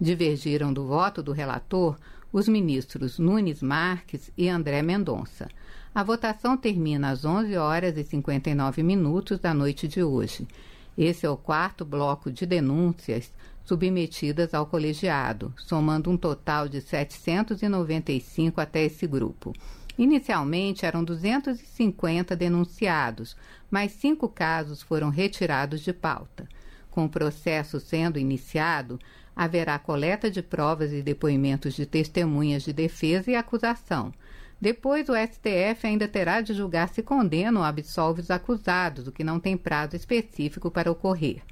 Divergiram 0.01 0.73
do 0.73 0.87
voto 0.87 1.23
do 1.23 1.33
relator 1.33 1.97
os 2.33 2.49
ministros 2.49 3.19
Nunes 3.19 3.61
Marques 3.61 4.31
e 4.39 4.49
André 4.49 4.81
Mendonça. 4.83 5.49
A 5.93 6.05
votação 6.05 6.57
termina 6.57 7.11
às 7.11 7.25
11 7.25 7.57
horas 7.57 7.97
e 7.97 8.05
59 8.05 8.83
minutos 8.83 9.41
da 9.41 9.53
noite 9.53 9.89
de 9.89 10.03
hoje. 10.03 10.47
Esse 10.97 11.27
é 11.27 11.31
o 11.31 11.37
quarto 11.37 11.85
bloco 11.85 12.31
de 12.31 12.47
denúncias 12.47 13.33
submetidas 13.65 14.55
ao 14.55 14.67
colegiado, 14.67 15.53
somando 15.57 16.11
um 16.11 16.17
total 16.17 16.69
de 16.69 16.81
795 16.81 18.61
até 18.61 18.85
esse 18.85 19.07
grupo. 19.07 19.53
Inicialmente 19.99 20.87
eram 20.87 21.05
250 21.05 22.35
denunciados, 22.37 23.37
mas 23.71 23.93
cinco 23.93 24.29
casos 24.29 24.83
foram 24.83 25.11
retirados 25.11 25.81
de 25.81 25.93
pauta. 25.93 26.49
Com 26.91 27.05
o 27.05 27.09
processo 27.09 27.79
sendo 27.79 28.19
iniciado, 28.19 28.99
haverá 29.35 29.79
coleta 29.79 30.31
de 30.31 30.43
provas 30.43 30.93
e 30.93 31.03
depoimentos 31.03 31.75
de 31.75 31.87
testemunhas 31.87 32.63
de 32.63 32.73
defesa 32.73 33.31
e 33.31 33.35
acusação. 33.35 34.13
Depois, 34.61 35.09
o 35.09 35.15
STF 35.15 35.87
ainda 35.87 36.07
terá 36.07 36.41
de 36.43 36.53
julgar 36.53 36.89
se 36.91 37.03
condena 37.03 37.61
ou 37.61 37.65
absolve 37.65 38.21
os 38.21 38.31
acusados, 38.31 39.07
o 39.07 39.13
que 39.13 39.25
não 39.25 39.41
tem 39.41 39.57
prazo 39.57 39.97
específico 39.97 40.71
para 40.71 40.91
ocorrer. 40.91 41.43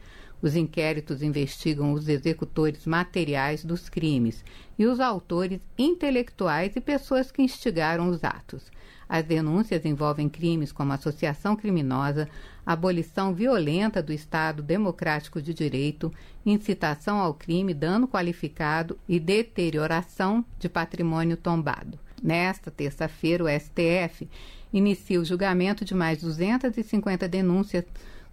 Os 0.41 0.55
inquéritos 0.55 1.23
investigam 1.23 1.93
os 1.93 2.09
executores 2.09 2.87
materiais 2.87 3.65
dos 3.65 3.89
crimes 3.89 4.45
e 4.79 4.87
os 4.87 5.01
autores 5.01 5.61
intelectuais 5.77 6.77
e 6.77 6.81
pessoas 6.81 7.33
que 7.33 7.43
instigaram 7.43 8.09
os 8.09 8.23
atos. 8.23 8.71
As 9.09 9.25
denúncias 9.25 9.85
envolvem 9.85 10.29
crimes 10.29 10.71
como 10.71 10.93
associação 10.93 11.57
criminosa, 11.57 12.29
abolição 12.65 13.35
violenta 13.35 14.03
do 14.03 14.13
Estado 14.13 14.63
Democrático 14.63 15.41
de 15.41 15.55
Direito, 15.55 16.13
incitação 16.45 17.19
ao 17.19 17.33
crime, 17.33 17.73
dano 17.73 18.07
qualificado 18.07 18.99
e 19.09 19.19
deterioração 19.19 20.45
de 20.59 20.69
patrimônio 20.69 21.37
tombado. 21.37 21.99
Nesta 22.23 22.71
terça-feira, 22.71 23.45
o 23.45 23.49
STF 23.49 24.29
inicia 24.73 25.21
o 25.21 25.25
julgamento 25.25 25.85
de 25.85 25.95
mais 25.95 26.21
250 26.21 27.27
denúncias 27.27 27.85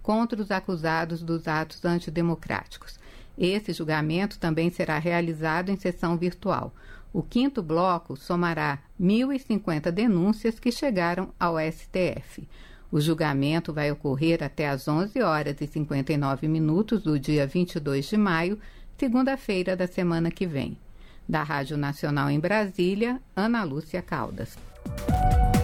contra 0.05 0.39
os 0.39 0.51
acusados 0.51 1.23
dos 1.23 1.47
atos 1.47 1.83
antidemocráticos. 1.83 2.99
Esse 3.35 3.73
julgamento 3.73 4.37
também 4.37 4.69
será 4.69 4.99
realizado 4.99 5.71
em 5.71 5.75
sessão 5.75 6.15
virtual. 6.15 6.71
O 7.11 7.23
quinto 7.23 7.63
bloco 7.63 8.15
somará 8.15 8.77
1.050 9.01 9.89
denúncias 9.89 10.59
que 10.59 10.71
chegaram 10.71 11.33
ao 11.39 11.55
STF. 11.59 12.47
O 12.91 13.01
julgamento 13.01 13.73
vai 13.73 13.91
ocorrer 13.91 14.43
até 14.43 14.69
às 14.69 14.87
11 14.87 15.19
horas 15.23 15.59
e 15.59 15.65
59 15.65 16.47
minutos 16.47 17.01
do 17.01 17.19
dia 17.19 17.47
22 17.47 18.05
de 18.05 18.15
maio, 18.15 18.59
segunda-feira 18.99 19.75
da 19.75 19.87
semana 19.87 20.29
que 20.29 20.45
vem. 20.45 20.77
Da 21.27 21.41
Rádio 21.41 21.77
Nacional 21.77 22.29
em 22.29 22.39
Brasília, 22.39 23.19
Ana 23.35 23.63
Lúcia 23.63 24.03
Caldas. 24.03 24.55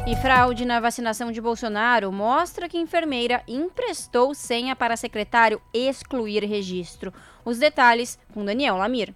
E 0.07 0.15
fraude 0.15 0.65
na 0.65 0.79
vacinação 0.79 1.31
de 1.31 1.39
Bolsonaro 1.39 2.11
mostra 2.11 2.67
que 2.67 2.77
enfermeira 2.77 3.43
emprestou 3.47 4.33
senha 4.33 4.75
para 4.75 4.97
secretário 4.97 5.61
excluir 5.71 6.43
registro. 6.43 7.13
Os 7.45 7.59
detalhes 7.59 8.17
com 8.33 8.43
Daniel 8.43 8.77
Lamir. 8.77 9.13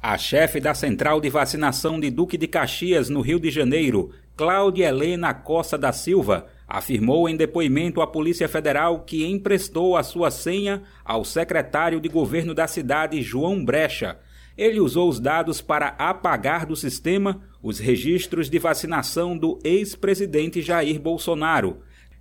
A 0.00 0.16
chefe 0.16 0.60
da 0.60 0.74
Central 0.74 1.20
de 1.20 1.28
Vacinação 1.28 1.98
de 1.98 2.08
Duque 2.08 2.38
de 2.38 2.46
Caxias, 2.46 3.08
no 3.08 3.20
Rio 3.20 3.40
de 3.40 3.50
Janeiro, 3.50 4.12
Cláudia 4.36 4.86
Helena 4.86 5.34
Costa 5.34 5.76
da 5.76 5.92
Silva, 5.92 6.46
afirmou 6.68 7.28
em 7.28 7.36
depoimento 7.36 8.00
à 8.00 8.06
Polícia 8.06 8.48
Federal 8.48 9.00
que 9.00 9.26
emprestou 9.26 9.96
a 9.96 10.04
sua 10.04 10.30
senha 10.30 10.84
ao 11.04 11.24
secretário 11.24 12.00
de 12.00 12.08
governo 12.08 12.54
da 12.54 12.68
cidade, 12.68 13.20
João 13.22 13.64
Brecha. 13.64 14.18
Ele 14.56 14.80
usou 14.80 15.08
os 15.08 15.20
dados 15.20 15.60
para 15.60 15.88
apagar 15.98 16.64
do 16.64 16.74
sistema 16.74 17.42
os 17.62 17.78
registros 17.78 18.48
de 18.48 18.58
vacinação 18.58 19.36
do 19.36 19.58
ex-presidente 19.62 20.62
Jair 20.62 21.00
Bolsonaro. 21.00 21.78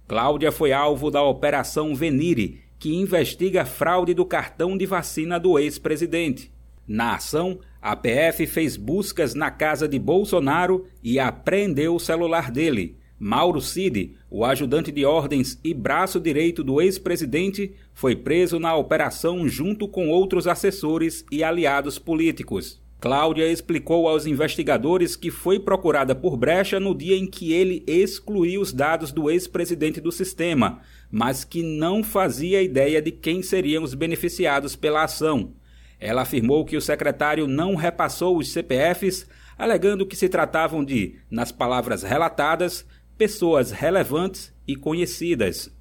Cláudia 0.07 0.51
foi 0.51 0.73
alvo 0.73 1.09
da 1.09 1.23
Operação 1.23 1.95
Venire, 1.95 2.61
que 2.77 2.93
investiga 2.93 3.65
fraude 3.65 4.13
do 4.13 4.25
cartão 4.25 4.77
de 4.77 4.85
vacina 4.85 5.39
do 5.39 5.57
ex-presidente. 5.57 6.51
Na 6.87 7.15
ação, 7.15 7.59
a 7.81 7.95
PF 7.95 8.45
fez 8.45 8.77
buscas 8.77 9.33
na 9.33 9.49
casa 9.49 9.87
de 9.87 9.97
Bolsonaro 9.97 10.85
e 11.03 11.19
apreendeu 11.19 11.95
o 11.95 11.99
celular 11.99 12.51
dele. 12.51 12.97
Mauro 13.17 13.61
Cid, 13.61 14.15
o 14.29 14.43
ajudante 14.43 14.91
de 14.91 15.05
ordens 15.05 15.59
e 15.63 15.73
braço 15.73 16.19
direito 16.19 16.63
do 16.63 16.81
ex-presidente, 16.81 17.73
foi 17.93 18.15
preso 18.15 18.59
na 18.59 18.75
operação 18.75 19.47
junto 19.47 19.87
com 19.87 20.09
outros 20.09 20.47
assessores 20.47 21.25
e 21.31 21.43
aliados 21.43 21.97
políticos. 21.97 22.83
Cláudia 22.99 23.49
explicou 23.49 24.07
aos 24.07 24.25
investigadores 24.25 25.15
que 25.15 25.29
foi 25.29 25.59
procurada 25.59 26.15
por 26.15 26.35
Brecha 26.35 26.79
no 26.79 26.95
dia 26.95 27.15
em 27.15 27.27
que 27.27 27.53
ele 27.53 27.83
excluiu 27.85 28.59
os 28.59 28.73
dados 28.73 29.11
do 29.11 29.29
ex-presidente 29.29 30.01
do 30.01 30.11
sistema, 30.11 30.81
mas 31.11 31.43
que 31.43 31.61
não 31.61 32.03
fazia 32.03 32.61
ideia 32.61 33.01
de 33.01 33.11
quem 33.11 33.41
seriam 33.41 33.83
os 33.83 33.93
beneficiados 33.93 34.75
pela 34.75 35.03
ação. 35.03 35.53
Ela 35.99 36.23
afirmou 36.23 36.65
que 36.65 36.75
o 36.75 36.81
secretário 36.81 37.47
não 37.47 37.75
repassou 37.75 38.37
os 38.37 38.51
CPFs, 38.51 39.27
alegando 39.57 40.05
que 40.05 40.15
se 40.15 40.27
tratavam 40.27 40.83
de, 40.83 41.15
nas 41.29 41.51
palavras 41.51 42.03
relatadas, 42.03 42.85
pessoas 43.17 43.71
relevantes 43.71 44.53
e 44.67 44.75
conhecidas. 44.75 45.71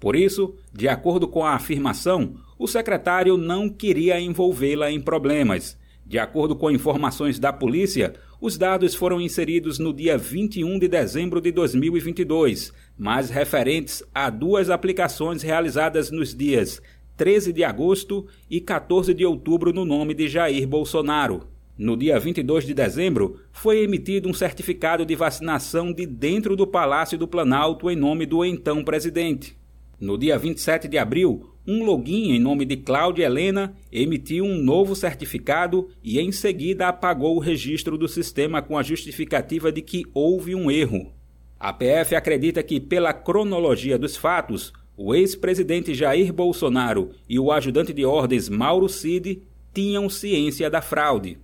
Por 0.00 0.14
isso, 0.14 0.54
de 0.72 0.88
acordo 0.88 1.26
com 1.26 1.44
a 1.44 1.54
afirmação, 1.54 2.36
o 2.58 2.66
secretário 2.66 3.36
não 3.36 3.68
queria 3.68 4.20
envolvê-la 4.20 4.90
em 4.90 5.00
problemas 5.00 5.78
de 6.08 6.18
acordo 6.18 6.56
com 6.56 6.70
informações 6.70 7.38
da 7.38 7.52
polícia, 7.52 8.14
os 8.40 8.56
dados 8.56 8.94
foram 8.94 9.20
inseridos 9.20 9.78
no 9.78 9.92
dia 9.92 10.16
21 10.16 10.78
de 10.78 10.88
dezembro 10.88 11.38
de 11.38 11.52
2022, 11.52 12.72
mas 12.96 13.28
referentes 13.28 14.02
a 14.14 14.30
duas 14.30 14.70
aplicações 14.70 15.42
realizadas 15.42 16.10
nos 16.10 16.34
dias 16.34 16.80
13 17.18 17.52
de 17.52 17.62
agosto 17.62 18.26
e 18.48 18.58
14 18.58 19.12
de 19.12 19.26
outubro 19.26 19.70
no 19.70 19.84
nome 19.84 20.14
de 20.14 20.28
Jair 20.28 20.66
Bolsonaro. 20.66 21.46
No 21.78 21.96
dia 21.96 22.18
22 22.18 22.66
de 22.66 22.74
dezembro, 22.74 23.38
foi 23.52 23.84
emitido 23.84 24.28
um 24.28 24.34
certificado 24.34 25.06
de 25.06 25.14
vacinação 25.14 25.92
de 25.92 26.04
dentro 26.06 26.56
do 26.56 26.66
Palácio 26.66 27.16
do 27.16 27.28
Planalto 27.28 27.88
em 27.88 27.94
nome 27.94 28.26
do 28.26 28.44
então 28.44 28.82
presidente. 28.82 29.56
No 30.00 30.18
dia 30.18 30.36
27 30.36 30.88
de 30.88 30.98
abril, 30.98 31.50
um 31.64 31.84
login 31.84 32.32
em 32.32 32.40
nome 32.40 32.64
de 32.64 32.78
Cláudia 32.78 33.26
Helena 33.26 33.76
emitiu 33.92 34.44
um 34.44 34.60
novo 34.60 34.96
certificado 34.96 35.88
e 36.02 36.18
em 36.18 36.32
seguida 36.32 36.88
apagou 36.88 37.36
o 37.36 37.40
registro 37.40 37.96
do 37.96 38.08
sistema 38.08 38.60
com 38.60 38.76
a 38.76 38.82
justificativa 38.82 39.70
de 39.70 39.80
que 39.80 40.04
houve 40.12 40.56
um 40.56 40.68
erro. 40.68 41.12
A 41.60 41.72
PF 41.72 42.16
acredita 42.16 42.60
que, 42.60 42.80
pela 42.80 43.12
cronologia 43.12 43.96
dos 43.96 44.16
fatos, 44.16 44.72
o 44.96 45.14
ex-presidente 45.14 45.94
Jair 45.94 46.32
Bolsonaro 46.32 47.10
e 47.28 47.38
o 47.38 47.52
ajudante 47.52 47.92
de 47.92 48.04
ordens 48.04 48.48
Mauro 48.48 48.88
Cid 48.88 49.42
tinham 49.72 50.10
ciência 50.10 50.68
da 50.68 50.82
fraude. 50.82 51.38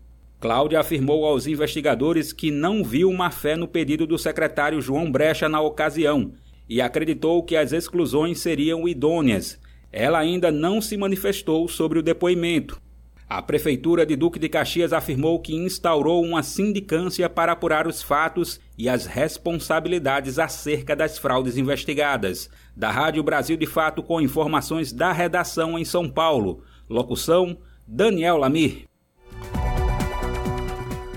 Cláudia 0.45 0.79
afirmou 0.79 1.25
aos 1.25 1.47
investigadores 1.47 2.31
que 2.31 2.51
não 2.51 2.85
viu 2.85 3.11
má 3.15 3.31
fé 3.31 3.57
no 3.57 3.67
pedido 3.67 4.07
do 4.07 4.19
secretário 4.19 4.79
João 4.79 5.11
Brecha 5.11 5.49
na 5.49 5.59
ocasião 5.59 6.33
e 6.69 6.83
acreditou 6.83 7.43
que 7.43 7.57
as 7.57 7.73
exclusões 7.73 8.41
seriam 8.41 8.87
idôneas 8.87 9.59
ela 9.91 10.19
ainda 10.19 10.53
não 10.53 10.83
se 10.83 10.99
manifestou 10.99 11.67
sobre 11.67 11.99
o 11.99 12.03
depoimento. 12.03 12.79
A 13.27 13.41
Prefeitura 13.41 14.05
de 14.05 14.17
Duque 14.17 14.39
de 14.39 14.51
Caxias 14.51 14.93
afirmou 14.93 15.41
que 15.41 15.55
instaurou 15.55 16.23
uma 16.23 16.43
sindicância 16.43 17.27
para 17.31 17.53
apurar 17.53 17.87
os 17.87 18.03
fatos 18.03 18.61
e 18.77 18.87
as 18.87 19.07
responsabilidades 19.07 20.39
acerca 20.39 20.95
das 20.95 21.17
fraudes 21.17 21.57
investigadas. 21.57 22.51
Da 22.77 22.91
Rádio 22.91 23.23
Brasil 23.23 23.57
de 23.57 23.65
Fato, 23.65 24.03
com 24.03 24.21
informações 24.21 24.93
da 24.93 25.11
redação 25.11 25.79
em 25.79 25.87
São 25.87 26.07
Paulo. 26.07 26.63
Locução: 26.87 27.57
Daniel 27.89 28.37
Lamir. 28.37 28.85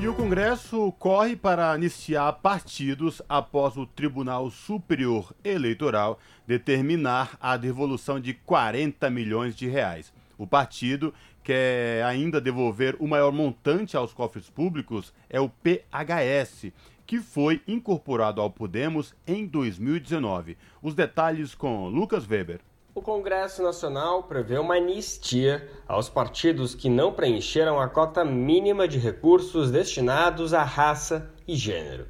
E 0.07 0.09
o 0.09 0.13
Congresso 0.13 0.89
corre 0.93 1.35
para 1.35 1.69
anistiar 1.69 2.31
partidos 2.39 3.21
após 3.27 3.75
o 3.75 3.85
Tribunal 3.85 4.49
Superior 4.49 5.35
Eleitoral 5.43 6.17
determinar 6.47 7.37
a 7.41 7.57
devolução 7.57 8.17
de 8.17 8.33
40 8.33 9.09
milhões 9.09 9.53
de 9.53 9.67
reais. 9.67 10.13
O 10.37 10.47
partido 10.47 11.13
quer 11.43 12.05
ainda 12.05 12.39
devolver 12.39 12.95
o 12.99 13.05
maior 13.05 13.33
montante 13.33 13.97
aos 13.97 14.13
cofres 14.13 14.49
públicos 14.49 15.13
é 15.29 15.41
o 15.41 15.49
PHS, 15.49 16.71
que 17.05 17.19
foi 17.19 17.61
incorporado 17.67 18.39
ao 18.39 18.49
Podemos 18.49 19.13
em 19.27 19.45
2019. 19.45 20.57
Os 20.81 20.95
detalhes 20.95 21.53
com 21.53 21.89
Lucas 21.89 22.25
Weber 22.25 22.61
o 22.97 23.01
Congresso 23.01 23.61
Nacional 23.61 24.23
prevê 24.23 24.57
uma 24.57 24.73
anistia 24.73 25.69
aos 25.87 26.09
partidos 26.09 26.73
que 26.73 26.89
não 26.89 27.13
preencheram 27.13 27.79
a 27.79 27.87
cota 27.87 28.25
mínima 28.25 28.87
de 28.87 28.97
recursos 28.97 29.69
destinados 29.69 30.51
à 30.51 30.63
raça 30.63 31.29
e 31.47 31.55
gênero. 31.55 32.07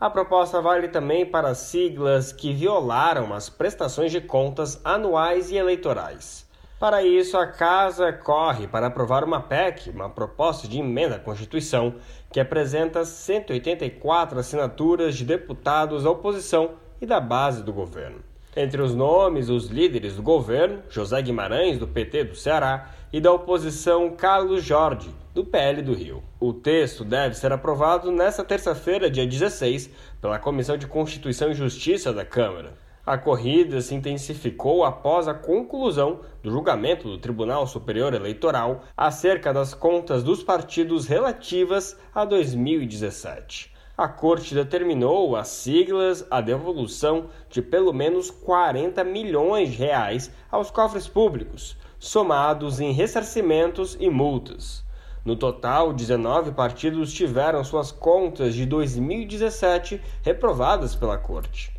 A 0.00 0.08
proposta 0.08 0.62
vale 0.62 0.88
também 0.88 1.26
para 1.26 1.54
siglas 1.54 2.32
que 2.32 2.54
violaram 2.54 3.34
as 3.34 3.50
prestações 3.50 4.10
de 4.10 4.22
contas 4.22 4.80
anuais 4.82 5.50
e 5.50 5.56
eleitorais. 5.56 6.48
Para 6.80 7.02
isso, 7.02 7.36
a 7.36 7.46
Casa 7.46 8.10
corre 8.10 8.66
para 8.66 8.86
aprovar 8.86 9.24
uma 9.24 9.42
PEC, 9.42 9.90
uma 9.90 10.08
proposta 10.08 10.66
de 10.66 10.78
emenda 10.78 11.16
à 11.16 11.20
Constituição, 11.20 11.96
que 12.32 12.40
apresenta 12.40 13.04
184 13.04 14.38
assinaturas 14.38 15.16
de 15.18 15.24
deputados 15.26 16.02
da 16.02 16.10
oposição 16.10 16.76
e 16.98 17.04
da 17.04 17.20
base 17.20 17.62
do 17.62 17.74
governo. 17.74 18.24
Entre 18.56 18.80
os 18.80 18.94
nomes, 18.94 19.48
os 19.48 19.66
líderes 19.66 20.14
do 20.14 20.22
governo, 20.22 20.80
José 20.88 21.20
Guimarães, 21.20 21.76
do 21.76 21.88
PT 21.88 22.24
do 22.24 22.36
Ceará, 22.36 22.88
e 23.12 23.20
da 23.20 23.32
oposição, 23.32 24.10
Carlos 24.10 24.62
Jorge, 24.62 25.10
do 25.34 25.44
PL 25.44 25.82
do 25.82 25.92
Rio. 25.92 26.22
O 26.38 26.52
texto 26.52 27.04
deve 27.04 27.34
ser 27.34 27.50
aprovado 27.50 28.12
nesta 28.12 28.44
terça-feira, 28.44 29.10
dia 29.10 29.26
16, 29.26 29.90
pela 30.20 30.38
Comissão 30.38 30.76
de 30.76 30.86
Constituição 30.86 31.50
e 31.50 31.54
Justiça 31.54 32.12
da 32.12 32.24
Câmara. 32.24 32.78
A 33.04 33.18
corrida 33.18 33.80
se 33.80 33.92
intensificou 33.92 34.84
após 34.84 35.26
a 35.26 35.34
conclusão 35.34 36.20
do 36.40 36.50
julgamento 36.50 37.08
do 37.08 37.18
Tribunal 37.18 37.66
Superior 37.66 38.14
Eleitoral 38.14 38.84
acerca 38.96 39.52
das 39.52 39.74
contas 39.74 40.22
dos 40.22 40.44
partidos 40.44 41.08
relativas 41.08 41.98
a 42.14 42.24
2017 42.24 43.73
a 43.96 44.08
Corte 44.08 44.54
determinou 44.54 45.36
as 45.36 45.48
siglas 45.48 46.26
a 46.30 46.40
devolução 46.40 47.30
de 47.48 47.62
pelo 47.62 47.92
menos 47.92 48.28
40 48.30 49.04
milhões 49.04 49.70
de 49.70 49.76
reais 49.76 50.32
aos 50.50 50.70
cofres 50.70 51.06
públicos, 51.06 51.76
somados 51.98 52.80
em 52.80 52.92
ressarcimentos 52.92 53.96
e 54.00 54.10
multas. 54.10 54.82
No 55.24 55.36
total, 55.36 55.92
19 55.92 56.52
partidos 56.52 57.12
tiveram 57.12 57.62
suas 57.64 57.92
contas 57.92 58.54
de 58.54 58.66
2017 58.66 60.00
reprovadas 60.22 60.94
pela 60.94 61.16
Corte. 61.16 61.72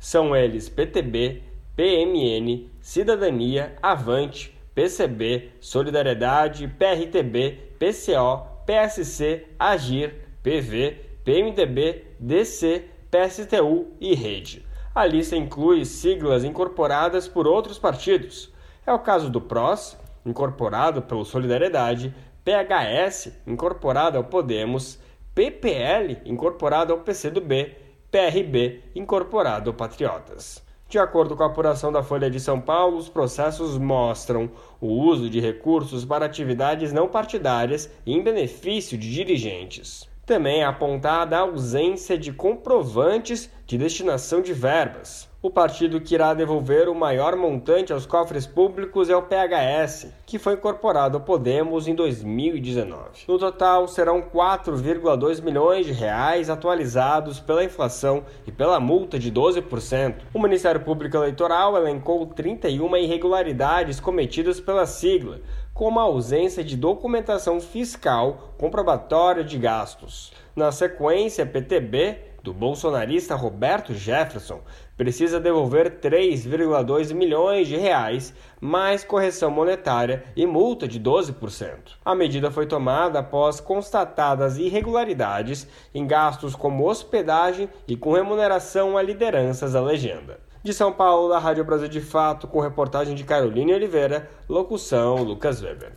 São 0.00 0.34
eles 0.34 0.68
PTB, 0.68 1.42
PMN, 1.76 2.68
Cidadania, 2.80 3.76
Avante, 3.82 4.58
PCB, 4.74 5.50
Solidariedade, 5.60 6.66
PRTB, 6.66 7.74
PCO, 7.78 8.46
PSC, 8.66 9.46
Agir, 9.58 10.14
PV, 10.42 11.13
PMDB, 11.24 12.04
DC, 12.20 12.84
PSTU 13.10 13.88
e 13.98 14.14
Rede. 14.14 14.66
A 14.94 15.06
lista 15.06 15.34
inclui 15.34 15.84
siglas 15.86 16.44
incorporadas 16.44 17.26
por 17.26 17.46
outros 17.46 17.78
partidos. 17.78 18.52
É 18.86 18.92
o 18.92 18.98
caso 18.98 19.30
do 19.30 19.40
PROS, 19.40 19.96
incorporado 20.26 21.00
pelo 21.00 21.24
Solidariedade, 21.24 22.14
PHS, 22.44 23.32
incorporado 23.46 24.18
ao 24.18 24.24
Podemos, 24.24 24.98
PPL, 25.34 26.18
incorporado 26.26 26.92
ao 26.92 27.00
PCdoB, 27.00 27.74
PRB, 28.10 28.82
incorporado 28.94 29.70
ao 29.70 29.74
Patriotas. 29.74 30.62
De 30.88 30.98
acordo 30.98 31.34
com 31.34 31.42
a 31.42 31.46
apuração 31.46 31.90
da 31.90 32.02
Folha 32.02 32.30
de 32.30 32.38
São 32.38 32.60
Paulo, 32.60 32.98
os 32.98 33.08
processos 33.08 33.78
mostram 33.78 34.50
o 34.80 34.88
uso 34.88 35.30
de 35.30 35.40
recursos 35.40 36.04
para 36.04 36.26
atividades 36.26 36.92
não 36.92 37.08
partidárias 37.08 37.90
em 38.06 38.22
benefício 38.22 38.98
de 38.98 39.10
dirigentes. 39.10 40.06
Também 40.26 40.62
é 40.62 40.64
apontada 40.64 41.36
a 41.36 41.40
ausência 41.40 42.16
de 42.16 42.32
comprovantes 42.32 43.50
de 43.66 43.76
destinação 43.76 44.40
de 44.40 44.54
verbas. 44.54 45.28
O 45.44 45.50
partido 45.50 46.00
que 46.00 46.14
irá 46.14 46.32
devolver 46.32 46.88
o 46.88 46.94
maior 46.94 47.36
montante 47.36 47.92
aos 47.92 48.06
cofres 48.06 48.46
públicos 48.46 49.10
é 49.10 49.14
o 49.14 49.20
PHS, 49.20 50.06
que 50.24 50.38
foi 50.38 50.54
incorporado 50.54 51.18
ao 51.18 51.22
Podemos 51.22 51.86
em 51.86 51.94
2019. 51.94 53.24
No 53.28 53.38
total, 53.38 53.86
serão 53.86 54.22
4,2 54.22 55.42
milhões 55.42 55.84
de 55.84 55.92
reais 55.92 56.48
atualizados 56.48 57.40
pela 57.40 57.62
inflação 57.62 58.24
e 58.46 58.50
pela 58.50 58.80
multa 58.80 59.18
de 59.18 59.30
12%. 59.30 60.14
O 60.32 60.40
Ministério 60.40 60.80
Público 60.80 61.18
Eleitoral 61.18 61.76
elencou 61.76 62.24
31 62.24 62.96
irregularidades 62.96 64.00
cometidas 64.00 64.58
pela 64.58 64.86
sigla, 64.86 65.42
como 65.74 65.98
a 65.98 66.04
ausência 66.04 66.62
de 66.62 66.76
documentação 66.76 67.60
fiscal 67.60 68.54
comprobatória 68.56 69.42
de 69.42 69.58
gastos. 69.58 70.32
Na 70.54 70.70
sequência, 70.70 71.44
PTB 71.44 72.34
do 72.44 72.54
bolsonarista 72.54 73.34
Roberto 73.34 73.92
Jefferson 73.92 74.60
precisa 74.96 75.40
devolver 75.40 75.98
3,2 75.98 77.12
milhões 77.12 77.66
de 77.66 77.76
reais, 77.76 78.32
mais 78.60 79.02
correção 79.02 79.50
monetária 79.50 80.22
e 80.36 80.46
multa 80.46 80.86
de 80.86 81.00
12%. 81.00 81.96
A 82.04 82.14
medida 82.14 82.50
foi 82.50 82.66
tomada 82.66 83.18
após 83.18 83.58
constatadas 83.58 84.58
irregularidades 84.58 85.66
em 85.92 86.06
gastos 86.06 86.54
como 86.54 86.86
hospedagem 86.86 87.68
e 87.88 87.96
com 87.96 88.12
remuneração 88.12 88.96
a 88.96 89.02
lideranças 89.02 89.72
da 89.72 89.80
legenda. 89.80 90.38
De 90.64 90.72
São 90.72 90.90
Paulo, 90.90 91.28
da 91.28 91.38
Rádio 91.38 91.62
Brasil 91.62 91.88
de 91.88 92.00
Fato, 92.00 92.48
com 92.48 92.58
reportagem 92.58 93.14
de 93.14 93.22
Caroline 93.22 93.74
Oliveira, 93.74 94.30
locução 94.48 95.22
Lucas 95.22 95.60
Weber. 95.60 95.92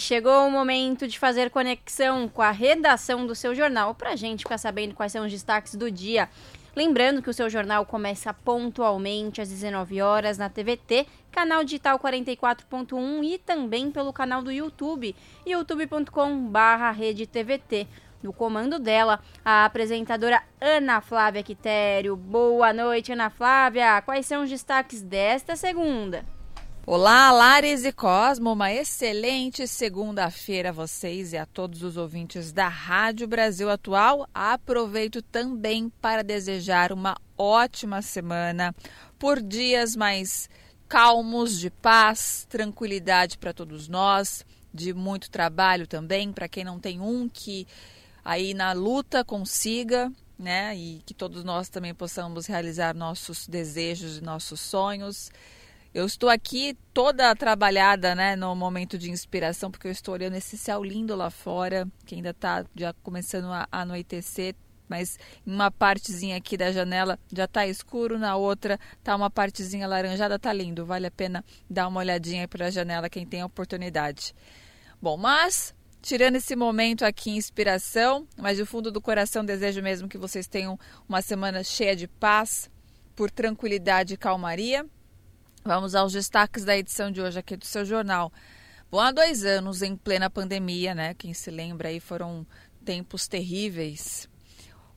chegou 0.00 0.46
o 0.46 0.50
momento 0.50 1.06
de 1.06 1.18
fazer 1.18 1.50
conexão 1.50 2.26
com 2.26 2.42
a 2.42 2.50
redação 2.50 3.26
do 3.26 3.34
seu 3.34 3.54
jornal 3.54 3.94
para 3.94 4.10
a 4.10 4.16
gente 4.16 4.40
ficar 4.40 4.58
sabendo 4.58 4.94
quais 4.94 5.12
são 5.12 5.24
os 5.24 5.30
destaques 5.30 5.76
do 5.76 5.88
dia. 5.88 6.28
Lembrando 6.74 7.20
que 7.20 7.30
o 7.30 7.34
seu 7.34 7.50
jornal 7.50 7.84
começa 7.84 8.32
pontualmente 8.32 9.40
às 9.40 9.48
19 9.48 10.00
horas 10.00 10.38
na 10.38 10.48
TVT, 10.48 11.04
canal 11.30 11.64
digital 11.64 11.98
44.1 11.98 13.24
e 13.24 13.38
também 13.38 13.90
pelo 13.90 14.12
canal 14.12 14.40
do 14.42 14.52
YouTube, 14.52 15.16
youtube.com/redetvt. 15.46 17.88
No 18.22 18.32
comando 18.32 18.78
dela, 18.78 19.20
a 19.44 19.64
apresentadora 19.64 20.42
Ana 20.60 21.00
Flávia 21.00 21.42
Quitério. 21.42 22.16
Boa 22.16 22.72
noite, 22.72 23.12
Ana 23.12 23.30
Flávia. 23.30 24.02
Quais 24.02 24.26
são 24.26 24.42
os 24.42 24.50
destaques 24.50 25.00
desta 25.00 25.56
segunda? 25.56 26.24
Olá, 26.92 27.30
Lares 27.30 27.84
e 27.84 27.92
Cosmo, 27.92 28.52
uma 28.52 28.72
excelente 28.72 29.64
segunda-feira 29.68 30.70
a 30.70 30.72
vocês 30.72 31.32
e 31.32 31.36
a 31.36 31.46
todos 31.46 31.84
os 31.84 31.96
ouvintes 31.96 32.50
da 32.50 32.66
Rádio 32.66 33.28
Brasil 33.28 33.70
Atual. 33.70 34.28
Aproveito 34.34 35.22
também 35.22 35.88
para 36.00 36.24
desejar 36.24 36.90
uma 36.90 37.16
ótima 37.38 38.02
semana, 38.02 38.74
por 39.20 39.40
dias 39.40 39.94
mais 39.94 40.50
calmos, 40.88 41.60
de 41.60 41.70
paz, 41.70 42.44
tranquilidade 42.50 43.38
para 43.38 43.52
todos 43.52 43.86
nós, 43.86 44.44
de 44.74 44.92
muito 44.92 45.30
trabalho 45.30 45.86
também, 45.86 46.32
para 46.32 46.48
quem 46.48 46.64
não 46.64 46.80
tem 46.80 47.00
um 47.00 47.28
que 47.28 47.68
aí 48.24 48.52
na 48.52 48.72
luta 48.72 49.24
consiga, 49.24 50.12
né? 50.36 50.76
E 50.76 51.00
que 51.06 51.14
todos 51.14 51.44
nós 51.44 51.68
também 51.68 51.94
possamos 51.94 52.46
realizar 52.46 52.96
nossos 52.96 53.46
desejos 53.46 54.18
e 54.18 54.24
nossos 54.24 54.58
sonhos. 54.58 55.30
Eu 55.92 56.06
estou 56.06 56.28
aqui 56.28 56.78
toda 56.94 57.34
trabalhada, 57.34 58.14
né, 58.14 58.36
no 58.36 58.54
momento 58.54 58.96
de 58.96 59.10
inspiração, 59.10 59.72
porque 59.72 59.88
eu 59.88 59.92
estou 59.92 60.14
olhando 60.14 60.36
esse 60.36 60.56
céu 60.56 60.84
lindo 60.84 61.16
lá 61.16 61.30
fora, 61.30 61.88
que 62.06 62.14
ainda 62.14 62.30
está 62.30 62.64
já 62.76 62.92
começando 63.02 63.46
a 63.46 63.66
anoitecer, 63.72 64.54
mas 64.88 65.18
em 65.44 65.52
uma 65.52 65.68
partezinha 65.68 66.36
aqui 66.36 66.56
da 66.56 66.70
janela 66.70 67.18
já 67.32 67.44
está 67.44 67.66
escuro, 67.66 68.20
na 68.20 68.36
outra 68.36 68.78
está 68.98 69.16
uma 69.16 69.28
partezinha 69.28 69.88
laranjada, 69.88 70.38
tá 70.38 70.52
lindo. 70.52 70.86
Vale 70.86 71.08
a 71.08 71.10
pena 71.10 71.44
dar 71.68 71.88
uma 71.88 71.98
olhadinha 71.98 72.46
para 72.46 72.66
a 72.66 72.70
janela 72.70 73.10
quem 73.10 73.26
tem 73.26 73.40
a 73.40 73.46
oportunidade. 73.46 74.32
Bom, 75.02 75.16
mas 75.16 75.74
tirando 76.00 76.36
esse 76.36 76.54
momento 76.54 77.04
aqui 77.04 77.30
inspiração, 77.30 78.28
mas 78.36 78.58
do 78.58 78.66
fundo 78.66 78.92
do 78.92 79.00
coração 79.00 79.44
desejo 79.44 79.82
mesmo 79.82 80.08
que 80.08 80.18
vocês 80.18 80.46
tenham 80.46 80.78
uma 81.08 81.20
semana 81.20 81.64
cheia 81.64 81.96
de 81.96 82.06
paz, 82.06 82.70
por 83.16 83.28
tranquilidade 83.28 84.14
e 84.14 84.16
calmaria. 84.16 84.86
Vamos 85.62 85.94
aos 85.94 86.14
destaques 86.14 86.64
da 86.64 86.74
edição 86.74 87.10
de 87.10 87.20
hoje 87.20 87.38
aqui 87.38 87.54
do 87.54 87.66
seu 87.66 87.84
jornal. 87.84 88.32
Bom, 88.90 88.98
há 88.98 89.12
dois 89.12 89.44
anos, 89.44 89.82
em 89.82 89.94
plena 89.94 90.30
pandemia, 90.30 90.94
né? 90.94 91.12
Quem 91.12 91.34
se 91.34 91.50
lembra 91.50 91.88
aí 91.88 92.00
foram 92.00 92.46
tempos 92.82 93.28
terríveis. 93.28 94.26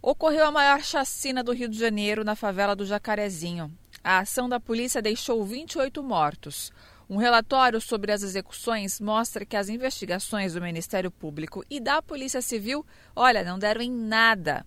Ocorreu 0.01 0.45
a 0.45 0.51
maior 0.51 0.81
chacina 0.81 1.43
do 1.43 1.51
Rio 1.51 1.67
de 1.67 1.77
Janeiro 1.77 2.23
na 2.23 2.33
favela 2.33 2.77
do 2.77 2.85
Jacarezinho. 2.85 3.69
A 4.01 4.19
ação 4.19 4.47
da 4.47 4.57
polícia 4.57 5.01
deixou 5.01 5.43
28 5.43 6.01
mortos. 6.01 6.71
Um 7.09 7.17
relatório 7.17 7.81
sobre 7.81 8.13
as 8.13 8.23
execuções 8.23 9.01
mostra 9.01 9.45
que 9.45 9.57
as 9.57 9.67
investigações 9.67 10.53
do 10.53 10.61
Ministério 10.61 11.11
Público 11.11 11.65
e 11.69 11.81
da 11.81 12.01
Polícia 12.01 12.41
Civil, 12.41 12.85
olha, 13.13 13.43
não 13.43 13.59
deram 13.59 13.81
em 13.81 13.91
nada. 13.91 14.65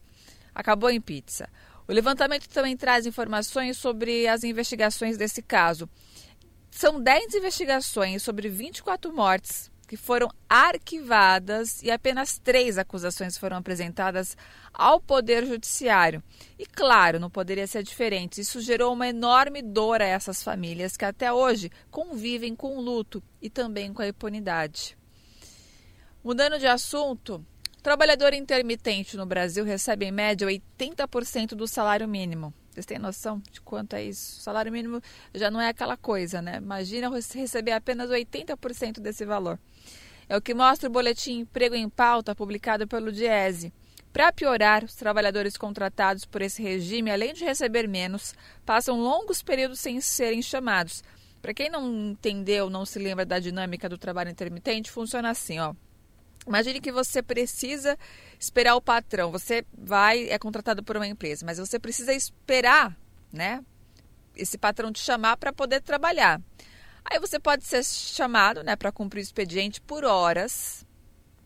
Acabou 0.54 0.90
em 0.90 1.00
pizza. 1.00 1.48
O 1.88 1.92
levantamento 1.92 2.48
também 2.48 2.76
traz 2.76 3.06
informações 3.06 3.76
sobre 3.76 4.26
as 4.26 4.42
investigações 4.42 5.16
desse 5.16 5.40
caso. 5.40 5.88
São 6.70 7.00
10 7.00 7.34
investigações 7.34 8.22
sobre 8.22 8.48
24 8.48 9.12
mortes 9.14 9.70
que 9.86 9.96
foram 9.96 10.28
arquivadas 10.48 11.82
e 11.82 11.90
apenas 11.90 12.38
três 12.38 12.76
acusações 12.76 13.38
foram 13.38 13.56
apresentadas 13.56 14.36
ao 14.72 15.00
Poder 15.00 15.46
Judiciário. 15.46 16.22
E 16.58 16.66
claro, 16.66 17.20
não 17.20 17.30
poderia 17.30 17.66
ser 17.66 17.82
diferente. 17.82 18.40
Isso 18.40 18.60
gerou 18.60 18.92
uma 18.92 19.08
enorme 19.08 19.62
dor 19.62 20.02
a 20.02 20.06
essas 20.06 20.42
famílias 20.42 20.96
que 20.96 21.04
até 21.04 21.32
hoje 21.32 21.70
convivem 21.90 22.54
com 22.54 22.76
o 22.76 22.80
luto 22.80 23.22
e 23.40 23.48
também 23.48 23.92
com 23.92 24.02
a 24.02 24.08
impunidade. 24.08 24.98
Mudando 26.22 26.58
de 26.58 26.66
assunto, 26.66 27.46
Trabalhador 27.86 28.34
intermitente 28.34 29.16
no 29.16 29.24
Brasil 29.24 29.64
recebe 29.64 30.06
em 30.06 30.10
média 30.10 30.44
80% 30.44 31.50
do 31.50 31.68
salário 31.68 32.08
mínimo. 32.08 32.52
Vocês 32.68 32.84
têm 32.84 32.98
noção 32.98 33.40
de 33.52 33.60
quanto 33.60 33.94
é 33.94 34.02
isso? 34.02 34.40
Salário 34.40 34.72
mínimo 34.72 35.00
já 35.32 35.52
não 35.52 35.60
é 35.60 35.68
aquela 35.68 35.96
coisa, 35.96 36.42
né? 36.42 36.56
Imagina 36.56 37.08
receber 37.08 37.70
apenas 37.70 38.10
80% 38.10 38.98
desse 38.98 39.24
valor. 39.24 39.56
É 40.28 40.36
o 40.36 40.42
que 40.42 40.52
mostra 40.52 40.88
o 40.88 40.92
boletim 40.92 41.38
Emprego 41.42 41.76
em 41.76 41.88
Pauta, 41.88 42.34
publicado 42.34 42.88
pelo 42.88 43.12
Diese. 43.12 43.72
Para 44.12 44.32
piorar, 44.32 44.82
os 44.82 44.96
trabalhadores 44.96 45.56
contratados 45.56 46.24
por 46.24 46.42
esse 46.42 46.60
regime, 46.60 47.12
além 47.12 47.34
de 47.34 47.44
receber 47.44 47.86
menos, 47.86 48.34
passam 48.64 48.98
longos 48.98 49.44
períodos 49.44 49.78
sem 49.78 50.00
serem 50.00 50.42
chamados. 50.42 51.04
Para 51.40 51.54
quem 51.54 51.70
não 51.70 52.10
entendeu, 52.10 52.68
não 52.68 52.84
se 52.84 52.98
lembra 52.98 53.24
da 53.24 53.38
dinâmica 53.38 53.88
do 53.88 53.96
trabalho 53.96 54.28
intermitente, 54.28 54.90
funciona 54.90 55.30
assim, 55.30 55.60
ó. 55.60 55.72
Imagine 56.46 56.80
que 56.80 56.92
você 56.92 57.22
precisa 57.22 57.98
esperar 58.38 58.76
o 58.76 58.80
patrão. 58.80 59.32
Você 59.32 59.64
vai, 59.76 60.28
é 60.28 60.38
contratado 60.38 60.82
por 60.82 60.96
uma 60.96 61.06
empresa, 61.06 61.44
mas 61.44 61.58
você 61.58 61.78
precisa 61.78 62.12
esperar, 62.12 62.96
né? 63.32 63.64
Esse 64.34 64.56
patrão 64.56 64.92
te 64.92 65.00
chamar 65.00 65.36
para 65.36 65.52
poder 65.52 65.80
trabalhar. 65.80 66.40
Aí 67.04 67.18
você 67.18 67.38
pode 67.38 67.64
ser 67.64 67.84
chamado, 67.84 68.62
né, 68.62 68.74
para 68.74 68.90
cumprir 68.92 69.20
o 69.20 69.22
expediente 69.22 69.80
por 69.80 70.04
horas, 70.04 70.84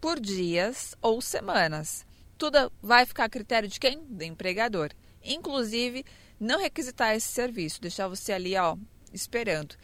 por 0.00 0.18
dias 0.18 0.94
ou 1.02 1.20
semanas. 1.20 2.06
Tudo 2.38 2.72
vai 2.82 3.04
ficar 3.04 3.24
a 3.24 3.28
critério 3.28 3.68
de 3.68 3.78
quem? 3.78 4.02
Do 4.04 4.24
empregador. 4.24 4.90
Inclusive, 5.22 6.04
não 6.38 6.58
requisitar 6.58 7.14
esse 7.14 7.28
serviço, 7.28 7.82
deixar 7.82 8.08
você 8.08 8.32
ali, 8.32 8.56
ó, 8.56 8.76
esperando. 9.12 9.76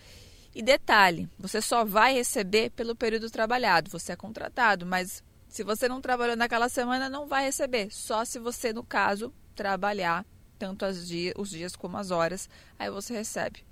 E 0.57 0.63
detalhe, 0.63 1.29
você 1.39 1.61
só 1.61 1.85
vai 1.85 2.15
receber 2.15 2.71
pelo 2.71 2.97
período 2.97 3.29
trabalhado. 3.31 3.91
Você 3.91 4.13
é 4.13 4.17
contratado, 4.17 4.87
mas 4.87 5.23
se 5.51 5.63
você 5.63 5.87
não 5.87 6.01
trabalhou 6.01 6.35
naquela 6.35 6.71
semana, 6.71 7.11
não 7.11 7.27
vai 7.27 7.45
receber. 7.45 7.91
Só 7.91 8.25
se 8.25 8.39
você, 8.39 8.73
no 8.73 8.83
caso, 8.83 9.31
trabalhar 9.55 10.25
tanto 10.59 10.91
dia, 10.95 11.35
os 11.37 11.51
dias 11.51 11.77
como 11.77 11.99
as 11.99 12.11
horas, 12.11 12.49
aí 12.79 12.91
você 12.91 13.13
recebe. 13.13 13.67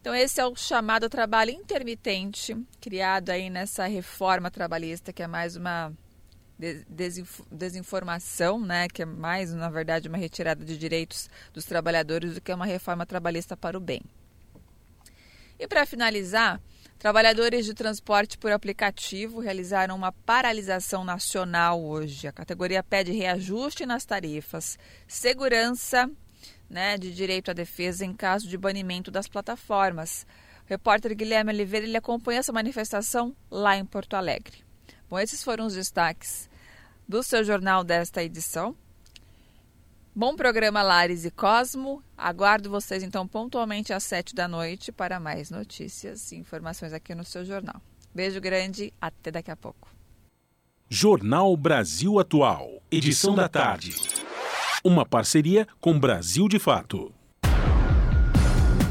Então 0.00 0.14
esse 0.14 0.40
é 0.40 0.46
o 0.46 0.56
chamado 0.56 1.10
trabalho 1.10 1.50
intermitente, 1.50 2.56
criado 2.80 3.28
aí 3.28 3.50
nessa 3.50 3.86
reforma 3.86 4.50
trabalhista, 4.50 5.12
que 5.12 5.22
é 5.22 5.26
mais 5.26 5.54
uma 5.54 5.92
desinformação, 7.50 8.58
né, 8.58 8.88
que 8.88 9.02
é 9.02 9.04
mais, 9.04 9.52
na 9.52 9.68
verdade, 9.68 10.08
uma 10.08 10.16
retirada 10.16 10.64
de 10.64 10.78
direitos 10.78 11.28
dos 11.52 11.66
trabalhadores 11.66 12.36
do 12.36 12.40
que 12.40 12.54
uma 12.54 12.64
reforma 12.64 13.04
trabalhista 13.04 13.54
para 13.54 13.76
o 13.76 13.80
bem. 13.82 14.00
E 15.58 15.66
para 15.66 15.86
finalizar, 15.86 16.60
trabalhadores 16.98 17.64
de 17.64 17.72
transporte 17.72 18.36
por 18.36 18.52
aplicativo 18.52 19.40
realizaram 19.40 19.96
uma 19.96 20.12
paralisação 20.12 21.04
nacional 21.04 21.82
hoje. 21.82 22.28
A 22.28 22.32
categoria 22.32 22.82
pede 22.82 23.12
reajuste 23.12 23.86
nas 23.86 24.04
tarifas, 24.04 24.78
segurança 25.08 26.10
né, 26.68 26.98
de 26.98 27.14
direito 27.14 27.50
à 27.50 27.54
defesa 27.54 28.04
em 28.04 28.12
caso 28.12 28.48
de 28.48 28.58
banimento 28.58 29.10
das 29.10 29.28
plataformas. 29.28 30.26
O 30.66 30.68
repórter 30.68 31.14
Guilherme 31.14 31.52
Oliveira 31.52 31.86
ele 31.86 31.96
acompanha 31.96 32.40
essa 32.40 32.52
manifestação 32.52 33.34
lá 33.50 33.76
em 33.76 33.84
Porto 33.84 34.14
Alegre. 34.14 34.64
Bom, 35.08 35.18
esses 35.18 35.42
foram 35.42 35.66
os 35.66 35.74
destaques 35.74 36.50
do 37.08 37.22
seu 37.22 37.44
jornal 37.44 37.84
desta 37.84 38.22
edição. 38.22 38.76
Bom 40.18 40.34
programa 40.34 40.82
Lares 40.82 41.26
e 41.26 41.30
Cosmo. 41.30 42.02
Aguardo 42.16 42.70
vocês 42.70 43.02
então 43.02 43.28
pontualmente 43.28 43.92
às 43.92 44.02
sete 44.02 44.34
da 44.34 44.48
noite 44.48 44.90
para 44.90 45.20
mais 45.20 45.50
notícias 45.50 46.32
e 46.32 46.36
informações 46.36 46.94
aqui 46.94 47.14
no 47.14 47.22
seu 47.22 47.44
jornal. 47.44 47.82
Beijo 48.14 48.40
grande, 48.40 48.94
até 48.98 49.30
daqui 49.30 49.50
a 49.50 49.56
pouco. 49.56 49.90
Jornal 50.88 51.54
Brasil 51.54 52.18
Atual, 52.18 52.80
edição 52.90 53.34
da 53.34 53.46
tarde. 53.46 53.94
Uma 54.82 55.04
parceria 55.04 55.68
com 55.82 56.00
Brasil 56.00 56.48
de 56.48 56.58
Fato. 56.58 57.12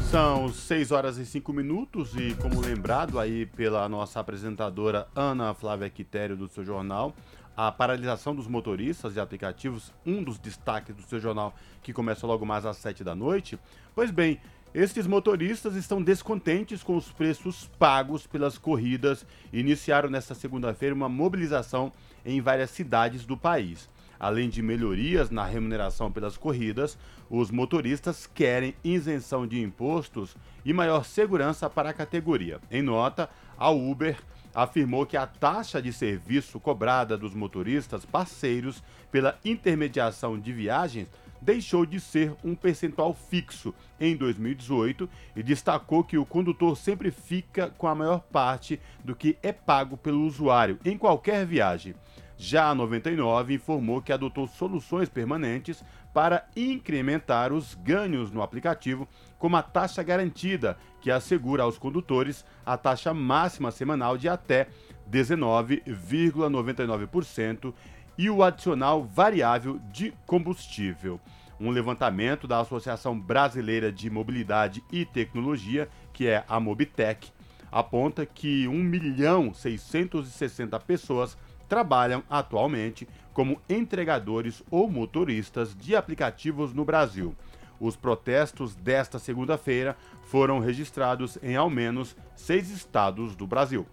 São 0.08 0.48
6 0.48 0.92
horas 0.92 1.18
e 1.18 1.26
5 1.26 1.52
minutos 1.52 2.14
e, 2.14 2.36
como 2.36 2.60
lembrado 2.60 3.18
aí 3.18 3.46
pela 3.46 3.88
nossa 3.88 4.20
apresentadora 4.20 5.08
Ana 5.12 5.52
Flávia 5.54 5.90
Quitério 5.90 6.36
do 6.36 6.46
seu 6.46 6.64
jornal, 6.64 7.12
a 7.56 7.72
paralisação 7.72 8.34
dos 8.34 8.46
motoristas 8.46 9.16
e 9.16 9.20
aplicativos, 9.20 9.92
um 10.04 10.22
dos 10.22 10.38
destaques 10.38 10.94
do 10.94 11.02
seu 11.02 11.18
jornal 11.18 11.54
que 11.82 11.92
começa 11.92 12.26
logo 12.26 12.44
mais 12.44 12.66
às 12.66 12.76
7 12.76 13.02
da 13.02 13.14
noite. 13.14 13.58
Pois 13.94 14.10
bem, 14.10 14.38
estes 14.74 15.06
motoristas 15.06 15.74
estão 15.74 16.02
descontentes 16.02 16.82
com 16.82 16.96
os 16.96 17.10
preços 17.10 17.66
pagos 17.78 18.26
pelas 18.26 18.58
corridas 18.58 19.24
e 19.50 19.60
iniciaram 19.60 20.10
nesta 20.10 20.34
segunda-feira 20.34 20.94
uma 20.94 21.08
mobilização 21.08 21.90
em 22.26 22.42
várias 22.42 22.70
cidades 22.70 23.24
do 23.24 23.38
país. 23.38 23.88
Além 24.20 24.48
de 24.48 24.62
melhorias 24.62 25.30
na 25.30 25.44
remuneração 25.44 26.12
pelas 26.12 26.36
corridas, 26.36 26.98
os 27.30 27.50
motoristas 27.50 28.26
querem 28.26 28.74
isenção 28.84 29.46
de 29.46 29.60
impostos 29.60 30.36
e 30.64 30.72
maior 30.72 31.04
segurança 31.04 31.70
para 31.70 31.90
a 31.90 31.94
categoria. 31.94 32.60
Em 32.70 32.82
nota, 32.82 33.30
a 33.58 33.70
Uber 33.70 34.18
afirmou 34.56 35.04
que 35.04 35.18
a 35.18 35.26
taxa 35.26 35.82
de 35.82 35.92
serviço 35.92 36.58
cobrada 36.58 37.14
dos 37.14 37.34
motoristas 37.34 38.06
parceiros 38.06 38.82
pela 39.12 39.38
intermediação 39.44 40.40
de 40.40 40.50
viagens 40.50 41.08
deixou 41.42 41.84
de 41.84 42.00
ser 42.00 42.34
um 42.42 42.54
percentual 42.54 43.12
fixo 43.12 43.74
em 44.00 44.16
2018 44.16 45.08
e 45.36 45.42
destacou 45.42 46.02
que 46.02 46.16
o 46.16 46.24
condutor 46.24 46.74
sempre 46.74 47.10
fica 47.10 47.68
com 47.76 47.86
a 47.86 47.94
maior 47.94 48.20
parte 48.20 48.80
do 49.04 49.14
que 49.14 49.36
é 49.42 49.52
pago 49.52 49.98
pelo 49.98 50.26
usuário 50.26 50.78
em 50.86 50.96
qualquer 50.96 51.44
viagem. 51.44 51.94
Já 52.38 52.70
a 52.70 52.74
99 52.74 53.54
informou 53.54 54.00
que 54.00 54.12
adotou 54.12 54.46
soluções 54.46 55.10
permanentes 55.10 55.84
para 56.16 56.48
incrementar 56.56 57.52
os 57.52 57.74
ganhos 57.74 58.32
no 58.32 58.40
aplicativo, 58.40 59.06
como 59.38 59.54
a 59.54 59.62
taxa 59.62 60.02
garantida, 60.02 60.78
que 60.98 61.10
assegura 61.10 61.62
aos 61.62 61.76
condutores 61.76 62.42
a 62.64 62.78
taxa 62.78 63.12
máxima 63.12 63.70
semanal 63.70 64.16
de 64.16 64.26
até 64.26 64.68
19,99% 65.10 67.74
e 68.16 68.30
o 68.30 68.42
adicional 68.42 69.04
variável 69.04 69.78
de 69.92 70.14
combustível. 70.24 71.20
Um 71.60 71.68
levantamento 71.68 72.48
da 72.48 72.60
Associação 72.60 73.20
Brasileira 73.20 73.92
de 73.92 74.08
Mobilidade 74.08 74.82
e 74.90 75.04
Tecnologia, 75.04 75.86
que 76.14 76.26
é 76.26 76.44
a 76.48 76.58
Mobitec, 76.58 77.28
aponta 77.70 78.24
que 78.24 78.66
1 78.66 78.72
milhão 78.72 79.52
660 79.52 80.80
pessoas 80.80 81.36
trabalham 81.68 82.22
atualmente 82.30 83.06
como 83.36 83.60
entregadores 83.68 84.62
ou 84.70 84.88
motoristas 84.88 85.76
de 85.76 85.94
aplicativos 85.94 86.72
no 86.72 86.86
Brasil. 86.86 87.36
Os 87.78 87.94
protestos 87.94 88.74
desta 88.74 89.18
segunda-feira 89.18 89.94
foram 90.22 90.58
registrados 90.58 91.36
em 91.42 91.54
ao 91.54 91.68
menos 91.68 92.16
seis 92.34 92.70
estados 92.70 93.36
do 93.36 93.46
Brasil. 93.46 93.84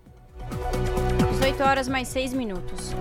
18 1.31 1.61
horas 1.61 1.89
mais 1.89 2.07
6 2.07 2.33
minutos. 2.33 2.93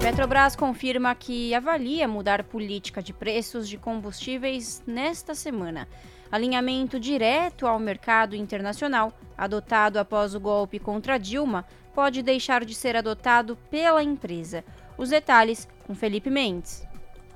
Petrobras 0.00 0.56
confirma 0.56 1.14
que 1.14 1.54
avalia 1.54 2.08
mudar 2.08 2.42
política 2.42 3.00
de 3.00 3.12
preços 3.12 3.68
de 3.68 3.78
combustíveis 3.78 4.82
nesta 4.88 5.36
semana. 5.36 5.86
Alinhamento 6.32 6.98
direto 6.98 7.64
ao 7.64 7.78
mercado 7.78 8.34
internacional, 8.34 9.16
adotado 9.38 10.00
após 10.00 10.34
o 10.34 10.40
golpe 10.40 10.80
contra 10.80 11.16
Dilma, 11.16 11.64
pode 11.94 12.22
deixar 12.22 12.64
de 12.64 12.74
ser 12.74 12.96
adotado 12.96 13.56
pela 13.70 14.02
empresa. 14.02 14.64
Os 14.98 15.10
detalhes 15.10 15.68
com 15.86 15.94
Felipe 15.94 16.28
Mendes. 16.28 16.82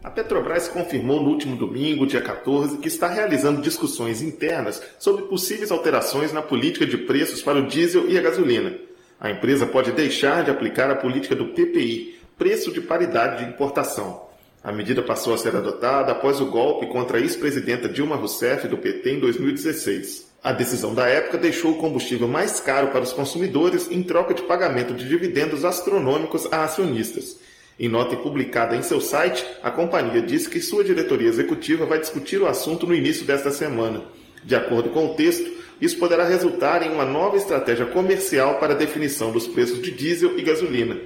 A 0.02 0.10
Petrobras 0.10 0.66
confirmou 0.66 1.22
no 1.22 1.28
último 1.28 1.56
domingo, 1.56 2.06
dia 2.06 2.22
14, 2.22 2.78
que 2.78 2.88
está 2.88 3.06
realizando 3.06 3.60
discussões 3.60 4.22
internas 4.22 4.82
sobre 4.98 5.24
possíveis 5.24 5.70
alterações 5.70 6.32
na 6.32 6.42
política 6.42 6.86
de 6.86 6.96
preços 6.96 7.42
para 7.42 7.58
o 7.58 7.66
diesel 7.66 8.08
e 8.08 8.18
a 8.18 8.22
gasolina. 8.22 8.74
A 9.20 9.30
empresa 9.30 9.66
pode 9.66 9.92
deixar 9.92 10.42
de 10.42 10.50
aplicar 10.50 10.90
a 10.90 10.96
política 10.96 11.36
do 11.36 11.48
PPI, 11.48 12.18
preço 12.38 12.72
de 12.72 12.80
paridade 12.80 13.44
de 13.44 13.50
importação. 13.50 14.28
A 14.64 14.72
medida 14.72 15.02
passou 15.02 15.34
a 15.34 15.38
ser 15.38 15.54
adotada 15.54 16.12
após 16.12 16.40
o 16.40 16.46
golpe 16.46 16.86
contra 16.86 17.18
a 17.18 17.20
ex-presidenta 17.20 17.88
Dilma 17.88 18.16
Rousseff 18.16 18.66
do 18.68 18.78
PT 18.78 19.12
em 19.12 19.20
2016. 19.20 20.30
A 20.42 20.52
decisão 20.52 20.94
da 20.94 21.06
época 21.06 21.36
deixou 21.36 21.72
o 21.72 21.78
combustível 21.78 22.26
mais 22.26 22.60
caro 22.60 22.88
para 22.88 23.02
os 23.02 23.12
consumidores 23.12 23.90
em 23.90 24.02
troca 24.02 24.32
de 24.32 24.42
pagamento 24.42 24.94
de 24.94 25.06
dividendos 25.06 25.66
astronômicos 25.66 26.50
a 26.50 26.64
acionistas. 26.64 27.38
Em 27.80 27.88
nota 27.88 28.14
publicada 28.14 28.76
em 28.76 28.82
seu 28.82 29.00
site, 29.00 29.42
a 29.62 29.70
companhia 29.70 30.20
disse 30.20 30.50
que 30.50 30.60
sua 30.60 30.84
diretoria 30.84 31.30
executiva 31.30 31.86
vai 31.86 31.98
discutir 31.98 32.38
o 32.38 32.46
assunto 32.46 32.86
no 32.86 32.94
início 32.94 33.24
desta 33.24 33.50
semana. 33.50 34.02
De 34.44 34.54
acordo 34.54 34.90
com 34.90 35.06
o 35.06 35.14
texto, 35.14 35.50
isso 35.80 35.96
poderá 35.96 36.24
resultar 36.24 36.82
em 36.82 36.90
uma 36.90 37.06
nova 37.06 37.38
estratégia 37.38 37.86
comercial 37.86 38.56
para 38.58 38.74
a 38.74 38.76
definição 38.76 39.32
dos 39.32 39.46
preços 39.46 39.80
de 39.80 39.92
diesel 39.92 40.38
e 40.38 40.42
gasolina. 40.42 40.98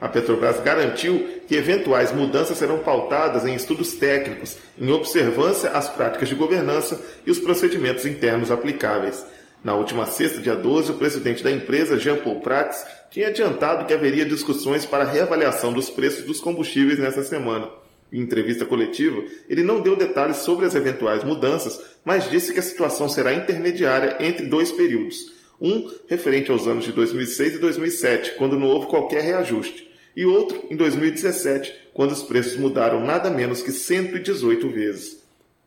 A 0.00 0.08
Petrobras 0.08 0.60
garantiu 0.60 1.26
que 1.48 1.56
eventuais 1.56 2.12
mudanças 2.12 2.56
serão 2.56 2.78
pautadas 2.78 3.44
em 3.44 3.56
estudos 3.56 3.94
técnicos, 3.94 4.56
em 4.80 4.88
observância 4.92 5.70
às 5.70 5.88
práticas 5.88 6.28
de 6.28 6.36
governança 6.36 7.04
e 7.26 7.30
os 7.32 7.40
procedimentos 7.40 8.06
internos 8.06 8.52
aplicáveis. 8.52 9.26
Na 9.62 9.74
última 9.74 10.06
sexta, 10.06 10.40
dia 10.40 10.56
12, 10.56 10.92
o 10.92 10.94
presidente 10.94 11.42
da 11.42 11.50
empresa, 11.50 11.98
Jean 11.98 12.16
Paul 12.16 12.40
Prats, 12.40 12.82
tinha 13.10 13.28
adiantado 13.28 13.84
que 13.84 13.92
haveria 13.92 14.24
discussões 14.24 14.86
para 14.86 15.04
reavaliação 15.04 15.70
dos 15.70 15.90
preços 15.90 16.24
dos 16.24 16.40
combustíveis 16.40 16.98
nesta 16.98 17.22
semana. 17.22 17.68
Em 18.10 18.20
entrevista 18.20 18.64
coletiva, 18.64 19.22
ele 19.48 19.62
não 19.62 19.82
deu 19.82 19.94
detalhes 19.94 20.38
sobre 20.38 20.64
as 20.64 20.74
eventuais 20.74 21.22
mudanças, 21.22 21.78
mas 22.02 22.30
disse 22.30 22.54
que 22.54 22.58
a 22.58 22.62
situação 22.62 23.06
será 23.06 23.34
intermediária 23.34 24.16
entre 24.18 24.46
dois 24.46 24.72
períodos. 24.72 25.16
Um 25.60 25.90
referente 26.08 26.50
aos 26.50 26.66
anos 26.66 26.86
de 26.86 26.92
2006 26.92 27.56
e 27.56 27.58
2007, 27.58 28.36
quando 28.38 28.58
não 28.58 28.66
houve 28.66 28.86
qualquer 28.86 29.22
reajuste 29.22 29.90
e 30.16 30.24
outro 30.24 30.66
em 30.70 30.76
2017, 30.76 31.72
quando 31.92 32.12
os 32.12 32.22
preços 32.22 32.56
mudaram 32.56 33.04
nada 33.04 33.28
menos 33.28 33.60
que 33.60 33.70
118 33.70 34.68
vezes. 34.70 35.19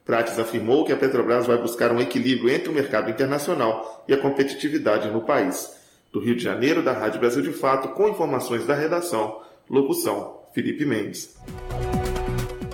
Prates 0.05 0.37
afirmou 0.37 0.83
que 0.83 0.91
a 0.91 0.97
Petrobras 0.97 1.47
vai 1.47 1.57
buscar 1.57 1.91
um 1.91 1.99
equilíbrio 2.01 2.53
entre 2.53 2.69
o 2.69 2.73
mercado 2.73 3.09
internacional 3.09 4.03
e 4.07 4.13
a 4.13 4.17
competitividade 4.17 5.09
no 5.09 5.21
país. 5.21 5.81
Do 6.11 6.19
Rio 6.19 6.35
de 6.35 6.43
Janeiro, 6.43 6.83
da 6.83 6.91
Rádio 6.91 7.21
Brasil 7.21 7.41
de 7.41 7.53
Fato, 7.53 7.89
com 7.89 8.09
informações 8.09 8.67
da 8.67 8.75
redação, 8.75 9.41
locução 9.69 10.41
Felipe 10.53 10.85
Mendes. 10.85 11.37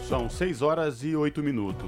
São 0.08 0.28
6 0.28 0.62
horas 0.64 1.04
e 1.04 1.16
8 1.16 1.44
minutos. 1.44 1.88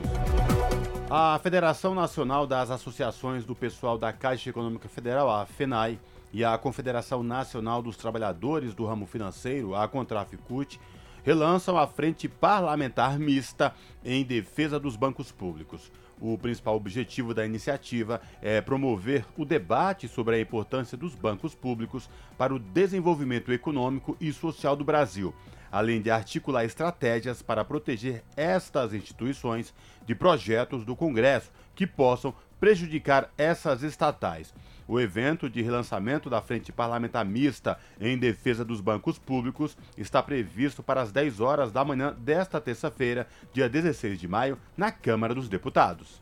A 1.09 1.39
Federação 1.41 1.95
Nacional 1.95 2.45
das 2.45 2.69
Associações 2.69 3.43
do 3.43 3.55
Pessoal 3.55 3.97
da 3.97 4.13
Caixa 4.13 4.49
Econômica 4.49 4.87
Federal, 4.87 5.29
a 5.29 5.45
FENAI, 5.45 5.99
e 6.33 6.45
a 6.45 6.57
Confederação 6.57 7.23
Nacional 7.23 7.81
dos 7.81 7.97
Trabalhadores 7.97 8.73
do 8.73 8.85
Ramo 8.85 9.05
Financeiro, 9.05 9.75
a 9.75 9.87
Contraficute, 9.87 10.79
relançam 11.23 11.77
a 11.77 11.87
Frente 11.87 12.27
Parlamentar 12.27 13.19
Mista 13.19 13.73
em 14.03 14.23
defesa 14.23 14.79
dos 14.79 14.95
bancos 14.95 15.31
públicos. 15.31 15.91
O 16.19 16.37
principal 16.37 16.75
objetivo 16.75 17.33
da 17.33 17.45
iniciativa 17.45 18.21
é 18.41 18.61
promover 18.61 19.25
o 19.35 19.43
debate 19.43 20.07
sobre 20.07 20.35
a 20.35 20.39
importância 20.39 20.95
dos 20.95 21.15
bancos 21.15 21.55
públicos 21.55 22.07
para 22.37 22.53
o 22.53 22.59
desenvolvimento 22.59 23.51
econômico 23.51 24.15
e 24.21 24.31
social 24.31 24.75
do 24.75 24.83
Brasil, 24.83 25.33
além 25.71 25.99
de 25.99 26.11
articular 26.11 26.63
estratégias 26.63 27.41
para 27.41 27.65
proteger 27.65 28.23
estas 28.37 28.93
instituições 28.93 29.73
de 30.05 30.13
projetos 30.13 30.85
do 30.85 30.95
Congresso 30.95 31.51
que 31.73 31.87
possam 31.87 32.35
prejudicar 32.59 33.31
essas 33.35 33.81
estatais. 33.81 34.53
O 34.87 34.99
evento 34.99 35.49
de 35.49 35.61
relançamento 35.61 36.29
da 36.29 36.41
Frente 36.41 36.71
Parlamentar 36.71 37.25
Mista 37.25 37.77
em 37.99 38.17
defesa 38.17 38.65
dos 38.65 38.81
bancos 38.81 39.17
públicos 39.17 39.77
está 39.97 40.21
previsto 40.21 40.83
para 40.83 41.01
as 41.01 41.11
10 41.11 41.39
horas 41.39 41.71
da 41.71 41.83
manhã 41.85 42.15
desta 42.17 42.59
terça-feira, 42.59 43.27
dia 43.53 43.69
16 43.69 44.19
de 44.19 44.27
maio, 44.27 44.57
na 44.75 44.91
Câmara 44.91 45.33
dos 45.33 45.47
Deputados. 45.47 46.21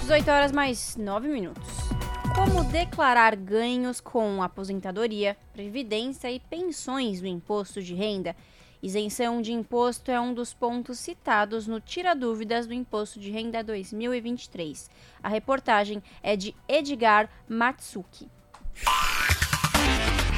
18 0.00 0.30
horas 0.30 0.52
mais 0.52 0.96
9 0.96 1.28
minutos. 1.28 1.86
Como 2.34 2.62
declarar 2.64 3.34
ganhos 3.34 4.00
com 4.00 4.42
aposentadoria, 4.42 5.36
previdência 5.52 6.30
e 6.30 6.38
pensões 6.38 7.20
no 7.20 7.26
imposto 7.26 7.82
de 7.82 7.94
renda? 7.94 8.36
Isenção 8.82 9.40
de 9.40 9.52
imposto 9.52 10.10
é 10.10 10.20
um 10.20 10.34
dos 10.34 10.52
pontos 10.52 10.98
citados 10.98 11.66
no 11.66 11.80
Tira 11.80 12.14
Dúvidas 12.14 12.66
do 12.66 12.74
Imposto 12.74 13.18
de 13.18 13.30
Renda 13.30 13.64
2023. 13.64 14.90
A 15.22 15.28
reportagem 15.28 16.02
é 16.22 16.36
de 16.36 16.54
Edgar 16.68 17.28
Matsuki. 17.48 18.28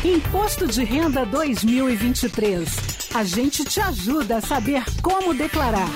Imposto 0.05 0.67
de 0.69 0.85
Renda 0.85 1.27
2023. 1.27 3.15
A 3.15 3.25
gente 3.25 3.65
te 3.65 3.81
ajuda 3.81 4.37
a 4.37 4.41
saber 4.41 4.85
como 5.03 5.35
declarar. 5.35 5.89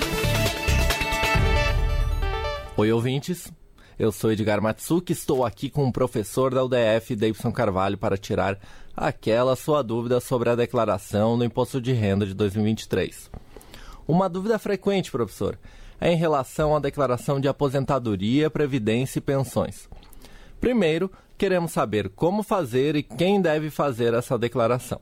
Oi, 2.76 2.90
ouvintes. 2.90 3.52
Eu 3.98 4.10
sou 4.10 4.32
Edgar 4.32 4.60
Matsuki, 4.60 5.12
estou 5.12 5.44
aqui 5.44 5.70
com 5.70 5.86
o 5.86 5.92
professor 5.92 6.52
da 6.52 6.64
UDF, 6.64 7.14
Davidson 7.14 7.52
Carvalho, 7.52 7.96
para 7.96 8.16
tirar 8.16 8.58
aquela 8.96 9.56
sua 9.56 9.82
dúvida 9.82 10.20
sobre 10.20 10.50
a 10.50 10.54
declaração 10.54 11.38
do 11.38 11.44
imposto 11.44 11.80
de 11.80 11.92
renda 11.92 12.26
de 12.26 12.34
2023. 12.34 13.30
Uma 14.06 14.28
dúvida 14.28 14.58
frequente, 14.58 15.10
professor, 15.10 15.58
é 16.00 16.12
em 16.12 16.16
relação 16.16 16.74
à 16.74 16.80
declaração 16.80 17.40
de 17.40 17.48
aposentadoria, 17.48 18.50
previdência 18.50 19.18
e 19.18 19.22
pensões. 19.22 19.88
Primeiro, 20.60 21.10
queremos 21.38 21.72
saber 21.72 22.08
como 22.10 22.42
fazer 22.42 22.96
e 22.96 23.02
quem 23.02 23.40
deve 23.40 23.70
fazer 23.70 24.14
essa 24.14 24.38
declaração. 24.38 25.00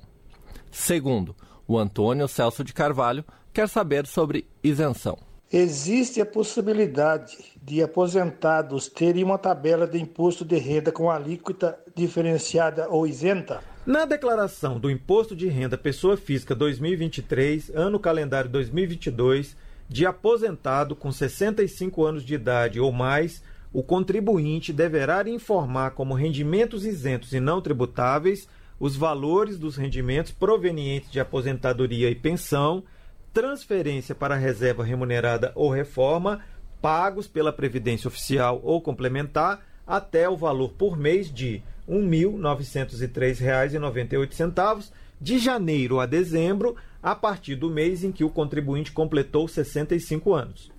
Segundo, 0.71 1.35
o 1.67 1.79
Antônio 1.79 2.29
Celso 2.29 2.63
de 2.63 2.73
Carvalho 2.73 3.25
quer 3.53 3.69
saber 3.69 4.07
sobre 4.07 4.47
isenção. 4.63 5.30
Existe 5.53 6.21
a 6.21 6.27
possibilidade 6.27 7.37
de 7.61 7.83
aposentados 7.83 8.87
terem 8.87 9.25
uma 9.25 9.37
tabela 9.37 9.85
de 9.85 9.99
imposto 9.99 10.45
de 10.45 10.57
renda 10.57 10.93
com 10.93 11.11
alíquota 11.11 11.77
diferenciada 11.93 12.89
ou 12.89 13.05
isenta? 13.05 13.61
Na 13.85 14.05
declaração 14.05 14.79
do 14.79 14.89
Imposto 14.89 15.35
de 15.35 15.49
Renda 15.49 15.77
Pessoa 15.77 16.17
Física 16.17 16.55
2023, 16.55 17.71
ano 17.75 17.99
calendário 17.99 18.49
2022, 18.49 19.57
de 19.89 20.07
aposentado 20.07 20.95
com 20.95 21.11
65 21.11 22.05
anos 22.05 22.25
de 22.25 22.35
idade 22.35 22.79
ou 22.79 22.93
mais, 22.93 23.43
o 23.73 23.83
contribuinte 23.83 24.73
deverá 24.73 25.29
informar 25.29 25.91
como 25.91 26.15
rendimentos 26.15 26.87
isentos 26.87 27.33
e 27.33 27.41
não 27.41 27.61
tributáveis 27.61 28.47
os 28.79 28.95
valores 28.95 29.59
dos 29.59 29.77
rendimentos 29.77 30.31
provenientes 30.31 31.11
de 31.11 31.19
aposentadoria 31.19 32.09
e 32.09 32.15
pensão, 32.15 32.85
transferência 33.33 34.15
para 34.15 34.37
reserva 34.37 34.85
remunerada 34.85 35.53
ou 35.55 35.71
reforma, 35.71 36.41
pagos 36.81 37.27
pela 37.27 37.53
Previdência 37.53 38.09
Oficial 38.09 38.61
ou 38.63 38.81
complementar, 38.81 39.67
até 39.87 40.27
o 40.29 40.37
valor 40.37 40.73
por 40.73 40.97
mês 40.97 41.33
de 41.33 41.63
R$ 41.89 41.95
1.903,98 41.95 44.91
de 45.21 45.39
janeiro 45.39 46.01
a 46.01 46.07
dezembro, 46.07 46.75
a 47.03 47.15
partir 47.15 47.57
do 47.57 47.69
mês 47.69 48.05
em 48.05 48.13
que 48.13 48.25
o 48.25 48.31
contribuinte 48.31 48.93
completou 48.93 49.49
65 49.49 50.33
anos. 50.33 50.71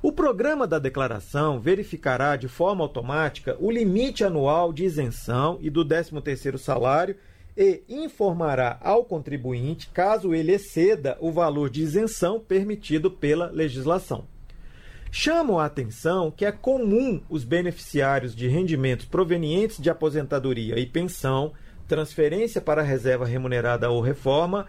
O 0.00 0.12
programa 0.12 0.66
da 0.66 0.78
declaração 0.78 1.58
verificará 1.58 2.36
de 2.36 2.46
forma 2.46 2.84
automática 2.84 3.56
o 3.58 3.70
limite 3.70 4.22
anual 4.22 4.72
de 4.72 4.84
isenção 4.84 5.58
e 5.60 5.68
do 5.68 5.84
13º 5.84 6.56
salário 6.56 7.16
e 7.58 7.82
informará 7.88 8.78
ao 8.80 9.04
contribuinte 9.04 9.90
caso 9.92 10.32
ele 10.32 10.52
exceda 10.52 11.18
o 11.20 11.32
valor 11.32 11.68
de 11.68 11.82
isenção 11.82 12.38
permitido 12.38 13.10
pela 13.10 13.50
legislação. 13.50 14.24
Chamo 15.10 15.58
a 15.58 15.64
atenção 15.64 16.30
que 16.30 16.44
é 16.44 16.52
comum 16.52 17.20
os 17.28 17.42
beneficiários 17.42 18.36
de 18.36 18.46
rendimentos 18.46 19.06
provenientes 19.06 19.78
de 19.78 19.90
aposentadoria 19.90 20.78
e 20.78 20.86
pensão, 20.86 21.52
transferência 21.88 22.60
para 22.60 22.80
reserva 22.80 23.26
remunerada 23.26 23.90
ou 23.90 24.00
reforma, 24.00 24.66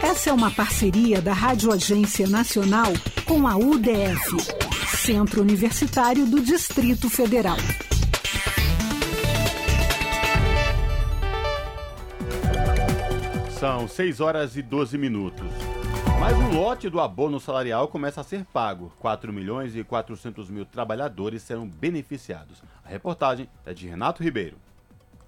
Essa 0.02 0.30
é 0.30 0.32
uma 0.32 0.50
parceria 0.50 1.22
da 1.22 1.32
Rádio 1.32 1.70
Agência 1.70 2.26
Nacional 2.26 2.92
com 3.24 3.46
a 3.46 3.56
UDF, 3.56 4.36
Centro 4.96 5.40
Universitário 5.40 6.26
do 6.26 6.40
Distrito 6.40 7.08
Federal. 7.08 7.58
São 13.62 13.86
6 13.86 14.18
horas 14.20 14.56
e 14.56 14.60
12 14.60 14.98
minutos. 14.98 15.46
Mais 16.18 16.36
um 16.36 16.58
lote 16.58 16.90
do 16.90 16.98
abono 16.98 17.38
salarial 17.38 17.86
começa 17.86 18.20
a 18.20 18.24
ser 18.24 18.44
pago. 18.44 18.92
4 18.98 19.32
milhões 19.32 19.76
e 19.76 19.84
400 19.84 20.50
mil 20.50 20.66
trabalhadores 20.66 21.42
serão 21.42 21.68
beneficiados. 21.68 22.60
A 22.84 22.88
reportagem 22.88 23.48
é 23.64 23.72
de 23.72 23.86
Renato 23.86 24.20
Ribeiro. 24.20 24.56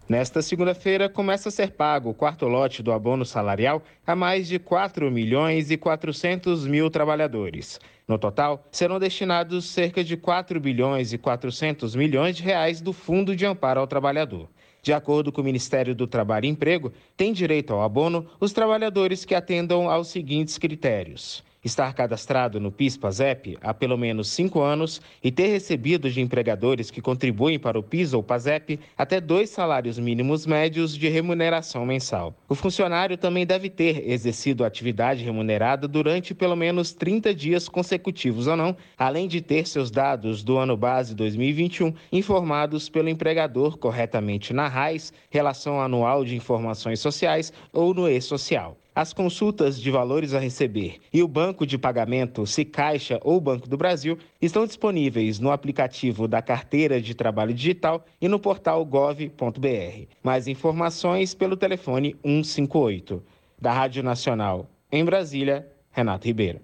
Nesta 0.09 0.43
segunda-feira, 0.43 1.09
começa 1.09 1.49
a 1.49 1.53
ser 1.53 1.75
pago 1.75 2.11
o 2.11 2.15
quarto 2.15 2.47
lote 2.47 2.83
do 2.83 2.91
abono 2.91 3.25
salarial 3.25 3.81
a 4.05 4.17
mais 4.17 4.49
de 4.49 4.59
4 4.59 5.09
milhões 5.13 5.71
e 5.71 5.77
400 5.77 6.67
mil 6.67 6.91
trabalhadores. 6.91 7.79
No 8.09 8.19
total, 8.19 8.67
serão 8.73 8.99
destinados 8.99 9.71
cerca 9.71 10.03
de 10.03 10.17
4 10.17 10.59
bilhões 10.59 11.13
e 11.13 11.19
400 11.19 11.95
milhões 11.95 12.37
de 12.37 12.43
reais 12.43 12.81
do 12.81 12.93
Fundo 12.93 13.37
de 13.37 13.47
Amparo 13.47 13.79
ao 13.79 13.87
Trabalhador. 13.87 14.49
De 14.85 14.93
acordo 14.93 15.33
com 15.33 15.41
o 15.41 15.45
Ministério 15.45 15.95
do 15.95 16.07
Trabalho 16.07 16.45
e 16.45 16.49
Emprego, 16.51 16.93
têm 17.17 17.33
direito 17.33 17.73
ao 17.73 17.83
abono 17.83 18.27
os 18.39 18.53
trabalhadores 18.53 19.25
que 19.25 19.35
atendam 19.35 19.89
aos 19.89 20.09
seguintes 20.09 20.59
critérios: 20.59 21.43
estar 21.65 21.95
cadastrado 21.95 22.61
no 22.61 22.71
PIS/PASEP 22.71 23.59
há 23.63 23.73
pelo 23.73 23.97
menos 23.97 24.29
cinco 24.29 24.61
anos 24.61 25.01
e 25.23 25.33
ter 25.33 25.47
recebido 25.47 26.11
de 26.11 26.21
empregadores 26.21 26.91
que 26.91 27.01
contribuem 27.01 27.59
para 27.59 27.79
o 27.79 27.83
PIS 27.83 28.13
ou 28.13 28.23
PASEP 28.23 28.79
até 28.97 29.21
dois 29.21 29.51
salários 29.51 29.99
mínimos 29.99 30.47
médios 30.47 30.97
de 30.97 31.09
remuneração 31.09 31.87
mensal. 31.87 32.35
O 32.49 32.55
funcionário 32.55 33.17
também 33.17 33.47
deve 33.47 33.71
ter 33.71 34.09
exercido 34.11 34.65
atividade 34.65 35.25
remunerada 35.25 35.89
durante 35.89 36.35
pelo 36.35 36.55
menos 36.55 36.93
30 36.93 37.35
dias 37.35 37.69
consecutivos 37.69 38.47
ou 38.47 38.57
não, 38.57 38.77
além 38.99 39.27
de 39.27 39.41
ter 39.41 39.67
seus 39.67 39.91
dados 39.91 40.43
do 40.43 40.59
ano 40.59 40.77
base 40.77 41.15
2021 41.15 41.95
informados 42.13 42.89
pelo 42.89 43.09
empregador 43.09 43.79
corretamente 43.79 44.53
na 44.53 44.69
RAIS, 44.69 45.13
Relação 45.31 45.81
Anual 45.81 46.25
de 46.25 46.37
Informações 46.37 47.01
Sociais, 47.01 47.53
ou 47.73 47.95
no 47.95 48.09
E-Social. 48.09 48.77
As 48.95 49.13
consultas 49.13 49.81
de 49.81 49.91
valores 49.91 50.35
a 50.35 50.39
receber 50.39 51.01
e 51.13 51.23
o 51.23 51.27
banco 51.27 51.67
de 51.67 51.77
pagamento, 51.77 52.47
se 52.47 52.65
Caixa 52.65 53.19
ou 53.25 53.41
Banco 53.41 53.69
do 53.69 53.77
Brasil, 53.77 54.17
estão 54.41 54.65
disponíveis 54.67 55.41
no 55.41 55.51
aplicativo 55.51 56.29
da 56.29 56.41
Carteira 56.41 57.01
de 57.01 57.15
Trabalho 57.15 57.53
Digital 57.53 58.05
e 58.21 58.29
no 58.29 58.39
portal 58.39 58.85
gov.br. 58.85 60.07
Mais 60.23 60.47
informações 60.47 61.35
pelo 61.35 61.57
telefone 61.57 62.17
158. 62.23 63.23
Da 63.61 63.73
Rádio 63.73 64.03
Nacional, 64.03 64.69
em 64.93 65.05
Brasília, 65.05 65.67
Renato 65.91 66.27
Ribeiro. 66.27 66.61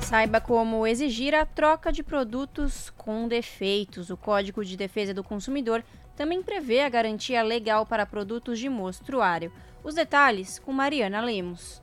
Saiba 0.00 0.40
como 0.40 0.86
exigir 0.86 1.34
a 1.34 1.44
troca 1.44 1.92
de 1.92 2.02
produtos 2.02 2.90
com 2.96 3.26
defeitos. 3.26 4.10
O 4.10 4.16
Código 4.16 4.64
de 4.64 4.76
Defesa 4.76 5.12
do 5.12 5.24
Consumidor 5.24 5.82
também 6.16 6.42
prevê 6.42 6.80
a 6.80 6.88
garantia 6.88 7.42
legal 7.42 7.84
para 7.84 8.06
produtos 8.06 8.58
de 8.58 8.68
mostruário. 8.68 9.52
Os 9.82 9.94
detalhes 9.94 10.58
com 10.58 10.72
Mariana 10.72 11.20
Lemos. 11.20 11.80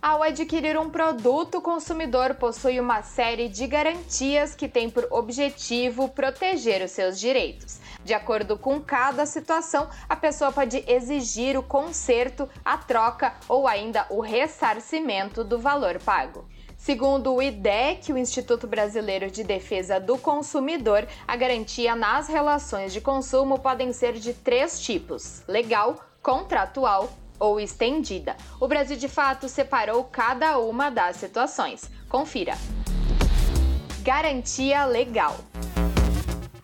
Ao 0.00 0.22
adquirir 0.22 0.78
um 0.78 0.88
produto, 0.88 1.58
o 1.58 1.60
consumidor 1.60 2.34
possui 2.34 2.80
uma 2.80 3.02
série 3.02 3.48
de 3.48 3.66
garantias 3.66 4.54
que 4.54 4.68
tem 4.68 4.88
por 4.88 5.06
objetivo 5.10 6.08
proteger 6.08 6.82
os 6.82 6.90
seus 6.92 7.20
direitos. 7.20 7.80
De 8.02 8.14
acordo 8.14 8.56
com 8.56 8.80
cada 8.80 9.26
situação, 9.26 9.90
a 10.08 10.16
pessoa 10.16 10.50
pode 10.50 10.82
exigir 10.88 11.58
o 11.58 11.62
conserto, 11.62 12.48
a 12.64 12.78
troca 12.78 13.34
ou 13.48 13.68
ainda 13.68 14.06
o 14.08 14.20
ressarcimento 14.20 15.44
do 15.44 15.58
valor 15.58 15.98
pago. 16.00 16.48
Segundo 16.80 17.34
o 17.34 17.42
IDEC, 17.42 18.10
o 18.10 18.16
Instituto 18.16 18.66
Brasileiro 18.66 19.30
de 19.30 19.44
Defesa 19.44 20.00
do 20.00 20.16
Consumidor, 20.16 21.06
a 21.28 21.36
garantia 21.36 21.94
nas 21.94 22.26
relações 22.26 22.90
de 22.90 23.02
consumo 23.02 23.58
podem 23.58 23.92
ser 23.92 24.14
de 24.14 24.32
três 24.32 24.80
tipos: 24.80 25.42
legal, 25.46 25.96
contratual 26.22 27.10
ou 27.38 27.60
estendida. 27.60 28.34
O 28.58 28.66
Brasil 28.66 28.96
de 28.96 29.08
fato 29.08 29.46
separou 29.46 30.04
cada 30.04 30.56
uma 30.58 30.88
das 30.88 31.16
situações. 31.16 31.82
Confira. 32.08 32.54
Garantia 34.02 34.86
legal. 34.86 35.36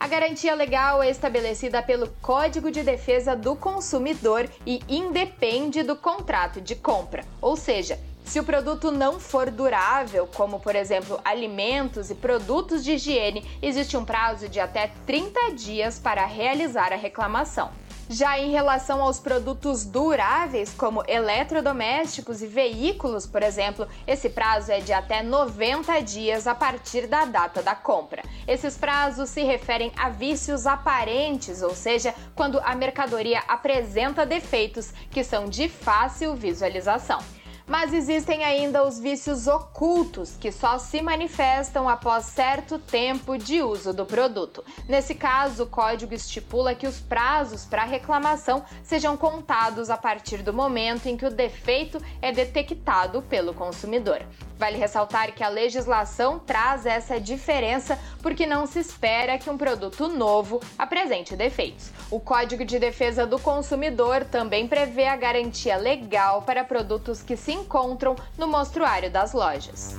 A 0.00 0.08
garantia 0.08 0.54
legal 0.54 1.02
é 1.02 1.10
estabelecida 1.10 1.82
pelo 1.82 2.08
Código 2.22 2.70
de 2.70 2.82
Defesa 2.82 3.36
do 3.36 3.54
Consumidor 3.54 4.48
e 4.64 4.80
independe 4.88 5.82
do 5.82 5.94
contrato 5.94 6.58
de 6.58 6.74
compra, 6.74 7.22
ou 7.38 7.54
seja, 7.54 7.98
se 8.26 8.40
o 8.40 8.44
produto 8.44 8.90
não 8.90 9.20
for 9.20 9.50
durável, 9.50 10.28
como 10.34 10.58
por 10.58 10.74
exemplo 10.74 11.20
alimentos 11.24 12.10
e 12.10 12.14
produtos 12.14 12.84
de 12.84 12.92
higiene, 12.92 13.44
existe 13.62 13.96
um 13.96 14.04
prazo 14.04 14.48
de 14.48 14.58
até 14.58 14.90
30 15.06 15.52
dias 15.52 15.98
para 15.98 16.26
realizar 16.26 16.92
a 16.92 16.96
reclamação. 16.96 17.70
Já 18.08 18.38
em 18.38 18.50
relação 18.50 19.02
aos 19.02 19.18
produtos 19.18 19.84
duráveis, 19.84 20.72
como 20.72 21.02
eletrodomésticos 21.08 22.40
e 22.40 22.46
veículos, 22.46 23.26
por 23.26 23.42
exemplo, 23.42 23.88
esse 24.06 24.28
prazo 24.28 24.70
é 24.70 24.78
de 24.78 24.92
até 24.92 25.24
90 25.24 26.00
dias 26.02 26.46
a 26.46 26.54
partir 26.54 27.08
da 27.08 27.24
data 27.24 27.62
da 27.62 27.74
compra. 27.74 28.22
Esses 28.46 28.76
prazos 28.76 29.30
se 29.30 29.42
referem 29.42 29.90
a 29.96 30.08
vícios 30.08 30.68
aparentes, 30.68 31.62
ou 31.62 31.74
seja, 31.74 32.14
quando 32.34 32.60
a 32.60 32.76
mercadoria 32.76 33.42
apresenta 33.48 34.24
defeitos 34.24 34.92
que 35.10 35.24
são 35.24 35.46
de 35.46 35.68
fácil 35.68 36.36
visualização. 36.36 37.18
Mas 37.66 37.92
existem 37.92 38.44
ainda 38.44 38.86
os 38.86 39.00
vícios 39.00 39.48
ocultos, 39.48 40.36
que 40.36 40.52
só 40.52 40.78
se 40.78 41.02
manifestam 41.02 41.88
após 41.88 42.26
certo 42.26 42.78
tempo 42.78 43.36
de 43.36 43.60
uso 43.60 43.92
do 43.92 44.06
produto. 44.06 44.64
Nesse 44.88 45.16
caso, 45.16 45.64
o 45.64 45.66
código 45.66 46.14
estipula 46.14 46.76
que 46.76 46.86
os 46.86 47.00
prazos 47.00 47.64
para 47.64 47.82
reclamação 47.82 48.64
sejam 48.84 49.16
contados 49.16 49.90
a 49.90 49.96
partir 49.96 50.42
do 50.42 50.52
momento 50.52 51.06
em 51.06 51.16
que 51.16 51.26
o 51.26 51.30
defeito 51.30 52.00
é 52.22 52.30
detectado 52.30 53.20
pelo 53.22 53.52
consumidor. 53.52 54.22
Vale 54.58 54.78
ressaltar 54.78 55.32
que 55.32 55.44
a 55.44 55.48
legislação 55.48 56.38
traz 56.38 56.86
essa 56.86 57.20
diferença 57.20 57.98
porque 58.22 58.46
não 58.46 58.66
se 58.66 58.78
espera 58.78 59.38
que 59.38 59.50
um 59.50 59.58
produto 59.58 60.08
novo 60.08 60.60
apresente 60.78 61.36
defeitos. 61.36 61.90
O 62.10 62.18
Código 62.18 62.64
de 62.64 62.78
Defesa 62.78 63.26
do 63.26 63.38
Consumidor 63.38 64.24
também 64.24 64.66
prevê 64.66 65.06
a 65.06 65.16
garantia 65.16 65.76
legal 65.76 66.42
para 66.42 66.64
produtos 66.64 67.22
que 67.22 67.36
se 67.36 67.52
encontram 67.52 68.16
no 68.38 68.48
mostruário 68.48 69.10
das 69.10 69.32
lojas. 69.32 69.96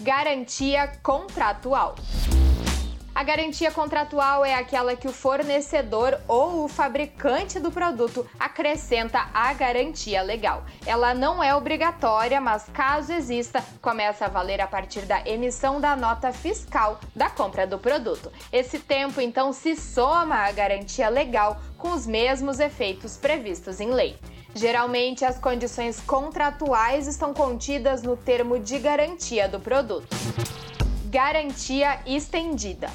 Garantia 0.00 0.92
contratual. 1.02 1.94
A 3.14 3.22
garantia 3.22 3.70
contratual 3.70 4.44
é 4.44 4.56
aquela 4.56 4.96
que 4.96 5.06
o 5.06 5.12
fornecedor 5.12 6.18
ou 6.26 6.64
o 6.64 6.68
fabricante 6.68 7.60
do 7.60 7.70
produto 7.70 8.28
acrescenta 8.40 9.28
à 9.32 9.52
garantia 9.52 10.20
legal. 10.20 10.64
Ela 10.84 11.14
não 11.14 11.40
é 11.40 11.54
obrigatória, 11.54 12.40
mas 12.40 12.64
caso 12.72 13.12
exista, 13.12 13.64
começa 13.80 14.24
a 14.24 14.28
valer 14.28 14.60
a 14.60 14.66
partir 14.66 15.02
da 15.02 15.20
emissão 15.24 15.80
da 15.80 15.94
nota 15.94 16.32
fiscal 16.32 16.98
da 17.14 17.30
compra 17.30 17.68
do 17.68 17.78
produto. 17.78 18.32
Esse 18.52 18.80
tempo 18.80 19.20
então 19.20 19.52
se 19.52 19.76
soma 19.76 20.34
à 20.34 20.50
garantia 20.50 21.08
legal 21.08 21.60
com 21.78 21.92
os 21.92 22.08
mesmos 22.08 22.58
efeitos 22.58 23.16
previstos 23.16 23.78
em 23.78 23.92
lei. 23.92 24.18
Geralmente, 24.56 25.24
as 25.24 25.38
condições 25.38 26.00
contratuais 26.00 27.06
estão 27.06 27.32
contidas 27.32 28.02
no 28.02 28.16
termo 28.16 28.58
de 28.58 28.76
garantia 28.80 29.48
do 29.48 29.60
produto. 29.60 30.08
Garantia 31.14 32.00
estendida. 32.04 32.90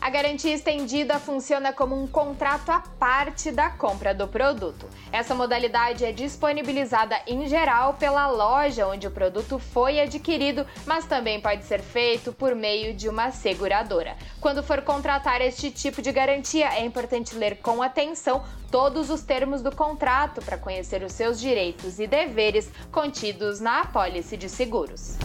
A 0.00 0.08
garantia 0.08 0.54
estendida 0.54 1.18
funciona 1.18 1.74
como 1.74 1.94
um 1.94 2.06
contrato 2.06 2.70
à 2.70 2.80
parte 2.80 3.52
da 3.52 3.68
compra 3.68 4.14
do 4.14 4.26
produto. 4.26 4.88
Essa 5.12 5.34
modalidade 5.34 6.06
é 6.06 6.10
disponibilizada 6.10 7.20
em 7.26 7.46
geral 7.46 7.92
pela 8.00 8.28
loja 8.28 8.86
onde 8.86 9.06
o 9.06 9.10
produto 9.10 9.58
foi 9.58 10.00
adquirido, 10.00 10.66
mas 10.86 11.04
também 11.04 11.38
pode 11.38 11.66
ser 11.66 11.82
feito 11.82 12.32
por 12.32 12.54
meio 12.54 12.94
de 12.94 13.10
uma 13.10 13.30
seguradora. 13.30 14.16
Quando 14.40 14.62
for 14.62 14.80
contratar 14.80 15.42
este 15.42 15.70
tipo 15.70 16.00
de 16.00 16.12
garantia, 16.12 16.68
é 16.72 16.82
importante 16.82 17.34
ler 17.34 17.58
com 17.58 17.82
atenção 17.82 18.42
todos 18.70 19.10
os 19.10 19.20
termos 19.20 19.60
do 19.60 19.70
contrato 19.70 20.40
para 20.40 20.56
conhecer 20.56 21.02
os 21.02 21.12
seus 21.12 21.38
direitos 21.38 21.98
e 21.98 22.06
deveres 22.06 22.70
contidos 22.90 23.60
na 23.60 23.82
apólice 23.82 24.34
de 24.34 24.48
seguros. 24.48 25.18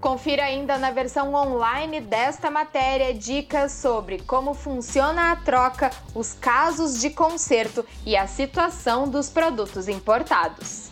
Confira 0.00 0.44
ainda 0.44 0.78
na 0.78 0.90
versão 0.90 1.34
online 1.34 2.00
desta 2.00 2.50
matéria 2.50 3.12
dicas 3.12 3.72
sobre 3.72 4.18
como 4.20 4.54
funciona 4.54 5.30
a 5.30 5.36
troca, 5.36 5.90
os 6.14 6.32
casos 6.32 6.98
de 6.98 7.10
conserto 7.10 7.84
e 8.06 8.16
a 8.16 8.26
situação 8.26 9.06
dos 9.06 9.28
produtos 9.28 9.88
importados. 9.88 10.88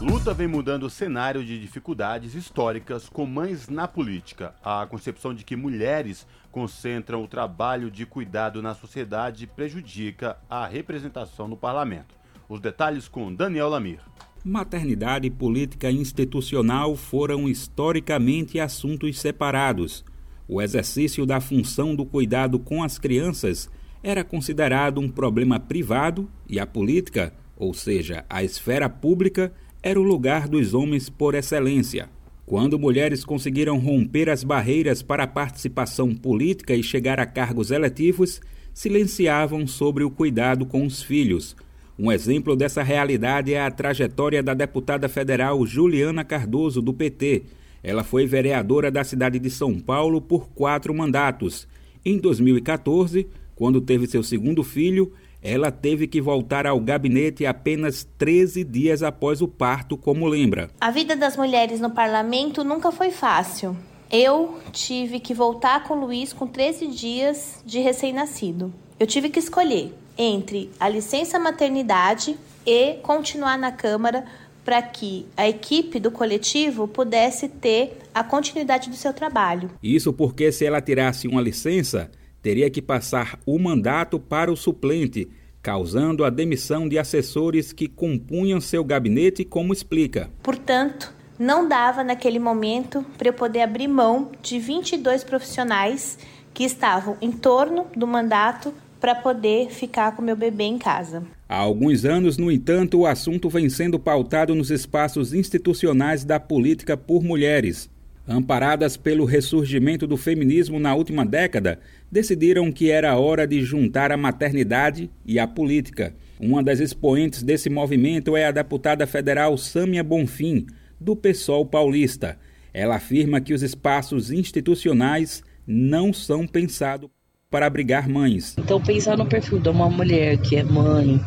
Luta 0.01 0.33
vem 0.33 0.47
mudando 0.47 0.85
o 0.85 0.91
cenário 0.91 1.45
de 1.45 1.61
dificuldades 1.61 2.35
históricas 2.35 3.11
com 3.11 3.27
mães 3.27 3.69
na 3.69 3.87
política. 3.87 4.55
A 4.65 4.87
concepção 4.87 5.35
de 5.35 5.45
que 5.45 5.55
mulheres 5.55 6.27
concentram 6.51 7.23
o 7.23 7.29
trabalho 7.29 7.91
de 7.91 8.07
cuidado 8.07 8.63
na 8.63 8.75
sociedade 8.75 9.47
prejudica 9.47 10.39
a 10.49 10.67
representação 10.67 11.47
no 11.47 11.57
parlamento. 11.57 12.15
Os 12.49 12.61
detalhes 12.61 13.09
com 13.09 13.35
Daniel 13.35 13.69
Lamir. 13.69 14.01
Maternidade 14.43 15.27
e 15.27 15.31
política 15.31 15.91
institucional 15.91 16.97
foram 16.97 17.47
historicamente 17.47 18.59
assuntos 18.59 19.21
separados. 19.21 20.03
O 20.49 20.63
exercício 20.63 21.27
da 21.27 21.41
função 21.41 21.95
do 21.95 22.05
cuidado 22.05 22.59
com 22.59 22.83
as 22.83 22.99
crianças 22.99 23.69
era 24.03 24.23
considerado 24.23 25.01
um 25.01 25.09
problema 25.09 25.59
privado 25.59 26.29
e 26.49 26.61
a 26.61 26.67
política, 26.67 27.33
ou 27.57 27.75
seja, 27.75 28.25
a 28.31 28.45
esfera 28.45 28.89
pública, 28.89 29.53
era 29.83 30.01
o 30.01 30.05
lugar 30.05 30.47
dos 30.47 30.75
homens 30.75 31.09
por 31.09 31.35
excelência. 31.35 32.09
Quando 32.45 32.79
mulheres 32.79 33.25
conseguiram 33.25 33.79
romper 33.79 34.31
as 34.31 34.45
barreiras 34.45 35.03
para 35.03 35.25
a 35.25 35.27
participação 35.27 36.15
política 36.15 36.77
e 36.77 36.83
chegar 36.83 37.19
a 37.19 37.27
cargos 37.27 37.73
eletivos, 37.73 38.41
silenciavam 38.73 39.67
sobre 39.67 40.05
o 40.05 40.11
cuidado 40.11 40.65
com 40.65 40.87
os 40.87 41.03
filhos. 41.03 41.57
Um 41.99 42.13
exemplo 42.13 42.55
dessa 42.55 42.85
realidade 42.85 43.53
é 43.53 43.61
a 43.61 43.71
trajetória 43.71 44.43
da 44.43 44.55
deputada 44.55 45.09
federal 45.09 45.67
Juliana 45.67 46.23
Cardoso, 46.23 46.81
do 46.81 46.93
PT, 46.93 47.45
ela 47.87 48.03
foi 48.03 48.27
vereadora 48.27 48.91
da 48.91 49.05
cidade 49.05 49.39
de 49.39 49.49
São 49.49 49.79
Paulo 49.79 50.21
por 50.21 50.49
quatro 50.49 50.93
mandatos. 50.93 51.69
Em 52.05 52.19
2014, 52.19 53.29
Quando 53.55 53.81
teve 53.81 54.07
seu 54.07 54.23
segundo 54.23 54.63
filho, 54.63 55.15
ela 55.41 55.71
teve 55.71 56.07
que 56.07 56.21
voltar 56.21 56.67
ao 56.67 56.79
gabinete 56.79 57.47
apenas 57.47 58.07
13 58.19 58.63
dias 58.65 59.03
após 59.03 59.41
o 59.41 59.49
parto, 59.49 59.97
como 59.97 60.27
lembra. 60.27 60.69
A 60.79 60.91
vida 60.91 61.17
das 61.17 61.39
mulheres 61.39 61.81
no 61.81 61.91
parlamento 61.91 62.63
nunca 62.63 62.93
foi 62.93 63.11
fácil. 63.11 63.75
Eu 64.11 64.59
tive 64.73 65.21
que 65.21 65.33
voltar 65.33 65.85
com 65.85 65.95
o 65.95 66.01
Luiz 66.01 66.35
com 66.35 66.47
13 66.47 66.89
dias 66.89 67.63
de 67.65 67.79
recém-nascido. 67.79 68.71
Eu 69.01 69.07
tive 69.07 69.31
que 69.31 69.39
escolher 69.39 69.95
entre 70.19 70.71
a 70.79 70.87
licença 70.87 71.39
maternidade 71.39 72.37
e 72.67 72.95
continuar 73.03 73.57
na 73.57 73.73
Câmara 73.73 74.27
para 74.67 74.83
que 74.83 75.25
a 75.37 75.49
equipe 75.49 76.01
do 76.01 76.11
coletivo 76.11 76.89
pudesse 76.89 77.49
ter 77.49 77.99
a 78.13 78.25
continuidade 78.25 78.91
do 78.91 78.97
seu 78.97 79.13
trabalho. 79.13 79.71
Isso 79.81 80.13
porque 80.13 80.51
se 80.51 80.67
ela 80.67 80.81
tirasse 80.81 81.29
uma 81.29 81.41
licença, 81.41 82.11
teria 82.43 82.69
que 82.69 82.83
passar 82.83 83.39
o 83.47 83.61
mandato 83.61 84.19
para 84.19 84.51
o 84.51 84.57
suplente, 84.57 85.29
causando 85.63 86.25
a 86.25 86.31
demissão 86.31 86.89
de 86.89 86.99
assessores 86.99 87.73
que 87.73 87.87
compunham 87.87 88.61
seu 88.61 88.83
gabinete, 88.83 89.45
como 89.45 89.73
explica. 89.73 90.31
Portanto, 90.43 91.15
não 91.39 91.69
dava 91.69 92.03
naquele 92.03 92.41
momento 92.41 93.07
para 93.17 93.29
eu 93.29 93.33
poder 93.33 93.61
abrir 93.61 93.87
mão 93.87 94.33
de 94.43 94.59
22 94.59 95.23
profissionais 95.23 96.19
que 96.53 96.65
estavam 96.65 97.17
em 97.21 97.31
torno 97.31 97.87
do 97.95 98.07
mandato 98.07 98.75
para 99.07 99.15
poder 99.15 99.71
ficar 99.71 100.17
com 100.17 100.21
meu 100.21 100.35
bebê 100.35 100.65
em 100.65 100.79
casa. 100.79 101.23
Há 101.49 101.59
alguns 101.59 102.05
anos, 102.05 102.37
no 102.37 102.51
entanto, 102.51 102.99
o 102.99 103.07
assunto 103.07 103.49
vem 103.49 103.69
sendo 103.69 104.01
pautado 104.01 104.53
nos 104.53 104.69
espaços 104.69 105.33
institucionais 105.33 106.25
da 106.25 106.41
política 106.41 106.97
por 106.97 107.23
mulheres. 107.23 107.89
Amparadas 108.27 108.97
pelo 108.97 109.25
ressurgimento 109.25 110.09
do 110.09 110.17
feminismo 110.17 110.81
na 110.81 110.93
última 110.93 111.25
década, 111.25 111.79
decidiram 112.11 112.73
que 112.73 112.91
era 112.91 113.17
hora 113.17 113.47
de 113.47 113.63
juntar 113.63 114.11
a 114.11 114.17
maternidade 114.17 115.09
e 115.25 115.39
a 115.39 115.47
política. 115.47 116.13
Uma 116.41 116.61
das 116.61 116.81
expoentes 116.81 117.45
desse 117.45 117.71
movimento 117.71 118.37
é 118.37 118.47
a 118.47 118.51
deputada 118.51 119.07
federal 119.07 119.57
Sâmia 119.57 120.03
Bonfim, 120.03 120.67
do 121.01 121.15
PSOL 121.15 121.65
paulista. 121.65 122.37
Ela 122.75 122.97
afirma 122.97 123.41
que 123.41 123.55
os 123.55 123.63
espaços 123.63 124.33
institucionais 124.33 125.45
não 125.65 126.13
são 126.13 126.45
pensados 126.45 127.09
para 127.51 127.67
abrigar 127.67 128.09
mães. 128.09 128.57
Então, 128.59 128.81
pensar 128.81 129.17
no 129.17 129.25
perfil 129.25 129.61
de 129.61 129.69
uma 129.69 129.89
mulher 129.89 130.37
que 130.39 130.57
é 130.57 130.65
mãe, 130.65 131.21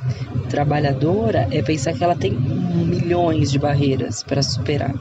trabalhadora, 0.49 1.47
é 1.49 1.61
pensar 1.61 1.93
que 1.93 2.03
ela 2.03 2.15
tem 2.15 2.31
milhões 2.31 3.49
de 3.49 3.57
barreiras 3.57 4.21
para 4.21 4.43
superar, 4.43 4.93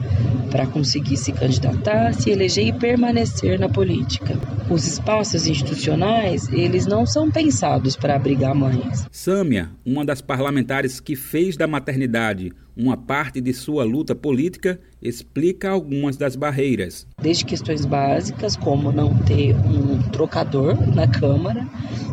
para 0.49 0.65
conseguir 0.65 1.17
se 1.17 1.33
candidatar, 1.33 2.13
se 2.13 2.29
eleger 2.29 2.67
e 2.67 2.73
permanecer 2.73 3.59
na 3.59 3.67
política. 3.67 4.39
Os 4.69 4.87
espaços 4.87 5.45
institucionais, 5.45 6.47
eles 6.53 6.85
não 6.85 7.05
são 7.05 7.29
pensados 7.29 7.97
para 7.97 8.15
abrigar 8.15 8.55
mães. 8.55 9.05
Sâmia, 9.11 9.71
uma 9.85 10.05
das 10.05 10.21
parlamentares 10.21 11.01
que 11.01 11.17
fez 11.17 11.57
da 11.57 11.67
maternidade 11.67 12.53
uma 12.79 12.95
parte 12.95 13.41
de 13.41 13.53
sua 13.53 13.83
luta 13.83 14.15
política, 14.15 14.79
explica 15.01 15.69
algumas 15.69 16.17
das 16.17 16.35
barreiras. 16.35 17.07
Desde 17.21 17.45
questões 17.45 17.85
básicas, 17.85 18.55
como 18.55 18.91
não 18.91 19.15
ter 19.17 19.55
um 19.55 20.01
trocador 20.11 20.75
na 20.93 21.07
Câmara, 21.07 21.67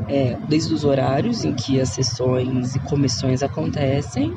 é, 0.08 0.36
desde 0.48 0.72
os 0.72 0.84
horários 0.84 1.44
em 1.44 1.52
que 1.52 1.80
as 1.80 1.90
sessões 1.90 2.76
e 2.76 2.78
comissões 2.80 3.42
acontecem, 3.42 4.32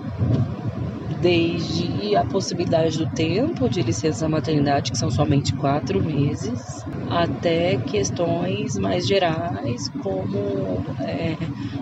desde 1.22 2.16
a 2.16 2.24
possibilidade 2.24 2.98
do 2.98 3.06
tempo 3.08 3.70
de 3.70 3.82
licença 3.82 4.28
maternidade, 4.28 4.92
que 4.92 4.98
são 4.98 5.12
somente 5.12 5.54
quatro 5.54 6.04
meses, 6.04 6.86
até 7.10 7.78
questões 7.78 8.78
mais 8.78 9.08
gerais, 9.08 9.90
como 10.02 10.84
é, 11.02 11.36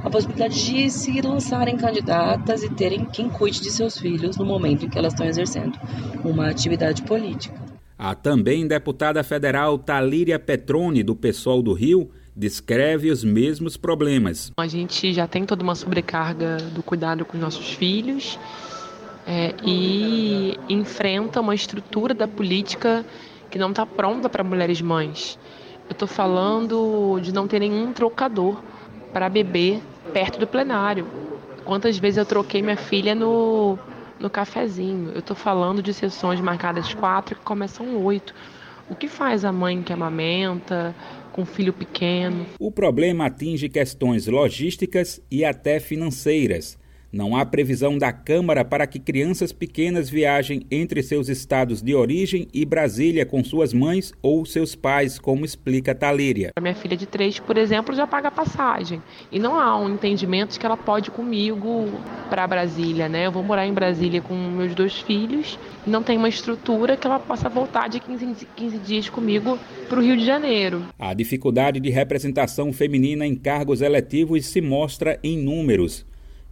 a 0.03 0.09
possibilidade 0.09 0.65
de 0.65 0.89
se 0.89 1.21
lançarem 1.21 1.77
candidatas 1.77 2.63
e 2.63 2.69
terem 2.69 3.05
quem 3.05 3.29
cuide 3.29 3.61
de 3.61 3.69
seus 3.69 3.97
filhos 3.97 4.37
no 4.37 4.45
momento 4.45 4.85
em 4.85 4.89
que 4.89 4.97
elas 4.97 5.13
estão 5.13 5.27
exercendo 5.27 5.77
uma 6.23 6.53
atividade 6.57 7.03
política. 7.03 7.55
A 7.97 8.15
também 8.15 8.67
deputada 8.67 9.23
federal 9.23 9.77
Talíria 9.77 10.39
Petrone, 10.39 11.03
do 11.03 11.15
PSOL 11.15 11.61
do 11.61 11.73
Rio, 11.73 12.09
descreve 12.35 13.11
os 13.11 13.23
mesmos 13.23 13.77
problemas. 13.77 14.51
A 14.57 14.67
gente 14.67 15.13
já 15.13 15.27
tem 15.27 15.45
toda 15.45 15.63
uma 15.63 15.75
sobrecarga 15.75 16.57
do 16.57 16.81
cuidado 16.81 17.25
com 17.25 17.37
os 17.37 17.41
nossos 17.41 17.73
filhos 17.73 18.37
é, 19.25 19.53
e 19.63 20.57
enfrenta 20.67 21.41
uma 21.41 21.55
estrutura 21.55 22.13
da 22.13 22.27
política 22.27 23.05
que 23.49 23.57
não 23.57 23.69
está 23.69 23.85
pronta 23.85 24.27
para 24.27 24.43
mulheres 24.43 24.81
mães. 24.81 25.39
Eu 25.87 25.93
estou 25.93 26.07
falando 26.07 27.19
de 27.21 27.31
não 27.31 27.47
ter 27.47 27.59
nenhum 27.59 27.93
trocador 27.93 28.61
para 29.13 29.29
bebê 29.29 29.79
perto 30.11 30.39
do 30.39 30.45
plenário. 30.45 31.07
Quantas 31.63 31.97
vezes 31.97 32.17
eu 32.17 32.25
troquei 32.25 32.61
minha 32.61 32.77
filha 32.77 33.15
no, 33.15 33.79
no 34.19 34.29
cafezinho? 34.29 35.11
Eu 35.13 35.19
estou 35.19 35.35
falando 35.35 35.81
de 35.81 35.93
sessões 35.93 36.39
marcadas 36.39 36.93
quatro 36.93 37.35
que 37.35 37.41
começam 37.43 38.03
oito. 38.03 38.33
O 38.89 38.95
que 38.95 39.07
faz 39.07 39.43
a 39.43 39.51
mãe 39.51 39.83
que 39.83 39.91
amamenta, 39.91 40.95
com 41.33 41.45
filho 41.45 41.73
pequeno? 41.73 42.45
O 42.57 42.71
problema 42.71 43.25
atinge 43.25 43.67
questões 43.67 44.27
logísticas 44.27 45.21
e 45.29 45.43
até 45.43 45.79
financeiras. 45.79 46.77
Não 47.11 47.35
há 47.35 47.45
previsão 47.45 47.97
da 47.97 48.11
Câmara 48.11 48.65
para 48.65 48.85
que 48.85 48.99
crianças 48.99 49.51
pequenas 49.51 50.09
viajem 50.09 50.65
entre 50.69 51.01
seus 51.01 51.29
estados 51.29 51.81
de 51.81 51.95
origem 51.95 52.47
e 52.53 52.65
Brasília 52.65 53.25
com 53.25 53.43
suas 53.43 53.73
mães 53.73 54.13
ou 54.21 54.45
seus 54.45 54.75
pais, 54.75 55.17
como 55.17 55.45
explica 55.45 55.95
Talíria. 55.95 56.51
A 56.55 56.61
minha 56.61 56.75
filha 56.75 56.97
de 56.97 57.05
três, 57.05 57.39
por 57.39 57.57
exemplo, 57.57 57.95
já 57.95 58.05
paga 58.05 58.29
passagem. 58.29 59.01
E 59.31 59.39
não 59.39 59.59
há 59.59 59.79
um 59.79 59.93
entendimento 59.93 60.51
de 60.53 60.59
que 60.59 60.65
ela 60.65 60.77
pode 60.77 61.09
ir 61.09 61.13
comigo 61.13 61.89
para 62.29 62.45
Brasília, 62.45 63.07
né? 63.07 63.25
Eu 63.25 63.31
vou 63.31 63.43
morar 63.43 63.65
em 63.65 63.73
Brasília 63.73 64.21
com 64.21 64.33
meus 64.33 64.75
dois 64.75 64.99
filhos 64.99 65.57
não 65.87 66.03
tem 66.03 66.17
uma 66.17 66.29
estrutura 66.29 66.97
que 66.97 67.07
ela 67.07 67.19
possa 67.19 67.47
voltar 67.47 67.87
de 67.87 67.99
15, 67.99 68.47
15 68.55 68.77
dias 68.79 69.09
comigo 69.09 69.57
para 69.87 69.99
o 69.99 70.03
Rio 70.03 70.17
de 70.17 70.25
Janeiro. 70.25 70.83
A 70.99 71.13
dificuldade 71.13 71.79
de 71.79 71.89
representação 71.89 72.73
feminina 72.73 73.25
em 73.25 73.35
cargos 73.35 73.81
eletivos 73.81 74.45
se 74.45 74.59
mostra 74.59 75.17
em 75.23 75.37
números. 75.37 76.05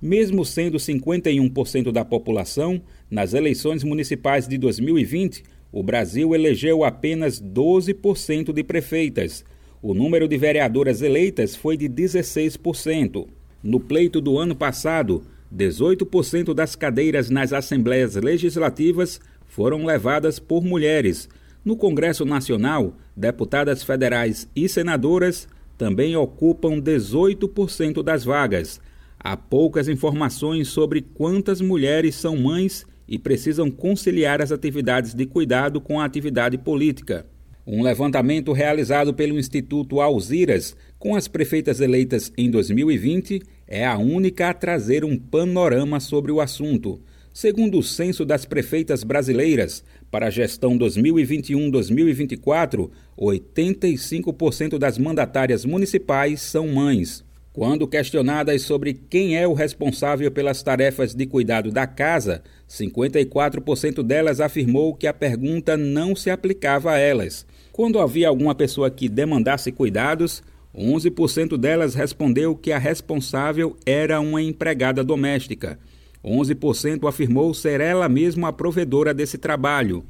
Mesmo 0.06 0.45
sendo 0.45 0.77
51% 0.77 1.91
da 1.91 2.06
população, 2.06 2.80
nas 3.10 3.34
eleições 3.34 3.84
municipais 3.84 4.48
de 4.48 4.56
2020, 4.56 5.41
o 5.72 5.82
Brasil 5.82 6.36
elegeu 6.36 6.84
apenas 6.84 7.41
12% 7.41 8.53
de 8.53 8.64
prefeitas. 8.64 9.44
O 9.82 9.95
número 9.95 10.27
de 10.27 10.38
vereadoras 10.38 11.02
eleitas 11.02 11.56
foi 11.56 11.76
de 11.76 11.90
16%. 11.90 13.27
No 13.64 13.80
pleito 13.80 14.22
do 14.22 14.38
ano 14.38 14.56
passado, 14.56 15.23
18% 15.52 16.53
das 16.53 16.76
cadeiras 16.76 17.32
nas 17.32 17.52
assembleias 17.52 18.14
legislativas 18.14 19.19
foram 19.48 19.86
levadas 19.86 20.38
por 20.38 20.64
mulheres. 20.64 21.27
No 21.65 21.76
Congresso 21.76 22.26
Nacional, 22.26 22.94
deputadas 23.18 23.82
federais 23.82 24.48
e 24.56 24.69
senadoras 24.69 25.48
também 25.80 26.15
ocupam 26.15 26.80
18% 26.80 28.03
das 28.03 28.23
vagas. 28.23 28.80
Há 29.27 29.35
poucas 29.35 29.88
informações 29.88 30.68
sobre 30.68 31.02
quantas 31.02 31.60
mulheres 31.60 32.14
são 32.14 32.38
mães 32.38 32.85
e 33.07 33.18
precisam 33.18 33.72
conciliar 33.72 34.39
as 34.39 34.52
atividades 34.52 35.15
de 35.15 35.26
cuidado 35.26 35.81
com 35.81 35.99
a 35.99 36.06
atividade 36.06 36.60
política. 36.60 37.26
Um 37.65 37.81
levantamento 37.81 38.52
realizado 38.52 39.15
pelo 39.15 39.39
Instituto 39.39 39.99
Alziras 39.99 40.77
com 40.99 41.15
as 41.15 41.27
prefeitas 41.27 41.81
eleitas 41.81 42.31
em 42.38 42.52
2020 42.52 43.41
é 43.68 43.84
a 43.84 43.97
única 43.97 44.49
a 44.49 44.53
trazer 44.53 45.03
um 45.03 45.18
panorama 45.18 45.99
sobre 45.99 46.31
o 46.31 46.39
assunto. 46.39 47.02
Segundo 47.34 47.80
o 47.80 47.84
censo 47.84 48.26
das 48.26 48.45
prefeitas 48.45 49.03
brasileiras, 49.03 49.84
para 50.11 50.27
a 50.27 50.30
gestão 50.30 50.77
2021-2024, 50.77 52.91
85% 53.18 54.77
das 54.77 54.99
mandatárias 54.99 55.65
municipais 55.65 56.41
são 56.41 56.68
mães. 56.68 57.26
Quando 57.56 57.88
questionadas 57.88 58.64
sobre 58.64 58.94
quem 58.94 59.38
é 59.38 59.48
o 59.48 59.53
responsável 59.53 60.30
pelas 60.30 60.61
tarefas 60.61 61.15
de 61.15 61.26
cuidado 61.26 61.72
da 61.72 61.88
casa, 61.88 62.44
54% 62.69 64.03
delas 64.03 64.41
afirmou 64.41 64.94
que 64.94 65.07
a 65.07 65.14
pergunta 65.14 65.77
não 65.77 66.18
se 66.18 66.30
aplicava 66.30 66.91
a 66.91 66.98
elas. 66.98 67.48
Quando 67.72 67.99
havia 67.99 68.27
alguma 68.27 68.53
pessoa 68.53 68.91
que 68.91 69.07
demandasse 69.07 69.72
cuidados, 69.72 70.44
11% 70.77 71.56
delas 71.56 71.95
respondeu 71.95 72.57
que 72.57 72.73
a 72.73 72.77
responsável 72.77 73.77
era 73.86 74.19
uma 74.19 74.41
empregada 74.41 75.02
doméstica. 75.02 75.80
11% 76.26 77.07
afirmou 77.07 77.53
ser 77.53 77.80
ela 77.80 78.10
mesma 78.10 78.49
a 78.49 78.52
provedora 78.52 79.14
desse 79.14 79.38
trabalho. 79.38 80.03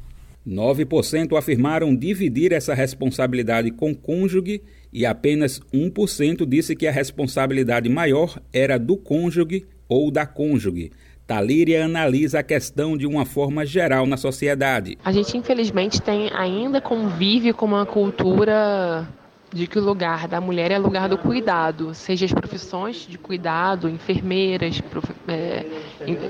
9% 0.48 1.38
afirmaram 1.38 1.96
dividir 1.96 2.52
essa 2.52 2.74
responsabilidade 2.74 3.70
com 3.70 3.94
cônjuge 3.94 4.64
e 4.96 5.06
apenas 5.06 5.60
1% 5.74 6.48
disse 6.48 6.74
que 6.74 6.88
a 6.88 6.92
responsabilidade 6.92 7.90
maior 7.90 8.40
era 8.54 8.80
do 8.80 8.96
cônjuge 8.96 9.66
ou 9.90 10.10
da 10.10 10.26
cônjuge. 10.26 10.90
Talíria 11.28 11.84
analisa 11.84 12.40
a 12.40 12.44
questão 12.44 12.96
de 12.96 13.06
uma 13.06 13.26
forma 13.26 13.66
geral 13.66 14.06
na 14.06 14.16
sociedade. 14.16 14.98
A 15.04 15.12
gente, 15.12 15.36
infelizmente, 15.36 16.02
tem 16.02 16.32
ainda 16.34 16.80
convive 16.80 17.52
com 17.52 17.66
uma 17.66 17.86
cultura 17.86 19.06
de 19.52 19.68
que 19.68 19.78
o 19.78 19.84
lugar 19.84 20.30
da 20.30 20.40
mulher 20.40 20.72
é 20.72 20.78
lugar 20.78 21.10
do 21.10 21.18
cuidado, 21.18 21.94
seja 21.94 22.26
as 22.26 22.32
profissões 22.32 23.06
de 23.06 23.18
cuidado, 23.18 23.90
enfermeiras, 23.90 24.80
prof, 24.80 25.12
é, 25.28 25.66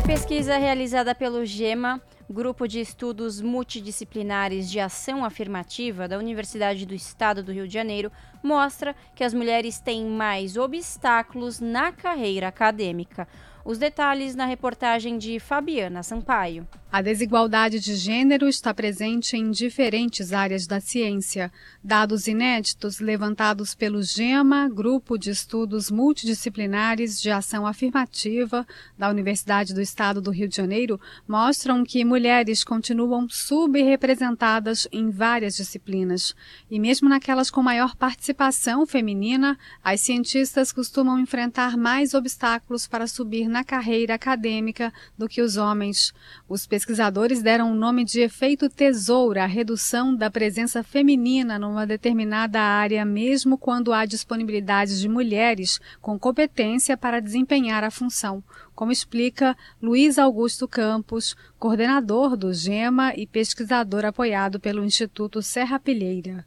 E 0.02 0.04
pesquisa 0.04 0.56
realizada 0.56 1.14
pelo 1.14 1.46
GEMA, 1.46 2.02
Grupo 2.28 2.66
de 2.66 2.80
Estudos 2.80 3.40
Multidisciplinares 3.40 4.68
de 4.68 4.80
Ação 4.80 5.24
Afirmativa 5.24 6.08
da 6.08 6.18
Universidade 6.18 6.84
do 6.84 6.92
Estado 6.92 7.40
do 7.40 7.52
Rio 7.52 7.68
de 7.68 7.74
Janeiro, 7.74 8.10
mostra 8.42 8.96
que 9.14 9.22
as 9.22 9.32
mulheres 9.32 9.78
têm 9.78 10.04
mais 10.04 10.56
obstáculos 10.56 11.60
na 11.60 11.92
carreira 11.92 12.48
acadêmica. 12.48 13.28
Os 13.64 13.78
detalhes 13.78 14.34
na 14.34 14.44
reportagem 14.44 15.16
de 15.18 15.38
Fabiana 15.38 16.02
Sampaio. 16.02 16.66
A 16.90 17.00
desigualdade 17.00 17.80
de 17.80 17.96
gênero 17.96 18.46
está 18.46 18.74
presente 18.74 19.34
em 19.34 19.50
diferentes 19.50 20.30
áreas 20.30 20.66
da 20.66 20.78
ciência. 20.78 21.50
Dados 21.82 22.26
inéditos 22.26 23.00
levantados 23.00 23.74
pelo 23.74 24.02
GEMA, 24.02 24.68
Grupo 24.68 25.16
de 25.16 25.30
Estudos 25.30 25.90
Multidisciplinares 25.90 27.18
de 27.18 27.30
Ação 27.30 27.66
Afirmativa 27.66 28.66
da 28.98 29.08
Universidade 29.08 29.72
do 29.72 29.80
Estado 29.80 30.20
do 30.20 30.30
Rio 30.30 30.46
de 30.46 30.56
Janeiro, 30.56 31.00
mostram 31.26 31.82
que 31.82 32.04
mulheres 32.04 32.62
continuam 32.62 33.26
subrepresentadas 33.26 34.86
em 34.92 35.08
várias 35.08 35.56
disciplinas. 35.56 36.34
E 36.70 36.78
mesmo 36.78 37.08
naquelas 37.08 37.50
com 37.50 37.62
maior 37.62 37.96
participação 37.96 38.84
feminina, 38.84 39.58
as 39.82 40.02
cientistas 40.02 40.70
costumam 40.72 41.18
enfrentar 41.18 41.74
mais 41.74 42.12
obstáculos 42.12 42.86
para 42.86 43.06
subir 43.06 43.48
na 43.52 43.62
carreira 43.62 44.14
acadêmica 44.14 44.92
do 45.16 45.28
que 45.28 45.40
os 45.40 45.56
homens. 45.56 46.12
Os 46.48 46.66
pesquisadores 46.66 47.42
deram 47.42 47.70
o 47.70 47.74
nome 47.74 48.04
de 48.04 48.20
efeito 48.20 48.68
tesoura 48.68 49.44
à 49.44 49.46
redução 49.46 50.16
da 50.16 50.30
presença 50.30 50.82
feminina 50.82 51.58
numa 51.58 51.86
determinada 51.86 52.60
área, 52.60 53.04
mesmo 53.04 53.56
quando 53.56 53.92
há 53.92 54.04
disponibilidade 54.04 54.98
de 54.98 55.08
mulheres 55.08 55.78
com 56.00 56.18
competência 56.18 56.96
para 56.96 57.20
desempenhar 57.20 57.84
a 57.84 57.90
função, 57.90 58.42
como 58.74 58.90
explica 58.90 59.56
Luiz 59.80 60.18
Augusto 60.18 60.66
Campos, 60.66 61.36
coordenador 61.58 62.36
do 62.36 62.52
GEMA 62.52 63.12
e 63.14 63.26
pesquisador 63.26 64.04
apoiado 64.04 64.58
pelo 64.58 64.82
Instituto 64.82 65.42
Serra 65.42 65.78
Pilheira. 65.78 66.44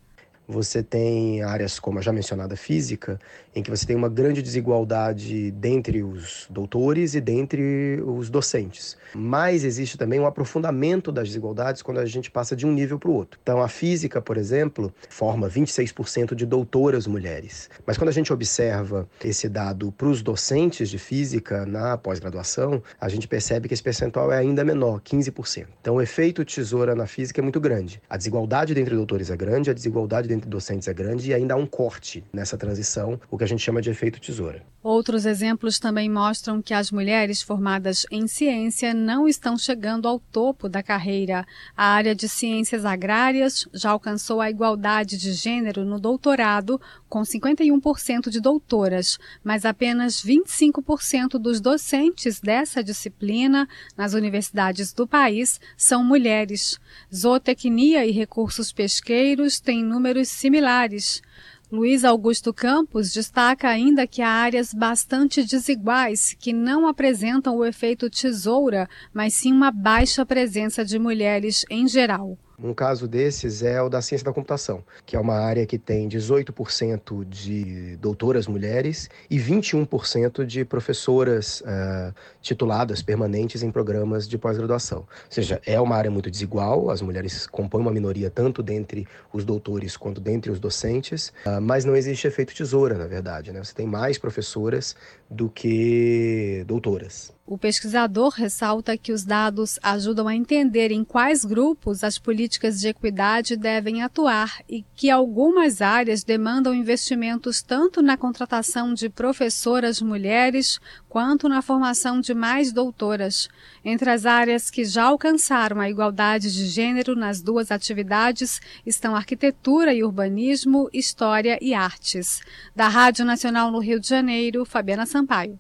Você 0.48 0.84
tem 0.84 1.41
áreas 1.41 1.80
como 1.80 1.98
a 1.98 2.02
já 2.03 2.14
mencionada 2.14 2.56
física, 2.56 3.19
em 3.56 3.64
que 3.64 3.72
você 3.72 3.86
tem 3.86 3.95
uma 3.95 4.10
grande 4.10 4.41
desigualdade 4.41 5.49
dentre 5.52 6.03
os 6.03 6.45
doutores 6.49 7.15
e 7.15 7.22
dentre 7.22 8.03
os 8.06 8.30
docentes. 8.30 8.98
Mas 9.14 9.64
existe 9.64 9.98
também 9.98 10.19
um 10.19 10.26
aprofundamento 10.26 11.10
das 11.10 11.30
desigualdades 11.30 11.82
quando 11.82 11.99
a 11.99 12.06
gente 12.06 12.30
passa 12.30 12.53
de 12.56 12.65
um 12.65 12.73
nível 12.73 12.99
para 12.99 13.10
o 13.10 13.14
outro. 13.14 13.40
Então, 13.41 13.61
a 13.61 13.69
física, 13.69 14.22
por 14.22 14.36
exemplo, 14.36 14.94
forma 15.10 15.49
26% 15.49 16.36
de 16.36 16.45
doutoras 16.45 17.07
mulheres. 17.07 17.69
Mas 17.86 17.98
quando 17.98 18.10
a 18.10 18.14
gente 18.14 18.34
observa 18.34 19.07
esse 19.23 19.48
dado 19.48 19.91
para 19.94 20.07
os 20.07 20.22
docentes 20.22 20.90
de 20.90 20.99
física 20.99 21.65
na 21.65 21.98
pós-graduação, 21.98 22.84
a 22.99 23.07
gente 23.07 23.26
percebe 23.27 23.69
que 23.69 23.73
esse 23.73 23.84
percentual 23.84 24.34
é 24.34 24.38
ainda 24.38 24.65
menor, 24.65 24.99
15%. 24.99 25.65
Então, 25.80 25.95
o 25.95 26.02
efeito 26.02 26.44
tesoura 26.44 26.94
na 26.94 27.07
física 27.07 27.40
é 27.40 27.44
muito 27.44 27.61
grande. 27.61 28.02
A 28.10 28.18
desigualdade 28.18 28.77
entre 28.77 28.95
doutores 28.95 29.30
é 29.30 29.38
grande, 29.38 29.69
a 29.69 29.73
desigualdade 29.73 30.34
entre 30.34 30.49
docentes 30.49 30.90
é 30.90 30.94
grande 30.94 31.30
e 31.30 31.34
ainda 31.34 31.53
há 31.53 31.57
um 31.57 31.65
corte 31.65 32.22
nessa 32.34 32.57
transição, 32.57 33.19
o 33.32 33.38
que 33.38 33.44
a 33.45 33.47
gente 33.47 33.61
chama 33.61 33.81
de 33.81 33.89
efeito 33.89 34.19
tesoura. 34.19 34.65
Outros 34.84 35.26
exemplos 35.26 35.80
também 35.80 36.07
mostram 36.07 36.61
que 36.61 36.73
as 36.73 36.91
mulheres 36.91 37.41
formadas 37.41 38.05
em 38.11 38.27
ciência 38.27 38.93
não 38.93 39.27
estão 39.27 39.57
chegando 39.57 40.07
ao 40.07 40.19
topo 40.19 40.69
da 40.69 40.84
carreira. 40.84 41.43
A 41.76 41.85
área 41.85 42.13
de 42.13 42.30
ciências 42.30 42.85
agrárias 42.85 43.67
já 43.73 43.89
alcançou 43.89 44.39
a 44.41 44.49
igualdade 44.49 45.17
de 45.17 45.34
gênero 45.34 45.84
no 45.84 45.99
doutorado, 45.99 46.80
com 47.09 47.22
51% 47.22 48.30
de 48.30 48.39
doutoras, 48.39 49.17
mas 49.43 49.65
apenas 49.65 50.23
25% 50.23 51.39
dos 51.39 51.59
docentes 51.59 52.39
dessa 52.39 52.84
disciplina 52.84 53.67
nas 53.97 54.13
universidades 54.13 54.93
do 54.93 55.07
país 55.07 55.59
são 55.76 56.03
mulheres. 56.03 56.80
Zootecnia 57.13 58.05
e 58.05 58.11
recursos 58.11 58.72
pesqueiros 58.72 59.59
têm 59.59 59.84
números 59.84 60.30
similares. 60.30 61.23
Luiz 61.71 62.03
Augusto 62.03 62.53
Campos 62.53 63.11
destaca 63.11 63.67
ainda 63.67 64.05
que 64.05 64.21
há 64.21 64.29
áreas 64.29 64.71
bastante 64.71 65.43
desiguais 65.43 66.35
que 66.39 66.53
não 66.53 66.87
apresentam 66.87 67.57
o 67.57 67.65
efeito 67.65 68.09
tesoura, 68.09 68.87
mas 69.11 69.33
sim 69.33 69.51
uma 69.51 69.71
baixa 69.71 70.25
presença 70.25 70.85
de 70.85 70.99
mulheres 70.99 71.65
em 71.69 71.87
geral. 71.87 72.37
Um 72.61 72.73
caso 72.73 73.07
desses 73.07 73.61
é 73.64 73.82
o 73.82 73.90
da 73.90 74.02
ciência 74.02 74.23
da 74.23 74.32
computação, 74.32 74.84
que 75.06 75.15
é 75.15 75.19
uma 75.19 75.36
área 75.36 75.65
que 75.65 75.77
tem 75.77 76.07
18% 76.07 77.26
de 77.26 77.98
doutoras 77.98 78.48
mulheres 78.48 79.10
e 79.30 79.38
21% 79.38 80.45
de 80.45 80.64
professoras 80.64 81.61
uh, 81.61 82.14
tituladas 82.41 83.02
permanentes 83.02 83.61
em 83.61 83.72
programas 83.72 84.27
de 84.27 84.38
pós-graduação. 84.38 84.99
Ou 84.99 85.07
seja, 85.30 85.61
é 85.65 85.80
uma 85.80 85.95
área 85.95 86.10
muito 86.10 86.32
desigual, 86.32 86.90
as 86.90 87.02
mulheres 87.02 87.45
compõem 87.45 87.82
uma 87.82 87.91
minoria 87.91 88.30
tanto 88.30 88.64
dentre 88.64 89.06
os 89.34 89.44
doutores 89.44 89.98
quanto 89.98 90.22
dentre 90.22 90.49
os 90.49 90.60
docentes, 90.60 91.34
uh, 91.45 91.60
mas 91.61 91.84
não 91.84 91.95
existe 91.95 92.26
efeito 92.26 92.56
tesoura, 92.56 92.98
na 92.98 93.06
verdade. 93.06 93.52
Né? 93.52 93.61
Você 93.64 93.73
tem 93.73 93.86
mais 93.86 94.18
professoras 94.18 94.95
do 95.30 95.49
que 95.49 96.64
doutoras. 96.68 97.34
O 97.47 97.60
pesquisador 97.60 98.30
ressalta 98.30 98.97
que 98.97 99.11
os 99.11 99.23
dados 99.23 99.77
ajudam 99.84 100.27
a 100.27 100.35
entender 100.35 100.91
em 100.91 101.03
quais 101.03 101.45
grupos 101.45 102.03
as 102.03 102.18
políticas 102.18 102.80
de 102.80 102.88
equidade 102.88 103.56
devem 103.56 104.02
atuar 104.02 104.64
e 104.68 104.84
que 104.95 105.11
algumas 105.11 105.80
áreas 105.80 106.23
demandam 106.23 106.73
investimentos 106.73 107.61
tanto 107.61 108.02
na 108.02 108.18
contratação 108.18 108.95
de 108.95 109.10
professoras 109.10 110.02
mulheres 110.02 110.80
quanto 111.15 111.47
na 111.47 111.61
formação 111.61 112.19
de 112.19 112.33
mais 112.33 112.73
doutoras. 112.73 113.47
Entre 113.85 114.09
as 114.09 114.25
áreas 114.25 114.69
que 114.69 114.83
já 114.83 115.05
alcançaram 115.05 115.79
a 115.79 115.89
igualdade 115.89 116.53
de 116.53 116.65
gênero 116.65 117.15
nas 117.15 117.41
duas 117.41 117.71
atividades 117.71 118.59
estão 118.85 119.15
arquitetura 119.15 119.93
e 119.93 120.03
urbanismo, 120.03 120.89
história 120.91 121.57
e 121.61 121.73
artes. 121.73 122.41
Da 122.75 122.89
Rádio 122.89 123.23
Nacional 123.23 123.71
no 123.71 123.79
Rio 123.79 123.97
de 123.97 124.09
Janeiro, 124.09 124.65
Fabiana 124.65 125.05
Sampaio. 125.05 125.57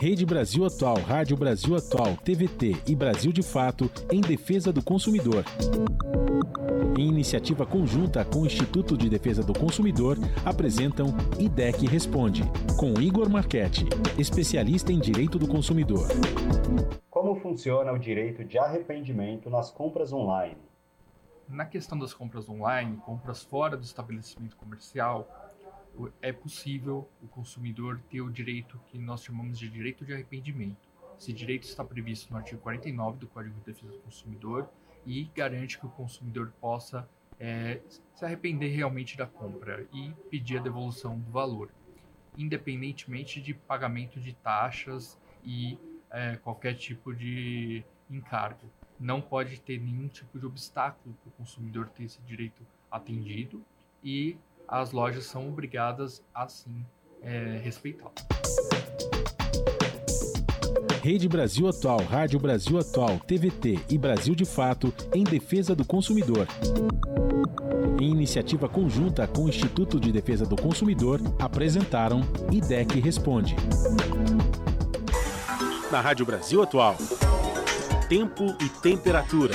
Rede 0.00 0.26
Brasil 0.26 0.66
Atual, 0.66 0.96
Rádio 0.96 1.36
Brasil 1.36 1.76
Atual, 1.76 2.16
TVT 2.24 2.76
e 2.88 2.96
Brasil 2.96 3.30
de 3.30 3.42
Fato 3.42 3.88
em 4.10 4.20
defesa 4.20 4.72
do 4.72 4.82
consumidor. 4.82 5.44
Em 6.98 7.08
iniciativa 7.08 7.64
conjunta 7.64 8.24
com 8.24 8.40
o 8.40 8.46
Instituto 8.46 8.96
de 8.96 9.08
Defesa 9.08 9.42
do 9.42 9.52
Consumidor, 9.52 10.16
apresentam 10.44 11.08
IDEC 11.38 11.86
Responde, 11.86 12.42
com 12.78 13.00
Igor 13.00 13.28
Marchetti, 13.30 13.86
especialista 14.18 14.92
em 14.92 14.98
direito 14.98 15.38
do 15.38 15.46
consumidor. 15.46 16.08
Como 17.10 17.36
funciona 17.36 17.92
o 17.92 17.98
direito 17.98 18.44
de 18.44 18.58
arrependimento 18.58 19.48
nas 19.48 19.70
compras 19.70 20.12
online? 20.12 20.56
Na 21.48 21.64
questão 21.64 21.98
das 21.98 22.12
compras 22.12 22.48
online, 22.48 22.96
compras 22.98 23.42
fora 23.42 23.76
do 23.76 23.84
estabelecimento 23.84 24.56
comercial, 24.56 25.28
é 26.20 26.32
possível 26.32 27.08
o 27.22 27.28
consumidor 27.28 28.00
ter 28.10 28.20
o 28.20 28.30
direito 28.30 28.78
que 28.86 28.98
nós 28.98 29.22
chamamos 29.22 29.58
de 29.58 29.68
direito 29.68 30.04
de 30.04 30.12
arrependimento. 30.12 30.88
Esse 31.18 31.32
direito 31.32 31.64
está 31.64 31.82
previsto 31.82 32.30
no 32.30 32.38
artigo 32.38 32.60
49 32.60 33.18
do 33.18 33.26
Código 33.26 33.54
de 33.56 33.72
Defesa 33.72 33.92
do 33.92 33.98
Consumidor 33.98 34.68
e 35.08 35.24
garante 35.34 35.78
que 35.78 35.86
o 35.86 35.88
consumidor 35.88 36.52
possa 36.60 37.08
é, 37.40 37.80
se 38.14 38.24
arrepender 38.24 38.68
realmente 38.68 39.16
da 39.16 39.26
compra 39.26 39.86
e 39.90 40.12
pedir 40.30 40.58
a 40.58 40.62
devolução 40.62 41.18
do 41.18 41.30
valor, 41.30 41.70
independentemente 42.36 43.40
de 43.40 43.54
pagamento 43.54 44.20
de 44.20 44.34
taxas 44.34 45.18
e 45.42 45.78
é, 46.10 46.36
qualquer 46.36 46.74
tipo 46.74 47.14
de 47.14 47.82
encargo. 48.10 48.70
Não 49.00 49.22
pode 49.22 49.58
ter 49.62 49.80
nenhum 49.80 50.08
tipo 50.08 50.38
de 50.38 50.44
obstáculo 50.44 51.16
para 51.22 51.28
o 51.30 51.32
consumidor 51.32 51.88
ter 51.88 52.04
esse 52.04 52.20
direito 52.20 52.62
atendido 52.90 53.64
e 54.04 54.36
as 54.66 54.92
lojas 54.92 55.24
são 55.24 55.48
obrigadas 55.48 56.22
a 56.34 56.46
sim 56.48 56.84
é, 57.22 57.58
respeitá-lo. 57.64 58.12
Rede 61.02 61.28
Brasil 61.28 61.68
Atual, 61.68 62.00
Rádio 62.00 62.40
Brasil 62.40 62.78
Atual, 62.78 63.20
TVT 63.20 63.78
e 63.88 63.96
Brasil 63.96 64.34
de 64.34 64.44
Fato 64.44 64.92
em 65.14 65.22
defesa 65.22 65.74
do 65.74 65.84
consumidor. 65.84 66.46
Em 68.00 68.10
iniciativa 68.10 68.68
conjunta 68.68 69.26
com 69.26 69.44
o 69.44 69.48
Instituto 69.48 70.00
de 70.00 70.10
Defesa 70.10 70.44
do 70.44 70.56
Consumidor, 70.56 71.20
apresentaram 71.38 72.20
IDEC 72.50 73.00
Responde. 73.00 73.54
Na 75.90 76.00
Rádio 76.00 76.26
Brasil 76.26 76.62
Atual. 76.62 76.96
Tempo 78.08 78.56
e 78.60 78.68
temperatura. 78.80 79.54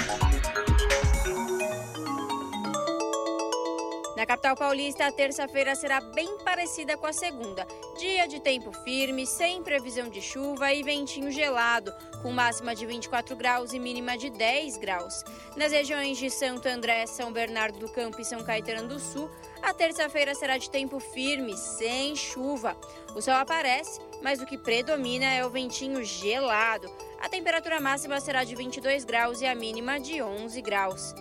Paulista, 4.55 5.05
a 5.05 5.11
terça-feira 5.11 5.75
será 5.75 5.99
bem 5.99 6.38
parecida 6.39 6.97
com 6.97 7.05
a 7.05 7.13
segunda. 7.13 7.65
Dia 7.97 8.27
de 8.27 8.39
tempo 8.39 8.71
firme, 8.84 9.25
sem 9.25 9.63
previsão 9.63 10.09
de 10.09 10.21
chuva 10.21 10.73
e 10.73 10.84
ventinho 10.84 11.31
gelado, 11.31 11.93
com 12.21 12.31
máxima 12.31 12.75
de 12.75 12.85
24 12.85 13.35
graus 13.35 13.73
e 13.73 13.80
mínima 13.80 14.17
de 14.17 14.30
10 14.30 14.77
graus. 14.77 15.23
Nas 15.55 15.71
regiões 15.71 16.17
de 16.17 16.30
Santo 16.30 16.67
André, 16.67 17.05
São 17.05 17.31
Bernardo 17.31 17.80
do 17.80 17.89
Campo 17.89 18.19
e 18.19 18.25
São 18.25 18.43
Caetano 18.43 18.88
do 18.88 18.99
Sul, 18.99 19.30
a 19.61 19.73
terça-feira 19.73 20.35
será 20.35 20.57
de 20.57 20.69
tempo 20.69 20.99
firme, 20.99 21.55
sem 21.55 22.15
chuva. 22.15 22.75
O 23.15 23.21
sol 23.21 23.35
aparece, 23.35 23.99
mas 24.21 24.41
o 24.41 24.45
que 24.45 24.57
predomina 24.57 25.25
é 25.25 25.45
o 25.45 25.49
ventinho 25.49 26.03
gelado. 26.03 26.91
A 27.19 27.30
temperatura 27.30 27.80
máxima 27.80 28.19
será 28.19 28.43
de 28.43 28.55
22 28.55 29.05
graus 29.05 29.41
e 29.41 29.45
a 29.45 29.55
mínima 29.55 29.99
de 29.99 30.21
11 30.21 30.61
graus. 30.61 31.13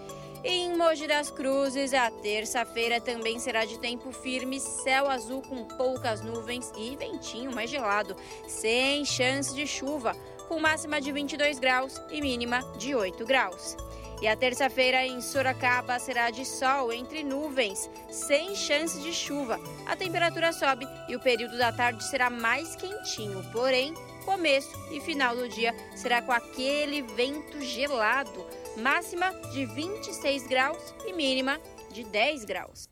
Em 0.44 0.76
Mogi 0.76 1.06
das 1.06 1.30
Cruzes, 1.30 1.94
a 1.94 2.10
terça-feira 2.10 3.00
também 3.00 3.38
será 3.38 3.64
de 3.64 3.78
tempo 3.78 4.10
firme, 4.10 4.58
céu 4.58 5.08
azul 5.08 5.40
com 5.40 5.64
poucas 5.64 6.20
nuvens 6.20 6.72
e 6.76 6.96
ventinho 6.96 7.54
mais 7.54 7.70
gelado, 7.70 8.16
sem 8.48 9.04
chance 9.04 9.54
de 9.54 9.64
chuva, 9.68 10.16
com 10.48 10.58
máxima 10.58 11.00
de 11.00 11.12
22 11.12 11.60
graus 11.60 12.02
e 12.10 12.20
mínima 12.20 12.60
de 12.76 12.92
8 12.92 13.24
graus. 13.24 13.76
E 14.20 14.26
a 14.26 14.34
terça-feira 14.34 15.06
em 15.06 15.20
Sorocaba 15.20 15.96
será 16.00 16.28
de 16.30 16.44
sol 16.44 16.92
entre 16.92 17.22
nuvens, 17.22 17.88
sem 18.10 18.56
chance 18.56 19.00
de 19.00 19.12
chuva. 19.12 19.60
A 19.86 19.94
temperatura 19.94 20.52
sobe 20.52 20.88
e 21.08 21.14
o 21.14 21.20
período 21.20 21.56
da 21.56 21.70
tarde 21.70 22.02
será 22.02 22.28
mais 22.28 22.74
quentinho, 22.74 23.44
porém, 23.52 23.94
começo 24.24 24.76
e 24.90 25.00
final 25.00 25.36
do 25.36 25.48
dia 25.48 25.72
será 25.94 26.20
com 26.20 26.32
aquele 26.32 27.02
vento 27.02 27.60
gelado 27.60 28.44
máxima 28.76 29.30
de 29.52 29.66
26 29.66 30.46
graus 30.46 30.94
e 31.06 31.12
mínima 31.12 31.58
de 31.92 32.04
10 32.04 32.44
graus. 32.44 32.88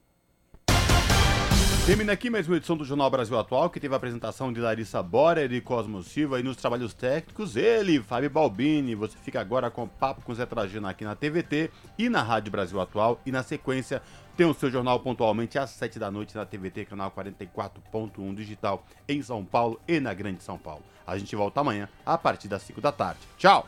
Termina 1.87 2.13
aqui 2.13 2.31
mais 2.31 2.47
uma 2.47 2.59
edição 2.59 2.77
do 2.77 2.85
Jornal 2.85 3.11
Brasil 3.11 3.37
Atual, 3.37 3.69
que 3.69 3.81
teve 3.81 3.93
a 3.95 3.97
apresentação 3.97 4.53
de 4.53 4.61
Larissa 4.61 5.03
Borer 5.03 5.51
e 5.51 5.61
Cosmo 5.61 6.03
Silva 6.03 6.39
e 6.39 6.43
nos 6.43 6.57
trabalhos 6.57 6.95
técnicos, 6.95 7.57
ele, 7.57 8.01
Fábio 8.01 8.31
Balbini. 8.31 8.95
Você 8.95 9.17
fica 9.19 9.41
agora 9.41 9.71
com 9.71 9.85
o 9.85 9.89
Papo 9.89 10.23
com 10.23 10.35
Zé 10.35 10.47
Trajano 10.47 10.87
aqui 10.87 11.05
na 11.05 11.17
TVT 11.17 11.71
e 11.99 12.09
na 12.09 12.23
Rádio 12.23 12.53
Brasil 12.53 12.81
Atual. 12.81 13.21
E 13.27 13.33
na 13.33 13.43
sequência 13.43 14.03
tem 14.37 14.47
o 14.47 14.55
seu 14.55 14.71
jornal 14.71 15.01
pontualmente 15.01 15.59
às 15.59 15.71
7 15.71 15.99
da 15.99 16.11
noite 16.11 16.37
na 16.37 16.47
TVT, 16.47 16.85
canal 16.85 17.11
44.1 17.11 18.35
digital 18.35 18.85
em 19.09 19.21
São 19.21 19.45
Paulo 19.45 19.81
e 19.89 19.99
na 19.99 20.15
Grande 20.15 20.43
São 20.43 20.59
Paulo. 20.59 20.85
A 21.07 21.19
gente 21.19 21.35
volta 21.35 21.61
amanhã 21.61 21.89
a 22.07 22.17
partir 22.17 22.47
das 22.47 22.63
5 22.63 22.81
da 22.81 22.93
tarde. 22.93 23.21
Tchau! 23.37 23.59